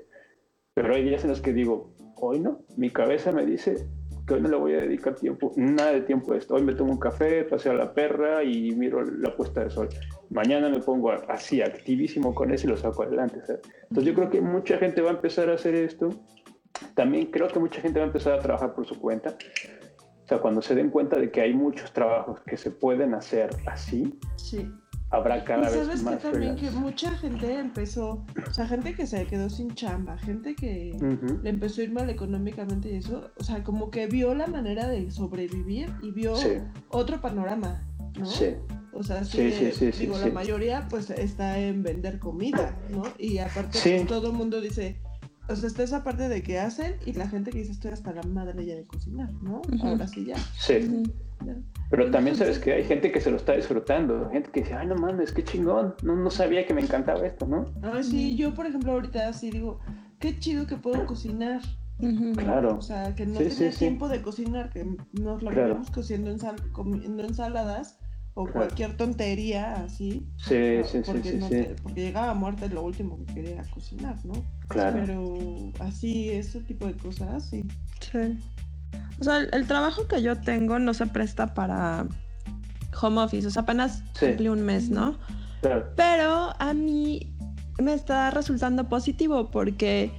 Pero 0.73 0.95
hay 0.95 1.03
días 1.03 1.23
en 1.23 1.29
los 1.29 1.39
que 1.39 1.53
digo, 1.53 1.93
hoy 2.15 2.39
no, 2.39 2.65
mi 2.77 2.89
cabeza 2.89 3.31
me 3.31 3.45
dice 3.45 3.75
que 4.25 4.33
hoy 4.33 4.41
no 4.41 4.49
le 4.49 4.57
voy 4.57 4.73
a 4.73 4.77
dedicar 4.77 5.13
tiempo, 5.13 5.51
nada 5.55 5.93
de 5.93 6.01
tiempo 6.01 6.33
a 6.33 6.37
esto. 6.37 6.55
Hoy 6.55 6.63
me 6.63 6.73
tomo 6.73 6.93
un 6.93 6.99
café, 6.99 7.43
paseo 7.43 7.73
a 7.73 7.75
la 7.75 7.93
perra 7.93 8.43
y 8.43 8.71
miro 8.71 9.03
la 9.03 9.35
puesta 9.35 9.63
de 9.63 9.69
sol. 9.69 9.89
Mañana 10.31 10.67
me 10.67 10.79
pongo 10.79 11.11
así, 11.11 11.61
activísimo 11.61 12.33
con 12.33 12.51
eso 12.51 12.65
y 12.65 12.71
lo 12.71 12.77
saco 12.77 13.03
adelante. 13.03 13.37
Entonces 13.37 14.03
yo 14.03 14.15
creo 14.15 14.31
que 14.31 14.41
mucha 14.41 14.79
gente 14.79 14.99
va 15.03 15.11
a 15.11 15.13
empezar 15.13 15.51
a 15.51 15.53
hacer 15.53 15.75
esto. 15.75 16.09
También 16.95 17.27
creo 17.27 17.49
que 17.49 17.59
mucha 17.59 17.81
gente 17.81 17.99
va 17.99 18.05
a 18.05 18.07
empezar 18.07 18.33
a 18.33 18.39
trabajar 18.39 18.73
por 18.73 18.87
su 18.87 18.99
cuenta. 18.99 19.37
O 20.25 20.27
sea, 20.27 20.39
cuando 20.39 20.61
se 20.61 20.73
den 20.75 20.89
cuenta 20.89 21.19
de 21.19 21.31
que 21.31 21.41
hay 21.41 21.53
muchos 21.53 21.91
trabajos 21.93 22.39
que 22.41 22.57
se 22.57 22.71
pueden 22.71 23.13
hacer 23.13 23.49
así, 23.67 24.19
sí 24.35 24.67
habrá 25.15 25.43
cada 25.43 25.69
¿Y 25.69 25.77
vez 25.77 25.85
sabes 25.85 26.03
que 26.03 26.15
también 26.15 26.55
que 26.55 26.69
mucha 26.71 27.11
gente 27.11 27.59
empezó, 27.59 28.25
o 28.47 28.53
sea, 28.53 28.67
gente 28.67 28.95
que 28.95 29.07
se 29.07 29.25
quedó 29.25 29.49
sin 29.49 29.73
chamba, 29.75 30.17
gente 30.17 30.55
que 30.55 30.97
le 31.43 31.49
empezó 31.49 31.81
a 31.81 31.83
ir 31.85 31.91
mal 31.91 32.09
económicamente 32.09 32.91
y 32.91 32.95
eso, 32.97 33.31
o 33.37 33.43
sea, 33.43 33.63
como 33.63 33.91
que 33.91 34.07
vio 34.07 34.33
la 34.33 34.47
manera 34.47 34.87
de 34.87 35.09
sobrevivir 35.11 35.93
y 36.01 36.11
vio 36.11 36.33
otro 36.89 37.21
panorama, 37.21 37.83
¿no? 38.17 38.25
Sí. 38.25 38.55
O 38.93 39.03
sea, 39.03 39.25
sí, 39.25 39.51
digo, 39.99 40.17
la 40.17 40.27
mayoría 40.27 40.87
pues 40.89 41.09
está 41.09 41.59
en 41.59 41.83
vender 41.83 42.17
comida, 42.17 42.77
¿no? 42.89 43.03
Y 43.17 43.39
aparte 43.39 43.77
pues, 43.83 44.07
todo 44.07 44.27
el 44.27 44.33
mundo 44.33 44.61
dice, 44.61 44.97
o 45.47 45.55
sea, 45.55 45.67
está 45.67 45.83
esa 45.83 46.03
parte 46.03 46.27
de 46.29 46.41
que 46.41 46.59
hacen 46.59 46.95
y 47.05 47.13
la 47.13 47.27
gente 47.27 47.51
que 47.51 47.59
dice 47.59 47.71
estoy 47.71 47.91
hasta 47.91 48.13
la 48.13 48.23
madre 48.23 48.65
ya 48.65 48.75
de 48.75 48.85
cocinar, 48.85 49.31
¿no? 49.41 49.61
Ahora 49.81 50.07
sí 50.07 50.25
ya. 50.25 50.37
Sí. 50.57 51.03
Pero 51.89 52.11
también 52.11 52.35
sabes 52.35 52.59
que 52.59 52.73
hay 52.73 52.83
gente 52.83 53.11
que 53.11 53.21
se 53.21 53.29
lo 53.29 53.37
está 53.37 53.53
disfrutando, 53.53 54.29
gente 54.31 54.49
que 54.51 54.61
dice, 54.61 54.73
ay, 54.73 54.87
no 54.87 54.95
mames, 54.95 55.31
qué 55.31 55.43
chingón, 55.43 55.93
no, 56.01 56.15
no 56.15 56.31
sabía 56.31 56.65
que 56.65 56.73
me 56.73 56.81
encantaba 56.81 57.25
esto, 57.25 57.45
¿no? 57.45 57.65
Ah, 57.83 58.01
sí, 58.01 58.35
yo 58.35 58.53
por 58.53 58.65
ejemplo 58.65 58.93
ahorita 58.93 59.31
sí 59.33 59.51
digo, 59.51 59.79
qué 60.19 60.39
chido 60.39 60.65
que 60.65 60.77
puedo 60.77 61.05
cocinar. 61.05 61.61
Claro. 62.35 62.77
O 62.77 62.81
sea, 62.81 63.15
que 63.15 63.25
no 63.25 63.39
tenía 63.39 63.71
tiempo 63.71 64.09
de 64.09 64.21
cocinar, 64.21 64.69
que 64.69 64.83
nos 65.13 65.41
lo 65.41 65.51
claro. 65.51 65.81
cociendo 65.93 66.35
comiendo 66.73 67.23
ensaladas 67.23 67.99
o 68.35 68.45
cualquier 68.45 68.95
tontería 68.97 69.73
así. 69.75 70.27
Sí, 70.37 70.81
sí, 70.83 71.01
porque 71.05 71.41
sí, 71.41 71.67
porque 71.81 72.01
llegaba 72.01 72.33
muerta 72.33 72.67
lo 72.67 72.83
último 72.83 73.17
que 73.17 73.33
quería 73.33 73.63
cocinar, 73.73 74.17
¿no? 74.25 74.33
Claro. 74.67 74.99
Pero 74.99 75.71
así, 75.79 76.29
ese 76.29 76.59
tipo 76.61 76.85
de 76.85 76.95
cosas, 76.97 77.49
sí. 77.49 77.65
Sí. 78.01 78.37
O 79.19 79.23
sea, 79.23 79.37
el, 79.39 79.67
trabajo 79.67 80.07
que 80.07 80.21
yo 80.21 80.39
tengo 80.41 80.77
no 80.79 80.93
se 80.93 81.07
presta 81.07 81.53
para 81.53 82.07
home 83.01 83.21
office, 83.21 83.47
o 83.47 83.49
sea, 83.49 83.61
apenas 83.61 84.03
cumplí 84.19 84.49
un 84.49 84.63
mes, 84.63 84.89
¿no? 84.89 85.17
Claro. 85.61 85.93
Pero 85.95 86.53
a 86.59 86.73
mí 86.73 87.33
me 87.79 87.93
está 87.93 88.31
resultando 88.31 88.89
positivo 88.89 89.49
porque, 89.49 90.11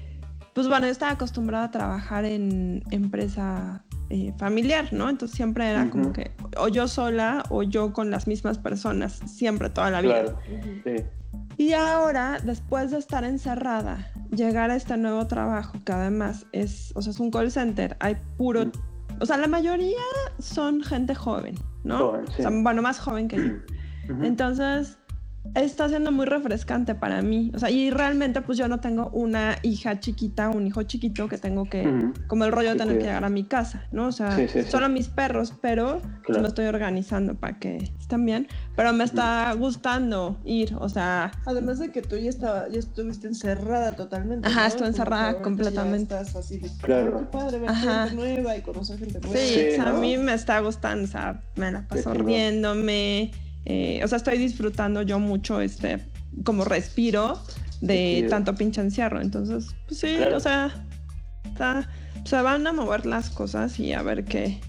pues 0.55 0.69
bueno, 0.69 0.87
yo 0.87 0.93
estaba 0.93 1.13
acostumbrada 1.13 1.67
a 1.67 1.71
trabajar 1.71 2.25
en 2.25 2.83
empresa 2.91 3.85
eh, 4.11 4.33
familiar, 4.39 4.93
¿no? 4.93 5.09
Entonces 5.09 5.37
siempre 5.37 5.69
era 5.69 5.91
como 5.91 6.13
que 6.13 6.33
o 6.59 6.69
yo 6.69 6.89
sola 6.89 7.45
o 7.51 7.63
yo 7.63 7.93
con 7.93 8.11
las 8.11 8.27
mismas 8.27 8.59
personas, 8.59 9.21
siempre, 9.27 9.71
toda 9.71 9.91
la 9.91 10.01
vida. 10.01 10.23
Claro. 10.23 10.39
Sí. 10.85 11.05
Y 11.59 11.73
ahora, 11.73 12.39
después 12.45 12.91
de 12.91 12.99
estar 12.99 13.25
encerrada, 13.25 14.13
llegar 14.31 14.71
a 14.71 14.77
este 14.77 14.97
nuevo 14.97 15.27
trabajo, 15.27 15.79
que 15.85 15.93
además 15.93 16.47
es, 16.53 16.93
o 16.95 17.03
sea, 17.03 17.13
es 17.13 17.21
un 17.21 17.31
call 17.31 17.51
center, 17.51 17.97
hay 18.01 18.17
puro, 18.37 18.71
o 19.21 19.27
sea, 19.27 19.39
la 19.39 19.49
mayoría 19.49 19.97
son 20.39 20.83
gente 20.83 21.15
joven, 21.15 21.55
¿no? 21.83 21.99
Joven, 21.99 22.25
sí. 22.37 22.43
bueno, 22.63 22.83
más 22.83 22.99
joven 22.99 23.29
que 23.29 23.37
yo. 23.37 23.55
Entonces, 24.23 24.99
está 25.55 25.89
siendo 25.89 26.13
muy 26.13 26.27
refrescante 26.27 26.95
para 26.95 27.23
mí. 27.23 27.51
O 27.55 27.59
sea, 27.59 27.71
y 27.71 27.91
realmente 27.91 28.43
pues 28.43 28.59
yo 28.59 28.69
no 28.69 28.81
tengo 28.81 29.11
una 29.13 29.57
hija 29.63 30.01
chiquita, 30.01 30.49
un 30.51 30.67
hijo 30.67 30.83
chiquito 30.83 31.29
que 31.29 31.39
tengo 31.39 31.65
que, 31.65 32.11
como 32.27 32.45
el 32.45 32.53
rollo 32.53 32.71
de 32.71 32.77
tener 32.77 32.99
que 32.99 33.05
llegar 33.05 33.25
a 33.25 33.29
mi 33.29 33.45
casa, 33.45 33.87
¿no? 33.93 34.07
O 34.07 34.13
sea, 34.13 34.37
solo 34.69 34.89
mis 34.89 35.09
perros, 35.09 35.55
pero 35.61 36.01
pues, 36.27 36.39
me 36.41 36.49
estoy 36.49 36.67
organizando 36.67 37.35
para 37.35 37.59
que 37.59 37.93
estén 37.99 38.25
bien. 38.25 38.49
Pero 38.75 38.93
me 38.93 39.05
está 39.05 39.53
gustando 39.55 40.39
ir, 40.45 40.75
o 40.79 40.89
sea... 40.89 41.33
Además 41.47 41.79
de 41.79 41.91
que 41.91 42.03
tú 42.03 42.17
ya, 42.17 42.29
estaba, 42.29 42.69
ya 42.69 42.79
estuviste 42.79 43.27
encerrada 43.27 43.93
totalmente. 43.93 44.49
Ajá, 44.49 44.67
estoy 44.67 44.89
encerrada 44.89 45.41
completamente. 45.41 46.15
estás 46.15 46.37
así 46.37 46.61
claro. 46.83 47.19
qué 47.19 47.25
padre 47.27 47.59
ver 47.59 47.71
gente 47.71 48.15
nueva 48.15 48.57
y 48.57 48.63
conocer 48.63 48.99
gente 48.99 49.21
nueva. 49.21 49.37
Sí, 49.37 49.69
o 49.73 49.75
sea, 49.75 49.91
a 49.91 49.93
mí 49.95 50.19
me 50.19 50.35
está 50.35 50.61
gustando, 50.61 51.05
o 51.05 51.07
sea, 51.07 51.43
me 51.57 51.73
la 51.73 51.87
paso 51.87 52.13
riéndome 52.13 53.33
eh, 53.67 54.01
o 54.05 54.09
sea, 54.09 54.17
estoy 54.17 54.39
disfrutando 54.39 55.03
yo 55.03 55.19
mucho 55.19 55.61
este, 55.61 55.99
como 56.45 56.65
respiro 56.65 57.43
de 57.81 58.27
tanto 58.31 58.55
pinche 58.55 58.81
encierro. 58.81 59.21
Entonces, 59.21 59.75
pues 59.89 60.01
sí, 60.01 60.17
o 60.33 60.41
sea, 60.41 60.71
se 62.25 62.43
van 62.43 62.67
a 62.67 62.73
mover 62.73 63.07
las 63.07 63.29
cosas 63.29 63.79
y 63.81 63.93
a 63.93 64.03
ver 64.03 64.25
qué, 64.25 64.61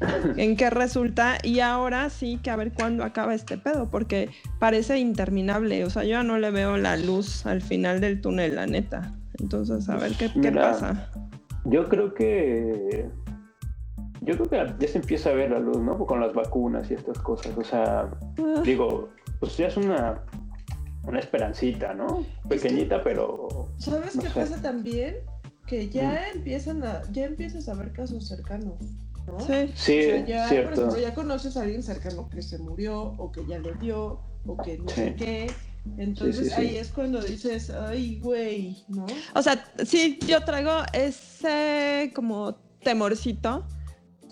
en 0.36 0.56
qué 0.56 0.70
resulta. 0.70 1.38
Y 1.42 1.58
ahora 1.58 2.08
sí 2.10 2.38
que 2.42 2.50
a 2.50 2.56
ver 2.56 2.72
cuándo 2.72 3.02
acaba 3.02 3.34
este 3.34 3.58
pedo, 3.58 3.90
porque 3.90 4.30
parece 4.60 4.98
interminable. 4.98 5.84
O 5.84 5.90
sea, 5.90 6.04
yo 6.04 6.10
ya 6.10 6.22
no 6.22 6.38
le 6.38 6.52
veo 6.52 6.76
la 6.76 6.96
luz 6.96 7.46
al 7.46 7.60
final 7.60 8.00
del 8.00 8.20
túnel, 8.20 8.54
la 8.54 8.66
neta. 8.66 9.12
Entonces, 9.40 9.88
a 9.88 9.96
ver 9.96 10.12
qué, 10.12 10.30
qué 10.40 10.52
pasa. 10.52 11.10
Yo 11.64 11.88
creo 11.88 12.14
que 12.14 13.08
yo 14.24 14.36
creo 14.36 14.48
que 14.48 14.74
ya 14.78 14.88
se 14.88 14.98
empieza 14.98 15.30
a 15.30 15.34
ver 15.34 15.50
la 15.50 15.58
luz, 15.58 15.78
¿no? 15.78 15.98
Con 16.06 16.20
las 16.20 16.32
vacunas 16.32 16.90
y 16.90 16.94
estas 16.94 17.18
cosas. 17.18 17.56
O 17.56 17.64
sea, 17.64 18.10
digo, 18.64 19.10
pues 19.40 19.56
ya 19.56 19.68
es 19.68 19.76
una, 19.76 20.22
una 21.06 21.20
esperancita, 21.20 21.94
¿no? 21.94 22.24
Pequeñita, 22.48 23.02
pero. 23.02 23.68
¿Sabes 23.78 24.18
qué 24.18 24.28
pasa 24.30 24.60
también? 24.60 25.16
Que 25.66 25.88
ya 25.88 26.30
empiezan 26.30 26.84
a, 26.84 27.02
ya 27.12 27.24
empiezas 27.24 27.68
a 27.68 27.74
ver 27.74 27.92
casos 27.92 28.26
cercanos. 28.26 28.74
¿no? 29.26 29.40
Sí, 29.40 29.72
sí 29.74 30.24
ya, 30.26 30.48
cierto. 30.48 30.88
Por 30.88 31.00
ya 31.00 31.14
conoces 31.14 31.56
a 31.56 31.62
alguien 31.62 31.82
cercano 31.82 32.28
que 32.28 32.42
se 32.42 32.58
murió 32.58 33.14
o 33.18 33.32
que 33.32 33.46
ya 33.46 33.58
le 33.58 33.74
dio 33.74 34.20
o 34.46 34.56
que 34.62 34.78
no 34.78 34.88
sé 34.88 35.14
qué. 35.14 35.50
Entonces 35.98 36.52
ahí 36.56 36.76
es 36.76 36.88
cuando 36.88 37.20
dices, 37.20 37.70
ay, 37.70 38.18
güey, 38.20 38.84
¿no? 38.88 39.06
O 39.34 39.42
sea, 39.42 39.64
sí, 39.84 40.18
yo 40.26 40.42
traigo 40.42 40.70
ese 40.94 42.10
como 42.14 42.54
temorcito 42.82 43.66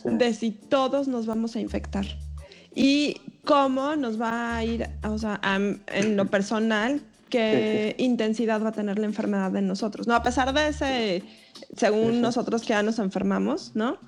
de 0.05 0.35
si 0.35 0.51
todos 0.51 1.09
nos 1.09 1.27
vamos 1.27 1.57
a 1.57 1.61
infectar 1.61 2.07
y 2.75 3.21
cómo 3.45 3.97
nos 3.97 4.21
va 4.21 4.57
a 4.57 4.65
ir, 4.65 4.89
o 5.05 5.19
sea, 5.19 5.41
en 5.45 6.17
lo 6.17 6.27
personal, 6.27 7.03
qué 7.33 7.95
intensidad 7.99 8.63
va 8.63 8.69
a 8.69 8.73
tener 8.73 8.99
la 8.99 9.07
enfermedad 9.07 9.57
en 9.57 9.67
nosotros, 9.67 10.07
¿no? 10.07 10.15
A 10.15 10.23
pesar 10.23 10.53
de 10.53 10.69
ese, 10.69 11.23
según 11.77 12.21
nosotros 12.21 12.61
que 12.61 12.69
ya 12.69 12.83
nos 12.83 12.99
enfermamos, 12.99 13.73
¿no? 13.75 13.99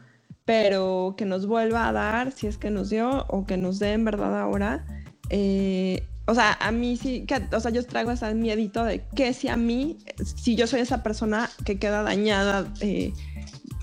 Pero 0.45 1.15
que 1.17 1.25
nos 1.25 1.47
vuelva 1.47 1.89
a 1.89 1.93
dar, 1.93 2.33
si 2.33 2.47
es 2.47 2.59
que 2.59 2.69
nos 2.69 2.91
dio, 2.91 3.25
o 3.29 3.47
que 3.47 3.57
nos 3.57 3.79
dé 3.79 3.93
en 3.93 4.05
verdad 4.05 4.39
ahora. 4.39 4.85
Eh, 5.31 6.07
o 6.27 6.35
sea, 6.35 6.59
a 6.61 6.71
mí 6.71 6.99
sí, 6.99 7.25
que, 7.27 7.41
o 7.51 7.61
sea, 7.61 7.71
yo 7.71 7.85
traigo 7.87 8.11
ese 8.11 8.35
miedito 8.35 8.85
de 8.85 9.03
que 9.17 9.33
si 9.33 9.49
a 9.49 9.57
mí, 9.57 9.97
si 10.37 10.55
yo 10.55 10.67
soy 10.67 10.81
esa 10.81 11.03
persona 11.03 11.49
que 11.65 11.79
queda 11.79 12.03
dañada, 12.03 12.67
eh, 12.81 13.15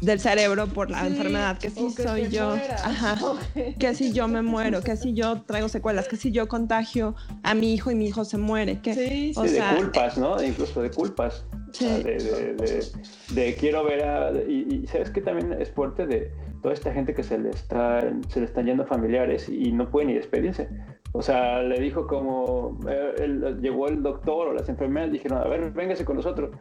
del 0.02 0.20
cerebro 0.20 0.68
por 0.68 0.90
la 0.90 1.08
enfermedad, 1.08 1.58
que 1.58 1.70
si 1.70 1.90
soy 1.92 2.30
yo, 2.30 2.56
ajá, 2.84 3.18
que 3.80 3.94
si 3.94 4.12
yo 4.12 4.28
me 4.28 4.42
muero, 4.42 4.82
que 4.82 4.98
si 4.98 5.14
yo 5.14 5.42
traigo 5.42 5.70
secuelas, 5.70 6.08
que 6.08 6.18
si 6.18 6.32
yo 6.32 6.48
contagio 6.48 7.16
a 7.44 7.54
mi 7.54 7.74
hijo 7.74 7.92
y 7.92 7.96
mi 7.96 8.08
hijo 8.08 8.26
se 8.26 8.38
muere, 8.38 8.82
que 8.82 8.94
sí, 8.94 9.34
o 9.36 9.48
sea, 9.48 9.74
de 9.74 9.78
culpas, 9.78 10.18
¿no? 10.18 10.42
Incluso 10.42 10.82
de 10.82 10.90
culpas. 10.90 11.46
Sí. 11.72 11.86
de, 11.86 13.56
quiero 13.58 13.86
ver 13.86 14.04
a, 14.04 14.32
y, 14.32 14.86
sabes 14.88 15.10
que 15.10 15.22
también 15.22 15.54
es 15.54 15.72
fuerte 15.72 16.06
de 16.06 16.30
toda 16.62 16.74
esta 16.74 16.92
gente 16.92 17.14
que 17.14 17.24
se 17.24 17.38
le 17.38 17.50
está 17.50 18.02
se 18.28 18.42
le 18.42 18.46
están 18.46 18.66
yendo 18.66 18.86
familiares 18.86 19.48
y 19.48 19.72
no 19.72 19.90
puede 19.90 20.08
ni 20.08 20.14
despedirse. 20.16 20.68
O 21.14 21.22
sea, 21.22 21.62
le 21.62 21.80
dijo 21.80 22.08
como 22.08 22.78
eh, 22.90 23.56
llegó 23.62 23.88
el 23.88 24.04
doctor 24.04 24.50
o 24.50 24.54
las 24.54 24.68
enfermeras 24.68 25.12
dijeron, 25.12 25.38
a 25.38 25.48
ver, 25.48 25.72
véngase 25.72 26.04
con 26.04 26.18
nosotros. 26.18 26.52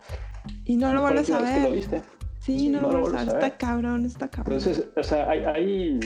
Y 0.65 0.77
no 0.77 0.93
lo 0.95 1.03
vuelves 1.03 1.31
a 1.31 1.41
ver. 1.41 2.03
Sí, 2.41 2.69
no, 2.69 2.81
no 2.81 3.19
está 3.21 3.57
cabrón, 3.57 4.07
está 4.07 4.29
cabrón. 4.29 4.59
Entonces, 4.59 4.89
o 4.97 5.03
sea, 5.03 5.29
hay, 5.29 5.45
hay, 5.45 6.01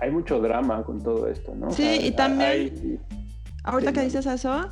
hay 0.00 0.10
mucho 0.10 0.40
drama 0.40 0.82
con 0.84 1.02
todo 1.02 1.28
esto, 1.28 1.54
¿no? 1.54 1.72
Sí, 1.72 1.98
y 2.02 2.12
también, 2.12 3.00
ahorita 3.64 3.92
que 3.92 4.02
dices 4.02 4.26
eso, 4.26 4.68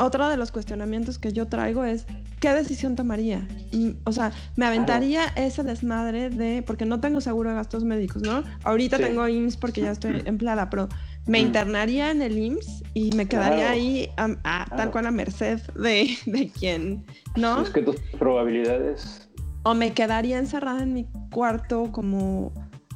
otro 0.00 0.28
de 0.28 0.36
los 0.36 0.52
cuestionamientos 0.52 1.18
que 1.18 1.32
yo 1.32 1.46
traigo 1.46 1.84
es, 1.84 2.06
¿qué 2.40 2.50
decisión 2.54 2.96
tomaría? 2.96 3.46
O 4.04 4.12
sea, 4.12 4.32
me 4.56 4.64
aventaría 4.64 5.26
ese 5.36 5.62
desmadre 5.62 6.30
de, 6.30 6.62
porque 6.62 6.86
no 6.86 7.00
tengo 7.00 7.20
seguro 7.20 7.50
de 7.50 7.56
gastos 7.56 7.84
médicos, 7.84 8.22
¿no? 8.22 8.44
Ahorita 8.64 8.96
tengo 8.98 9.26
IMSS 9.28 9.56
porque 9.56 9.82
ya 9.82 9.90
estoy 9.90 10.22
empleada, 10.26 10.70
pero 10.70 10.88
me 11.26 11.40
internaría 11.40 12.10
en 12.10 12.22
el 12.22 12.38
IMSS 12.38 12.84
y 12.94 13.10
me 13.14 13.26
quedaría 13.26 13.70
ahí 13.70 14.08
a, 14.16 14.66
tal 14.76 14.90
cual 14.90 15.06
a 15.06 15.10
merced 15.10 15.60
de, 15.74 16.16
de 16.26 16.48
quien, 16.48 17.04
¿no? 17.36 17.62
Es 17.62 17.70
que 17.70 17.82
tus 17.82 17.96
probabilidades... 18.18 19.28
O 19.64 19.74
me 19.74 19.92
quedaría 19.92 20.38
encerrada 20.38 20.82
en 20.82 20.92
mi 20.92 21.06
cuarto 21.30 21.90
como 21.92 22.52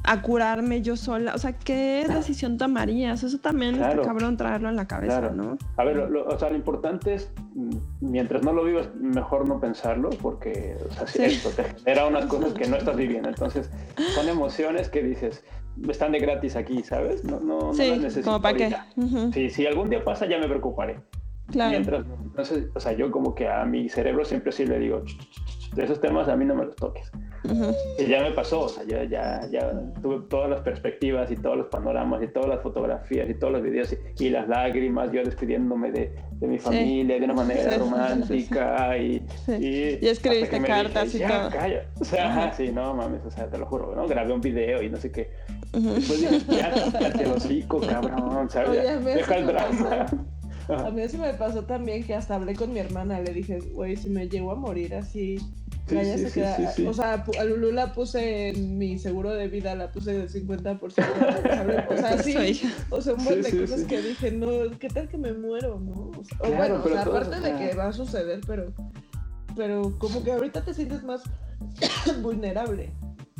a 0.07 0.21
curarme 0.21 0.81
yo 0.81 0.95
sola. 0.95 1.35
O 1.35 1.37
sea, 1.37 1.53
¿qué 1.53 2.05
decisión 2.07 2.57
tomarías? 2.57 3.23
Eso 3.23 3.39
también 3.39 3.75
está 3.75 4.01
cabrón 4.01 4.37
traerlo 4.37 4.69
en 4.69 4.77
la 4.77 4.87
cabeza, 4.87 5.29
¿no? 5.31 5.57
A 5.75 5.83
ver, 5.83 5.97
lo, 5.97 6.25
o 6.25 6.39
sea, 6.39 6.49
lo 6.49 6.55
importante 6.55 7.15
es, 7.15 7.29
mm, 7.55 7.75
mientras 7.99 8.41
no 8.41 8.53
lo 8.53 8.63
vivas, 8.63 8.89
mejor 8.95 9.47
no 9.47 9.59
pensarlo, 9.59 10.09
porque, 10.21 10.77
o 10.89 10.93
sea, 10.93 11.07
si 11.07 11.23
esto 11.23 11.49
te 11.49 11.65
genera 11.65 12.07
unas 12.07 12.25
cosas 12.25 12.53
que 12.53 12.67
no 12.67 12.77
estás 12.77 12.95
viviendo. 12.95 13.27
Entonces, 13.27 13.69
son 14.15 14.29
emociones 14.29 14.87
que 14.87 15.03
dices, 15.03 15.43
están 15.89 16.13
de 16.13 16.19
gratis 16.19 16.55
aquí, 16.55 16.83
¿sabes? 16.83 17.25
No, 17.25 17.41
no, 17.41 17.73
sí, 17.73 17.89
no 17.89 17.97
necesito. 17.97 18.31
¿Como 18.31 18.41
para 18.41 18.57
qué? 18.57 18.75
Sí, 19.33 19.49
si 19.49 19.67
algún 19.67 19.89
día 19.89 20.03
pasa, 20.05 20.25
ya 20.25 20.39
me 20.39 20.47
preocuparé. 20.47 21.01
Claro. 21.47 21.71
Mientras, 21.71 22.05
entonces, 22.23 22.69
o 22.73 22.79
sea, 22.79 22.93
yo 22.93 23.11
como 23.11 23.35
que 23.35 23.49
a 23.49 23.65
mi 23.65 23.89
cerebro 23.89 24.23
siempre 24.23 24.53
sí 24.53 24.65
le 24.65 24.79
digo, 24.79 25.03
esos 25.83 25.99
temas 25.99 26.27
a 26.27 26.35
mí 26.35 26.45
no 26.45 26.55
me 26.55 26.65
los 26.65 26.75
toques. 26.75 27.11
Y 27.97 28.05
ya 28.05 28.21
me 28.21 28.31
pasó, 28.31 28.61
o 28.61 28.69
sea, 28.69 28.83
yo 28.83 29.03
ya, 29.03 29.47
ya 29.49 29.71
tuve 30.01 30.27
todas 30.29 30.49
las 30.49 30.61
perspectivas 30.61 31.31
y 31.31 31.35
todos 31.35 31.57
los 31.57 31.67
panoramas 31.67 32.21
y 32.23 32.27
todas 32.27 32.49
las 32.49 32.61
fotografías 32.61 33.29
y 33.29 33.33
todos 33.35 33.53
los 33.53 33.61
videos 33.61 33.95
y, 34.19 34.29
las 34.29 34.47
lágrimas, 34.49 35.11
yo 35.11 35.23
despidiéndome 35.23 35.91
de, 35.91 36.13
de 36.31 36.47
mi 36.47 36.59
familia 36.59 37.17
de 37.17 37.25
una 37.25 37.33
manera 37.33 37.77
romántica 37.77 38.97
y, 38.97 39.23
y, 39.47 39.99
y, 40.01 40.07
escribiste 40.07 40.61
cartas 40.61 41.15
y 41.15 41.19
todo. 41.19 41.49
Calla. 41.49 41.85
O 41.99 42.05
sea, 42.05 42.51
sí, 42.51 42.69
no 42.69 42.93
mames, 42.93 43.23
o 43.25 43.31
sea, 43.31 43.49
te 43.49 43.57
lo 43.57 43.65
juro, 43.65 43.95
¿no? 43.95 44.07
Grabé 44.07 44.33
un 44.33 44.41
video 44.41 44.81
y 44.81 44.89
no 44.89 44.97
sé 44.97 45.11
qué. 45.11 45.29
Después 45.71 46.19
dije, 46.19 46.39
ya, 46.49 47.11
te 47.11 47.25
lo 47.25 47.35
rico, 47.35 47.79
cabrón, 47.79 48.49
¿sabes? 48.49 49.03
Deja 49.05 49.37
el 49.37 49.47
drama. 49.47 50.05
A 50.69 50.91
mí 50.91 51.01
eso 51.01 51.17
me 51.17 51.33
pasó 51.33 51.63
también 51.63 52.03
que 52.03 52.13
hasta 52.13 52.35
hablé 52.35 52.53
con 52.53 52.73
mi 52.73 52.79
hermana, 52.79 53.21
le 53.21 53.31
dije, 53.31 53.59
güey, 53.73 53.95
si 53.95 54.09
me 54.09 54.27
llego 54.27 54.51
a 54.51 54.55
morir 54.55 54.95
así, 54.95 55.39
se 55.87 56.31
queda. 56.31 56.57
O 56.87 56.93
sea, 56.93 57.25
a 57.39 57.43
Lulu 57.43 57.71
la 57.71 57.93
puse 57.93 58.49
en 58.49 58.77
mi 58.77 58.99
seguro 58.99 59.31
de 59.31 59.47
vida, 59.47 59.75
la 59.75 59.91
puse 59.91 60.13
del 60.13 60.29
50%. 60.29 60.81
O 60.81 61.97
sea, 61.97 62.17
sí. 62.23 62.61
O 62.89 63.01
sea, 63.01 63.13
un 63.13 63.23
buen 63.23 63.41
de 63.41 63.57
cosas 63.59 63.83
que 63.83 64.01
dije, 64.01 64.31
no, 64.31 64.47
¿qué 64.79 64.89
tal 64.89 65.07
que 65.07 65.17
me 65.17 65.33
muero, 65.33 65.79
no? 65.79 66.11
O, 66.39 66.51
bueno, 66.51 66.81
o 66.83 66.87
sea, 66.87 67.01
aparte 67.01 67.39
de 67.39 67.55
que 67.55 67.75
va 67.75 67.87
a 67.87 67.93
suceder, 67.93 68.41
pero, 68.45 68.73
pero 69.55 69.97
como 69.97 70.23
que 70.23 70.31
ahorita 70.31 70.63
te 70.63 70.73
sientes 70.73 71.03
más 71.03 71.23
vulnerable. 72.21 72.91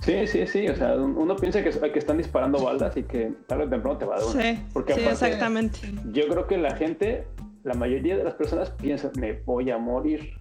Sí, 0.01 0.27
sí, 0.27 0.45
sí, 0.45 0.67
o 0.67 0.75
sea, 0.75 0.95
uno 0.95 1.35
piensa 1.35 1.63
que, 1.63 1.71
que 1.71 1.99
están 1.99 2.17
disparando 2.17 2.63
balas 2.63 2.95
y 2.95 3.03
que 3.03 3.33
tarde 3.47 3.65
o 3.65 3.69
temprano 3.69 3.97
te 3.97 4.05
va 4.05 4.17
a 4.17 4.19
dar 4.19 4.29
Sí, 4.29 4.63
Porque 4.71 4.93
sí 4.93 5.01
exactamente. 5.01 5.79
Yo 6.11 6.27
creo 6.27 6.45
que 6.45 6.57
la 6.57 6.75
gente, 6.75 7.25
la 7.63 7.73
mayoría 7.73 8.15
de 8.15 8.23
las 8.23 8.35
personas 8.35 8.69
piensan, 8.69 9.11
me 9.19 9.33
voy 9.33 9.71
a 9.71 9.77
morir, 9.79 10.33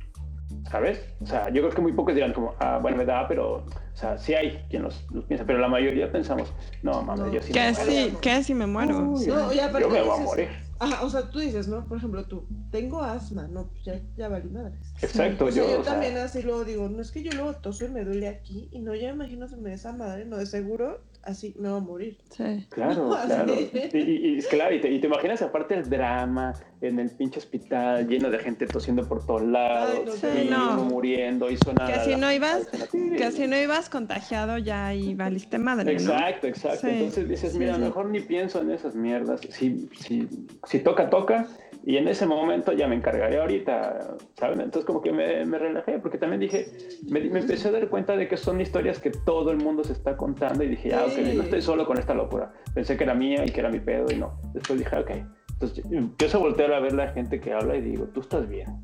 ¿sabes? 0.70 1.00
O 1.20 1.26
sea, 1.26 1.48
yo 1.48 1.62
creo 1.62 1.70
que 1.70 1.80
muy 1.80 1.92
pocos 1.92 2.14
dirán 2.14 2.32
como, 2.32 2.54
ah, 2.58 2.78
bueno, 2.80 2.96
me 2.96 3.04
da, 3.04 3.26
pero, 3.28 3.56
o 3.56 3.96
sea, 3.96 4.18
sí 4.18 4.34
hay 4.34 4.64
quien 4.68 4.82
los, 4.82 5.06
piensa, 5.28 5.44
pero 5.46 5.58
la 5.58 5.68
mayoría 5.68 6.10
pensamos, 6.10 6.52
no, 6.82 7.02
mames, 7.02 7.32
yo 7.32 7.42
sí 7.42 7.52
me 7.52 7.72
muero. 7.72 8.20
¿Qué 8.20 8.44
si 8.44 8.54
me 8.54 8.66
muero? 8.66 9.00
no, 9.00 9.52
ya, 9.52 9.70
pero 9.72 9.88
yo 9.88 9.90
me 9.90 10.02
voy 10.02 10.18
a 10.18 10.22
morir. 10.22 10.48
Ajá, 10.78 11.04
o 11.04 11.08
sea, 11.08 11.30
tú 11.30 11.38
dices, 11.38 11.68
¿no? 11.68 11.86
Por 11.86 11.96
ejemplo, 11.96 12.26
tú, 12.26 12.46
tengo 12.70 13.02
asma, 13.02 13.48
no, 13.48 13.68
pues 13.68 13.84
ya, 13.84 14.00
ya 14.16 14.28
valí 14.28 14.50
madres. 14.50 14.78
Exacto, 15.00 15.48
yo. 15.48 15.66
yo 15.66 15.82
también 15.82 16.18
así 16.18 16.42
luego 16.42 16.64
digo, 16.64 16.88
no 16.88 17.00
es 17.00 17.10
que 17.10 17.22
yo 17.22 17.32
luego 17.32 17.54
toso 17.54 17.86
y 17.86 17.88
me 17.88 18.04
duele 18.04 18.28
aquí, 18.28 18.68
y 18.72 18.80
no, 18.80 18.94
ya 18.94 19.08
me 19.08 19.24
imagino 19.24 19.48
se 19.48 19.56
me 19.56 19.72
esa 19.72 19.92
madre, 19.92 20.26
no, 20.26 20.36
de 20.36 20.44
seguro 20.44 21.00
así 21.26 21.54
me 21.58 21.68
voy 21.68 21.78
a 21.78 21.80
morir. 21.80 22.18
Sí. 22.30 22.66
Claro, 22.70 23.10
claro. 23.26 23.54
Y, 23.54 23.98
y, 23.98 24.42
claro, 24.42 24.74
y 24.74 24.80
te, 24.80 24.90
y 24.90 25.00
te, 25.00 25.06
imaginas 25.06 25.42
aparte 25.42 25.74
el 25.74 25.88
drama 25.88 26.54
en 26.80 26.98
el 26.98 27.10
pinche 27.10 27.38
hospital 27.38 28.06
lleno 28.08 28.30
de 28.30 28.38
gente 28.38 28.66
tosiendo 28.66 29.06
por 29.06 29.26
todos 29.26 29.42
lados, 29.42 30.22
y 30.22 30.46
uno 30.46 30.84
muriendo 30.84 31.50
y 31.50 31.56
sonando. 31.56 31.92
Que 31.92 32.00
si 32.00 32.16
no 32.16 32.32
ibas, 32.32 32.68
que 32.92 33.32
si 33.32 33.46
no 33.46 33.56
ibas 33.56 33.88
contagiado 33.88 34.58
ya 34.58 34.94
y 34.94 35.14
valiste 35.14 35.58
madre. 35.58 35.92
Exacto, 35.92 36.46
exacto. 36.46 36.86
Entonces 36.86 37.28
dices, 37.28 37.56
mira, 37.56 37.76
mejor 37.76 38.08
ni 38.08 38.20
pienso 38.20 38.60
en 38.60 38.70
esas 38.70 38.94
mierdas. 38.94 39.40
Si, 39.50 39.88
si, 39.98 40.28
si 40.64 40.78
toca, 40.80 41.10
toca. 41.10 41.48
Y 41.86 41.98
en 41.98 42.08
ese 42.08 42.26
momento 42.26 42.72
ya 42.72 42.88
me 42.88 42.96
encargaré 42.96 43.38
ahorita, 43.38 44.16
¿saben? 44.34 44.60
Entonces 44.60 44.84
como 44.84 45.00
que 45.00 45.12
me, 45.12 45.46
me 45.46 45.56
relajé, 45.56 46.00
porque 46.00 46.18
también 46.18 46.40
dije, 46.40 46.66
me, 47.08 47.20
me, 47.20 47.38
empecé 47.38 47.68
a 47.68 47.70
dar 47.70 47.88
cuenta 47.88 48.16
de 48.16 48.26
que 48.26 48.36
son 48.36 48.60
historias 48.60 48.98
que 48.98 49.12
todo 49.12 49.52
el 49.52 49.58
mundo 49.58 49.84
se 49.84 49.92
está 49.92 50.16
contando 50.16 50.64
y 50.64 50.68
dije, 50.68 50.92
ah, 50.92 51.04
ok, 51.06 51.16
no 51.36 51.44
estoy 51.44 51.62
solo 51.62 51.86
con 51.86 51.96
esta 51.96 52.12
locura. 52.12 52.52
Pensé 52.74 52.96
que 52.96 53.04
era 53.04 53.14
mía 53.14 53.44
y 53.46 53.50
que 53.50 53.60
era 53.60 53.70
mi 53.70 53.78
pedo 53.78 54.06
y 54.12 54.16
no. 54.16 54.36
Después 54.52 54.80
dije, 54.80 54.96
ok. 54.96 55.10
Entonces 55.52 55.84
empiezo 55.92 56.38
a 56.38 56.40
voltear 56.40 56.72
a 56.72 56.80
ver 56.80 56.92
la 56.92 57.12
gente 57.12 57.38
que 57.38 57.52
habla 57.52 57.76
y 57.76 57.82
digo, 57.82 58.06
tú 58.06 58.18
estás 58.18 58.48
bien. 58.48 58.82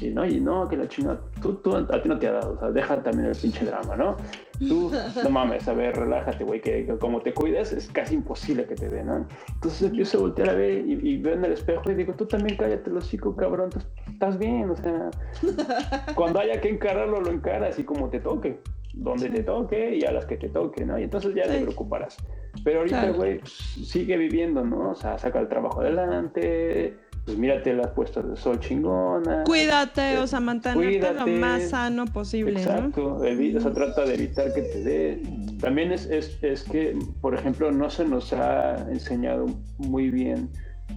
Y 0.00 0.10
no, 0.10 0.26
y 0.26 0.40
no, 0.40 0.68
que 0.68 0.76
la 0.76 0.88
china, 0.88 1.18
tú, 1.40 1.54
tú, 1.54 1.76
a 1.76 2.02
ti 2.02 2.08
no 2.08 2.18
te 2.18 2.28
ha 2.28 2.32
dado, 2.32 2.54
o 2.54 2.58
sea, 2.58 2.70
deja 2.70 3.02
también 3.02 3.26
el 3.26 3.36
pinche 3.36 3.64
drama, 3.64 3.96
¿no? 3.96 4.16
Tú, 4.58 4.90
no 5.22 5.30
mames, 5.30 5.66
a 5.68 5.74
ver, 5.74 5.96
relájate, 5.96 6.44
güey, 6.44 6.60
que, 6.60 6.86
como 7.00 7.20
te 7.20 7.32
cuidas 7.32 7.72
es 7.72 7.88
casi 7.88 8.14
imposible 8.14 8.66
que 8.66 8.74
te 8.74 8.88
den, 8.88 9.06
¿no? 9.06 9.26
Entonces 9.54 9.82
empiezo 9.82 10.18
a 10.18 10.20
voltear 10.22 10.50
a 10.50 10.54
ver 10.54 10.86
y, 10.86 11.16
veo 11.18 11.34
en 11.34 11.44
el 11.44 11.52
espejo 11.52 11.90
y 11.90 11.94
digo, 11.94 12.14
tú 12.14 12.26
también 12.26 12.56
cállate 12.56 12.90
los 12.90 13.04
hocico, 13.04 13.34
cabrón, 13.36 13.70
tú 13.70 13.78
estás 14.10 14.38
bien, 14.38 14.70
o 14.70 14.76
sea, 14.76 15.10
cuando 16.14 16.40
haya 16.40 16.60
que 16.60 16.70
encararlo, 16.70 17.20
lo 17.20 17.30
encaras 17.30 17.78
y 17.78 17.84
como 17.84 18.08
te 18.08 18.20
toque, 18.20 18.60
donde 18.94 19.28
te 19.30 19.42
toque 19.42 19.96
y 19.96 20.04
a 20.04 20.12
las 20.12 20.26
que 20.26 20.36
te 20.36 20.48
toque, 20.48 20.84
¿no? 20.84 20.98
Y 20.98 21.04
entonces 21.04 21.34
ya 21.34 21.44
te 21.44 21.60
preocuparás. 21.60 22.16
Pero 22.62 22.80
ahorita, 22.80 23.10
güey, 23.10 23.38
pues, 23.40 23.52
sigue 23.52 24.16
viviendo, 24.16 24.64
¿no? 24.64 24.90
O 24.90 24.94
sea, 24.94 25.18
saca 25.18 25.40
el 25.40 25.48
trabajo 25.48 25.80
adelante, 25.80 26.96
pues 27.24 27.38
mírate 27.38 27.72
las 27.72 27.88
puestas 27.88 28.28
de 28.28 28.36
sol 28.36 28.60
chingona. 28.60 29.44
Cuídate, 29.44 30.18
o 30.18 30.26
sea, 30.26 30.40
mantenerte 30.40 31.14
lo 31.14 31.26
más 31.26 31.70
sano 31.70 32.04
posible. 32.04 32.60
Exacto, 32.60 33.16
o 33.16 33.60
sea, 33.60 33.72
trata 33.72 34.04
de 34.04 34.14
evitar 34.14 34.52
que 34.52 34.62
te 34.62 34.84
dé. 34.84 35.22
También 35.60 35.92
es, 35.92 36.06
es, 36.06 36.38
es, 36.42 36.64
que, 36.64 36.98
por 37.22 37.34
ejemplo, 37.34 37.72
no 37.72 37.88
se 37.88 38.04
nos 38.04 38.32
ha 38.34 38.76
enseñado 38.90 39.46
muy 39.78 40.10
bien 40.10 40.50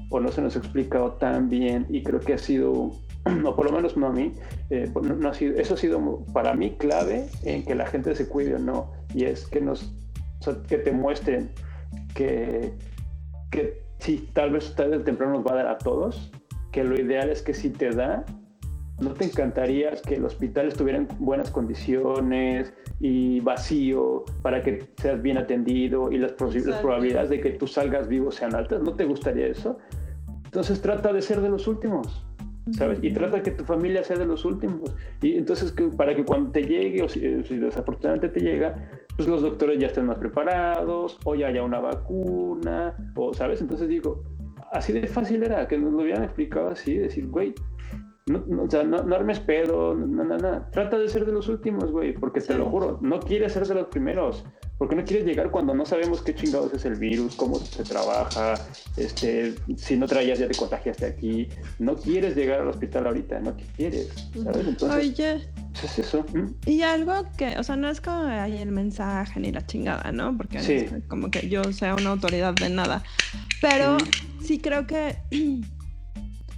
o 0.10 0.20
no 0.20 0.30
se 0.32 0.42
nos 0.42 0.56
ha 0.58 0.60
explicado 0.60 1.14
tan 1.14 1.50
bien 1.50 1.86
y 1.90 2.04
creo 2.04 2.20
que 2.20 2.34
ha 2.34 2.38
sido, 2.38 2.92
o 3.46 3.56
por 3.56 3.66
lo 3.66 3.72
menos 3.72 3.96
no 3.96 4.08
a 4.08 4.12
mí, 4.12 4.34
eh, 4.70 4.92
no, 5.02 5.30
ha 5.30 5.34
sido, 5.34 5.58
eso 5.58 5.76
ha 5.76 5.78
sido 5.78 6.26
para 6.34 6.54
mí 6.54 6.76
clave 6.78 7.28
en 7.44 7.64
que 7.64 7.74
la 7.74 7.86
gente 7.86 8.14
se 8.16 8.28
cuide 8.28 8.56
o 8.56 8.60
no 8.60 8.92
y 9.14 9.24
es 9.24 9.48
que 9.48 9.62
nos, 9.62 9.94
que 10.68 10.78
te 10.78 10.92
muestren 10.92 11.52
que, 12.14 12.74
que 13.50 13.87
sí, 14.00 14.30
tal 14.34 14.52
vez 14.52 14.76
tarde 14.76 14.98
o 14.98 15.02
temprano 15.02 15.34
nos 15.34 15.46
va 15.46 15.54
a 15.54 15.56
dar 15.56 15.68
a 15.68 15.78
todos, 15.78 16.32
que 16.72 16.84
lo 16.84 17.00
ideal 17.00 17.30
es 17.30 17.42
que 17.42 17.54
si 17.54 17.70
te 17.70 17.92
da, 17.92 18.26
¿no 19.00 19.12
te 19.14 19.26
encantaría 19.26 19.92
que 20.08 20.16
el 20.16 20.26
hospital 20.26 20.68
estuviera 20.68 21.00
en 21.00 21.08
buenas 21.20 21.52
condiciones 21.52 22.74
y 23.00 23.40
vacío 23.42 24.26
para 24.42 24.62
que 24.62 24.88
seas 24.98 25.22
bien 25.22 25.38
atendido 25.38 26.12
y 26.12 26.18
las, 26.18 26.34
las 26.40 26.82
probabilidades 26.82 27.30
de 27.30 27.40
que 27.40 27.52
tú 27.52 27.68
salgas 27.68 28.08
vivo 28.08 28.32
sean 28.32 28.56
altas? 28.56 28.82
¿No 28.82 28.94
te 28.94 29.06
gustaría 29.06 29.48
eso? 29.48 29.78
Entonces 30.46 30.82
trata 30.82 31.14
de 31.14 31.22
ser 31.22 31.42
de 31.42 31.50
los 31.50 31.68
últimos. 31.68 32.28
¿sabes? 32.74 33.00
Y 33.02 33.12
trata 33.12 33.42
que 33.42 33.52
tu 33.52 33.64
familia 33.64 34.04
sea 34.04 34.18
de 34.18 34.26
los 34.26 34.46
últimos. 34.46 34.94
Y 35.22 35.38
entonces, 35.38 35.72
que, 35.72 35.84
para 35.84 36.16
que 36.16 36.24
cuando 36.26 36.52
te 36.52 36.64
llegue, 36.64 37.04
o 37.04 37.10
si, 37.10 37.20
desafortunadamente 37.20 38.30
te 38.30 38.40
llega, 38.40 38.76
pues 39.18 39.28
los 39.28 39.42
doctores 39.42 39.80
ya 39.80 39.88
estén 39.88 40.06
más 40.06 40.18
preparados, 40.20 41.20
o 41.24 41.36
ya 41.36 41.48
haya 41.48 41.64
una 41.64 41.80
vacuna, 41.80 42.96
o, 43.16 43.34
¿sabes? 43.34 43.60
Entonces 43.62 43.90
digo, 43.90 44.24
así 44.72 44.94
de 44.94 45.08
fácil 45.08 45.44
era, 45.44 45.68
que 45.68 45.78
nos 45.78 45.92
lo 45.92 46.04
hubieran 46.04 46.24
explicado 46.24 46.70
así, 46.70 46.96
decir, 46.96 47.28
güey, 47.28 47.56
no, 48.28 48.44
no, 48.46 48.64
o 48.64 48.70
sea, 48.70 48.84
no, 48.84 49.04
no 49.04 49.16
armes 49.16 49.40
pedo, 49.40 49.96
no, 49.96 50.24
no, 50.24 50.38
no, 50.38 50.68
Trata 50.72 50.98
de 50.98 51.08
ser 51.08 51.26
de 51.26 51.32
los 51.32 51.48
últimos, 51.48 51.92
güey, 51.92 52.14
porque 52.14 52.42
te 52.42 52.54
lo 52.54 52.70
juro, 52.70 53.00
no 53.02 53.20
quieres 53.20 53.54
ser 53.54 53.66
de 53.68 53.76
los 53.76 53.88
primeros. 53.88 54.44
Porque 54.78 54.96
no 54.96 55.04
quieres 55.04 55.26
llegar 55.26 55.50
cuando 55.50 55.74
no 55.74 55.88
sabemos 55.88 56.22
qué 56.22 56.36
chingados 56.36 56.72
es 56.72 56.86
el 56.86 56.96
virus, 56.96 57.36
cómo 57.36 57.56
se 57.56 57.84
trabaja, 57.84 58.54
este, 58.96 59.56
si 59.76 59.98
no 59.98 60.06
traías 60.06 60.38
ya 60.38 60.48
te 60.48 60.56
contagiaste 60.56 61.06
aquí. 61.08 61.48
No 61.80 61.96
quieres 61.96 62.36
llegar 62.36 62.62
al 62.62 62.68
hospital 62.68 63.08
ahorita, 63.08 63.40
no 63.40 63.56
quieres, 63.76 64.30
¿sabes? 64.44 64.68
Entonces, 64.68 65.10
Oye. 65.10 65.50
Es 65.84 66.00
eso. 66.00 66.26
Y 66.66 66.82
algo 66.82 67.14
que, 67.38 67.58
o 67.58 67.64
sea, 67.64 67.76
no 67.76 67.90
es 67.90 68.02
como 68.02 68.24
hay 68.24 68.58
el 68.58 68.72
mensaje 68.72 69.40
ni 69.40 69.52
la 69.52 69.66
chingada, 69.66 70.12
¿no? 70.12 70.36
Porque 70.36 70.58
es 70.58 70.94
como 71.08 71.32
que 71.32 71.50
yo 71.50 71.64
sea 71.72 71.96
una 71.96 72.12
autoridad 72.12 72.54
de 72.54 72.70
nada. 72.70 73.04
Pero 73.62 73.98
sí 74.42 74.60
creo 74.60 74.86
que 74.86 75.18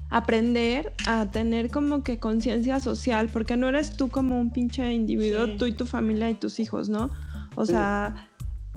aprender 0.10 0.94
a 1.07 1.27
tener 1.27 1.69
como 1.69 2.03
que 2.03 2.18
conciencia 2.19 2.80
social, 2.80 3.30
porque 3.31 3.57
no 3.57 3.69
eres 3.69 3.95
tú 3.95 4.10
como 4.10 4.40
un 4.40 4.52
pinche 4.52 4.91
individuo, 4.94 5.56
tú 5.57 5.65
y 5.65 5.72
tu 5.72 5.86
familia 5.86 6.30
y 6.30 6.36
tus 6.36 6.60
hijos, 6.60 6.90
¿no? 6.90 7.11
O 7.56 7.65
sea, 7.65 8.27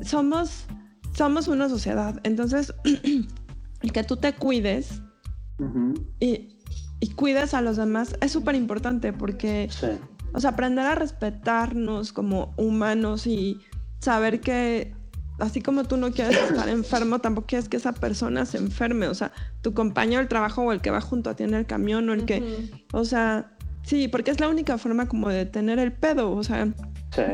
somos, 0.03 0.67
somos 1.15 1.49
una 1.49 1.69
sociedad. 1.69 2.21
Entonces, 2.25 2.75
el 3.83 3.93
que 3.93 4.05
tú 4.05 4.17
te 4.17 4.35
cuides 4.35 5.01
y, 6.21 6.59
y 7.01 7.09
cuidas 7.15 7.55
a 7.55 7.63
los 7.63 7.77
demás 7.77 8.17
es 8.21 8.33
súper 8.33 8.55
importante 8.55 9.13
porque, 9.13 9.71
o 10.35 10.41
sea, 10.41 10.51
aprender 10.51 10.85
a 10.85 10.95
respetarnos 10.95 12.13
como 12.13 12.53
humanos 12.57 13.27
y 13.27 13.59
saber 14.01 14.41
que 14.41 14.95
así 15.43 15.61
como 15.61 15.85
tú 15.85 15.97
no 15.97 16.13
quieres 16.13 16.39
estar 16.39 16.69
enfermo, 16.69 17.19
tampoco 17.19 17.49
quieres 17.49 17.69
que 17.69 17.77
esa 17.77 17.93
persona 17.93 18.47
se 18.47 18.59
enferme. 18.59 19.09
O 19.09 19.15
sea, 19.15 19.33
tu 19.61 19.75
compañero 19.75 20.21
del 20.21 20.29
trabajo 20.29 20.63
o 20.63 20.73
el 20.73 20.81
que 20.81 20.91
va 20.91 21.01
junto 21.01 21.31
a 21.31 21.35
ti 21.35 21.43
en 21.43 21.55
el 21.55 21.67
camión 21.67 22.09
o 22.09 22.13
el 22.13 22.25
que, 22.25 22.71
o 22.93 23.05
sea, 23.05 23.51
sí, 23.83 24.07
porque 24.07 24.31
es 24.31 24.39
la 24.39 24.49
única 24.49 24.79
forma 24.79 25.09
como 25.09 25.29
de 25.29 25.45
tener 25.45 25.81
el 25.81 25.93
pedo. 25.93 26.31
O 26.31 26.45
sea, 26.45 26.69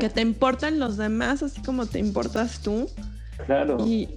que 0.01 0.09
te 0.09 0.23
importan 0.23 0.79
los 0.79 0.97
demás 0.97 1.43
así 1.43 1.61
como 1.61 1.85
te 1.85 1.99
importas 1.99 2.61
tú. 2.61 2.89
Claro. 3.45 3.77
Y, 3.87 4.09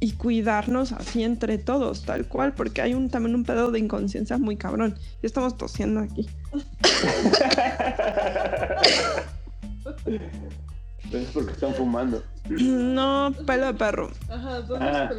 y 0.00 0.12
cuidarnos 0.12 0.92
así 0.92 1.22
entre 1.22 1.58
todos, 1.58 2.04
tal 2.04 2.26
cual, 2.26 2.54
porque 2.54 2.80
hay 2.80 2.94
un, 2.94 3.10
también 3.10 3.34
un 3.34 3.44
pedo 3.44 3.70
de 3.70 3.78
inconsciencia 3.78 4.38
muy 4.38 4.56
cabrón. 4.56 4.94
Ya 5.22 5.26
estamos 5.26 5.58
tosiendo 5.58 6.00
aquí. 6.00 6.30
es 11.12 11.30
porque 11.32 11.52
están 11.52 11.74
fumando. 11.74 12.22
No, 12.50 13.32
pelo 13.46 13.66
de 13.66 13.74
perro. 13.74 14.10
Ajá, 14.28 14.60
¿dónde 14.60 14.86
ah. 14.86 15.10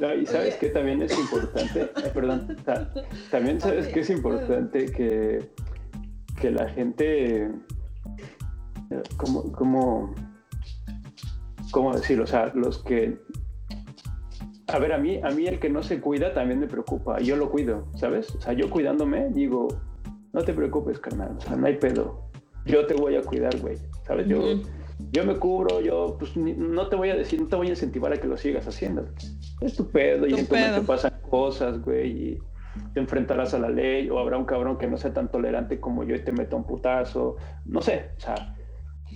No, 0.00 0.14
y 0.14 0.26
sabes 0.26 0.56
que 0.56 0.68
también 0.68 1.02
es 1.02 1.16
importante, 1.18 1.86
perdón, 2.14 2.56
también 3.30 3.60
sabes 3.60 3.88
que 3.88 4.00
es 4.00 4.10
importante 4.10 4.86
que, 4.86 5.50
que 6.40 6.50
la 6.50 6.68
gente, 6.70 7.50
como, 9.16 9.52
como, 9.52 10.14
¿cómo 11.70 11.94
decirlo? 11.94 12.24
O 12.24 12.26
sea, 12.26 12.52
los 12.54 12.82
que, 12.82 13.18
a 14.68 14.78
ver, 14.78 14.92
a 14.92 14.98
mí, 14.98 15.20
a 15.22 15.30
mí 15.30 15.46
el 15.46 15.60
que 15.60 15.70
no 15.70 15.82
se 15.82 16.00
cuida 16.00 16.34
también 16.34 16.60
me 16.60 16.66
preocupa, 16.66 17.20
yo 17.20 17.36
lo 17.36 17.50
cuido, 17.50 17.86
¿sabes? 17.94 18.34
O 18.34 18.40
sea, 18.40 18.52
yo 18.52 18.68
cuidándome 18.70 19.28
digo, 19.30 19.68
no 20.32 20.42
te 20.42 20.52
preocupes, 20.52 20.98
carnal, 20.98 21.36
o 21.38 21.40
sea, 21.40 21.56
no 21.56 21.66
hay 21.66 21.76
pedo, 21.76 22.23
yo 22.66 22.86
te 22.86 22.94
voy 22.94 23.16
a 23.16 23.22
cuidar, 23.22 23.58
güey, 23.60 23.76
¿sabes? 24.06 24.26
Yo 24.26 24.60
yo 25.10 25.24
me 25.24 25.36
cubro, 25.36 25.80
yo 25.80 26.16
pues 26.18 26.36
no 26.36 26.88
te 26.88 26.96
voy 26.96 27.10
a 27.10 27.16
decir, 27.16 27.40
no 27.40 27.48
te 27.48 27.56
voy 27.56 27.68
a 27.68 27.70
incentivar 27.70 28.12
a 28.12 28.16
que 28.16 28.26
lo 28.26 28.36
sigas 28.36 28.66
haciendo. 28.66 29.06
Es 29.60 29.76
tu 29.76 29.90
pedo 29.90 30.26
y 30.26 30.34
en 30.34 30.46
tu 30.46 30.54
mente 30.54 30.80
pasan 30.82 31.12
cosas, 31.28 31.80
güey, 31.82 32.10
y 32.10 32.38
te 32.92 33.00
enfrentarás 33.00 33.54
a 33.54 33.58
la 33.58 33.68
ley 33.68 34.08
o 34.10 34.18
habrá 34.18 34.38
un 34.38 34.44
cabrón 34.44 34.78
que 34.78 34.86
no 34.86 34.96
sea 34.96 35.12
tan 35.12 35.30
tolerante 35.30 35.80
como 35.80 36.04
yo 36.04 36.14
y 36.14 36.20
te 36.20 36.32
meta 36.32 36.56
un 36.56 36.64
putazo, 36.64 37.36
no 37.64 37.80
sé, 37.80 38.10
o 38.16 38.20
sea, 38.20 38.56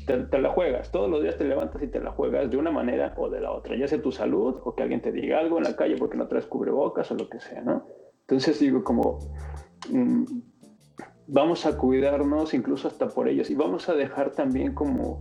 te, 0.06 0.38
la 0.38 0.50
juegas, 0.50 0.90
todos 0.90 1.10
los 1.10 1.22
días 1.22 1.36
te 1.36 1.44
levantas 1.44 1.82
y 1.82 1.88
te 1.88 2.00
la 2.00 2.12
juegas 2.12 2.50
de 2.50 2.56
una 2.56 2.70
manera 2.70 3.14
o 3.16 3.28
de 3.28 3.40
la 3.40 3.52
otra, 3.52 3.76
ya 3.76 3.86
sea 3.86 4.00
tu 4.00 4.12
salud 4.12 4.56
o 4.64 4.74
que 4.74 4.82
alguien 4.82 5.00
te 5.00 5.12
diga 5.12 5.38
algo 5.38 5.58
en 5.58 5.64
la 5.64 5.76
calle 5.76 5.96
porque 5.96 6.16
no 6.16 6.26
traes 6.28 6.46
cubrebocas 6.46 7.10
o 7.10 7.14
lo 7.14 7.28
que 7.28 7.40
sea, 7.40 7.60
¿no? 7.62 7.86
Entonces 8.20 8.58
digo 8.58 8.82
como... 8.84 9.18
Mm, 9.90 10.24
vamos 11.28 11.66
a 11.66 11.76
cuidarnos 11.76 12.54
incluso 12.54 12.88
hasta 12.88 13.08
por 13.08 13.28
ellos 13.28 13.50
y 13.50 13.54
vamos 13.54 13.88
a 13.88 13.94
dejar 13.94 14.30
también 14.30 14.74
como 14.74 15.20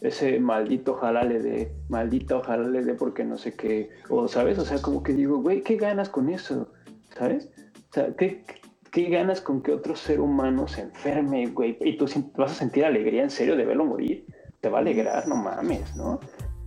ese 0.00 0.40
maldito 0.40 0.94
jalale 0.94 1.40
de, 1.40 1.72
maldito 1.88 2.40
jalale 2.40 2.82
de 2.82 2.94
porque 2.94 3.24
no 3.24 3.38
sé 3.38 3.54
qué, 3.54 3.90
o 4.08 4.26
sabes, 4.26 4.58
o 4.58 4.64
sea, 4.64 4.82
como 4.82 5.02
que 5.02 5.12
digo, 5.12 5.38
güey, 5.38 5.62
¿qué 5.62 5.76
ganas 5.76 6.08
con 6.08 6.28
eso? 6.28 6.72
¿Sabes? 7.16 7.50
O 7.90 7.92
sea, 7.92 8.16
¿qué, 8.16 8.44
qué 8.90 9.08
ganas 9.08 9.40
con 9.40 9.62
que 9.62 9.72
otro 9.72 9.94
ser 9.94 10.20
humano 10.20 10.66
se 10.66 10.82
enferme, 10.82 11.46
güey? 11.46 11.76
Y 11.80 11.96
tú 11.96 12.06
vas 12.36 12.52
a 12.52 12.54
sentir 12.54 12.84
alegría 12.84 13.22
en 13.22 13.30
serio 13.30 13.54
de 13.54 13.64
verlo 13.64 13.84
morir. 13.84 14.26
Te 14.60 14.68
va 14.68 14.78
a 14.78 14.80
alegrar, 14.80 15.28
no 15.28 15.36
mames, 15.36 15.94
¿no? 15.94 16.18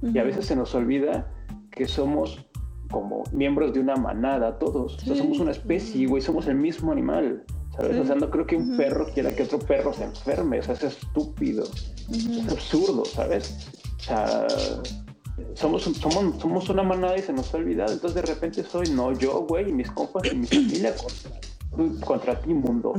Y 0.01 0.17
a 0.17 0.23
veces 0.23 0.45
se 0.45 0.55
nos 0.55 0.73
olvida 0.75 1.31
que 1.71 1.87
somos 1.87 2.47
como 2.89 3.23
miembros 3.31 3.73
de 3.73 3.79
una 3.79 3.95
manada 3.95 4.59
todos. 4.59 4.95
O 4.95 4.99
sea, 4.99 5.15
somos 5.15 5.39
una 5.39 5.51
especie, 5.51 6.07
güey, 6.07 6.21
somos 6.21 6.47
el 6.47 6.55
mismo 6.55 6.91
animal. 6.91 7.43
¿Sabes? 7.77 7.97
O 7.99 8.05
sea, 8.05 8.15
no 8.15 8.29
creo 8.29 8.45
que 8.45 8.55
un 8.55 8.77
perro 8.77 9.05
quiera 9.13 9.35
que 9.35 9.43
otro 9.43 9.59
perro 9.59 9.93
se 9.93 10.03
enferme, 10.03 10.59
o 10.59 10.63
sea, 10.63 10.75
es 10.75 10.83
estúpido, 10.83 11.63
es 12.11 12.51
absurdo, 12.51 13.05
¿sabes? 13.05 13.69
O 13.97 14.03
sea, 14.03 14.47
somos, 15.53 15.83
somos, 15.83 16.41
somos 16.41 16.69
una 16.69 16.83
manada 16.83 17.17
y 17.17 17.21
se 17.21 17.33
nos 17.33 17.53
ha 17.53 17.57
olvidado, 17.57 17.93
entonces 17.93 18.21
de 18.21 18.33
repente 18.33 18.63
soy, 18.63 18.89
no, 18.89 19.13
yo, 19.13 19.45
güey, 19.47 19.69
y 19.69 19.73
mis 19.73 19.91
compas 19.91 20.31
y 20.31 20.35
mi 20.35 20.47
familia 20.47 20.93
contra, 20.95 22.05
contra 22.05 22.39
ti, 22.39 22.53
mundo. 22.53 22.93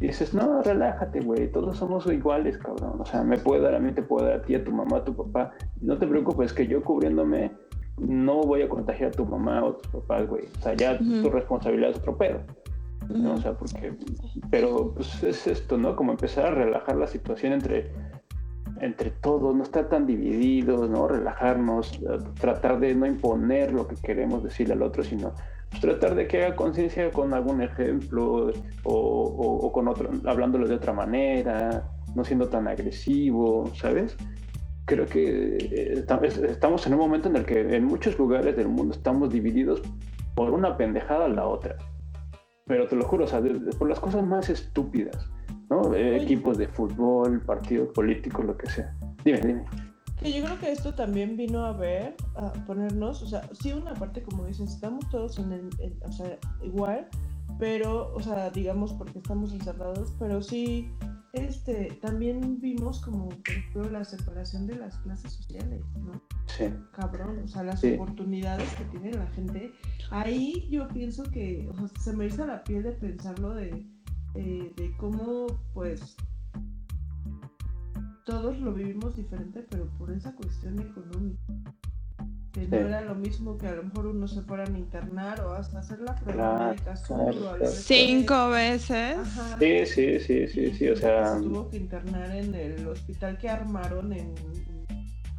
Y 0.00 0.06
dices, 0.06 0.32
no, 0.32 0.62
relájate, 0.62 1.20
güey, 1.20 1.50
todos 1.50 1.76
somos 1.76 2.06
iguales, 2.06 2.56
cabrón. 2.58 3.00
O 3.00 3.04
sea, 3.04 3.24
me 3.24 3.36
puede 3.36 3.62
dar 3.62 3.74
a 3.74 3.80
mí, 3.80 3.90
te 3.92 4.02
puede 4.02 4.28
dar 4.28 4.40
a 4.40 4.42
ti, 4.42 4.54
a 4.54 4.62
tu 4.62 4.70
mamá, 4.70 4.98
a 4.98 5.04
tu 5.04 5.12
papá. 5.12 5.52
No 5.80 5.98
te 5.98 6.06
preocupes, 6.06 6.52
que 6.52 6.68
yo 6.68 6.84
cubriéndome 6.84 7.50
no 8.00 8.42
voy 8.42 8.62
a 8.62 8.68
contagiar 8.68 9.08
a 9.10 9.12
tu 9.12 9.24
mamá 9.24 9.64
o 9.64 9.70
a 9.70 9.76
tus 9.78 9.88
papás, 9.88 10.28
güey. 10.28 10.44
O 10.58 10.62
sea, 10.62 10.74
ya 10.74 10.98
tu 10.98 11.30
responsabilidad 11.30 11.90
es 11.90 11.96
otro 11.96 12.16
pedo. 12.16 12.40
¿No? 13.08 13.34
O 13.34 13.38
sea, 13.38 13.54
porque, 13.54 13.94
pero 14.50 14.92
pues 14.94 15.22
es 15.22 15.46
esto, 15.46 15.76
¿no? 15.76 15.96
Como 15.96 16.12
empezar 16.12 16.46
a 16.46 16.50
relajar 16.50 16.96
la 16.96 17.06
situación 17.06 17.54
entre, 17.54 17.90
entre 18.80 19.10
todos, 19.10 19.54
no 19.54 19.62
estar 19.62 19.88
tan 19.88 20.06
divididos, 20.06 20.88
¿no? 20.90 21.08
Relajarnos, 21.08 22.00
eh, 22.02 22.18
tratar 22.40 22.78
de 22.80 22.94
no 22.94 23.06
imponer 23.06 23.72
lo 23.72 23.86
que 23.86 23.96
queremos 23.96 24.44
decirle 24.44 24.74
al 24.74 24.82
otro, 24.82 25.02
sino 25.02 25.32
pues, 25.70 25.80
tratar 25.80 26.14
de 26.14 26.26
que 26.26 26.44
haga 26.44 26.56
conciencia 26.56 27.10
con 27.10 27.32
algún 27.34 27.62
ejemplo 27.62 28.50
o, 28.84 28.92
o, 28.94 29.72
con 29.72 29.88
otro, 29.88 30.10
hablándolo 30.26 30.68
de 30.68 30.74
otra 30.74 30.92
manera, 30.92 31.88
no 32.14 32.24
siendo 32.24 32.48
tan 32.48 32.68
agresivo, 32.68 33.70
¿sabes? 33.74 34.16
Creo 34.84 35.06
que 35.06 35.56
eh, 35.60 36.04
estamos 36.48 36.86
en 36.86 36.94
un 36.94 36.98
momento 36.98 37.28
en 37.28 37.36
el 37.36 37.44
que 37.44 37.60
en 37.60 37.84
muchos 37.84 38.18
lugares 38.18 38.56
del 38.56 38.68
mundo 38.68 38.94
estamos 38.94 39.30
divididos 39.30 39.82
por 40.34 40.50
una 40.50 40.76
pendejada 40.76 41.26
a 41.26 41.28
la 41.28 41.46
otra 41.46 41.76
pero 42.68 42.86
te 42.86 42.94
lo 42.94 43.04
juro, 43.04 43.24
o 43.24 43.26
sea, 43.26 43.42
por 43.78 43.88
las 43.88 43.98
cosas 43.98 44.24
más 44.24 44.48
estúpidas, 44.50 45.28
¿no? 45.70 45.94
equipos 45.94 46.58
de 46.58 46.68
fútbol, 46.68 47.40
partidos 47.40 47.88
políticos, 47.94 48.44
lo 48.44 48.56
que 48.56 48.68
sea. 48.68 48.94
Dime, 49.24 49.40
dime. 49.40 49.64
Que 50.20 50.32
yo 50.32 50.44
creo 50.44 50.58
que 50.58 50.72
esto 50.72 50.94
también 50.94 51.36
vino 51.36 51.64
a 51.64 51.72
ver, 51.72 52.14
a 52.36 52.52
ponernos, 52.66 53.22
o 53.22 53.26
sea, 53.26 53.42
sí 53.52 53.72
una 53.72 53.94
parte 53.94 54.22
como 54.22 54.46
dices, 54.46 54.70
estamos 54.70 55.08
todos 55.10 55.38
en 55.38 55.52
el, 55.52 55.70
o 56.04 56.12
sea, 56.12 56.38
igual, 56.62 57.08
pero, 57.58 58.12
o 58.14 58.20
sea, 58.20 58.50
digamos 58.50 58.92
porque 58.92 59.18
estamos 59.18 59.52
encerrados, 59.52 60.14
pero 60.18 60.42
sí 60.42 60.90
este, 61.38 61.98
también 62.00 62.60
vimos 62.60 63.00
como, 63.00 63.28
por 63.28 63.48
ejemplo, 63.48 63.90
la 63.90 64.04
separación 64.04 64.66
de 64.66 64.76
las 64.76 64.96
clases 64.98 65.32
sociales, 65.32 65.82
¿no? 65.96 66.20
Sí. 66.46 66.64
Cabrón, 66.92 67.42
o 67.44 67.48
sea, 67.48 67.62
las 67.62 67.82
oportunidades 67.84 68.72
que 68.74 68.84
tiene 68.84 69.12
la 69.12 69.26
gente. 69.28 69.72
Ahí 70.10 70.68
yo 70.70 70.88
pienso 70.88 71.24
que, 71.24 71.68
o 71.70 71.74
sea, 71.74 71.88
se 72.00 72.16
me 72.16 72.26
hizo 72.26 72.46
la 72.46 72.64
piel 72.64 72.82
de 72.82 72.92
pensarlo 72.92 73.54
de, 73.54 73.86
eh, 74.34 74.72
de 74.76 74.96
cómo, 74.96 75.46
pues, 75.74 76.16
todos 78.24 78.58
lo 78.58 78.74
vivimos 78.74 79.16
diferente, 79.16 79.66
pero 79.70 79.88
por 79.98 80.12
esa 80.12 80.34
cuestión 80.34 80.78
económica 80.78 81.40
no 82.66 82.76
era 82.76 83.00
lo 83.00 83.14
mismo 83.14 83.56
que 83.56 83.66
a 83.68 83.74
lo 83.74 83.84
mejor 83.84 84.06
uno 84.06 84.26
se 84.26 84.42
fuera 84.42 84.64
a 84.64 84.68
internar 84.68 85.40
o 85.42 85.52
hasta 85.52 85.78
hacer 85.78 86.00
la 86.00 86.14
prueba 86.14 86.70
médica 86.70 86.94
Cinco 87.66 88.50
veces. 88.50 89.16
Sí, 89.58 89.86
sí, 89.86 90.20
sí, 90.20 90.48
sí, 90.48 90.74
sí, 90.74 90.88
o 90.88 90.96
sea... 90.96 91.36
Se 91.36 91.42
tuvo 91.42 91.68
que 91.68 91.76
internar 91.76 92.34
en 92.34 92.54
el 92.54 92.88
hospital 92.88 93.38
que 93.38 93.48
armaron 93.48 94.12
en... 94.12 94.34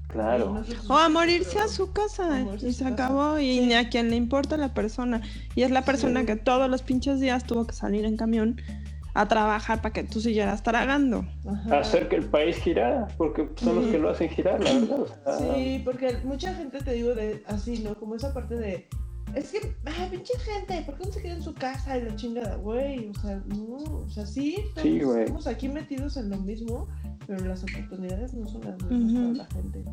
Claro. 0.07 0.63
o 0.87 0.97
a 0.97 1.07
morirse 1.07 1.59
a 1.59 1.67
su 1.67 1.93
casa 1.93 2.43
y 2.63 2.73
se 2.73 2.83
acabó 2.83 3.37
y 3.37 3.59
ni 3.59 3.75
a 3.75 3.89
quien 3.89 4.09
le 4.09 4.15
importa 4.15 4.57
la 4.57 4.73
persona. 4.73 5.21
Y 5.53 5.61
es 5.61 5.69
la 5.69 5.83
persona 5.83 6.25
que 6.25 6.35
todos 6.35 6.67
los 6.67 6.81
pinches 6.81 7.19
días 7.19 7.43
tuvo 7.43 7.67
que 7.67 7.73
salir 7.73 8.05
en 8.05 8.17
camión 8.17 8.59
a 9.13 9.27
trabajar 9.27 9.81
para 9.81 9.93
que 9.93 10.03
tú 10.03 10.21
siguieras 10.21 10.63
tragando. 10.63 11.25
Hacer 11.71 12.09
que 12.09 12.17
el 12.17 12.25
país 12.25 12.57
girara, 12.57 13.07
porque 13.17 13.49
son 13.55 13.75
los 13.75 13.87
que 13.87 13.97
lo 13.97 14.09
hacen 14.09 14.29
girar, 14.29 14.63
la 14.63 14.73
verdad. 14.73 15.39
Sí, 15.39 15.81
porque 15.83 16.17
mucha 16.23 16.53
gente 16.53 16.79
te 16.79 16.93
digo 16.93 17.15
de 17.15 17.43
así, 17.47 17.79
¿no? 17.79 17.95
Como 17.95 18.15
esa 18.15 18.33
parte 18.33 18.55
de 18.55 18.87
es 19.35 19.51
que, 19.51 19.75
ay, 19.85 20.09
pinche 20.09 20.33
gente, 20.39 20.81
¿por 20.85 20.97
qué 20.97 21.05
no 21.05 21.11
se 21.11 21.21
queda 21.21 21.33
en 21.33 21.43
su 21.43 21.53
casa 21.53 21.97
y 21.97 22.03
la 22.03 22.15
chingada, 22.15 22.55
güey? 22.55 23.09
O 23.09 23.13
sea, 23.21 23.41
no, 23.47 23.75
o 23.75 24.09
sea, 24.09 24.25
sí, 24.25 24.57
estamos, 24.75 25.47
aquí 25.47 25.69
metidos 25.69 26.17
en 26.17 26.29
lo 26.29 26.37
mismo, 26.37 26.87
pero 27.29 27.45
las 27.45 27.63
oportunidades 27.63 28.33
no 28.33 28.47
son 28.47 28.61
las 28.61 28.83
mismas 28.89 29.13
para 29.13 29.33
la 29.33 29.45
gente. 29.45 29.83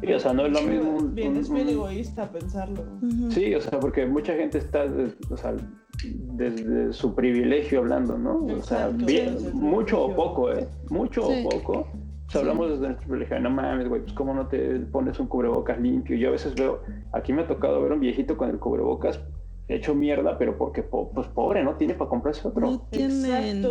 Sí, 0.00 0.12
o 0.12 0.18
sea, 0.18 0.32
no 0.32 0.46
es 0.46 0.52
lo 0.52 0.62
mismo. 0.62 0.98
Bien, 1.12 1.36
es 1.36 1.48
bien 1.48 1.68
egoísta 1.68 2.28
pensarlo. 2.28 2.84
Sí, 3.30 3.54
o 3.54 3.60
sea, 3.60 3.78
porque 3.78 4.04
mucha 4.04 4.34
gente 4.34 4.58
está, 4.58 4.84
o 5.30 5.36
sea, 5.36 5.54
desde 6.34 6.92
su 6.92 7.14
privilegio 7.14 7.78
hablando, 7.78 8.18
¿no? 8.18 8.44
o 8.46 8.62
sea, 8.62 8.88
bien, 8.88 9.36
mucho 9.54 10.06
o 10.06 10.16
poco, 10.16 10.52
¿eh? 10.52 10.66
Mucho 10.90 11.28
o 11.28 11.48
poco 11.48 11.86
o 12.34 12.38
hablamos 12.38 12.70
desde 12.70 12.86
nuestro 12.86 13.06
privilegio, 13.06 13.38
no 13.38 13.50
mames, 13.50 13.88
güey, 13.88 14.00
pues 14.00 14.12
cómo 14.14 14.34
no 14.34 14.48
te 14.48 14.80
pones 14.80 15.20
un 15.20 15.28
cubrebocas 15.28 15.80
limpio. 15.80 16.16
Yo 16.16 16.30
a 16.30 16.32
veces 16.32 16.54
veo, 16.56 16.80
aquí 17.12 17.32
me 17.32 17.42
ha 17.42 17.46
tocado 17.46 17.80
ver 17.80 17.92
un 17.92 18.00
viejito 18.00 18.36
con 18.36 18.50
el 18.50 18.58
cubrebocas 18.58 19.20
hecho 19.68 19.94
mierda, 19.94 20.38
pero 20.38 20.56
porque 20.56 20.82
pues 20.82 21.26
pobre, 21.28 21.64
¿no? 21.64 21.74
Tiene 21.76 21.94
para 21.94 22.08
comprarse 22.08 22.46
otro. 22.46 22.60
No 22.60 22.80
tienen. 22.90 23.62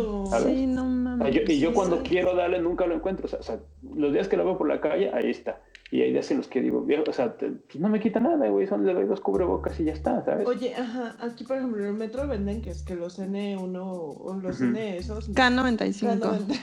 Sí, 0.44 0.66
no 0.66 0.84
mames. 0.84 1.34
y 1.48 1.58
yo 1.58 1.72
cuando 1.72 2.02
quiero 2.02 2.34
darle 2.34 2.60
nunca 2.60 2.86
lo 2.86 2.94
encuentro. 2.94 3.26
O 3.26 3.42
sea, 3.42 3.58
los 3.94 4.12
días 4.12 4.28
que 4.28 4.36
lo 4.36 4.44
veo 4.44 4.58
por 4.58 4.68
la 4.68 4.80
calle, 4.80 5.10
ahí 5.14 5.30
está. 5.30 5.60
Y 5.90 6.02
hay 6.02 6.12
días 6.12 6.28
en 6.32 6.38
los 6.38 6.48
que 6.48 6.60
digo, 6.60 6.80
viejo, 6.82 7.04
o 7.08 7.12
sea, 7.12 7.36
te- 7.36 7.48
pues 7.48 7.76
no 7.78 7.88
me 7.88 8.00
quita 8.00 8.18
nada, 8.18 8.48
güey, 8.48 8.66
son 8.66 8.84
le 8.84 8.92
doy 8.92 9.04
dos 9.04 9.20
cubrebocas 9.20 9.78
y 9.78 9.84
ya 9.84 9.92
está, 9.92 10.24
¿sabes? 10.24 10.44
Oye, 10.46 10.74
ajá, 10.74 11.14
aquí 11.20 11.44
por 11.44 11.56
ejemplo 11.58 11.80
en 11.80 11.88
el 11.90 11.94
metro 11.94 12.26
venden 12.26 12.60
que 12.60 12.70
es 12.70 12.82
que 12.82 12.96
los 12.96 13.20
N1 13.20 13.76
o 13.80 14.34
los. 14.42 14.60
N 14.60 14.96
esos. 14.96 15.30
K95, 15.32 16.18
K90. 16.20 16.58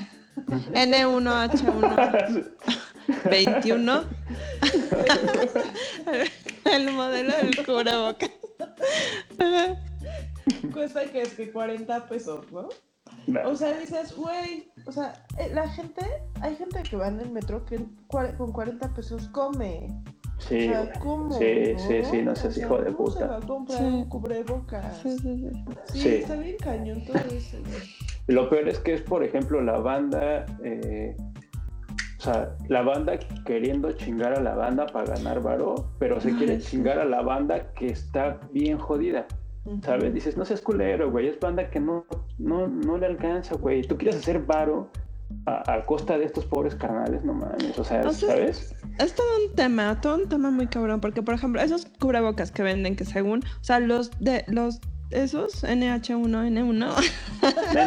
N1H1 0.73 2.45
21. 3.29 4.03
El 6.65 6.91
modelo 6.91 7.33
del 7.37 7.65
cubrebocas. 7.65 8.29
Cuesta 10.73 11.05
que 11.11 11.21
es 11.21 11.33
que 11.33 11.51
40 11.51 12.07
pesos, 12.07 12.51
¿no? 12.51 12.67
Nah. 13.27 13.47
O 13.47 13.55
sea, 13.55 13.77
dices, 13.77 14.15
güey, 14.15 14.69
o 14.85 14.91
sea, 14.91 15.13
eh, 15.39 15.49
la 15.53 15.67
gente, 15.69 16.05
hay 16.41 16.55
gente 16.55 16.83
que 16.83 16.97
va 16.97 17.07
en 17.07 17.21
el 17.21 17.31
metro 17.31 17.63
que 17.65 17.79
con 18.09 18.51
40 18.51 18.93
pesos 18.93 19.29
come. 19.29 19.87
sí, 20.39 20.67
o 20.69 20.71
sea. 20.83 20.93
¿cómo? 20.99 21.31
sí, 21.37 21.73
sí, 21.77 22.03
sí, 22.03 22.21
no 22.21 22.33
O 22.33 22.35
seas 22.35 22.53
sea, 22.55 22.65
hijo 22.65 22.77
de 22.79 22.93
¿cómo 22.93 23.09
se 23.11 23.19
puta. 23.19 23.27
va 23.27 23.37
a 23.37 23.41
comprar 23.41 23.77
Sí. 23.79 23.83
un 23.85 24.09
cubrebocas? 24.09 24.97
Sí, 25.01 25.17
sí, 25.19 25.37
sí. 25.37 25.63
Sí, 25.93 25.99
Sí. 26.01 26.09
está 26.15 26.35
bien 26.35 26.57
cañón 26.57 27.05
todo 27.05 27.17
eso. 27.17 27.57
Lo 28.27 28.49
peor 28.49 28.67
es 28.67 28.79
que 28.79 28.93
es, 28.95 29.01
por 29.01 29.23
ejemplo, 29.23 29.61
la 29.61 29.77
banda, 29.77 30.45
eh, 30.63 31.15
o 32.23 32.25
sea, 32.25 32.55
la 32.69 32.81
banda 32.83 33.19
queriendo 33.45 33.91
chingar 33.91 34.33
a 34.33 34.41
la 34.41 34.55
banda 34.55 34.85
para 34.85 35.13
ganar 35.13 35.41
varo, 35.41 35.89
pero 35.99 36.21
se 36.21 36.33
quiere 36.33 36.57
chingar 36.57 36.97
a 36.97 37.03
la 37.03 37.21
banda 37.21 37.73
que 37.73 37.87
está 37.87 38.39
bien 38.53 38.77
jodida, 38.77 39.25
¿sabes? 39.81 40.13
Dices, 40.13 40.37
no 40.37 40.45
seas 40.45 40.61
culero, 40.61 41.11
güey, 41.11 41.27
es 41.27 41.37
banda 41.37 41.69
que 41.69 41.81
no, 41.81 42.05
no, 42.37 42.69
no 42.69 42.97
le 42.97 43.07
alcanza, 43.07 43.55
güey. 43.55 43.81
Tú 43.81 43.97
quieres 43.97 44.15
hacer 44.15 44.39
varo 44.39 44.89
a, 45.45 45.73
a 45.73 45.85
costa 45.85 46.17
de 46.17 46.23
estos 46.23 46.45
pobres 46.45 46.75
carnales, 46.75 47.25
no 47.25 47.33
mames, 47.33 47.77
o 47.77 47.83
sea, 47.83 47.99
O 48.07 48.13
sea, 48.13 48.29
¿sabes? 48.29 48.73
Es 48.99 49.15
todo 49.15 49.27
un 49.45 49.53
tema, 49.53 49.99
todo 49.99 50.15
un 50.15 50.29
tema 50.29 50.49
muy 50.49 50.67
cabrón, 50.67 51.01
porque 51.01 51.21
por 51.21 51.33
ejemplo, 51.33 51.61
esos 51.61 51.87
cubrebocas 51.99 52.51
que 52.51 52.63
venden, 52.63 52.95
que 52.95 53.03
según, 53.03 53.39
o 53.39 53.63
sea, 53.63 53.81
los 53.81 54.17
de 54.21 54.45
los 54.47 54.79
esos 55.09 55.63
NH1, 55.63 56.27
N1, 56.27 56.73
No, 56.73 56.89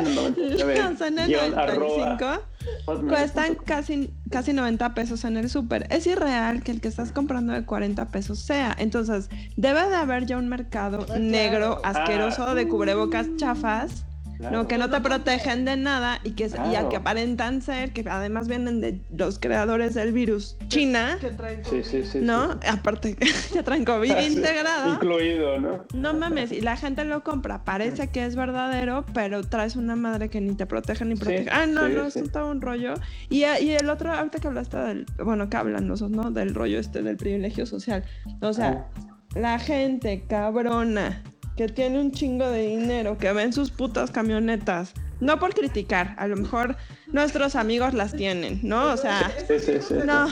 no, 0.02 0.10
no, 0.10 0.20
a 0.26 0.30
ver, 0.66 0.82
los 0.86 1.00
guion, 1.26 1.58
arroba, 1.58 2.16
N95 2.18 2.40
hotmail 2.86 3.08
cuestan 3.08 3.46
punto 3.46 3.58
com. 3.58 3.66
casi, 3.66 4.10
casi 4.30 4.52
90 4.52 4.94
pesos 4.94 5.24
en 5.24 5.36
el 5.36 5.48
súper. 5.50 5.86
Es 5.90 6.06
irreal 6.06 6.62
que 6.62 6.72
el 6.72 6.80
que 6.80 6.88
estás 6.88 7.12
comprando 7.12 7.52
de 7.52 7.64
40 7.64 8.08
pesos 8.08 8.38
sea. 8.40 8.74
Entonces, 8.78 9.28
debe 9.56 9.88
de 9.88 9.94
haber 9.96 10.26
ya 10.26 10.36
un 10.36 10.48
mercado 10.48 11.06
Ah, 11.10 11.18
negro, 11.18 11.80
asqueroso, 11.84 12.44
Ah. 12.46 12.54
de 12.54 12.68
cubrebocas 12.68 13.26
chafas. 13.36 14.04
Claro. 14.38 14.56
No, 14.56 14.68
que 14.68 14.76
no 14.78 14.90
te 14.90 15.00
protegen 15.00 15.64
de 15.64 15.76
nada 15.76 16.20
y 16.24 16.32
que, 16.32 16.44
y 16.44 16.46
a 16.46 16.50
Claro. 16.70 16.88
que 16.90 16.96
aparentan 16.96 17.62
ser, 17.62 17.92
que 17.92 18.04
además 18.08 18.48
vienen 18.48 18.80
de 18.80 19.00
los 19.16 19.38
creadores 19.38 19.94
del 19.94 20.12
virus, 20.12 20.56
China, 20.68 21.16
Que 21.20 21.30
traen 21.30 21.64
Sí, 21.64 21.82
sí, 21.82 22.02
sí. 22.04 22.18
¿no? 22.20 22.52
sí. 22.52 22.58
Aparte, 22.68 23.16
ya 23.54 23.62
traen 23.62 23.84
COVID 23.84 24.10
Ah, 24.10 24.20
sí. 24.22 24.34
integrado. 24.34 24.92
Incluido, 24.94 25.58
¿no? 25.60 25.84
No 25.94 26.14
mames, 26.14 26.52
y 26.52 26.60
la 26.60 26.76
gente 26.76 27.04
lo 27.04 27.22
compra, 27.24 27.64
parece 27.64 28.08
que 28.08 28.24
es 28.26 28.36
verdadero, 28.36 29.04
pero 29.14 29.42
traes 29.42 29.76
una 29.76 29.96
madre 29.96 30.28
que 30.28 30.40
ni 30.40 30.54
te 30.54 30.66
protege 30.66 31.04
ni 31.04 31.14
protege. 31.16 31.48
ah, 31.50 31.66
no, 31.66 31.86
sí, 31.86 31.92
no, 31.94 32.10
sí. 32.10 32.18
es 32.20 32.30
todo 32.32 32.50
un 32.50 32.60
rollo. 32.60 32.94
Y, 33.30 33.44
eh, 33.44 33.62
y 33.62 33.70
el 33.70 33.88
otro, 33.88 34.12
ahorita 34.12 34.38
que 34.38 34.48
hablaste 34.48 34.76
del, 34.76 35.06
bueno, 35.24 35.48
que 35.48 35.56
hablan 35.56 35.86
nosotros, 35.88 36.16
¿no? 36.24 36.30
Del 36.30 36.54
rollo 36.54 36.78
este 36.78 37.02
del 37.02 37.16
privilegio 37.16 37.64
social. 37.66 38.04
O 38.40 38.52
sea, 38.52 38.86
la 39.34 39.58
gente 39.58 40.24
cabrona 40.28 41.22
que 41.56 41.68
tiene 41.68 42.00
un 42.00 42.12
chingo 42.12 42.48
de 42.50 42.62
dinero, 42.66 43.16
que 43.18 43.32
ven 43.32 43.52
sus 43.52 43.70
putas 43.70 44.10
camionetas, 44.10 44.92
no 45.20 45.38
por 45.38 45.54
criticar, 45.54 46.14
a 46.18 46.26
lo 46.28 46.36
mejor 46.36 46.76
nuestros 47.12 47.56
amigos 47.56 47.94
las 47.94 48.12
tienen, 48.12 48.60
¿no? 48.62 48.92
O 48.92 48.96
sea, 48.96 49.32
Sí, 49.48 49.58
sí, 49.58 49.72
sí. 49.80 49.94
no, 50.04 50.28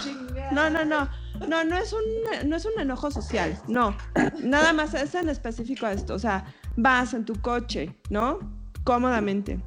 no, 0.52 0.70
no, 0.70 0.84
no. 0.84 1.08
No, 1.48 1.64
no 1.64 1.76
es 1.76 1.92
un 1.92 2.48
no 2.48 2.54
es 2.56 2.64
un 2.64 2.80
enojo 2.80 3.10
social, 3.10 3.58
no. 3.66 3.96
Nada 4.40 4.72
más 4.72 4.94
es 4.94 5.14
en 5.16 5.28
específico 5.28 5.86
esto, 5.88 6.14
o 6.14 6.18
sea, 6.18 6.44
vas 6.76 7.12
en 7.12 7.24
tu 7.24 7.34
coche, 7.40 7.96
¿no? 8.08 8.38
Cómodamente 8.84 9.58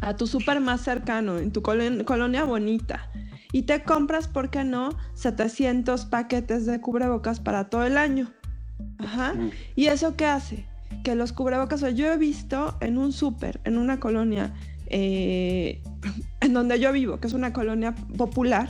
a 0.00 0.16
tu 0.16 0.26
súper 0.26 0.60
más 0.60 0.80
cercano, 0.80 1.38
en 1.38 1.52
tu 1.52 1.62
colon- 1.62 2.04
colonia 2.04 2.44
bonita, 2.44 3.10
y 3.52 3.62
te 3.62 3.84
compras, 3.84 4.26
¿por 4.26 4.50
qué 4.50 4.64
no? 4.64 4.90
700 5.14 6.04
paquetes 6.06 6.66
de 6.66 6.80
cubrebocas 6.80 7.38
para 7.40 7.70
todo 7.70 7.84
el 7.84 7.96
año. 7.96 8.32
Ajá. 8.98 9.34
¿Y 9.76 9.86
eso 9.86 10.16
qué 10.16 10.26
hace? 10.26 10.66
Que 11.02 11.14
los 11.14 11.32
cubrebocas, 11.32 11.82
o 11.82 11.88
yo 11.88 12.12
he 12.12 12.16
visto 12.16 12.76
en 12.80 12.98
un 12.98 13.12
súper, 13.12 13.60
en 13.64 13.78
una 13.78 14.00
colonia 14.00 14.54
eh, 14.86 15.82
en 16.40 16.52
donde 16.52 16.78
yo 16.78 16.92
vivo, 16.92 17.18
que 17.18 17.26
es 17.26 17.32
una 17.32 17.52
colonia 17.52 17.94
popular, 18.16 18.68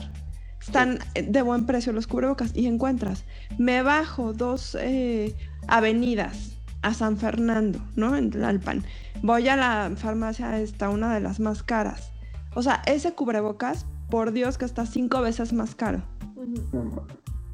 están 0.60 0.98
de 1.14 1.42
buen 1.42 1.66
precio 1.66 1.92
los 1.92 2.06
cubrebocas 2.06 2.52
y 2.54 2.66
encuentras, 2.66 3.24
me 3.58 3.82
bajo 3.82 4.32
dos 4.32 4.76
eh, 4.80 5.34
avenidas 5.68 6.56
a 6.82 6.94
San 6.94 7.16
Fernando, 7.16 7.80
¿no? 7.96 8.16
En 8.16 8.30
Tlalpan. 8.30 8.84
Voy 9.22 9.48
a 9.48 9.56
la 9.56 9.92
farmacia 9.96 10.58
esta, 10.60 10.90
una 10.90 11.14
de 11.14 11.20
las 11.20 11.40
más 11.40 11.62
caras. 11.62 12.12
O 12.54 12.62
sea, 12.62 12.82
ese 12.86 13.14
cubrebocas, 13.14 13.86
por 14.10 14.32
Dios 14.32 14.58
que 14.58 14.64
está 14.64 14.86
cinco 14.86 15.20
veces 15.20 15.52
más 15.52 15.74
caro. 15.74 16.02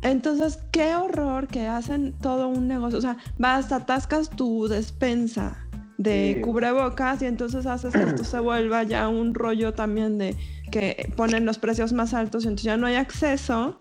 Entonces, 0.02 0.58
qué 0.72 0.94
horror 0.94 1.46
que 1.48 1.66
hacen 1.66 2.12
todo 2.12 2.48
un 2.48 2.66
negocio. 2.68 2.98
O 2.98 3.02
sea, 3.02 3.16
vas, 3.38 3.70
atascas 3.72 4.30
tu 4.30 4.66
despensa 4.68 5.58
de 5.98 6.34
Sí. 6.36 6.40
cubrebocas 6.40 7.20
y 7.20 7.26
entonces 7.26 7.66
haces 7.66 7.94
que 7.94 8.02
esto 8.04 8.24
se 8.24 8.38
vuelva 8.40 8.82
ya 8.84 9.08
un 9.08 9.34
rollo 9.34 9.74
también 9.74 10.16
de 10.16 10.34
que 10.70 11.12
ponen 11.16 11.44
los 11.44 11.58
precios 11.58 11.92
más 11.92 12.14
altos 12.14 12.44
y 12.44 12.48
entonces 12.48 12.64
ya 12.64 12.76
no 12.78 12.86
hay 12.86 12.94
acceso. 12.94 13.80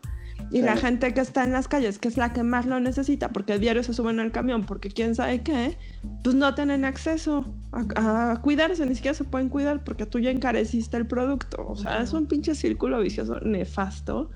Y 0.52 0.58
Sí. 0.58 0.62
la 0.64 0.78
gente 0.78 1.14
que 1.14 1.22
está 1.22 1.44
en 1.44 1.52
las 1.52 1.68
calles, 1.68 2.00
que 2.00 2.08
es 2.08 2.18
la 2.18 2.34
que 2.34 2.42
más 2.44 2.66
lo 2.66 2.80
necesita, 2.80 3.30
porque 3.30 3.54
el 3.54 3.60
diario 3.60 3.84
se 3.84 3.94
suben 3.94 4.20
al 4.20 4.32
camión, 4.32 4.66
porque 4.66 4.90
quién 4.90 5.14
sabe 5.16 5.42
qué, 5.42 5.78
pues 6.24 6.36
no 6.36 6.56
tienen 6.56 6.86
acceso 6.86 7.46
a, 7.72 8.32
a 8.32 8.42
cuidarse, 8.42 8.86
ni 8.86 8.96
siquiera 8.96 9.14
se 9.16 9.24
pueden 9.26 9.50
cuidar 9.50 9.84
porque 9.84 10.06
tú 10.06 10.18
ya 10.20 10.32
encareciste 10.32 10.98
el 10.98 11.06
producto. 11.06 11.66
O 11.68 11.76
sea, 11.76 12.02
es 12.02 12.14
un 12.14 12.26
pinche 12.26 12.56
círculo 12.56 13.00
vicioso 13.00 13.40
nefasto. 13.42 14.32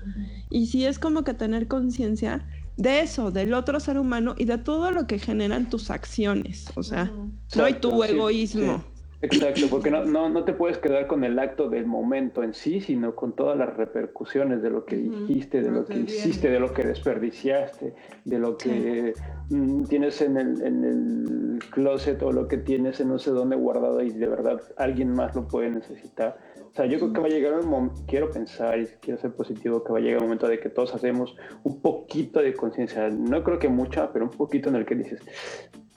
Y 0.50 0.66
sí 0.66 0.84
es 0.86 0.98
como 0.98 1.24
que 1.24 1.34
tener 1.34 1.66
conciencia 1.66 2.46
de 2.76 3.00
eso, 3.00 3.30
del 3.30 3.54
otro 3.54 3.78
ser 3.80 3.98
humano 3.98 4.34
y 4.38 4.44
de 4.44 4.58
todo 4.58 4.90
lo 4.92 5.06
que 5.06 5.18
generan 5.18 5.68
tus 5.68 5.90
acciones. 5.90 6.66
O 6.76 6.82
sea, 6.82 7.04
Ujú. 7.04 7.30
no 7.56 7.68
y 7.68 7.72
Exacto, 7.72 7.88
tu 7.90 8.04
egoísmo. 8.04 8.84
Exacto, 9.24 9.66
porque 9.70 9.90
no, 9.90 10.04
no, 10.04 10.28
no 10.28 10.44
te 10.44 10.52
puedes 10.52 10.78
quedar 10.78 11.06
con 11.06 11.24
el 11.24 11.38
acto 11.38 11.68
del 11.68 11.86
momento 11.86 12.42
en 12.42 12.52
sí, 12.52 12.80
sino 12.80 13.14
con 13.14 13.32
todas 13.32 13.56
las 13.56 13.74
repercusiones 13.74 14.62
de 14.62 14.70
lo 14.70 14.84
que 14.84 14.96
dijiste, 14.96 15.62
de 15.62 15.70
lo 15.70 15.84
que 15.86 16.00
hiciste, 16.00 16.50
de 16.50 16.60
lo 16.60 16.72
que 16.72 16.84
desperdiciaste, 16.84 17.94
de 18.24 18.38
lo 18.38 18.56
que 18.56 19.14
mm, 19.48 19.84
tienes 19.84 20.20
en 20.20 20.36
el, 20.36 20.62
en 20.62 20.84
el 20.84 21.58
closet 21.70 22.22
o 22.22 22.32
lo 22.32 22.48
que 22.48 22.58
tienes 22.58 23.00
en 23.00 23.08
no 23.08 23.18
sé 23.18 23.30
dónde 23.30 23.56
guardado 23.56 24.02
y 24.02 24.10
de 24.10 24.26
verdad 24.26 24.60
alguien 24.76 25.10
más 25.10 25.34
lo 25.34 25.48
puede 25.48 25.70
necesitar. 25.70 26.36
O 26.70 26.76
sea, 26.76 26.86
yo 26.86 26.98
creo 26.98 27.12
que 27.12 27.20
va 27.20 27.26
a 27.26 27.30
llegar 27.30 27.54
un 27.54 27.68
momento, 27.68 28.02
quiero 28.06 28.30
pensar 28.30 28.78
y 28.80 28.86
quiero 29.00 29.20
ser 29.20 29.32
positivo, 29.32 29.84
que 29.84 29.92
va 29.92 29.98
a 29.98 30.02
llegar 30.02 30.18
un 30.18 30.26
momento 30.26 30.48
de 30.48 30.58
que 30.58 30.68
todos 30.68 30.94
hacemos 30.94 31.36
un 31.62 31.80
poquito 31.80 32.40
de 32.40 32.52
conciencia, 32.52 33.08
no 33.08 33.42
creo 33.44 33.58
que 33.58 33.68
mucha, 33.68 34.12
pero 34.12 34.24
un 34.24 34.32
poquito 34.32 34.68
en 34.70 34.76
el 34.76 34.84
que 34.84 34.96
dices, 34.96 35.20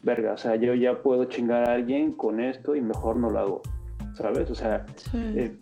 verga, 0.07 0.33
o 0.33 0.37
sea, 0.37 0.55
yo 0.55 0.73
ya 0.73 1.03
puedo 1.03 1.25
chingar 1.25 1.69
a 1.69 1.73
alguien 1.73 2.13
con 2.13 2.39
esto 2.39 2.75
y 2.75 2.81
mejor 2.81 3.17
no 3.17 3.29
lo 3.29 3.39
hago, 3.39 3.61
¿sabes? 4.15 4.49
O 4.49 4.55
sea, 4.55 4.85
Sí. 4.95 5.17
eh, 5.35 5.55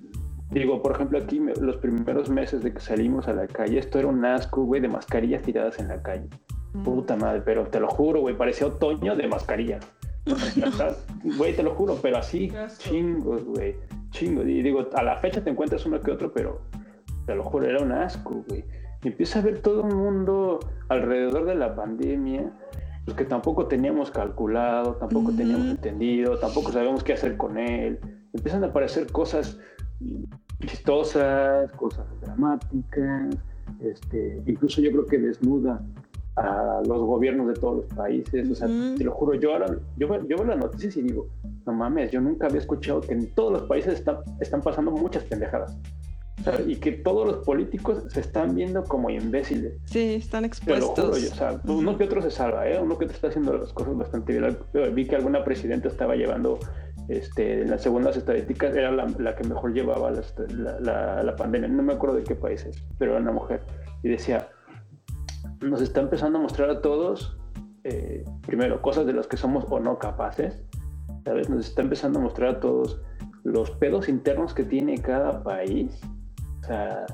digo, 0.51 0.81
por 0.81 0.93
ejemplo, 0.93 1.17
aquí 1.17 1.41
los 1.59 1.77
primeros 1.77 2.30
meses 2.30 2.63
de 2.63 2.72
que 2.73 2.80
salimos 2.80 3.27
a 3.27 3.34
la 3.34 3.47
calle, 3.47 3.80
esto 3.80 3.99
era 3.99 4.07
un 4.07 4.23
asco, 4.23 4.63
güey, 4.63 4.80
de 4.81 4.88
mascarillas 4.88 5.41
tiradas 5.41 5.80
en 5.80 5.88
la 5.89 6.01
calle. 6.01 6.30
Puta 6.84 7.15
madre, 7.15 7.41
pero 7.43 7.65
te 7.67 7.80
lo 7.80 7.88
juro, 7.89 8.22
güey, 8.22 8.38
parecía 8.38 8.67
otoño 8.67 9.15
de 9.15 9.27
mascarilla. 9.27 9.80
Güey, 11.38 11.55
te 11.55 11.63
lo 11.63 11.72
juro, 11.76 11.97
pero 12.01 12.17
así 12.17 12.51
chingos, 12.77 13.43
güey, 13.43 13.76
chingos. 14.11 14.45
Y 14.47 14.61
digo, 14.61 14.88
a 14.95 15.03
la 15.03 15.17
fecha 15.17 15.43
te 15.43 15.49
encuentras 15.51 15.85
uno 15.85 15.99
que 16.01 16.11
otro, 16.11 16.31
pero 16.34 16.61
te 17.26 17.35
lo 17.35 17.43
juro, 17.43 17.67
era 17.67 17.81
un 17.84 17.91
asco, 17.91 18.43
güey. 18.47 18.63
Y 19.03 19.09
empieza 19.09 19.39
a 19.39 19.41
ver 19.43 19.59
todo 19.59 19.88
el 19.88 19.95
mundo 19.95 20.59
alrededor 20.89 21.45
de 21.45 21.55
la 21.55 21.76
pandemia, 21.76 22.51
pues 23.06 23.15
que 23.18 23.26
tampoco 23.26 23.68
teníamos 23.68 24.10
calculado, 24.11 24.95
tampoco 24.95 25.32
teníamos 25.32 25.68
entendido, 25.68 26.38
tampoco 26.40 26.72
sabemos 26.72 27.03
qué 27.03 27.14
hacer 27.14 27.38
con 27.38 27.57
él. 27.57 27.99
Empiezan 28.34 28.64
a 28.64 28.68
aparecer 28.68 29.11
cosas 29.11 29.60
chistosas, 30.61 31.72
cosas 31.73 32.06
dramáticas, 32.22 33.36
este, 33.80 34.41
incluso 34.45 34.82
yo 34.82 34.91
creo 34.91 35.06
que 35.06 35.18
desnuda 35.19 35.82
a 36.36 36.82
los 36.86 36.99
gobiernos 36.99 37.48
de 37.48 37.53
todos 37.53 37.77
los 37.77 37.86
países. 37.94 38.49
O 38.49 38.56
sea, 38.56 38.68
te 38.98 39.03
lo 39.03 39.11
juro, 39.14 39.36
yo 39.36 39.53
ahora, 39.53 39.68
yo, 39.98 40.07
veo- 40.07 40.27
yo 40.27 40.38
veo 40.38 40.45
las 40.45 40.57
noticias 40.57 40.98
y 40.98 41.02
digo, 41.03 41.27
no 41.65 41.73
mames, 41.73 42.11
yo 42.11 42.19
nunca 42.22 42.48
había 42.48 42.60
escuchado 42.60 43.02
que 43.02 43.14
en 43.14 43.34
todos 43.34 43.53
los 43.53 43.61
países 43.64 43.94
están, 43.95 44.18
están 44.40 44.61
pasando 44.61 44.91
muchas 44.91 45.23
pendejadas. 45.23 45.77
Y 46.67 46.76
que 46.77 46.91
todos 46.91 47.26
los 47.27 47.38
políticos 47.45 48.03
se 48.09 48.19
están 48.19 48.55
viendo 48.55 48.84
como 48.84 49.09
imbéciles. 49.09 49.73
Sí, 49.85 50.15
están 50.15 50.43
Te 50.49 50.77
lo 50.80 50.88
juro, 50.88 51.07
expuestos. 51.15 51.22
yo, 51.23 51.31
o 51.31 51.35
sea, 51.35 51.61
uno 51.65 51.97
que 51.97 52.03
otro 52.05 52.22
se 52.22 52.31
salva, 52.31 52.67
¿eh? 52.69 52.80
Uno 52.81 52.97
que 52.97 53.05
otro 53.05 53.15
está 53.15 53.27
haciendo 53.30 53.53
las 53.57 53.73
cosas 53.73 53.97
bastante 53.97 54.38
bien. 54.38 54.57
Vi 54.93 55.05
que 55.07 55.15
alguna 55.15 55.43
presidenta 55.43 55.88
estaba 55.88 56.15
llevando, 56.15 56.59
este, 57.09 57.61
en 57.61 57.69
las 57.72 57.81
segundas 57.81 58.15
estadísticas, 58.17 58.76
era 58.76 58.91
la, 58.91 59.07
la 59.19 59.35
que 59.35 59.43
mejor 59.47 59.73
llevaba 59.73 60.11
la- 60.11 61.23
la 61.23 61.35
pandemia. 61.35 61.67
No 61.69 61.84
me 61.84 61.93
acuerdo 61.93 62.15
de 62.17 62.23
qué 62.23 62.35
país 62.35 62.65
es, 62.65 62.84
pero 62.97 63.11
era 63.13 63.22
una 63.22 63.31
mujer. 63.31 63.61
Y 64.03 64.09
decía, 64.09 64.49
nos 65.61 65.81
está 65.81 66.01
empezando 66.01 66.38
a 66.38 66.41
mostrar 66.41 66.69
a 66.69 66.81
todos, 66.81 67.38
eh, 67.84 68.23
primero, 68.45 68.81
cosas 68.81 69.05
de 69.05 69.13
las 69.13 69.27
que 69.27 69.38
somos 69.38 69.65
o 69.69 69.80
no 69.80 69.97
capaces, 69.99 70.63
¿sabes? 71.23 71.49
Nos 71.49 71.67
está 71.67 71.81
empezando 71.81 72.19
a 72.19 72.22
mostrar 72.22 72.49
a 72.55 72.59
todos 72.59 73.01
los 73.43 73.72
pedos 73.72 74.09
internos 74.09 74.53
que 74.53 74.63
tiene 74.63 74.97
cada 74.99 75.43
país. 75.43 75.99
O 76.66 76.68
sea, 76.68 77.06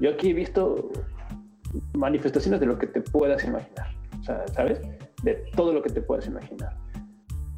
yo 0.00 0.10
aquí 0.10 0.30
he 0.30 0.34
visto 0.34 0.88
manifestaciones 1.94 2.60
de 2.60 2.66
lo 2.66 2.78
que 2.78 2.86
te 2.86 3.00
puedas 3.00 3.44
imaginar, 3.44 3.88
o 4.20 4.22
sea, 4.22 4.46
¿sabes? 4.48 4.80
De 5.24 5.34
todo 5.56 5.72
lo 5.72 5.82
que 5.82 5.90
te 5.90 6.00
puedas 6.00 6.28
imaginar. 6.28 6.76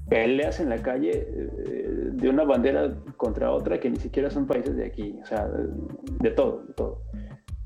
Peleas 0.08 0.60
en 0.60 0.70
la 0.70 0.78
calle 0.78 1.10
eh, 1.14 2.08
de 2.12 2.28
una 2.30 2.44
bandera 2.44 2.94
contra 3.18 3.50
otra 3.50 3.78
que 3.78 3.90
ni 3.90 3.96
siquiera 3.96 4.30
son 4.30 4.46
países 4.46 4.76
de 4.76 4.86
aquí, 4.86 5.18
o 5.22 5.26
sea, 5.26 5.46
de 5.46 6.30
todo, 6.30 6.64
todo. 6.74 7.02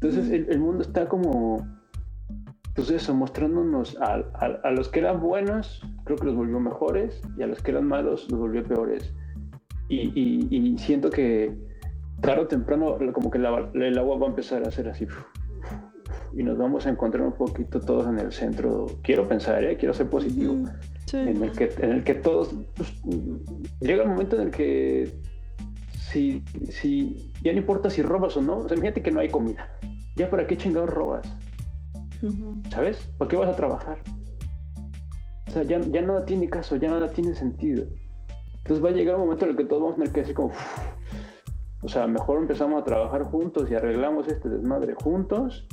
Entonces 0.01 0.31
el, 0.31 0.59
mundo 0.59 0.83
está 0.83 1.09
como, 1.09 1.65
pues 2.75 2.91
eso, 2.91 3.15
mostrándonos 3.15 3.97
a, 4.01 4.15
a, 4.65 4.71
los 4.73 4.89
que 4.89 4.99
eran 4.99 5.21
buenos, 5.21 5.81
creo 6.03 6.19
que 6.19 6.27
los 6.27 6.35
volvió 6.35 6.59
mejores, 6.59 7.23
y 7.39 7.45
a 7.45 7.47
los 7.47 7.63
que 7.63 7.71
eran 7.71 7.87
malos 7.87 8.29
los 8.33 8.41
volvió 8.41 8.65
peores. 8.65 9.15
Y, 9.89 10.11
y, 10.51 10.77
siento 10.79 11.11
que 11.11 11.57
tarde 12.21 12.43
o 12.43 12.47
temprano 12.47 12.99
como 13.13 13.31
que 13.31 13.39
el 13.39 13.47
agua 13.99 14.19
va 14.19 14.27
a 14.27 14.31
empezar 14.31 14.67
a 14.67 14.71
ser 14.71 14.89
así 14.89 15.07
y 16.37 16.43
nos 16.43 16.59
vamos 16.59 16.87
a 16.87 16.91
encontrar 16.91 17.27
un 17.27 17.33
poquito 17.33 17.81
todos 17.81 18.07
en 18.07 18.19
el 18.19 18.31
centro. 18.31 18.87
Quiero 19.03 19.27
pensar, 19.27 19.65
¿eh? 19.65 19.77
quiero 19.77 19.95
ser 19.95 20.09
positivo. 20.09 20.55
En, 21.13 21.43
el 21.43 21.53
que, 21.53 21.73
en 21.79 21.93
el 21.93 22.05
que 22.05 22.15
todos. 22.15 22.55
Pues, 22.75 22.93
llega 23.81 24.03
el 24.03 24.09
momento 24.09 24.37
en 24.37 24.43
el 24.43 24.51
que. 24.51 25.19
Si, 25.93 26.45
si 26.71 27.33
ya 27.43 27.53
no 27.53 27.59
importa 27.59 27.91
si 27.91 28.03
robas 28.03 28.37
o 28.37 28.43
no, 28.43 28.59
o 28.59 28.69
sea, 28.69 28.77
imagínate 28.77 29.03
que 29.03 29.11
no 29.11 29.21
hay 29.21 29.29
comida. 29.29 29.71
¿Ya 30.15 30.31
para 30.31 30.47
qué 30.47 30.57
chingados 30.57 30.91
robas? 30.91 31.27
¿Sabes? 32.71 32.99
¿Por 33.19 33.29
qué 33.29 33.37
vas 33.37 33.49
a 33.49 33.57
trabajar? 33.57 33.99
O 35.49 35.51
sea, 35.51 35.63
ya, 35.63 35.81
ya 35.81 36.03
nada 36.03 36.25
tiene 36.25 36.49
caso, 36.49 36.77
ya 36.77 36.89
nada 36.89 37.09
tiene 37.09 37.35
sentido. 37.35 37.87
Entonces 38.59 38.85
va 38.85 38.91
a 38.91 38.93
llegar 38.93 39.17
un 39.17 39.23
momento 39.23 39.45
en 39.47 39.53
el 39.53 39.57
que 39.57 39.65
todos 39.65 39.83
vamos 39.83 39.95
a 39.95 39.97
tener 39.97 40.13
que 40.13 40.21
decir 40.21 40.35
como. 40.35 40.53
O 41.87 41.89
sea, 41.89 42.09
mejor 42.09 42.39
empezamos 42.39 42.83
a 42.83 42.85
trabajar 42.85 43.23
juntos 43.23 43.71
y 43.71 43.77
arreglamos 43.77 44.27
este 44.27 44.49
desmadre 44.49 44.95
juntos 44.95 45.69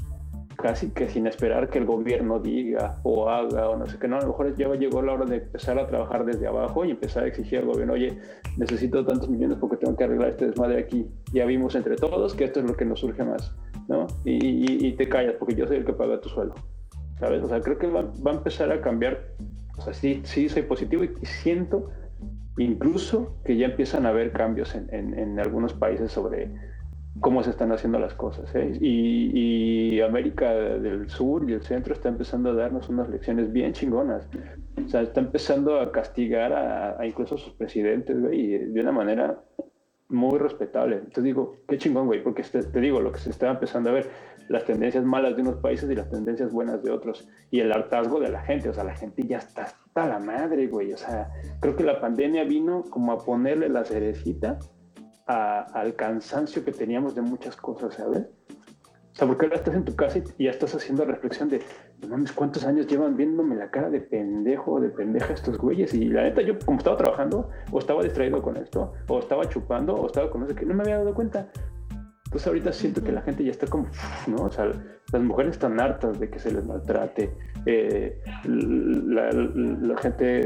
casi 0.55 0.91
que 0.91 1.09
sin 1.09 1.25
esperar 1.25 1.71
que 1.71 1.79
el 1.79 1.85
gobierno 1.85 2.37
diga 2.37 2.99
o 3.01 3.27
haga 3.29 3.67
o 3.67 3.77
no 3.77 3.87
sé 3.87 3.97
qué, 3.97 4.07
no, 4.07 4.17
a 4.17 4.21
lo 4.21 4.27
mejor 4.27 4.55
ya 4.55 4.71
llegó 4.75 5.01
la 5.01 5.13
hora 5.13 5.25
de 5.25 5.37
empezar 5.37 5.79
a 5.79 5.87
trabajar 5.87 6.23
desde 6.23 6.45
abajo 6.45 6.85
y 6.85 6.91
empezar 6.91 7.23
a 7.23 7.27
exigir 7.27 7.57
al 7.57 7.65
gobierno, 7.65 7.93
oye, 7.93 8.15
necesito 8.57 9.03
tantos 9.03 9.27
millones 9.27 9.57
porque 9.59 9.77
tengo 9.77 9.95
que 9.97 10.03
arreglar 10.03 10.29
este 10.29 10.45
desmadre 10.45 10.81
aquí. 10.81 11.07
Ya 11.33 11.45
vimos 11.45 11.73
entre 11.73 11.95
todos 11.95 12.35
que 12.35 12.43
esto 12.43 12.59
es 12.59 12.67
lo 12.67 12.77
que 12.77 12.85
nos 12.85 12.99
surge 12.99 13.23
más, 13.23 13.55
¿no? 13.87 14.05
Y, 14.23 14.91
te 14.91 15.09
callas 15.09 15.33
porque 15.39 15.55
yo 15.55 15.65
soy 15.65 15.77
el 15.77 15.85
que 15.85 15.93
paga 15.93 16.21
tu 16.21 16.29
sueldo, 16.29 16.53
¿sabes? 17.19 17.41
O 17.41 17.49
sea, 17.49 17.59
creo 17.59 17.79
que 17.79 17.87
va, 17.87 18.01
a 18.01 18.31
empezar 18.31 18.71
a 18.71 18.81
cambiar, 18.81 19.33
o 19.79 19.81
sea, 19.81 19.95
sí, 19.95 20.21
sí 20.25 20.47
soy 20.47 20.61
positivo 20.61 21.03
y, 21.03 21.25
siento 21.25 21.89
incluso 22.57 23.37
que 23.43 23.57
ya 23.57 23.67
empiezan 23.67 24.05
a 24.05 24.09
haber 24.09 24.31
cambios 24.31 24.75
en, 24.75 24.89
en 24.91 25.39
algunos 25.39 25.73
países 25.73 26.11
sobre 26.11 26.51
cómo 27.19 27.43
se 27.43 27.51
están 27.51 27.71
haciendo 27.71 27.99
las 27.99 28.13
cosas. 28.13 28.53
¿eh? 28.55 28.77
Y, 28.79 30.01
América 30.01 30.51
del 30.51 31.09
Sur 31.09 31.49
y 31.49 31.53
el 31.53 31.61
Centro 31.61 31.93
está 31.93 32.09
empezando 32.09 32.49
a 32.49 32.53
darnos 32.53 32.89
unas 32.89 33.07
lecciones 33.09 33.51
bien 33.53 33.71
chingonas. 33.71 34.27
O 34.83 34.87
sea, 34.89 35.01
está 35.01 35.21
empezando 35.21 35.79
a 35.79 35.91
castigar 35.91 36.51
a, 36.51 37.05
incluso 37.05 37.35
a 37.35 37.37
sus 37.37 37.53
presidentes, 37.53 38.19
güey, 38.19 38.65
de 38.65 38.81
una 38.81 38.91
manera 38.91 39.39
muy 40.13 40.37
respetable. 40.39 40.97
Entonces 40.97 41.23
digo, 41.23 41.57
qué 41.67 41.77
chingón, 41.77 42.07
güey, 42.07 42.23
porque 42.23 42.43
te, 42.43 42.63
te, 42.63 42.79
digo, 42.79 43.01
lo 43.01 43.11
que 43.11 43.19
se 43.19 43.29
está 43.29 43.49
empezando 43.49 43.89
a 43.89 43.93
ver, 43.93 44.09
las 44.49 44.65
tendencias 44.65 45.03
malas 45.03 45.35
de 45.35 45.41
unos 45.41 45.57
países 45.57 45.89
y 45.89 45.95
las 45.95 46.09
tendencias 46.09 46.51
buenas 46.51 46.83
de 46.83 46.91
otros, 46.91 47.27
y 47.51 47.59
el 47.59 47.71
hartazgo 47.71 48.19
de 48.19 48.29
la 48.29 48.41
gente, 48.41 48.69
o 48.69 48.73
sea, 48.73 48.83
la 48.83 48.95
gente 48.95 49.23
ya 49.23 49.37
está 49.39 49.63
hasta 49.63 50.07
la 50.07 50.19
madre, 50.19 50.67
güey, 50.67 50.93
o 50.93 50.97
sea, 50.97 51.29
creo 51.59 51.75
que 51.75 51.83
la 51.83 51.99
pandemia 51.99 52.43
vino 52.43 52.83
como 52.89 53.11
a 53.11 53.17
ponerle 53.17 53.69
la 53.69 53.83
cerecita 53.83 54.59
al 55.25 55.95
cansancio 55.95 56.65
que 56.65 56.71
teníamos 56.71 57.15
de 57.15 57.21
muchas 57.21 57.55
cosas, 57.55 57.95
¿sabes? 57.95 58.27
O 59.13 59.15
sea, 59.15 59.27
porque 59.27 59.45
ahora 59.45 59.57
estás 59.57 59.75
en 59.75 59.85
tu 59.85 59.95
casa 59.95 60.19
y 60.37 60.45
ya 60.45 60.51
estás 60.51 60.75
haciendo 60.75 61.05
reflexión 61.05 61.47
de, 61.47 61.61
mames, 62.07 62.31
¿cuántos 62.31 62.65
años 62.65 62.87
llevan 62.87 63.15
viéndome 63.15 63.55
la 63.55 63.69
cara 63.69 63.89
de 63.89 64.01
pendejo, 64.01 64.79
de 64.79 64.89
pendeja 64.89 65.33
estos 65.33 65.57
güeyes? 65.57 65.93
Y 65.93 66.09
la 66.09 66.23
neta, 66.23 66.41
yo 66.41 66.57
como 66.65 66.77
estaba 66.77 66.97
trabajando, 66.97 67.49
o 67.71 67.79
estaba 67.79 68.03
distraído 68.03 68.41
con 68.41 68.57
esto, 68.57 68.93
o 69.07 69.19
estaba 69.19 69.47
chupando, 69.49 69.93
o 69.95 70.07
estaba 70.07 70.29
con 70.29 70.47
sé 70.47 70.55
qué, 70.55 70.65
no 70.65 70.73
me 70.73 70.83
había 70.83 70.97
dado 70.97 71.13
cuenta. 71.13 71.49
Entonces 72.25 72.47
ahorita 72.47 72.73
siento 72.73 73.03
que 73.03 73.11
la 73.11 73.21
gente 73.21 73.43
ya 73.43 73.51
está 73.51 73.67
como, 73.67 73.87
¿no? 74.25 74.45
O 74.45 74.51
sea, 74.51 74.71
las 75.11 75.21
mujeres 75.21 75.51
están 75.51 75.79
hartas 75.79 76.19
de 76.19 76.31
que 76.31 76.39
se 76.39 76.51
les 76.51 76.65
maltrate. 76.65 77.31
Eh, 77.67 78.19
la, 78.45 79.97
gente 79.97 80.41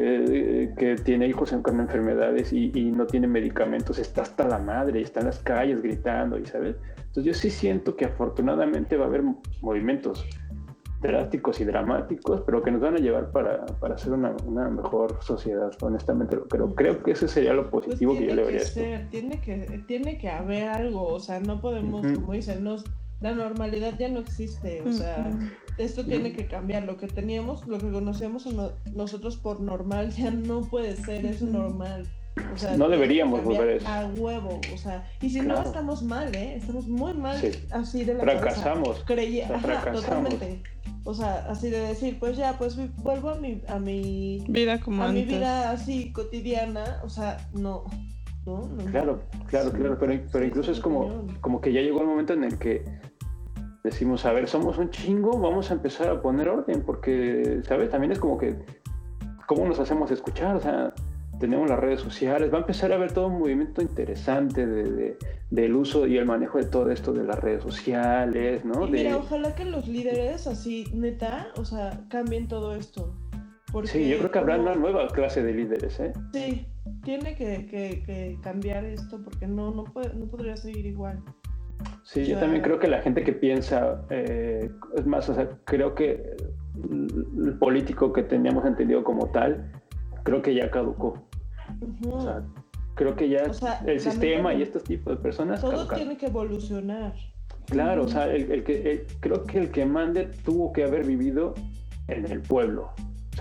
eh, 0.63 0.73
que 0.77 0.95
tiene 0.97 1.27
hijos 1.27 1.55
con 1.63 1.79
enfermedades 1.79 2.51
y, 2.51 2.91
no 2.91 3.07
tiene 3.07 3.27
medicamentos 3.27 3.99
está 3.99 4.23
hasta 4.23 4.45
la 4.45 4.59
madre 4.59 4.99
y 4.99 5.03
está 5.03 5.21
en 5.21 5.27
las 5.27 5.39
calles 5.39 5.81
gritando, 5.81 6.38
y 6.38 6.45
¿sabes? 6.45 6.75
Entonces 6.97 7.23
yo 7.23 7.34
sí 7.34 7.49
siento 7.49 7.95
que 7.95 8.03
afortunadamente 8.03 8.97
va 8.97 9.05
a 9.05 9.07
haber 9.07 9.23
movimientos 9.61 10.27
drásticos 11.01 11.59
y 11.59 11.65
dramáticos, 11.65 12.41
pero 12.45 12.63
que 12.63 12.71
nos 12.71 12.81
van 12.81 12.95
a 12.95 12.97
llevar 12.97 13.31
para, 13.31 13.65
para 13.65 13.95
hacer 13.95 14.13
una, 14.13 14.35
una, 14.45 14.69
mejor 14.69 15.19
sociedad, 15.21 15.71
honestamente 15.81 16.35
lo 16.35 16.47
creo. 16.47 16.73
Creo 16.73 17.03
que 17.03 17.11
ese 17.11 17.27
sería 17.27 17.53
lo 17.53 17.69
pues 17.69 17.85
positivo 17.85 18.13
que 18.17 18.27
yo 18.27 18.35
le 18.35 18.43
vería. 18.43 18.61
Ser, 18.61 19.09
tiene, 19.09 19.39
que, 19.39 19.83
tiene 19.87 20.17
que 20.17 20.29
haber 20.29 20.69
algo, 20.69 21.07
o 21.07 21.19
sea, 21.19 21.39
no 21.39 21.61
podemos, 21.61 22.05
como 22.13 22.33
dicen, 22.33 22.63
no, 22.63 22.77
la 23.19 23.33
normalidad 23.33 23.97
ya 23.97 24.09
no 24.09 24.19
existe, 24.19 24.81
o 24.81 24.91
sea, 24.91 25.29
esto 25.77 26.05
tiene 26.05 26.33
que 26.33 26.47
cambiar. 26.47 26.83
Lo 26.83 26.97
que 26.97 27.07
teníamos, 27.07 27.67
lo 27.67 27.77
que 27.79 27.91
conocíamos 27.91 28.47
nosotros 28.93 29.37
por 29.37 29.59
normal 29.61 30.11
ya 30.17 30.31
no 30.31 30.61
puede 30.61 30.95
ser 30.95 31.25
eso 31.25 31.45
normal. 31.45 32.07
O 32.53 32.57
sea, 32.57 32.77
no 32.77 32.89
deberíamos 32.89 33.43
volver 33.43 33.69
a 33.69 33.73
eso. 33.73 33.88
A 33.88 34.05
huevo, 34.18 34.59
o 34.73 34.77
sea, 34.77 35.05
y 35.22 35.30
si 35.30 35.41
no 35.41 35.61
estamos 35.61 36.03
mal, 36.03 36.34
¿eh? 36.35 36.55
Estamos 36.57 36.88
muy 36.88 37.14
mal 37.14 37.39
así 37.72 38.03
de 38.03 38.14
la 38.15 38.23
Fracasamos. 38.23 39.03
Creía, 39.05 39.47
totalmente. 39.93 40.64
O 41.03 41.14
sea, 41.14 41.45
así 41.49 41.69
de 41.69 41.80
decir, 41.80 42.18
pues 42.19 42.38
ya, 42.38 42.57
pues 42.57 42.77
vuelvo 42.97 43.30
a 43.30 43.35
mi, 43.35 43.61
a 43.68 43.80
mi 43.80 44.43
vida 44.49 44.80
como 44.80 45.03
a 45.03 45.11
mi 45.11 45.23
vida 45.23 45.72
así 45.72 46.11
cotidiana, 46.11 46.99
o 47.03 47.09
sea, 47.09 47.38
no. 47.53 47.85
No, 48.45 48.61
claro, 48.91 49.22
claro, 49.47 49.72
claro, 49.72 49.97
pero, 49.99 50.22
pero 50.31 50.45
incluso 50.45 50.72
es 50.72 50.80
como, 50.80 51.27
como 51.41 51.59
que 51.59 51.73
ya 51.73 51.81
llegó 51.81 51.99
el 51.99 52.07
momento 52.07 52.31
en 52.31 52.45
el 52.45 52.57
que 52.57 52.81
decimos, 53.84 54.26
a 54.26 54.31
ver, 54.31 54.47
somos 54.47 54.77
un 54.77 54.89
chingo, 54.89 55.38
vamos 55.39 55.72
a 55.72 55.73
empezar 55.73 56.09
a 56.09 56.22
poner 56.22 56.47
orden, 56.49 56.81
porque, 56.84 57.61
¿sabes? 57.64 57.89
También 57.89 58.11
es 58.11 58.19
como 58.19 58.38
que, 58.38 58.57
¿cómo 59.47 59.65
nos 59.65 59.80
hacemos 59.80 60.11
escuchar? 60.11 60.55
O 60.55 60.59
sea, 60.61 60.93
tenemos 61.39 61.69
las 61.69 61.80
redes 61.80 62.01
sociales, 62.01 62.51
va 62.51 62.57
a 62.57 62.61
empezar 62.61 62.91
a 62.91 62.95
haber 62.95 63.11
todo 63.11 63.27
un 63.27 63.39
movimiento 63.39 63.81
interesante 63.81 64.65
de, 64.65 65.18
del 65.49 65.76
uso 65.76 66.07
y 66.07 66.18
el 66.18 66.26
manejo 66.26 66.57
de 66.57 66.65
todo 66.65 66.91
esto 66.91 67.14
de 67.14 67.23
las 67.23 67.39
redes 67.39 67.64
sociales, 67.64 68.65
¿no? 68.65 68.88
mira, 68.88 69.18
ojalá 69.18 69.55
que 69.55 69.65
los 69.65 69.88
líderes 69.88 70.47
así, 70.47 70.85
neta, 70.93 71.47
o 71.57 71.65
sea, 71.65 72.01
cambien 72.09 72.47
todo 72.47 72.76
esto. 72.76 73.15
sí, 73.85 74.07
yo 74.09 74.18
creo 74.18 74.31
que 74.31 74.39
habrá 74.39 74.57
una 74.57 74.76
nueva 74.76 75.07
clase 75.07 75.43
de 75.43 75.53
líderes, 75.53 75.99
¿eh? 75.99 76.14
Sí, 76.34 76.65
tiene 77.03 77.35
que, 77.35 77.68
que, 77.68 78.38
cambiar 78.41 78.85
esto 78.85 79.22
porque 79.23 79.47
no, 79.47 79.72
no, 79.72 79.84
puede, 79.84 80.14
no 80.15 80.26
podría 80.26 80.57
seguir 80.57 80.85
igual. 80.85 81.22
Sí, 82.03 82.26
yo 82.26 82.39
también 82.39 82.64
creo 82.64 82.80
que 82.80 82.88
la 82.88 83.01
gente 83.01 83.23
que 83.23 83.34
piensa, 83.34 84.01
eh, 84.09 84.72
es 84.95 85.05
más, 85.05 85.30
o 85.30 85.35
sea, 85.35 85.49
creo 85.65 85.93
que 85.93 86.35
el 87.45 87.57
político 87.59 88.14
que 88.14 88.23
teníamos 88.23 88.65
entendido 88.65 89.03
como 89.03 89.30
tal, 89.31 89.72
creo 90.23 90.41
que 90.41 90.55
ya 90.55 90.72
caducó. 90.72 91.26
O 92.09 92.21
sea, 92.21 92.43
creo 92.95 93.15
que 93.15 93.29
ya 93.29 93.43
el 93.85 93.99
sistema 93.99 94.53
y 94.53 94.61
estos 94.61 94.83
tipos 94.83 95.15
de 95.15 95.21
personas. 95.21 95.61
Todo 95.61 95.87
tiene 95.87 96.17
que 96.17 96.27
evolucionar. 96.27 97.13
Claro, 97.67 98.03
o 98.03 98.07
sea, 98.07 98.33
el, 98.33 98.63
que 98.63 99.05
creo 99.19 99.43
que 99.43 99.59
el 99.59 99.71
que 99.71 99.85
mande 99.85 100.29
tuvo 100.43 100.71
que 100.71 100.83
haber 100.83 101.05
vivido 101.05 101.53
en 102.07 102.25
el 102.31 102.41
pueblo, 102.41 102.91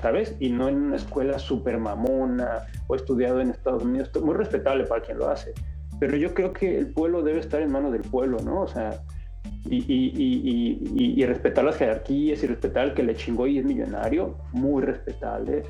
¿sabes? 0.00 0.36
Y 0.40 0.50
no 0.50 0.68
en 0.68 0.76
una 0.76 0.96
escuela 0.96 1.38
súper 1.38 1.78
mamona 1.78 2.66
o 2.88 2.96
estudiado 2.96 3.40
en 3.40 3.50
Estados 3.50 3.84
Unidos. 3.84 4.10
Muy 4.22 4.34
respetable 4.34 4.84
para 4.84 5.02
quien 5.02 5.18
lo 5.18 5.28
hace. 5.28 5.52
Pero 6.00 6.16
yo 6.16 6.34
creo 6.34 6.52
que 6.52 6.76
el 6.76 6.92
pueblo 6.92 7.22
debe 7.22 7.38
estar 7.38 7.62
en 7.62 7.70
manos 7.70 7.92
del 7.92 8.02
pueblo, 8.02 8.38
¿no? 8.40 8.62
O 8.62 8.68
sea, 8.68 9.00
y, 9.70 9.76
y, 9.76 11.20
y, 11.20 11.24
respetar 11.24 11.64
las 11.64 11.76
jerarquías 11.76 12.42
y 12.42 12.46
respetar 12.46 12.94
que 12.94 13.02
le 13.02 13.14
chingó 13.14 13.46
y 13.46 13.58
es 13.58 13.64
millonario, 13.64 14.38
muy 14.52 14.82
respetable 14.82 15.62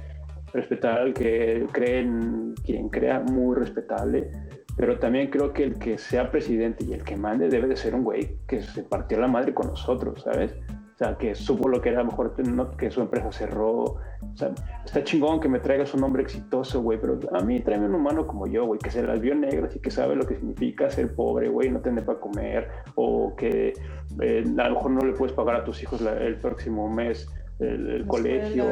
respetar 0.56 0.98
al 0.98 1.14
que 1.14 1.66
cree 1.72 2.00
en 2.00 2.54
quien 2.64 2.88
crea, 2.88 3.20
muy 3.20 3.56
respetable, 3.56 4.30
pero 4.76 4.98
también 4.98 5.30
creo 5.30 5.52
que 5.52 5.64
el 5.64 5.78
que 5.78 5.98
sea 5.98 6.30
presidente 6.30 6.84
y 6.84 6.92
el 6.92 7.04
que 7.04 7.16
mande 7.16 7.48
debe 7.48 7.68
de 7.68 7.76
ser 7.76 7.94
un 7.94 8.04
güey 8.04 8.38
que 8.46 8.62
se 8.62 8.82
partió 8.82 9.18
la 9.18 9.28
madre 9.28 9.54
con 9.54 9.68
nosotros, 9.68 10.22
¿sabes? 10.22 10.54
O 10.96 10.98
sea, 10.98 11.18
que 11.18 11.34
supo 11.34 11.68
lo 11.68 11.82
que 11.82 11.90
era 11.90 12.02
mejor 12.02 12.34
que 12.78 12.90
su 12.90 13.02
empresa 13.02 13.30
cerró. 13.30 13.82
O 13.82 14.00
sea, 14.34 14.52
está 14.82 15.04
chingón 15.04 15.40
que 15.40 15.48
me 15.48 15.60
traigas 15.60 15.92
un 15.92 16.02
hombre 16.02 16.22
exitoso, 16.22 16.80
güey, 16.80 16.98
pero 16.98 17.20
a 17.32 17.40
mí 17.44 17.60
tráeme 17.60 17.84
un 17.84 17.96
humano 17.96 18.26
como 18.26 18.46
yo, 18.46 18.64
güey, 18.64 18.78
que 18.78 18.90
se 18.90 19.02
las 19.02 19.20
vio 19.20 19.34
negras 19.34 19.76
y 19.76 19.80
que 19.80 19.90
sabe 19.90 20.16
lo 20.16 20.26
que 20.26 20.36
significa 20.36 20.88
ser 20.88 21.14
pobre, 21.14 21.50
güey, 21.50 21.70
no 21.70 21.80
tener 21.80 22.06
para 22.06 22.18
comer, 22.18 22.68
o 22.94 23.36
que 23.36 23.74
eh, 24.22 24.44
a 24.56 24.68
lo 24.68 24.74
mejor 24.74 24.90
no 24.90 25.04
le 25.04 25.12
puedes 25.12 25.34
pagar 25.34 25.56
a 25.56 25.64
tus 25.64 25.82
hijos 25.82 26.00
el 26.00 26.36
próximo 26.38 26.88
mes 26.88 27.28
el, 27.58 28.06
colegio. 28.06 28.64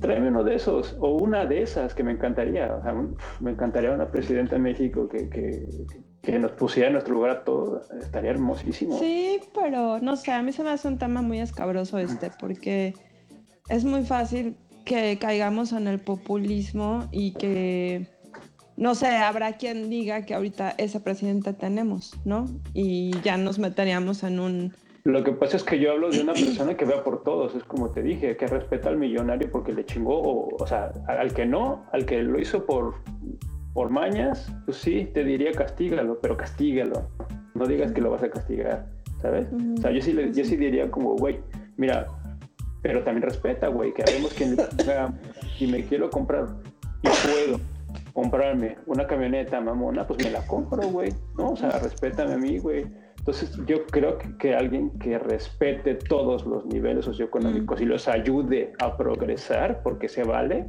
Tráeme 0.00 0.28
uno 0.28 0.44
de 0.44 0.54
esos, 0.54 0.96
o 1.00 1.16
una 1.16 1.44
de 1.44 1.62
esas 1.62 1.94
que 1.94 2.02
me 2.02 2.12
encantaría. 2.12 2.74
O 2.74 2.82
sea, 2.82 2.94
me 3.40 3.50
encantaría 3.50 3.92
una 3.92 4.10
presidenta 4.10 4.56
en 4.56 4.62
México 4.62 5.08
que, 5.08 5.28
que, 5.28 5.66
que 6.22 6.38
nos 6.38 6.52
pusiera 6.52 6.88
en 6.88 6.94
nuestro 6.94 7.14
lugar 7.14 7.30
a 7.30 7.44
todos. 7.44 7.90
Estaría 7.92 8.30
hermosísimo. 8.30 8.98
Sí, 8.98 9.40
pero 9.54 9.98
no 10.00 10.16
sé, 10.16 10.32
a 10.32 10.42
mí 10.42 10.52
se 10.52 10.62
me 10.62 10.70
hace 10.70 10.88
un 10.88 10.98
tema 10.98 11.22
muy 11.22 11.40
escabroso 11.40 11.98
este, 11.98 12.30
porque 12.40 12.94
es 13.68 13.84
muy 13.84 14.04
fácil 14.04 14.56
que 14.84 15.18
caigamos 15.18 15.72
en 15.72 15.86
el 15.86 16.00
populismo 16.00 17.08
y 17.12 17.32
que 17.34 18.08
no 18.80 18.94
sé, 18.94 19.08
habrá 19.08 19.58
quien 19.58 19.90
diga 19.90 20.24
que 20.24 20.34
ahorita 20.34 20.74
ese 20.78 21.00
presidente 21.00 21.52
tenemos, 21.52 22.14
¿no? 22.24 22.46
Y 22.72 23.10
ya 23.20 23.36
nos 23.36 23.58
meteríamos 23.58 24.22
en 24.22 24.40
un... 24.40 24.74
Lo 25.04 25.24
que 25.24 25.32
pasa 25.32 25.56
es 25.56 25.64
que 25.64 25.78
yo 25.78 25.92
hablo 25.92 26.10
de 26.10 26.20
una 26.20 26.34
persona 26.34 26.76
que 26.76 26.84
vea 26.84 27.02
por 27.02 27.22
todos, 27.22 27.54
es 27.54 27.64
como 27.64 27.90
te 27.90 28.02
dije, 28.02 28.36
que 28.36 28.46
respeta 28.46 28.90
al 28.90 28.98
millonario 28.98 29.50
porque 29.50 29.72
le 29.72 29.84
chingó, 29.86 30.20
o, 30.20 30.56
o 30.62 30.66
sea, 30.66 30.92
al 31.08 31.32
que 31.32 31.46
no, 31.46 31.86
al 31.92 32.04
que 32.04 32.22
lo 32.22 32.38
hizo 32.38 32.66
por, 32.66 32.96
por 33.72 33.90
mañas, 33.90 34.52
pues 34.66 34.76
sí, 34.76 35.08
te 35.14 35.24
diría 35.24 35.52
castígalo, 35.52 36.18
pero 36.20 36.36
castígalo, 36.36 37.08
no 37.54 37.66
digas 37.66 37.92
que 37.92 38.02
lo 38.02 38.10
vas 38.10 38.22
a 38.22 38.30
castigar, 38.30 38.86
¿sabes? 39.22 39.48
O 39.78 39.80
sea, 39.80 39.90
yo 39.90 40.02
sí, 40.02 40.12
le, 40.12 40.32
yo 40.32 40.44
sí 40.44 40.56
diría 40.56 40.90
como, 40.90 41.16
güey, 41.16 41.40
mira, 41.76 42.06
pero 42.82 43.02
también 43.02 43.22
respeta, 43.22 43.68
güey, 43.68 43.94
que 43.94 44.02
haremos 44.02 44.34
quien 44.34 44.56
y 45.58 45.66
me 45.66 45.84
quiero 45.84 46.10
comprar 46.10 46.46
y 47.02 47.08
puedo 47.08 47.60
comprarme 48.12 48.76
una 48.86 49.06
camioneta 49.06 49.60
mamona, 49.60 50.06
pues 50.06 50.22
me 50.24 50.30
la 50.30 50.46
compro, 50.46 50.82
güey, 50.88 51.12
¿no? 51.36 51.52
O 51.52 51.56
sea, 51.56 51.70
respétame 51.78 52.34
a 52.34 52.38
mí, 52.38 52.58
güey. 52.58 52.86
Entonces, 53.20 53.54
yo 53.66 53.84
creo 53.86 54.18
que, 54.38 54.54
alguien 54.54 54.90
que 54.98 55.18
respete 55.18 55.94
todos 55.94 56.46
los 56.46 56.64
niveles 56.64 57.04
socioeconómicos 57.04 57.80
y 57.80 57.84
los 57.84 58.08
ayude 58.08 58.72
a 58.78 58.96
progresar, 58.96 59.82
porque 59.82 60.08
se 60.08 60.24
vale, 60.24 60.66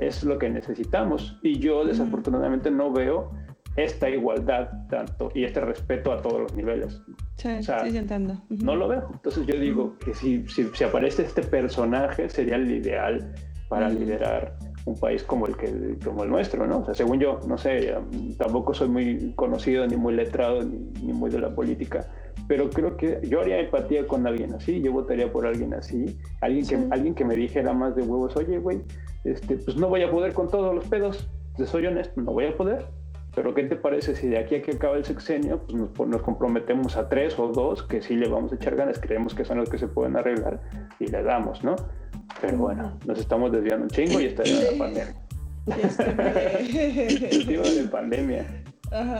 es 0.00 0.24
lo 0.24 0.38
que 0.38 0.48
necesitamos. 0.48 1.38
Y 1.42 1.58
yo, 1.58 1.84
desafortunadamente, 1.84 2.70
no 2.70 2.90
veo 2.90 3.30
esta 3.76 4.08
igualdad 4.08 4.70
tanto 4.88 5.30
y 5.34 5.44
este 5.44 5.60
respeto 5.60 6.10
a 6.10 6.22
todos 6.22 6.40
los 6.40 6.54
niveles. 6.54 7.02
Sí, 7.36 7.48
o 7.48 7.62
sea, 7.62 7.84
sí, 7.84 7.96
entiendo. 7.96 8.42
No 8.48 8.74
lo 8.74 8.88
veo. 8.88 9.06
Entonces, 9.12 9.46
yo 9.46 9.60
digo 9.60 9.96
que 9.98 10.14
si, 10.14 10.48
si, 10.48 10.64
si 10.72 10.84
aparece 10.84 11.24
este 11.24 11.42
personaje, 11.42 12.30
sería 12.30 12.56
el 12.56 12.70
ideal 12.70 13.34
para 13.68 13.90
liderar 13.90 14.56
un 14.84 14.98
país 14.98 15.22
como 15.22 15.46
el 15.46 15.56
que 15.56 15.96
como 16.04 16.24
el 16.24 16.30
nuestro, 16.30 16.66
¿no? 16.66 16.78
O 16.78 16.84
sea, 16.84 16.94
según 16.94 17.18
yo, 17.18 17.40
no 17.46 17.58
sé, 17.58 17.94
tampoco 18.38 18.74
soy 18.74 18.88
muy 18.88 19.32
conocido 19.34 19.86
ni 19.86 19.96
muy 19.96 20.14
letrado 20.14 20.62
ni, 20.62 21.12
muy 21.12 21.30
de 21.30 21.40
la 21.40 21.54
política, 21.54 22.06
pero 22.46 22.70
creo 22.70 22.96
que 22.96 23.20
yo 23.28 23.40
haría 23.40 23.60
empatía 23.60 24.06
con 24.06 24.26
alguien 24.26 24.54
así, 24.54 24.80
yo 24.80 24.92
votaría 24.92 25.30
por 25.30 25.46
alguien 25.46 25.74
así, 25.74 26.18
alguien 26.40 26.66
que 26.66 26.78
alguien 26.90 27.14
que 27.14 27.24
me 27.24 27.34
dijera 27.34 27.72
más 27.72 27.94
de 27.96 28.02
huevos, 28.02 28.36
oye, 28.36 28.58
güey, 28.58 28.80
este, 29.24 29.56
pues 29.56 29.76
no 29.76 29.88
voy 29.88 30.02
a 30.02 30.10
poder 30.10 30.32
con 30.32 30.48
todos 30.48 30.74
los 30.74 30.86
pedos, 30.86 31.28
te 31.56 31.66
soy 31.66 31.86
honesto, 31.86 32.20
no 32.20 32.32
voy 32.32 32.46
a 32.46 32.56
poder. 32.56 32.86
Pero 33.34 33.54
¿qué 33.54 33.62
te 33.64 33.76
parece 33.76 34.16
si 34.16 34.26
de 34.26 34.38
aquí 34.38 34.56
a 34.56 34.62
que 34.62 34.72
acaba 34.72 34.96
el 34.96 35.04
sexenio, 35.04 35.60
pues 35.60 35.74
nos, 35.76 36.08
nos, 36.08 36.22
comprometemos 36.22 36.96
a 36.96 37.08
tres 37.08 37.38
o 37.38 37.48
dos 37.48 37.84
que 37.84 38.02
sí 38.02 38.16
le 38.16 38.28
vamos 38.28 38.50
a 38.50 38.56
echar 38.56 38.74
ganas, 38.74 38.98
creemos 38.98 39.32
que 39.32 39.44
son 39.44 39.58
los 39.58 39.68
que 39.68 39.78
se 39.78 39.86
pueden 39.86 40.16
arreglar 40.16 40.60
y 40.98 41.06
le 41.06 41.22
damos, 41.22 41.62
¿no? 41.62 41.76
Pero 42.40 42.58
bueno, 42.58 42.98
nos 43.06 43.18
estamos 43.18 43.52
desviando 43.52 43.84
un 43.84 43.90
chingo 43.90 44.20
y 44.20 44.26
está 44.26 44.42
en 44.44 44.64
la 44.64 44.84
pandemia. 44.84 45.14
el 47.30 47.46
tema 47.46 47.62
de 47.62 47.88
pandemia. 47.90 48.64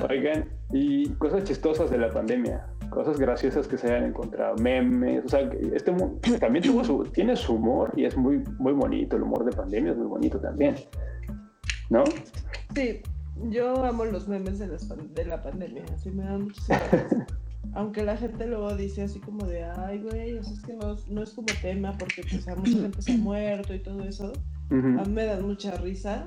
Oigan, 0.08 0.48
y 0.72 1.08
cosas 1.14 1.44
chistosas 1.44 1.90
de 1.90 1.98
la 1.98 2.10
pandemia, 2.10 2.66
cosas 2.90 3.18
graciosas 3.18 3.68
que 3.68 3.76
se 3.76 3.88
hayan 3.88 4.04
encontrado, 4.04 4.56
memes, 4.56 5.24
o 5.26 5.28
sea, 5.28 5.40
este 5.74 5.92
también 6.38 6.64
tuvo 6.64 6.84
su, 6.84 7.04
tiene 7.04 7.36
su 7.36 7.54
humor 7.54 7.92
y 7.94 8.04
es 8.04 8.16
muy, 8.16 8.42
muy 8.58 8.72
bonito, 8.72 9.16
el 9.16 9.22
humor 9.22 9.44
de 9.44 9.54
pandemia 9.54 9.92
es 9.92 9.98
muy 9.98 10.06
bonito 10.06 10.40
también, 10.40 10.76
¿no? 11.90 12.04
Sí, 12.74 13.02
yo 13.50 13.84
amo 13.84 14.06
los 14.06 14.26
memes 14.26 14.58
de, 14.58 14.68
de 14.68 15.24
la 15.26 15.42
pandemia, 15.42 15.84
así 15.94 16.10
me 16.10 16.24
dan 16.24 16.48
aunque 17.74 18.02
la 18.02 18.16
gente 18.16 18.46
luego 18.46 18.74
dice 18.76 19.02
así 19.02 19.20
como 19.20 19.46
de, 19.46 19.64
ay, 19.64 20.00
güey, 20.00 20.38
o 20.38 20.42
sea, 20.42 20.52
es 20.52 20.62
que 20.62 20.74
no, 20.74 21.22
es 21.22 21.30
como 21.30 21.46
tema 21.60 21.96
porque 21.98 22.22
pues 22.22 22.46
a 22.48 22.56
mucha 22.56 22.78
gente 22.78 23.02
se 23.02 23.12
ha 23.12 23.16
muerto 23.16 23.74
y 23.74 23.80
todo 23.80 24.02
eso, 24.04 24.32
a 24.70 24.74
mí 24.74 25.12
me 25.12 25.24
dan 25.24 25.46
mucha 25.46 25.76
risa. 25.76 26.26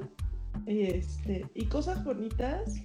Y, 0.68 0.82
este, 0.82 1.46
y 1.56 1.66
cosas 1.66 2.04
bonitas, 2.04 2.76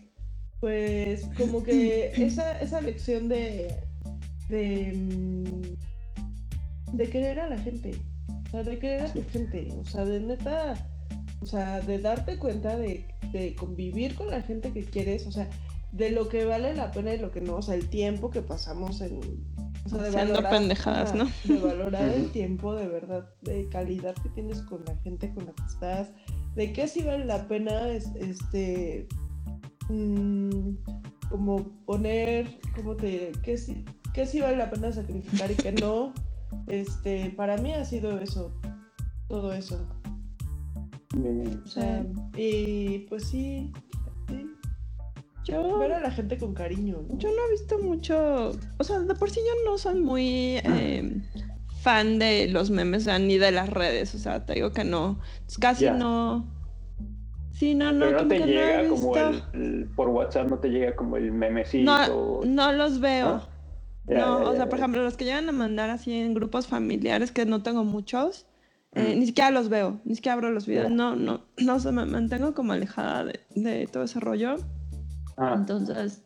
pues 0.60 1.28
como 1.36 1.62
que 1.62 2.12
esa, 2.16 2.58
esa 2.60 2.80
lección 2.80 3.28
de, 3.28 3.74
de, 4.48 4.92
mm, 4.94 6.96
de 6.96 7.10
querer 7.10 7.40
a 7.40 7.48
la 7.48 7.58
gente, 7.58 7.92
o 8.46 8.50
sea, 8.50 8.62
de 8.62 8.78
querer 8.78 9.02
a 9.02 9.14
la 9.14 9.24
gente, 9.24 9.68
o 9.78 9.84
sea, 9.84 10.04
de 10.04 10.20
neta, 10.20 10.88
o 11.40 11.46
sea, 11.46 11.80
de 11.80 11.98
darte 11.98 12.38
cuenta 12.38 12.76
de, 12.76 13.04
de 13.32 13.54
convivir 13.56 14.14
con 14.14 14.30
la 14.30 14.42
gente 14.42 14.72
que 14.72 14.84
quieres, 14.84 15.26
o 15.26 15.32
sea, 15.32 15.48
de 15.92 16.10
lo 16.10 16.28
que 16.28 16.44
vale 16.44 16.74
la 16.74 16.90
pena 16.90 17.14
y 17.14 17.18
lo 17.18 17.30
que 17.30 17.40
no, 17.40 17.56
o 17.56 17.62
sea, 17.62 17.74
el 17.74 17.88
tiempo 17.88 18.30
que 18.30 18.42
pasamos 18.42 19.00
en... 19.00 19.20
O 19.84 19.88
sea, 19.88 20.02
de 20.02 20.10
valorar, 20.10 20.50
pendejadas, 20.50 21.14
¿no? 21.14 21.28
De 21.44 21.58
valorar 21.60 22.08
el 22.08 22.30
tiempo 22.32 22.74
de 22.74 22.88
verdad, 22.88 23.30
de 23.42 23.68
calidad 23.68 24.14
que 24.20 24.28
tienes 24.30 24.60
con 24.62 24.84
la 24.84 24.96
gente 24.96 25.32
con 25.32 25.46
la 25.46 25.52
que 25.52 25.62
estás, 25.64 26.10
de 26.56 26.72
qué 26.72 26.88
sí 26.88 27.02
vale 27.02 27.24
la 27.24 27.46
pena, 27.46 27.88
este, 27.88 29.06
mm, 29.88 30.74
como 31.30 31.68
poner, 31.84 32.58
¿cómo 32.74 32.96
te 32.96 33.06
diré? 33.06 33.32
¿Qué 33.44 33.56
sí, 33.56 33.84
qué 34.12 34.26
sí 34.26 34.40
vale 34.40 34.56
la 34.56 34.70
pena 34.70 34.90
sacrificar 34.90 35.50
y 35.50 35.54
qué 35.54 35.72
no? 35.72 36.12
Este, 36.68 37.30
para 37.30 37.56
mí 37.58 37.72
ha 37.72 37.84
sido 37.84 38.18
eso, 38.18 38.52
todo 39.28 39.52
eso. 39.52 39.86
O 41.64 41.66
sea, 41.66 42.04
y 42.36 43.00
pues 43.08 43.24
sí, 43.24 43.72
yo, 45.46 45.78
ver 45.78 45.92
a 45.92 46.00
la 46.00 46.10
gente 46.10 46.38
con 46.38 46.54
cariño. 46.54 47.04
Yo 47.10 47.28
no 47.28 47.36
he 47.46 47.50
visto 47.52 47.78
mucho. 47.78 48.52
O 48.78 48.84
sea, 48.84 48.98
de 48.98 49.14
por 49.14 49.30
sí 49.30 49.40
yo 49.40 49.70
no 49.70 49.78
soy 49.78 50.00
muy 50.00 50.56
eh, 50.56 51.22
fan 51.82 52.18
de 52.18 52.48
los 52.48 52.70
memes, 52.70 53.06
ni 53.20 53.38
de 53.38 53.52
las 53.52 53.70
redes. 53.70 54.14
O 54.16 54.18
sea, 54.18 54.44
te 54.44 54.54
digo 54.54 54.72
que 54.72 54.82
no. 54.82 55.20
Casi 55.60 55.88
no. 55.90 56.52
Sí, 57.52 57.76
no, 57.76 57.92
no. 57.92 58.06
Pero 58.06 58.22
no 58.22 58.28
te 58.28 58.38
llega 58.40 58.88
como 58.88 59.16
el, 59.16 59.88
Por 59.94 60.08
WhatsApp 60.08 60.48
no 60.48 60.58
te 60.58 60.68
llega 60.68 60.96
como 60.96 61.16
el 61.16 61.30
memecito. 61.30 61.84
No, 61.84 62.44
no 62.44 62.72
los 62.72 62.98
veo. 62.98 63.42
no, 64.08 64.50
o 64.50 64.56
sea, 64.56 64.68
por 64.68 64.80
ejemplo, 64.80 65.02
los 65.04 65.16
que 65.16 65.26
llegan 65.26 65.48
a 65.48 65.52
mandar 65.52 65.90
así 65.90 66.12
en 66.12 66.34
grupos 66.34 66.66
familiares, 66.66 67.30
que 67.30 67.46
no 67.46 67.62
tengo 67.62 67.84
muchos, 67.84 68.46
eh, 68.96 69.14
ni 69.16 69.26
siquiera 69.26 69.52
los 69.52 69.68
veo, 69.68 70.00
ni 70.04 70.16
siquiera 70.16 70.34
abro 70.34 70.50
los 70.50 70.66
videos. 70.66 70.90
No, 70.90 71.14
no, 71.14 71.44
no, 71.56 71.78
se 71.78 71.92
me 71.92 72.04
mantengo 72.04 72.52
como 72.52 72.72
alejada 72.72 73.24
de, 73.24 73.40
de 73.54 73.86
todo 73.86 74.02
ese 74.02 74.18
rollo. 74.18 74.56
Ah. 75.36 75.54
Entonces, 75.56 76.22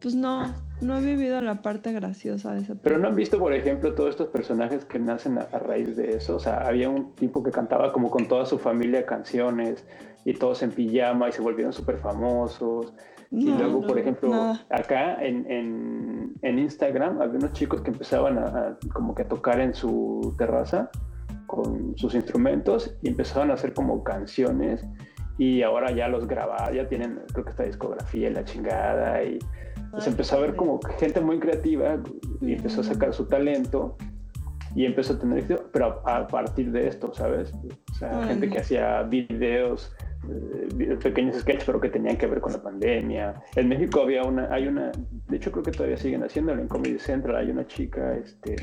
pues 0.00 0.14
no, 0.14 0.52
no 0.82 0.98
he 0.98 1.00
vivido 1.00 1.40
la 1.40 1.62
parte 1.62 1.90
graciosa 1.92 2.52
de 2.52 2.60
ese 2.60 2.74
Pero 2.74 2.98
no 2.98 3.08
han 3.08 3.14
visto, 3.14 3.38
por 3.38 3.54
ejemplo, 3.54 3.94
todos 3.94 4.10
estos 4.10 4.28
personajes 4.28 4.84
que 4.84 4.98
nacen 4.98 5.38
a, 5.38 5.58
raíz 5.58 5.96
de 5.96 6.16
eso. 6.16 6.36
O 6.36 6.38
sea, 6.38 6.58
había 6.58 6.90
un 6.90 7.14
tipo 7.14 7.42
que 7.42 7.50
cantaba 7.50 7.90
como 7.90 8.10
con 8.10 8.28
toda 8.28 8.44
su 8.44 8.58
familia 8.58 9.06
canciones 9.06 9.84
y 10.26 10.34
todos 10.34 10.62
en 10.62 10.72
pijama 10.72 11.30
y 11.30 11.32
se 11.32 11.40
volvieron 11.40 11.72
súper 11.72 11.96
famosos. 11.98 12.92
y 13.30 13.46
luego, 13.46 13.86
por 13.86 13.98
ejemplo, 13.98 14.52
acá 14.68 15.24
en, 15.24 15.50
en, 15.50 16.34
en, 16.42 16.58
Instagram 16.58 17.22
había 17.22 17.38
unos 17.38 17.52
chicos 17.52 17.80
que 17.80 17.90
empezaban 17.90 18.38
a, 18.38 18.76
como 18.92 19.14
que 19.14 19.22
a 19.22 19.28
tocar 19.28 19.58
en 19.60 19.72
su 19.72 20.34
terraza 20.36 20.90
con 21.46 21.96
sus 21.96 22.14
instrumentos 22.14 22.94
y 23.00 23.08
empezaban 23.08 23.50
a 23.50 23.54
hacer 23.54 23.72
como 23.72 24.04
canciones 24.04 24.84
y 25.38 25.62
ahora 25.62 25.90
ya 25.92 26.08
los 26.08 26.26
graba, 26.26 26.70
ya 26.72 26.86
tienen, 26.88 27.20
creo 27.32 27.44
que 27.44 27.50
esta 27.50 27.64
discografía 27.64 28.30
y 28.30 28.32
la 28.32 28.44
chingada, 28.44 29.22
y 29.24 29.38
se 29.98 30.10
empezó 30.10 30.36
a 30.36 30.40
ver 30.40 30.56
como 30.56 30.80
gente 30.98 31.20
muy 31.20 31.38
creativa 31.38 31.98
y 32.40 32.52
empezó 32.52 32.80
a 32.80 32.84
sacar 32.84 33.12
su 33.12 33.26
talento 33.26 33.96
y 34.74 34.84
empezó 34.86 35.14
a 35.14 35.18
tener 35.18 35.38
éxito, 35.38 35.68
pero 35.72 36.02
a, 36.04 36.26
partir 36.26 36.72
de 36.72 36.88
esto, 36.88 37.12
¿sabes? 37.14 37.52
O 37.92 37.94
sea, 37.94 38.26
gente 38.26 38.48
que 38.48 38.58
hacía 38.58 39.02
videos, 39.02 39.94
eh, 40.28 40.96
pequeños 41.02 41.36
sketches, 41.36 41.64
pero 41.64 41.80
que 41.80 41.88
tenían 41.88 42.16
que 42.16 42.26
ver 42.26 42.40
con 42.40 42.52
la 42.52 42.62
pandemia. 42.62 43.34
En 43.54 43.68
México 43.68 44.00
había 44.02 44.24
una, 44.24 44.52
hay 44.52 44.66
una, 44.66 44.90
de 45.28 45.36
hecho 45.36 45.52
creo 45.52 45.62
que 45.62 45.70
todavía 45.70 45.96
siguen 45.96 46.24
haciéndolo 46.24 46.60
en 46.60 46.68
Comedy 46.68 46.98
Central, 46.98 47.36
hay 47.36 47.50
una 47.50 47.66
chica, 47.66 48.16
este, 48.16 48.56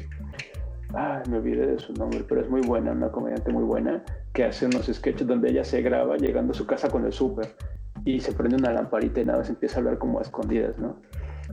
ah, 0.96 1.24
me 1.30 1.38
olvidé 1.38 1.68
de 1.68 1.80
su 1.80 1.94
nombre, 1.94 2.24
pero 2.28 2.42
es 2.42 2.50
muy 2.50 2.62
buena, 2.62 2.92
una 2.92 3.12
comediante 3.12 3.52
muy 3.52 3.64
buena, 3.64 4.04
que 4.34 4.44
hace 4.44 4.66
unos 4.66 4.88
sketches 4.88 5.28
donde 5.28 5.50
ella 5.50 5.64
se 5.64 5.82
graba 5.82 6.18
llegando 6.18 6.52
a 6.52 6.56
su 6.56 6.66
casa 6.66 6.90
con 6.90 7.06
el 7.06 7.14
súper 7.14 7.56
y 8.06 8.20
se 8.20 8.34
prende 8.34 8.58
una 8.58 8.72
lamparita 8.72 9.22
y 9.22 9.26
nada, 9.26 9.44
se 9.44 9.52
empieza 9.52 9.76
a 9.76 9.80
hablar 9.80 9.98
como 9.98 10.20
a 10.20 10.22
escondidas, 10.22 10.78
¿no? 10.78 10.98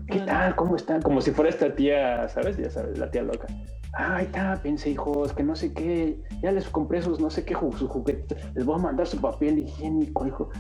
¿Qué 0.07 0.21
tal? 0.21 0.55
¿Cómo 0.57 0.77
están? 0.77 1.03
Como 1.03 1.21
si 1.21 1.31
fuera 1.31 1.51
esta 1.51 1.75
tía, 1.75 2.29
¿sabes? 2.29 2.57
Ya 2.57 2.71
sabes, 2.71 2.99
la 2.99 3.11
tía 3.11 3.23
loca. 3.23 3.47
Ay, 3.93 4.27
tápense, 4.27 4.91
hijos, 4.91 5.33
que 5.33 5.43
no 5.43 5.57
sé 5.57 5.73
qué. 5.73 6.21
Ya 6.43 6.53
les 6.53 6.69
compré 6.69 7.03
sus 7.03 7.21
no 7.21 7.31
sé 7.31 7.45
qué 7.45 7.55
sus 7.55 7.89
juguetes. 7.89 8.39
Les 8.55 8.65
voy 8.65 8.79
a 8.79 8.83
mandar 8.83 9.07
su 9.07 9.19
papel 9.19 9.59
higiénico, 9.59 10.27
hijo. 10.27 10.51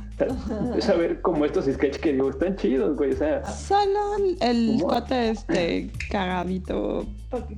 Es 0.76 0.88
a 0.88 0.94
ver 0.94 1.20
como 1.20 1.44
estos 1.44 1.66
sketches 1.66 1.98
que 1.98 2.12
digo, 2.12 2.30
están 2.30 2.56
chidos, 2.56 2.96
güey. 2.96 3.12
O 3.12 3.16
sea, 3.16 3.44
Solo 3.44 4.16
el 4.40 4.80
cuate 4.82 5.30
este 5.30 5.90
cagadito 6.10 7.06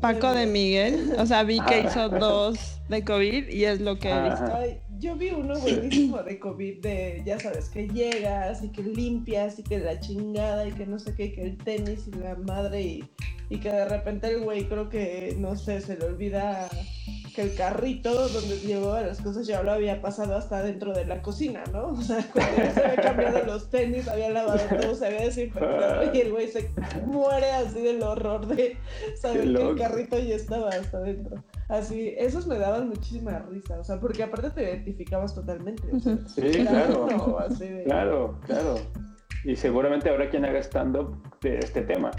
Paco 0.00 0.32
de 0.32 0.46
Miguel. 0.46 1.14
O 1.18 1.26
sea, 1.26 1.44
vi 1.44 1.60
que 1.60 1.82
hizo 1.82 2.08
dos 2.08 2.80
de 2.88 3.04
COVID 3.04 3.48
y 3.48 3.64
es 3.64 3.80
lo 3.80 3.98
que 3.98 4.10
he 4.10 4.22
visto. 4.22 4.52
Yo 5.00 5.16
vi 5.16 5.30
uno 5.30 5.58
buenísimo 5.58 6.22
de 6.22 6.38
COVID, 6.38 6.82
de 6.82 7.22
ya 7.24 7.40
sabes, 7.40 7.70
que 7.70 7.88
llegas 7.88 8.62
y 8.62 8.68
que 8.68 8.82
limpias 8.82 9.58
y 9.58 9.62
que 9.62 9.78
la 9.78 9.98
chingada 9.98 10.68
y 10.68 10.72
que 10.72 10.84
no 10.84 10.98
sé 10.98 11.14
qué, 11.14 11.32
que 11.32 11.42
el 11.42 11.56
tenis 11.56 12.06
y 12.06 12.18
la 12.18 12.34
madre 12.34 12.82
y, 12.82 13.10
y 13.48 13.58
que 13.60 13.72
de 13.72 13.88
repente 13.88 14.28
el 14.28 14.40
güey 14.42 14.68
creo 14.68 14.90
que, 14.90 15.34
no 15.38 15.56
sé, 15.56 15.80
se 15.80 15.96
le 15.96 16.04
olvida 16.04 16.68
que 17.34 17.42
el 17.42 17.54
carrito 17.54 18.28
donde 18.28 18.58
llevaba 18.58 19.00
las 19.02 19.20
cosas 19.20 19.46
ya 19.46 19.62
lo 19.62 19.72
había 19.72 20.02
pasado 20.02 20.36
hasta 20.36 20.62
dentro 20.62 20.92
de 20.92 21.06
la 21.06 21.22
cocina, 21.22 21.62
¿no? 21.72 21.88
O 21.88 22.02
sea, 22.02 22.22
cuando 22.32 22.56
ya 22.58 22.74
se 22.74 22.84
había 22.84 23.02
cambiado 23.02 23.44
los 23.46 23.70
tenis, 23.70 24.06
había 24.08 24.30
lavado 24.30 24.60
todo, 24.80 24.94
se 24.94 25.06
había 25.06 25.22
desinfectado 25.22 26.14
y 26.14 26.20
el 26.20 26.32
güey 26.32 26.48
se 26.48 26.70
muere 27.06 27.50
así 27.52 27.80
del 27.80 28.02
horror 28.02 28.46
de 28.46 28.76
saber 29.20 29.54
que 29.54 29.62
el 29.62 29.76
carrito 29.76 30.18
ya 30.18 30.34
estaba 30.34 30.68
hasta 30.70 30.98
adentro. 30.98 31.42
Así, 31.68 32.14
esos 32.18 32.48
me 32.48 32.58
daban 32.58 32.88
muchísima 32.88 33.38
risa, 33.48 33.78
o 33.78 33.84
sea, 33.84 34.00
porque 34.00 34.24
aparte 34.24 34.50
te 34.50 34.62
identificabas 34.90 35.34
totalmente. 35.34 35.82
O 35.94 36.00
sea, 36.00 36.18
sí, 36.26 36.64
claro. 36.66 37.06
Claro, 37.84 38.40
claro. 38.46 38.74
Y 39.44 39.56
seguramente 39.56 40.10
habrá 40.10 40.28
quien 40.28 40.44
haga 40.44 40.58
stand-up 40.60 41.16
de 41.40 41.58
este 41.58 41.82
tema. 41.82 42.10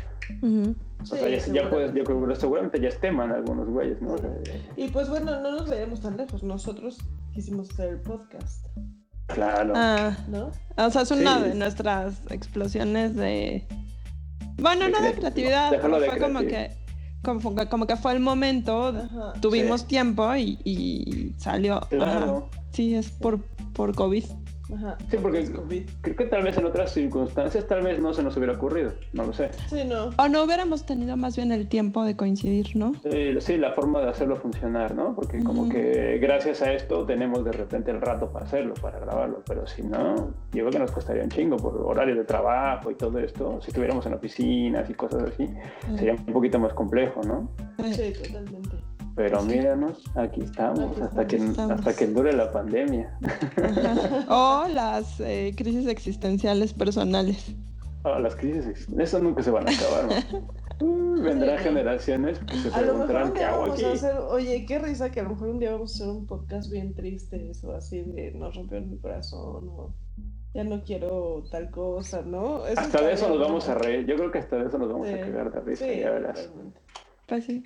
O 1.01 1.05
sea, 1.05 1.29
ya, 1.29 1.69
puedes, 1.69 1.93
yo 1.93 2.03
creo 2.03 2.27
que 2.27 2.35
seguramente 2.35 2.79
ya 2.79 2.87
es 2.87 2.99
tema 2.99 3.25
en 3.25 3.31
algunos 3.31 3.67
güeyes, 3.67 4.01
¿no? 4.01 4.15
y 4.77 4.87
pues 4.89 5.09
bueno, 5.09 5.39
no 5.41 5.51
nos 5.51 5.69
veamos 5.69 6.01
tan 6.01 6.17
lejos. 6.17 6.41
Nosotros 6.43 6.97
quisimos 7.33 7.69
hacer 7.71 7.89
el 7.89 8.01
podcast. 8.01 8.65
Claro. 9.27 9.73
Ah, 9.75 10.17
¿no? 10.27 10.51
O 10.77 10.89
sea, 10.89 11.03
es 11.03 11.11
una 11.11 11.39
de 11.39 11.55
nuestras 11.55 12.21
explosiones 12.31 13.15
de. 13.15 13.67
Bueno, 14.57 14.89
no 14.89 15.01
de 15.01 15.13
creatividad, 15.13 15.71
pero 15.71 15.99
fue 15.99 16.19
como 16.19 16.39
que 16.41 16.81
como, 17.23 17.87
que 17.87 17.95
fue 17.97 18.13
el 18.13 18.19
momento, 18.19 18.93
tuvimos 19.41 19.87
tiempo 19.87 20.35
y, 20.35 21.35
salió. 21.37 21.81
Claro. 21.89 22.49
Sí, 22.71 22.95
es 22.95 23.09
por, 23.09 23.39
por 23.73 23.93
COVID. 23.95 24.23
Sí, 25.09 25.17
porque 25.21 25.45
creo 26.01 26.15
que 26.15 26.25
tal 26.25 26.43
vez 26.43 26.57
en 26.57 26.65
otras 26.65 26.93
circunstancias 26.93 27.67
tal 27.67 27.83
vez 27.83 27.99
no 27.99 28.13
se 28.13 28.23
nos 28.23 28.37
hubiera 28.37 28.53
ocurrido, 28.53 28.93
no 29.11 29.25
lo 29.25 29.33
sé. 29.33 29.51
Sí, 29.67 29.83
no. 29.85 30.11
O 30.17 30.29
no 30.29 30.43
hubiéramos 30.43 30.85
tenido 30.85 31.17
más 31.17 31.35
bien 31.35 31.51
el 31.51 31.67
tiempo 31.67 32.05
de 32.05 32.15
coincidir, 32.15 32.75
¿no? 32.75 32.93
Sí, 33.41 33.57
la 33.57 33.73
forma 33.73 33.99
de 33.99 34.09
hacerlo 34.09 34.37
funcionar, 34.37 34.95
¿no? 34.95 35.13
Porque 35.13 35.43
como 35.43 35.67
que 35.67 36.19
gracias 36.19 36.61
a 36.61 36.71
esto 36.71 37.05
tenemos 37.05 37.43
de 37.43 37.51
repente 37.51 37.91
el 37.91 37.99
rato 37.99 38.31
para 38.31 38.45
hacerlo, 38.45 38.73
para 38.75 38.99
grabarlo, 38.99 39.43
pero 39.45 39.67
si 39.67 39.83
no, 39.83 40.15
yo 40.53 40.63
creo 40.63 40.69
que 40.69 40.79
nos 40.79 40.91
costaría 40.91 41.23
un 41.23 41.29
chingo 41.29 41.57
por 41.57 41.75
horario 41.75 42.15
de 42.15 42.23
trabajo 42.23 42.91
y 42.91 42.95
todo 42.95 43.19
esto. 43.19 43.59
Si 43.61 43.71
estuviéramos 43.71 44.05
en 44.05 44.13
oficinas 44.13 44.89
y 44.89 44.93
cosas 44.93 45.23
así, 45.23 45.49
sería 45.97 46.13
un 46.13 46.25
poquito 46.27 46.59
más 46.59 46.73
complejo, 46.73 47.21
¿no? 47.23 47.49
Sí, 47.91 48.13
totalmente. 48.13 48.60
Pero 49.15 49.41
míranos, 49.43 50.03
aquí 50.15 50.41
estamos, 50.41 50.99
hasta, 50.99 51.27
que, 51.27 51.37
hasta 51.37 51.95
que 51.95 52.07
dure 52.07 52.33
la 52.33 52.51
pandemia. 52.51 53.17
o 54.29 54.65
las 54.73 55.19
eh, 55.19 55.53
crisis 55.55 55.87
existenciales 55.87 56.73
personales. 56.73 57.53
Oh, 58.03 58.17
las 58.17 58.35
crisis 58.35 58.87
eso 58.97 59.19
nunca 59.19 59.43
se 59.43 59.51
van 59.51 59.67
a 59.67 59.71
acabar, 59.71 60.05
¿no? 60.05 60.47
vendrán 61.21 61.59
generaciones 61.59 62.39
que 62.39 62.55
se 62.55 62.71
preguntarán 62.71 63.33
qué 63.33 63.43
hago 63.43 63.73
aquí. 63.73 63.83
oye, 64.29 64.65
qué 64.65 64.79
risa 64.79 65.11
que 65.11 65.19
a 65.19 65.23
lo 65.23 65.29
mejor 65.29 65.49
un 65.49 65.59
día 65.59 65.71
vamos 65.71 65.91
a 65.91 65.95
hacer 65.95 66.15
un 66.15 66.25
podcast 66.25 66.71
bien 66.71 66.95
triste, 66.95 67.51
eso 67.51 67.73
así 67.75 68.01
de 68.01 68.31
nos 68.31 68.55
rompió 68.55 68.81
mi 68.81 68.97
corazón 68.97 69.69
o 69.69 69.93
ya 70.53 70.63
no 70.63 70.83
quiero 70.83 71.43
tal 71.51 71.69
cosa, 71.69 72.23
¿no? 72.23 72.63
hasta 72.63 73.01
de 73.01 73.13
eso 73.13 73.29
nos 73.29 73.39
vamos 73.39 73.69
a 73.69 73.75
reír. 73.75 74.05
Yo 74.05 74.15
creo 74.15 74.31
que 74.31 74.39
hasta 74.39 74.57
de 74.57 74.67
eso 74.67 74.77
nos 74.77 74.91
vamos 74.91 75.07
a 75.07 75.19
cagar 75.19 75.51
de 75.51 75.59
risa, 75.61 75.85
ya 75.87 76.11
verás. 76.11 76.49
Pues 77.27 77.45
sí. 77.45 77.63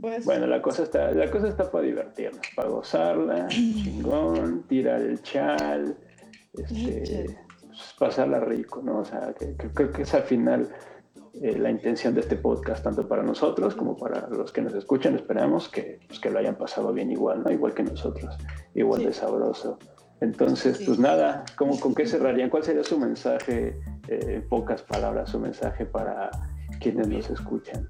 Pues, 0.00 0.24
bueno, 0.24 0.46
la 0.46 0.60
cosa 0.62 0.82
está, 0.82 1.10
la 1.12 1.30
cosa 1.30 1.48
está 1.48 1.70
para 1.70 1.84
divertirnos, 1.84 2.40
para 2.54 2.68
gozarla, 2.68 3.46
chingón, 3.48 4.64
tirar 4.68 5.00
el 5.00 5.22
chal, 5.22 5.96
este, 6.52 7.38
pues, 7.66 7.94
pasarla 7.98 8.40
rico, 8.40 8.82
¿no? 8.82 9.00
O 9.00 9.04
sea, 9.04 9.34
que, 9.38 9.56
creo 9.56 9.92
que 9.92 10.02
es 10.02 10.14
al 10.14 10.22
final 10.22 10.68
eh, 11.42 11.58
la 11.58 11.70
intención 11.70 12.14
de 12.14 12.20
este 12.20 12.36
podcast, 12.36 12.84
tanto 12.84 13.06
para 13.06 13.22
nosotros 13.22 13.74
como 13.74 13.96
para 13.96 14.28
los 14.28 14.52
que 14.52 14.62
nos 14.62 14.74
escuchan, 14.74 15.14
esperamos 15.14 15.68
que, 15.68 16.00
pues, 16.06 16.20
que 16.20 16.30
lo 16.30 16.38
hayan 16.38 16.56
pasado 16.56 16.92
bien 16.92 17.10
igual, 17.10 17.42
¿no? 17.44 17.52
Igual 17.52 17.74
que 17.74 17.82
nosotros, 17.82 18.36
igual 18.74 19.04
de 19.04 19.12
sabroso. 19.12 19.78
Entonces, 20.20 20.80
pues 20.86 20.98
nada, 20.98 21.44
¿cómo, 21.56 21.78
¿con 21.78 21.94
qué 21.94 22.06
cerrarían? 22.06 22.48
¿Cuál 22.48 22.62
sería 22.62 22.84
su 22.84 22.98
mensaje, 22.98 23.78
eh, 24.08 24.20
en 24.26 24.48
pocas 24.48 24.82
palabras, 24.82 25.30
su 25.30 25.38
mensaje 25.38 25.84
para 25.84 26.30
quienes 26.80 27.08
nos 27.08 27.30
escuchan? 27.30 27.88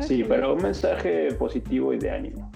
Sí, 0.00 0.24
pero 0.26 0.54
un 0.54 0.62
mensaje 0.62 1.32
positivo 1.34 1.92
y 1.92 1.98
de 1.98 2.10
ánimo. 2.10 2.50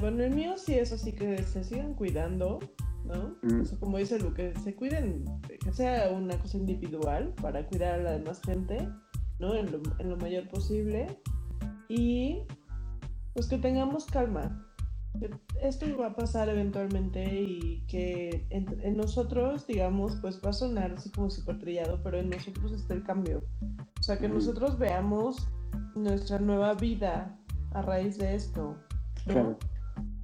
bueno, 0.00 0.22
el 0.22 0.34
mío 0.34 0.54
sí 0.56 0.74
es 0.74 0.92
así 0.92 1.12
que 1.12 1.42
se 1.42 1.64
sigan 1.64 1.94
cuidando, 1.94 2.58
¿no? 3.04 3.36
Mm. 3.42 3.64
como 3.80 3.98
dice 3.98 4.18
Lu, 4.18 4.32
que 4.34 4.54
se 4.62 4.74
cuiden, 4.74 5.24
que 5.62 5.72
sea 5.72 6.10
una 6.10 6.36
cosa 6.38 6.56
individual 6.56 7.34
para 7.40 7.66
cuidar 7.66 8.00
a 8.00 8.02
la 8.02 8.12
demás 8.12 8.40
gente, 8.44 8.88
¿no? 9.38 9.54
En 9.54 9.70
lo, 9.72 10.16
mayor 10.16 10.48
posible. 10.48 11.06
Y 11.88 12.38
pues 13.34 13.48
que 13.48 13.58
tengamos 13.58 14.06
calma. 14.06 14.66
Esto 15.60 15.86
va 15.96 16.08
a 16.08 16.16
pasar 16.16 16.48
eventualmente 16.48 17.22
y 17.42 17.84
que 17.86 18.46
en, 18.50 18.96
nosotros, 18.96 19.66
digamos, 19.66 20.16
pues 20.20 20.40
va 20.44 20.50
a 20.50 20.54
sonar 20.54 20.92
así 20.92 21.10
como 21.10 21.30
súper 21.30 21.58
trillado, 21.58 22.00
pero 22.02 22.18
en 22.18 22.30
nosotros 22.30 22.72
está 22.72 22.94
el 22.94 23.04
cambio. 23.04 23.42
O 24.00 24.02
sea, 24.02 24.18
que 24.18 24.28
nosotros 24.28 24.78
veamos 24.78 25.48
nuestra 25.94 26.38
nueva 26.38 26.74
vida 26.74 27.38
a 27.72 27.82
raíz 27.82 28.18
de 28.18 28.34
esto. 28.34 28.76
O 29.28 29.56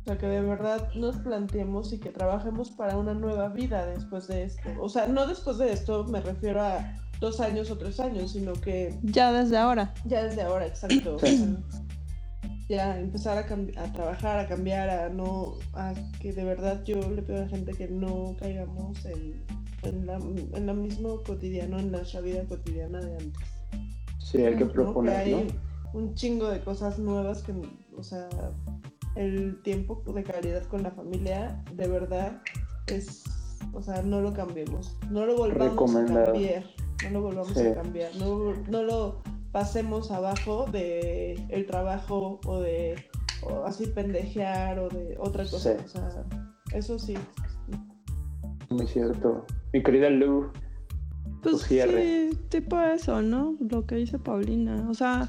sea, 0.05 0.19
que 0.19 0.27
de 0.27 0.41
verdad 0.41 0.89
nos 0.95 1.17
planteemos 1.19 1.93
y 1.93 2.01
que 2.01 2.11
trabajemos 2.11 2.71
para 2.71 2.97
una 2.97 3.15
nueva 3.15 3.49
vida 3.49 3.87
después 3.87 4.27
de 4.27 4.45
esto. 4.45 4.69
O 4.81 4.89
sea, 4.89 5.07
no 5.07 5.27
después 5.27 5.59
de 5.59 5.73
esto 5.73 6.05
me 6.05 6.21
refiero 6.21 6.63
a 6.63 6.95
dos 7.21 7.41
años 7.41 7.71
o 7.71 7.77
tres 7.77 8.01
años, 8.01 8.33
sino 8.33 8.55
que... 8.55 8.99
Ya 9.03 9.33
desde 9.33 9.59
ahora. 9.59 9.93
Ya 10.07 10.25
desde 10.25 10.43
ahora, 10.43 10.67
exacto. 10.67 11.19
Ya 12.69 13.01
empezar 13.01 13.39
a, 13.39 13.83
a, 13.83 13.93
trabajar, 13.93 14.39
a 14.39 14.47
cambiar, 14.47 14.91
a 14.91 15.09
no... 15.09 15.55
A 15.73 15.95
que 16.21 16.33
de 16.33 16.45
verdad 16.45 16.85
yo 16.85 16.97
le 17.11 17.23
pido 17.23 17.39
a 17.39 17.43
la 17.43 17.49
gente 17.49 17.73
que 17.73 17.89
no 17.89 18.37
caigamos 18.39 19.05
en, 19.07 19.43
en, 19.83 20.07
la, 20.07 20.17
en 20.17 20.67
lo 20.67 20.75
mismo 20.75 21.23
cotidiano, 21.23 21.79
en 21.79 21.91
nuestra 21.91 22.21
vida 22.21 22.45
cotidiana 22.45 23.01
de 23.01 23.13
antes. 23.13 23.49
Sí, 24.19 24.45
hay 24.45 24.57
que 24.57 24.67
proponer, 24.67 25.17
hay 25.17 25.49
un 25.95 26.15
chingo 26.15 26.49
de 26.49 26.61
cosas 26.61 26.99
nuevas 26.99 27.43
que, 27.43 27.55
o 27.97 28.03
sea, 28.03 28.29
el 29.17 29.63
tiempo 29.63 30.03
de 30.15 30.23
calidad 30.23 30.65
con 30.65 30.83
la 30.83 30.91
familia, 30.91 31.63
de 31.75 31.89
verdad, 31.89 32.43
es, 32.87 33.25
o 33.73 33.83
sea, 33.83 34.03
no 34.03 34.21
lo 34.21 34.35
cambiemos, 34.35 34.99
no 35.11 35.25
lo 35.25 35.37
volvamos 35.37 35.97
a 35.97 36.05
cambiar, 36.05 36.65
no 37.05 37.11
lo 37.11 37.23
volvamos 37.23 37.57
a 37.57 37.75
cambiar, 37.75 38.15
no, 38.17 38.53
no 38.69 38.83
lo 38.83 39.23
pasemos 39.59 40.13
abajo 40.13 40.67
de 40.71 41.35
el 41.49 41.67
trabajo 41.67 42.39
o 42.47 42.61
de 42.61 42.95
así 43.67 43.89
pendejear 43.89 44.79
o 44.79 44.89
de 44.89 45.17
otra 45.19 45.45
cosa, 45.47 45.77
o 45.85 45.89
sea, 45.89 46.25
eso 46.73 46.97
sí. 46.97 47.15
Muy 48.71 48.87
cierto. 48.87 49.45
Mi 49.73 49.83
querida 49.83 50.11
Lu, 50.11 50.53
pues 51.43 51.63
sí, 51.63 51.81
tipo 52.51 52.81
eso, 52.81 53.21
¿no? 53.21 53.57
Lo 53.59 53.85
que 53.85 53.97
dice 53.97 54.21
Paulina. 54.21 54.87
O 54.89 54.95
sea, 54.95 55.29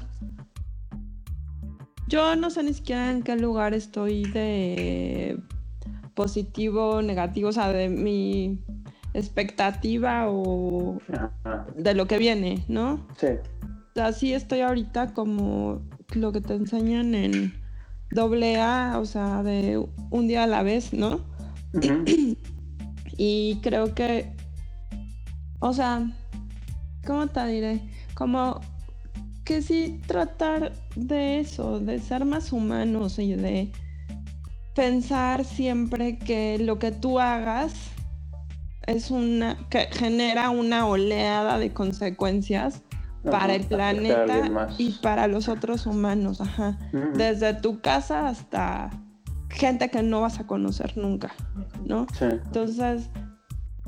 yo 2.06 2.36
no 2.36 2.50
sé 2.50 2.62
ni 2.62 2.72
siquiera 2.72 3.10
en 3.10 3.24
qué 3.24 3.34
lugar 3.34 3.74
estoy 3.74 4.30
de 4.30 5.40
positivo, 6.14 7.02
negativo, 7.02 7.48
o 7.48 7.52
sea, 7.52 7.72
de 7.72 7.88
mi 7.88 8.62
expectativa 9.12 10.26
o 10.28 10.98
de 11.74 11.94
lo 11.94 12.06
que 12.06 12.18
viene, 12.18 12.64
¿no? 12.68 13.04
Sí. 13.16 13.26
O 13.90 13.92
sea, 13.94 14.12
sí 14.12 14.32
estoy 14.32 14.60
ahorita 14.60 15.12
como 15.14 15.82
lo 16.14 16.32
que 16.32 16.40
te 16.40 16.54
enseñan 16.54 17.14
en 17.14 17.54
doble 18.10 18.60
A, 18.60 18.98
o 18.98 19.04
sea, 19.04 19.42
de 19.42 19.84
un 20.10 20.28
día 20.28 20.44
a 20.44 20.46
la 20.46 20.62
vez, 20.62 20.92
¿no? 20.92 21.20
y 23.16 23.58
creo 23.62 23.94
que 23.94 24.32
o 25.60 25.74
sea, 25.74 26.10
¿cómo 27.06 27.26
te 27.26 27.46
diré? 27.46 27.80
Como 28.14 28.60
que 29.44 29.60
sí 29.60 30.00
tratar 30.06 30.72
de 30.96 31.40
eso, 31.40 31.80
de 31.80 31.98
ser 31.98 32.24
más 32.24 32.52
humanos 32.52 33.18
y 33.18 33.34
de 33.34 33.70
pensar 34.74 35.44
siempre 35.44 36.18
que 36.18 36.58
lo 36.58 36.78
que 36.78 36.92
tú 36.92 37.20
hagas 37.20 37.74
es 38.86 39.10
una 39.10 39.58
que 39.68 39.88
genera 39.92 40.48
una 40.48 40.86
oleada 40.86 41.58
de 41.58 41.72
consecuencias 41.72 42.82
para 43.22 43.54
el 43.54 43.64
planeta 43.64 44.68
y 44.78 44.92
para 45.02 45.26
los 45.26 45.48
otros 45.48 45.86
humanos, 45.86 46.40
ajá. 46.40 46.78
Desde 47.14 47.54
tu 47.54 47.80
casa 47.80 48.28
hasta 48.28 48.90
gente 49.48 49.90
que 49.90 50.02
no 50.02 50.20
vas 50.20 50.40
a 50.40 50.46
conocer 50.46 50.96
nunca, 50.96 51.32
¿no? 51.84 52.06
Entonces, 52.20 53.10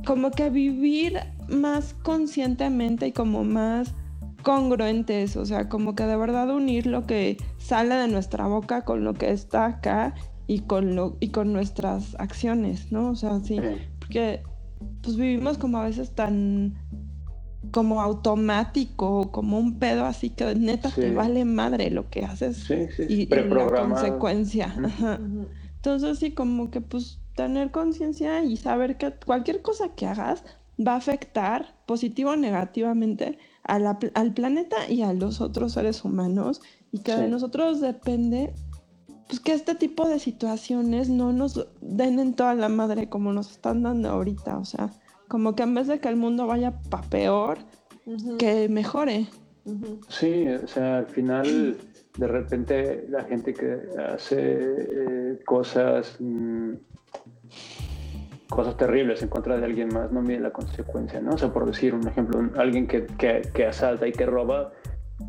como 0.04 0.30
que 0.30 0.50
vivir 0.50 1.20
más 1.48 1.94
conscientemente 2.02 3.08
y 3.08 3.12
como 3.12 3.44
más 3.44 3.94
congruentes, 4.42 5.36
o 5.36 5.46
sea, 5.46 5.68
como 5.68 5.94
que 5.94 6.04
de 6.04 6.16
verdad 6.16 6.50
unir 6.50 6.86
lo 6.86 7.06
que 7.06 7.36
sale 7.58 7.94
de 7.94 8.08
nuestra 8.08 8.46
boca 8.46 8.84
con 8.84 9.04
lo 9.04 9.14
que 9.14 9.30
está 9.30 9.66
acá 9.66 10.14
y 10.48 10.60
con 10.60 10.96
lo 10.96 11.16
y 11.20 11.28
con 11.28 11.52
nuestras 11.52 12.16
acciones, 12.18 12.90
¿no? 12.90 13.10
O 13.10 13.14
sea, 13.14 13.38
sí, 13.40 13.60
porque 14.00 14.42
pues 15.02 15.16
vivimos 15.16 15.58
como 15.58 15.78
a 15.78 15.84
veces 15.84 16.14
tan 16.14 16.74
como 17.72 18.00
automático, 18.00 19.32
como 19.32 19.58
un 19.58 19.78
pedo 19.78 20.04
así 20.04 20.30
que 20.30 20.54
neta 20.54 20.90
te 20.90 21.10
vale 21.12 21.44
madre 21.44 21.90
lo 21.90 22.08
que 22.08 22.24
haces 22.24 22.70
y, 22.70 23.26
la 23.26 23.48
consecuencia. 23.48 24.74
Entonces 25.76 26.20
sí, 26.20 26.30
como 26.30 26.70
que 26.70 26.80
pues 26.80 27.18
tener 27.34 27.72
conciencia 27.72 28.44
y 28.44 28.56
saber 28.56 28.98
que 28.98 29.12
cualquier 29.12 29.62
cosa 29.62 29.94
que 29.96 30.06
hagas 30.06 30.44
va 30.78 30.92
a 30.92 30.96
afectar 30.96 31.74
positivo 31.86 32.30
o 32.30 32.36
negativamente 32.36 33.38
al 33.64 34.34
planeta 34.34 34.88
y 34.88 35.02
a 35.02 35.12
los 35.12 35.40
otros 35.40 35.72
seres 35.72 36.04
humanos 36.04 36.60
y 36.92 37.00
que 37.00 37.16
de 37.16 37.28
nosotros 37.28 37.80
depende 37.80 38.54
pues 39.28 39.40
que 39.40 39.54
este 39.54 39.74
tipo 39.74 40.08
de 40.08 40.18
situaciones 40.18 41.08
no 41.08 41.32
nos 41.32 41.66
den 41.80 42.18
en 42.18 42.34
toda 42.34 42.54
la 42.54 42.68
madre 42.68 43.08
como 43.08 43.32
nos 43.32 43.50
están 43.50 43.82
dando 43.82 44.10
ahorita, 44.10 44.58
o 44.58 44.64
sea, 44.66 44.92
como 45.32 45.54
que 45.54 45.62
en 45.62 45.72
vez 45.72 45.86
de 45.86 45.98
que 45.98 46.10
el 46.10 46.16
mundo 46.16 46.46
vaya 46.46 46.74
para 46.90 47.08
peor, 47.08 47.56
que 48.38 48.68
mejore. 48.68 49.28
Sí, 50.08 50.46
o 50.46 50.68
sea, 50.68 50.98
al 50.98 51.06
final 51.06 51.78
de 52.18 52.26
repente 52.26 53.06
la 53.08 53.24
gente 53.24 53.54
que 53.54 53.78
hace 54.12 54.36
eh, 54.36 55.38
cosas 55.46 56.18
mm, 56.20 56.72
cosas 58.50 58.76
terribles 58.76 59.22
en 59.22 59.30
contra 59.30 59.56
de 59.56 59.64
alguien 59.64 59.88
más 59.88 60.12
no 60.12 60.20
mide 60.20 60.40
la 60.40 60.50
consecuencia, 60.50 61.18
¿no? 61.22 61.30
O 61.30 61.38
sea, 61.38 61.50
por 61.50 61.64
decir 61.64 61.94
un 61.94 62.06
ejemplo, 62.06 62.50
alguien 62.58 62.86
que, 62.86 63.06
que, 63.06 63.66
asalta 63.66 64.06
y 64.06 64.12
que 64.12 64.26
roba 64.26 64.72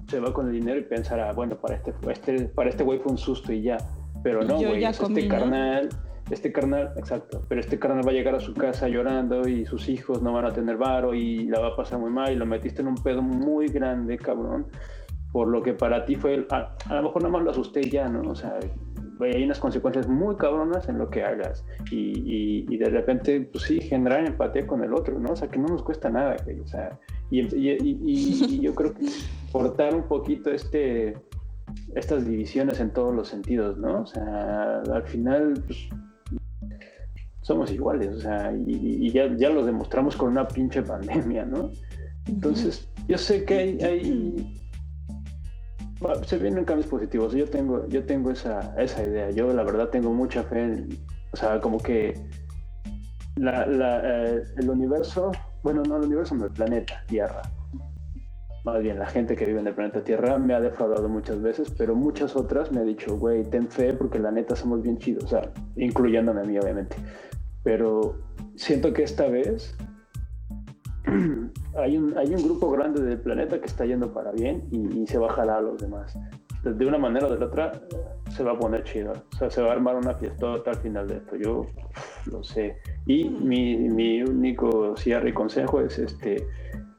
se 0.09 0.19
va 0.19 0.33
con 0.33 0.47
el 0.47 0.51
dinero 0.51 0.79
y 0.81 0.83
pensará, 0.83 1.31
bueno, 1.31 1.55
para 1.55 1.75
este, 1.75 1.93
este, 2.11 2.49
para 2.49 2.69
este 2.69 2.83
güey 2.83 2.99
fue 2.99 3.13
un 3.13 3.17
susto 3.17 3.53
y 3.53 3.61
ya. 3.61 3.77
Pero 4.21 4.43
no, 4.43 4.57
güey, 4.57 4.83
este 4.83 5.29
carnal 5.29 5.87
este 6.29 6.51
carnal, 6.51 6.93
exacto, 6.95 7.43
pero 7.49 7.61
este 7.61 7.77
carnal 7.77 8.07
va 8.07 8.11
a 8.11 8.13
llegar 8.13 8.35
a 8.35 8.39
su 8.39 8.53
casa 8.53 8.87
llorando 8.87 9.47
y 9.47 9.65
sus 9.65 9.89
hijos 9.89 10.21
no 10.21 10.33
van 10.33 10.45
a 10.45 10.53
tener 10.53 10.77
varo 10.77 11.13
y 11.13 11.45
la 11.45 11.59
va 11.59 11.69
a 11.69 11.75
pasar 11.75 11.99
muy 11.99 12.11
mal 12.11 12.31
y 12.31 12.35
lo 12.35 12.45
metiste 12.45 12.81
en 12.81 12.87
un 12.87 12.95
pedo 12.95 13.21
muy 13.21 13.67
grande, 13.67 14.17
cabrón, 14.17 14.67
por 15.31 15.47
lo 15.47 15.61
que 15.61 15.73
para 15.73 16.05
ti 16.05 16.15
fue, 16.15 16.47
a, 16.49 16.75
a 16.89 16.95
lo 16.95 17.03
mejor 17.03 17.23
nada 17.23 17.33
más 17.33 17.43
lo 17.43 17.51
asusté 17.51 17.83
ya, 17.89 18.07
¿no? 18.07 18.29
O 18.29 18.35
sea, 18.35 18.57
hay 19.21 19.43
unas 19.43 19.59
consecuencias 19.59 20.07
muy 20.07 20.35
cabronas 20.35 20.89
en 20.89 20.97
lo 20.97 21.09
que 21.09 21.23
hagas 21.23 21.65
y, 21.91 22.65
y, 22.69 22.77
de 22.77 22.89
repente, 22.89 23.41
pues 23.51 23.65
sí, 23.65 23.79
generar 23.79 24.25
empatía 24.25 24.65
con 24.65 24.83
el 24.83 24.93
otro, 24.93 25.19
¿no? 25.19 25.31
O 25.31 25.35
sea, 25.35 25.49
que 25.49 25.59
no 25.59 25.67
nos 25.67 25.83
cuesta 25.83 26.09
nada, 26.09 26.35
o 26.61 26.67
sea, 26.67 26.99
y, 27.29 27.41
y 27.41 28.59
yo 28.59 28.73
creo 28.75 28.93
que 28.93 29.05
cortar 29.51 29.95
un 29.95 30.03
poquito 30.03 30.51
este 30.51 31.15
estas 31.95 32.27
divisiones 32.27 32.79
en 32.79 32.91
todos 32.91 33.13
los 33.13 33.27
sentidos, 33.27 33.77
¿no? 33.77 34.01
O 34.01 34.05
sea, 34.05 34.81
al 34.81 35.03
final, 35.03 35.63
pues, 35.65 35.89
somos 37.43 37.71
iguales, 37.71 38.15
o 38.15 38.19
sea, 38.21 38.53
y, 38.65 39.11
ya, 39.11 39.27
ya, 39.35 39.49
lo 39.49 39.65
demostramos 39.65 40.15
con 40.15 40.31
una 40.31 40.47
pinche 40.47 40.81
pandemia, 40.81 41.45
¿no? 41.45 41.71
Entonces, 42.25 42.89
yo 43.07 43.17
sé 43.17 43.43
que 43.43 43.53
hay, 43.53 44.61
se 46.25 46.37
vienen 46.37 46.63
cambios 46.63 46.87
positivos, 46.87 47.33
yo 47.33 47.45
tengo, 47.45 47.85
yo 47.89 48.05
tengo 48.05 48.31
esa, 48.31 48.73
esa 48.77 49.03
idea, 49.03 49.29
yo 49.31 49.53
la 49.53 49.63
verdad 49.63 49.89
tengo 49.89 50.13
mucha 50.13 50.43
fe 50.43 50.63
en, 50.63 50.97
o 51.33 51.37
sea, 51.37 51.59
como 51.59 51.79
que 51.79 52.13
la, 53.35 53.65
eh, 53.69 54.43
el 54.57 54.69
universo, 54.69 55.31
bueno, 55.63 55.83
no 55.83 55.97
el 55.97 56.03
universo, 56.03 56.35
no 56.35 56.45
el 56.45 56.51
planeta, 56.51 57.03
Tierra, 57.07 57.41
más 58.63 58.81
bien 58.81 58.99
la 58.99 59.07
gente 59.07 59.35
que 59.35 59.45
vive 59.45 59.59
en 59.59 59.67
el 59.67 59.75
planeta 59.75 60.01
Tierra 60.01 60.37
me 60.37 60.53
ha 60.53 60.61
defraudado 60.61 61.09
muchas 61.09 61.41
veces, 61.41 61.69
pero 61.77 61.93
muchas 61.93 62.37
otras 62.37 62.71
me 62.71 62.79
ha 62.79 62.83
dicho, 62.83 63.17
güey, 63.17 63.43
ten 63.43 63.67
fe 63.67 63.91
porque 63.91 64.17
la 64.17 64.31
neta 64.31 64.55
somos 64.55 64.81
bien 64.81 64.97
chidos, 64.97 65.25
o 65.25 65.27
sea, 65.27 65.51
incluyéndome 65.75 66.39
a 66.39 66.43
mí, 66.45 66.57
obviamente 66.57 66.95
pero 67.63 68.17
siento 68.55 68.93
que 68.93 69.03
esta 69.03 69.27
vez 69.27 69.75
hay 71.77 71.97
un, 71.97 72.17
hay 72.17 72.33
un 72.33 72.43
grupo 72.43 72.69
grande 72.71 73.01
del 73.01 73.19
planeta 73.19 73.59
que 73.59 73.65
está 73.65 73.85
yendo 73.85 74.13
para 74.13 74.31
bien 74.31 74.63
y, 74.71 75.05
se 75.07 75.17
va 75.17 75.27
a 75.27 75.33
jalar 75.33 75.57
a 75.57 75.61
los 75.61 75.77
demás. 75.77 76.17
De 76.63 76.85
una 76.85 76.97
manera 76.97 77.27
o 77.27 77.29
de 77.29 77.37
la 77.37 77.47
otra 77.47 77.73
se 78.29 78.43
va 78.43 78.53
a 78.53 78.57
poner 78.57 78.83
chido. 78.83 79.11
O 79.11 79.37
sea, 79.37 79.49
se 79.49 79.61
va 79.61 79.69
a 79.69 79.73
armar 79.73 79.95
una 79.95 80.13
fiesta 80.13 80.53
al 80.65 80.75
final 80.77 81.07
de 81.07 81.17
esto. 81.17 81.35
Yo 81.35 81.65
lo 82.31 82.41
sé. 82.43 82.77
Y 83.05 83.25
mi, 83.25 83.75
mi 83.75 84.23
único 84.23 84.95
cierre 84.95 85.29
y 85.29 85.33
consejo 85.33 85.81
es 85.81 85.99
este 85.99 86.47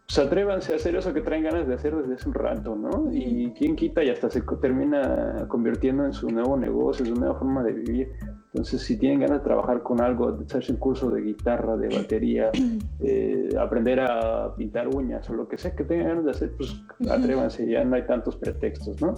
pues 0.07 0.19
atrévanse 0.19 0.73
a 0.75 0.77
hacer 0.77 0.95
eso 0.97 1.15
que 1.15 1.23
traen 1.23 1.45
ganas 1.45 1.67
de 1.67 1.75
hacer 1.75 1.97
desde 1.97 2.15
hace 2.15 2.29
un 2.29 2.35
rato, 2.35 2.77
¿no? 2.77 3.09
Y 3.11 3.53
quien 3.53 3.75
quita 3.75 4.05
y 4.05 4.11
hasta 4.11 4.29
se 4.29 4.43
termina 4.61 5.47
convirtiendo 5.49 6.05
en 6.05 6.13
su 6.13 6.29
nuevo 6.29 6.59
negocio, 6.59 7.07
en 7.07 7.15
su 7.15 7.21
nueva 7.21 7.39
forma 7.39 7.63
de 7.63 7.73
vivir. 7.73 8.13
Entonces, 8.55 8.83
si 8.83 8.97
tienen 8.97 9.19
ganas 9.19 9.39
de 9.39 9.45
trabajar 9.45 9.83
con 9.83 10.01
algo, 10.01 10.39
hacerse 10.47 10.71
un 10.71 10.79
curso 10.79 11.11
de 11.11 11.23
guitarra, 11.23 11.77
de 11.77 11.89
batería, 11.89 12.53
eh, 13.01 13.49
aprender 13.59 13.99
a 13.99 14.55
pintar 14.55 14.87
uñas 14.87 15.29
o 15.29 15.35
lo 15.35 15.49
que 15.49 15.59
sea 15.59 15.75
que 15.75 15.83
tengan 15.83 16.07
ganas 16.07 16.25
de 16.25 16.31
hacer, 16.31 16.53
pues 16.57 16.73
atrévanse, 17.11 17.69
ya 17.69 17.83
no 17.83 17.97
hay 17.97 18.07
tantos 18.07 18.37
pretextos, 18.37 19.01
¿no? 19.03 19.15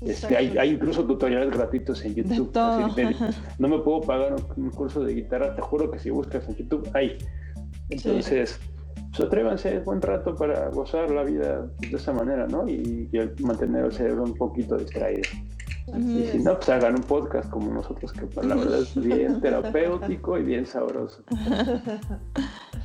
Este, 0.00 0.36
hay, 0.36 0.58
hay, 0.58 0.70
incluso 0.70 1.04
tutoriales 1.04 1.50
gratuitos 1.50 2.04
en 2.04 2.16
YouTube. 2.16 2.50
no 3.60 3.68
me 3.68 3.78
puedo 3.78 4.00
pagar 4.00 4.34
un, 4.56 4.70
curso 4.70 5.04
de 5.04 5.14
guitarra, 5.14 5.54
te 5.54 5.62
juro 5.62 5.88
que 5.88 6.00
si 6.00 6.10
buscas 6.10 6.48
en 6.48 6.56
YouTube, 6.56 6.90
hay. 6.92 7.18
Entonces, 7.88 8.58
pues 9.10 9.20
atrévanse 9.20 9.78
un 9.78 9.84
buen 9.84 10.02
rato 10.02 10.34
para 10.34 10.70
gozar 10.70 11.08
la 11.12 11.22
vida 11.22 11.70
de 11.78 11.96
esa 11.96 12.12
manera, 12.12 12.48
¿no? 12.48 12.68
Y, 12.68 13.08
mantener 13.42 13.84
el 13.84 13.92
cerebro 13.92 14.24
un 14.24 14.34
poquito 14.34 14.76
distraído. 14.76 15.22
Y 15.86 16.26
si 16.26 16.38
no, 16.38 16.54
pues 16.56 16.68
hagan 16.68 16.96
un 16.96 17.02
podcast 17.02 17.50
como 17.50 17.72
nosotros, 17.72 18.12
que 18.12 18.28
la 18.42 18.54
verdad 18.54 18.80
es 18.80 18.94
bien 18.94 19.40
terapéutico 19.42 20.38
y 20.38 20.42
bien 20.42 20.64
sabroso. 20.64 21.24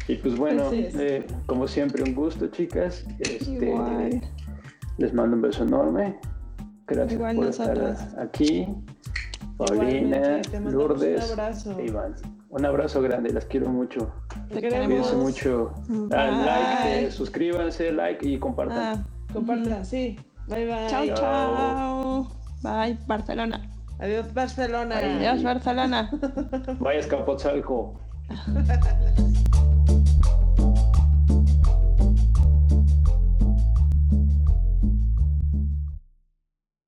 Y 0.08 0.16
pues 0.16 0.38
bueno, 0.38 0.70
eh, 0.74 1.26
como 1.46 1.68
siempre, 1.68 2.04
un 2.04 2.16
gusto, 2.16 2.48
chicas. 2.48 3.06
Este, 3.20 4.22
les 4.98 5.14
mando 5.14 5.36
un 5.36 5.42
beso 5.42 5.64
enorme. 5.64 6.18
Gracias 6.88 7.36
por 7.36 7.46
estar 7.46 7.98
aquí. 8.20 8.68
Paulina, 9.58 10.42
Lourdes, 10.64 11.36
e 11.78 11.86
Iván. 11.86 12.16
Un 12.50 12.66
abrazo 12.66 13.02
grande, 13.02 13.34
las 13.34 13.46
quiero 13.46 13.70
mucho. 13.70 14.12
Te 14.50 14.62
queremos 14.62 15.14
mucho. 15.16 15.74
like, 15.90 17.06
eh, 17.06 17.12
suscríbanse, 17.12 17.92
like 17.92 18.28
y 18.28 18.40
compartan. 18.40 18.78
Ah, 18.78 19.08
compartan, 19.34 19.86
sí. 19.86 20.18
Bye 20.48 20.66
bye. 20.66 20.88
Chao, 20.88 21.16
chao. 21.16 22.38
Bye, 22.62 22.98
Barcelona. 23.08 23.62
Adiós, 24.00 24.32
Barcelona. 24.34 24.96
Adiós, 24.98 25.42
Barcelona. 25.42 26.10
Vaya 26.80 27.00
Escapotzalco. 27.00 28.00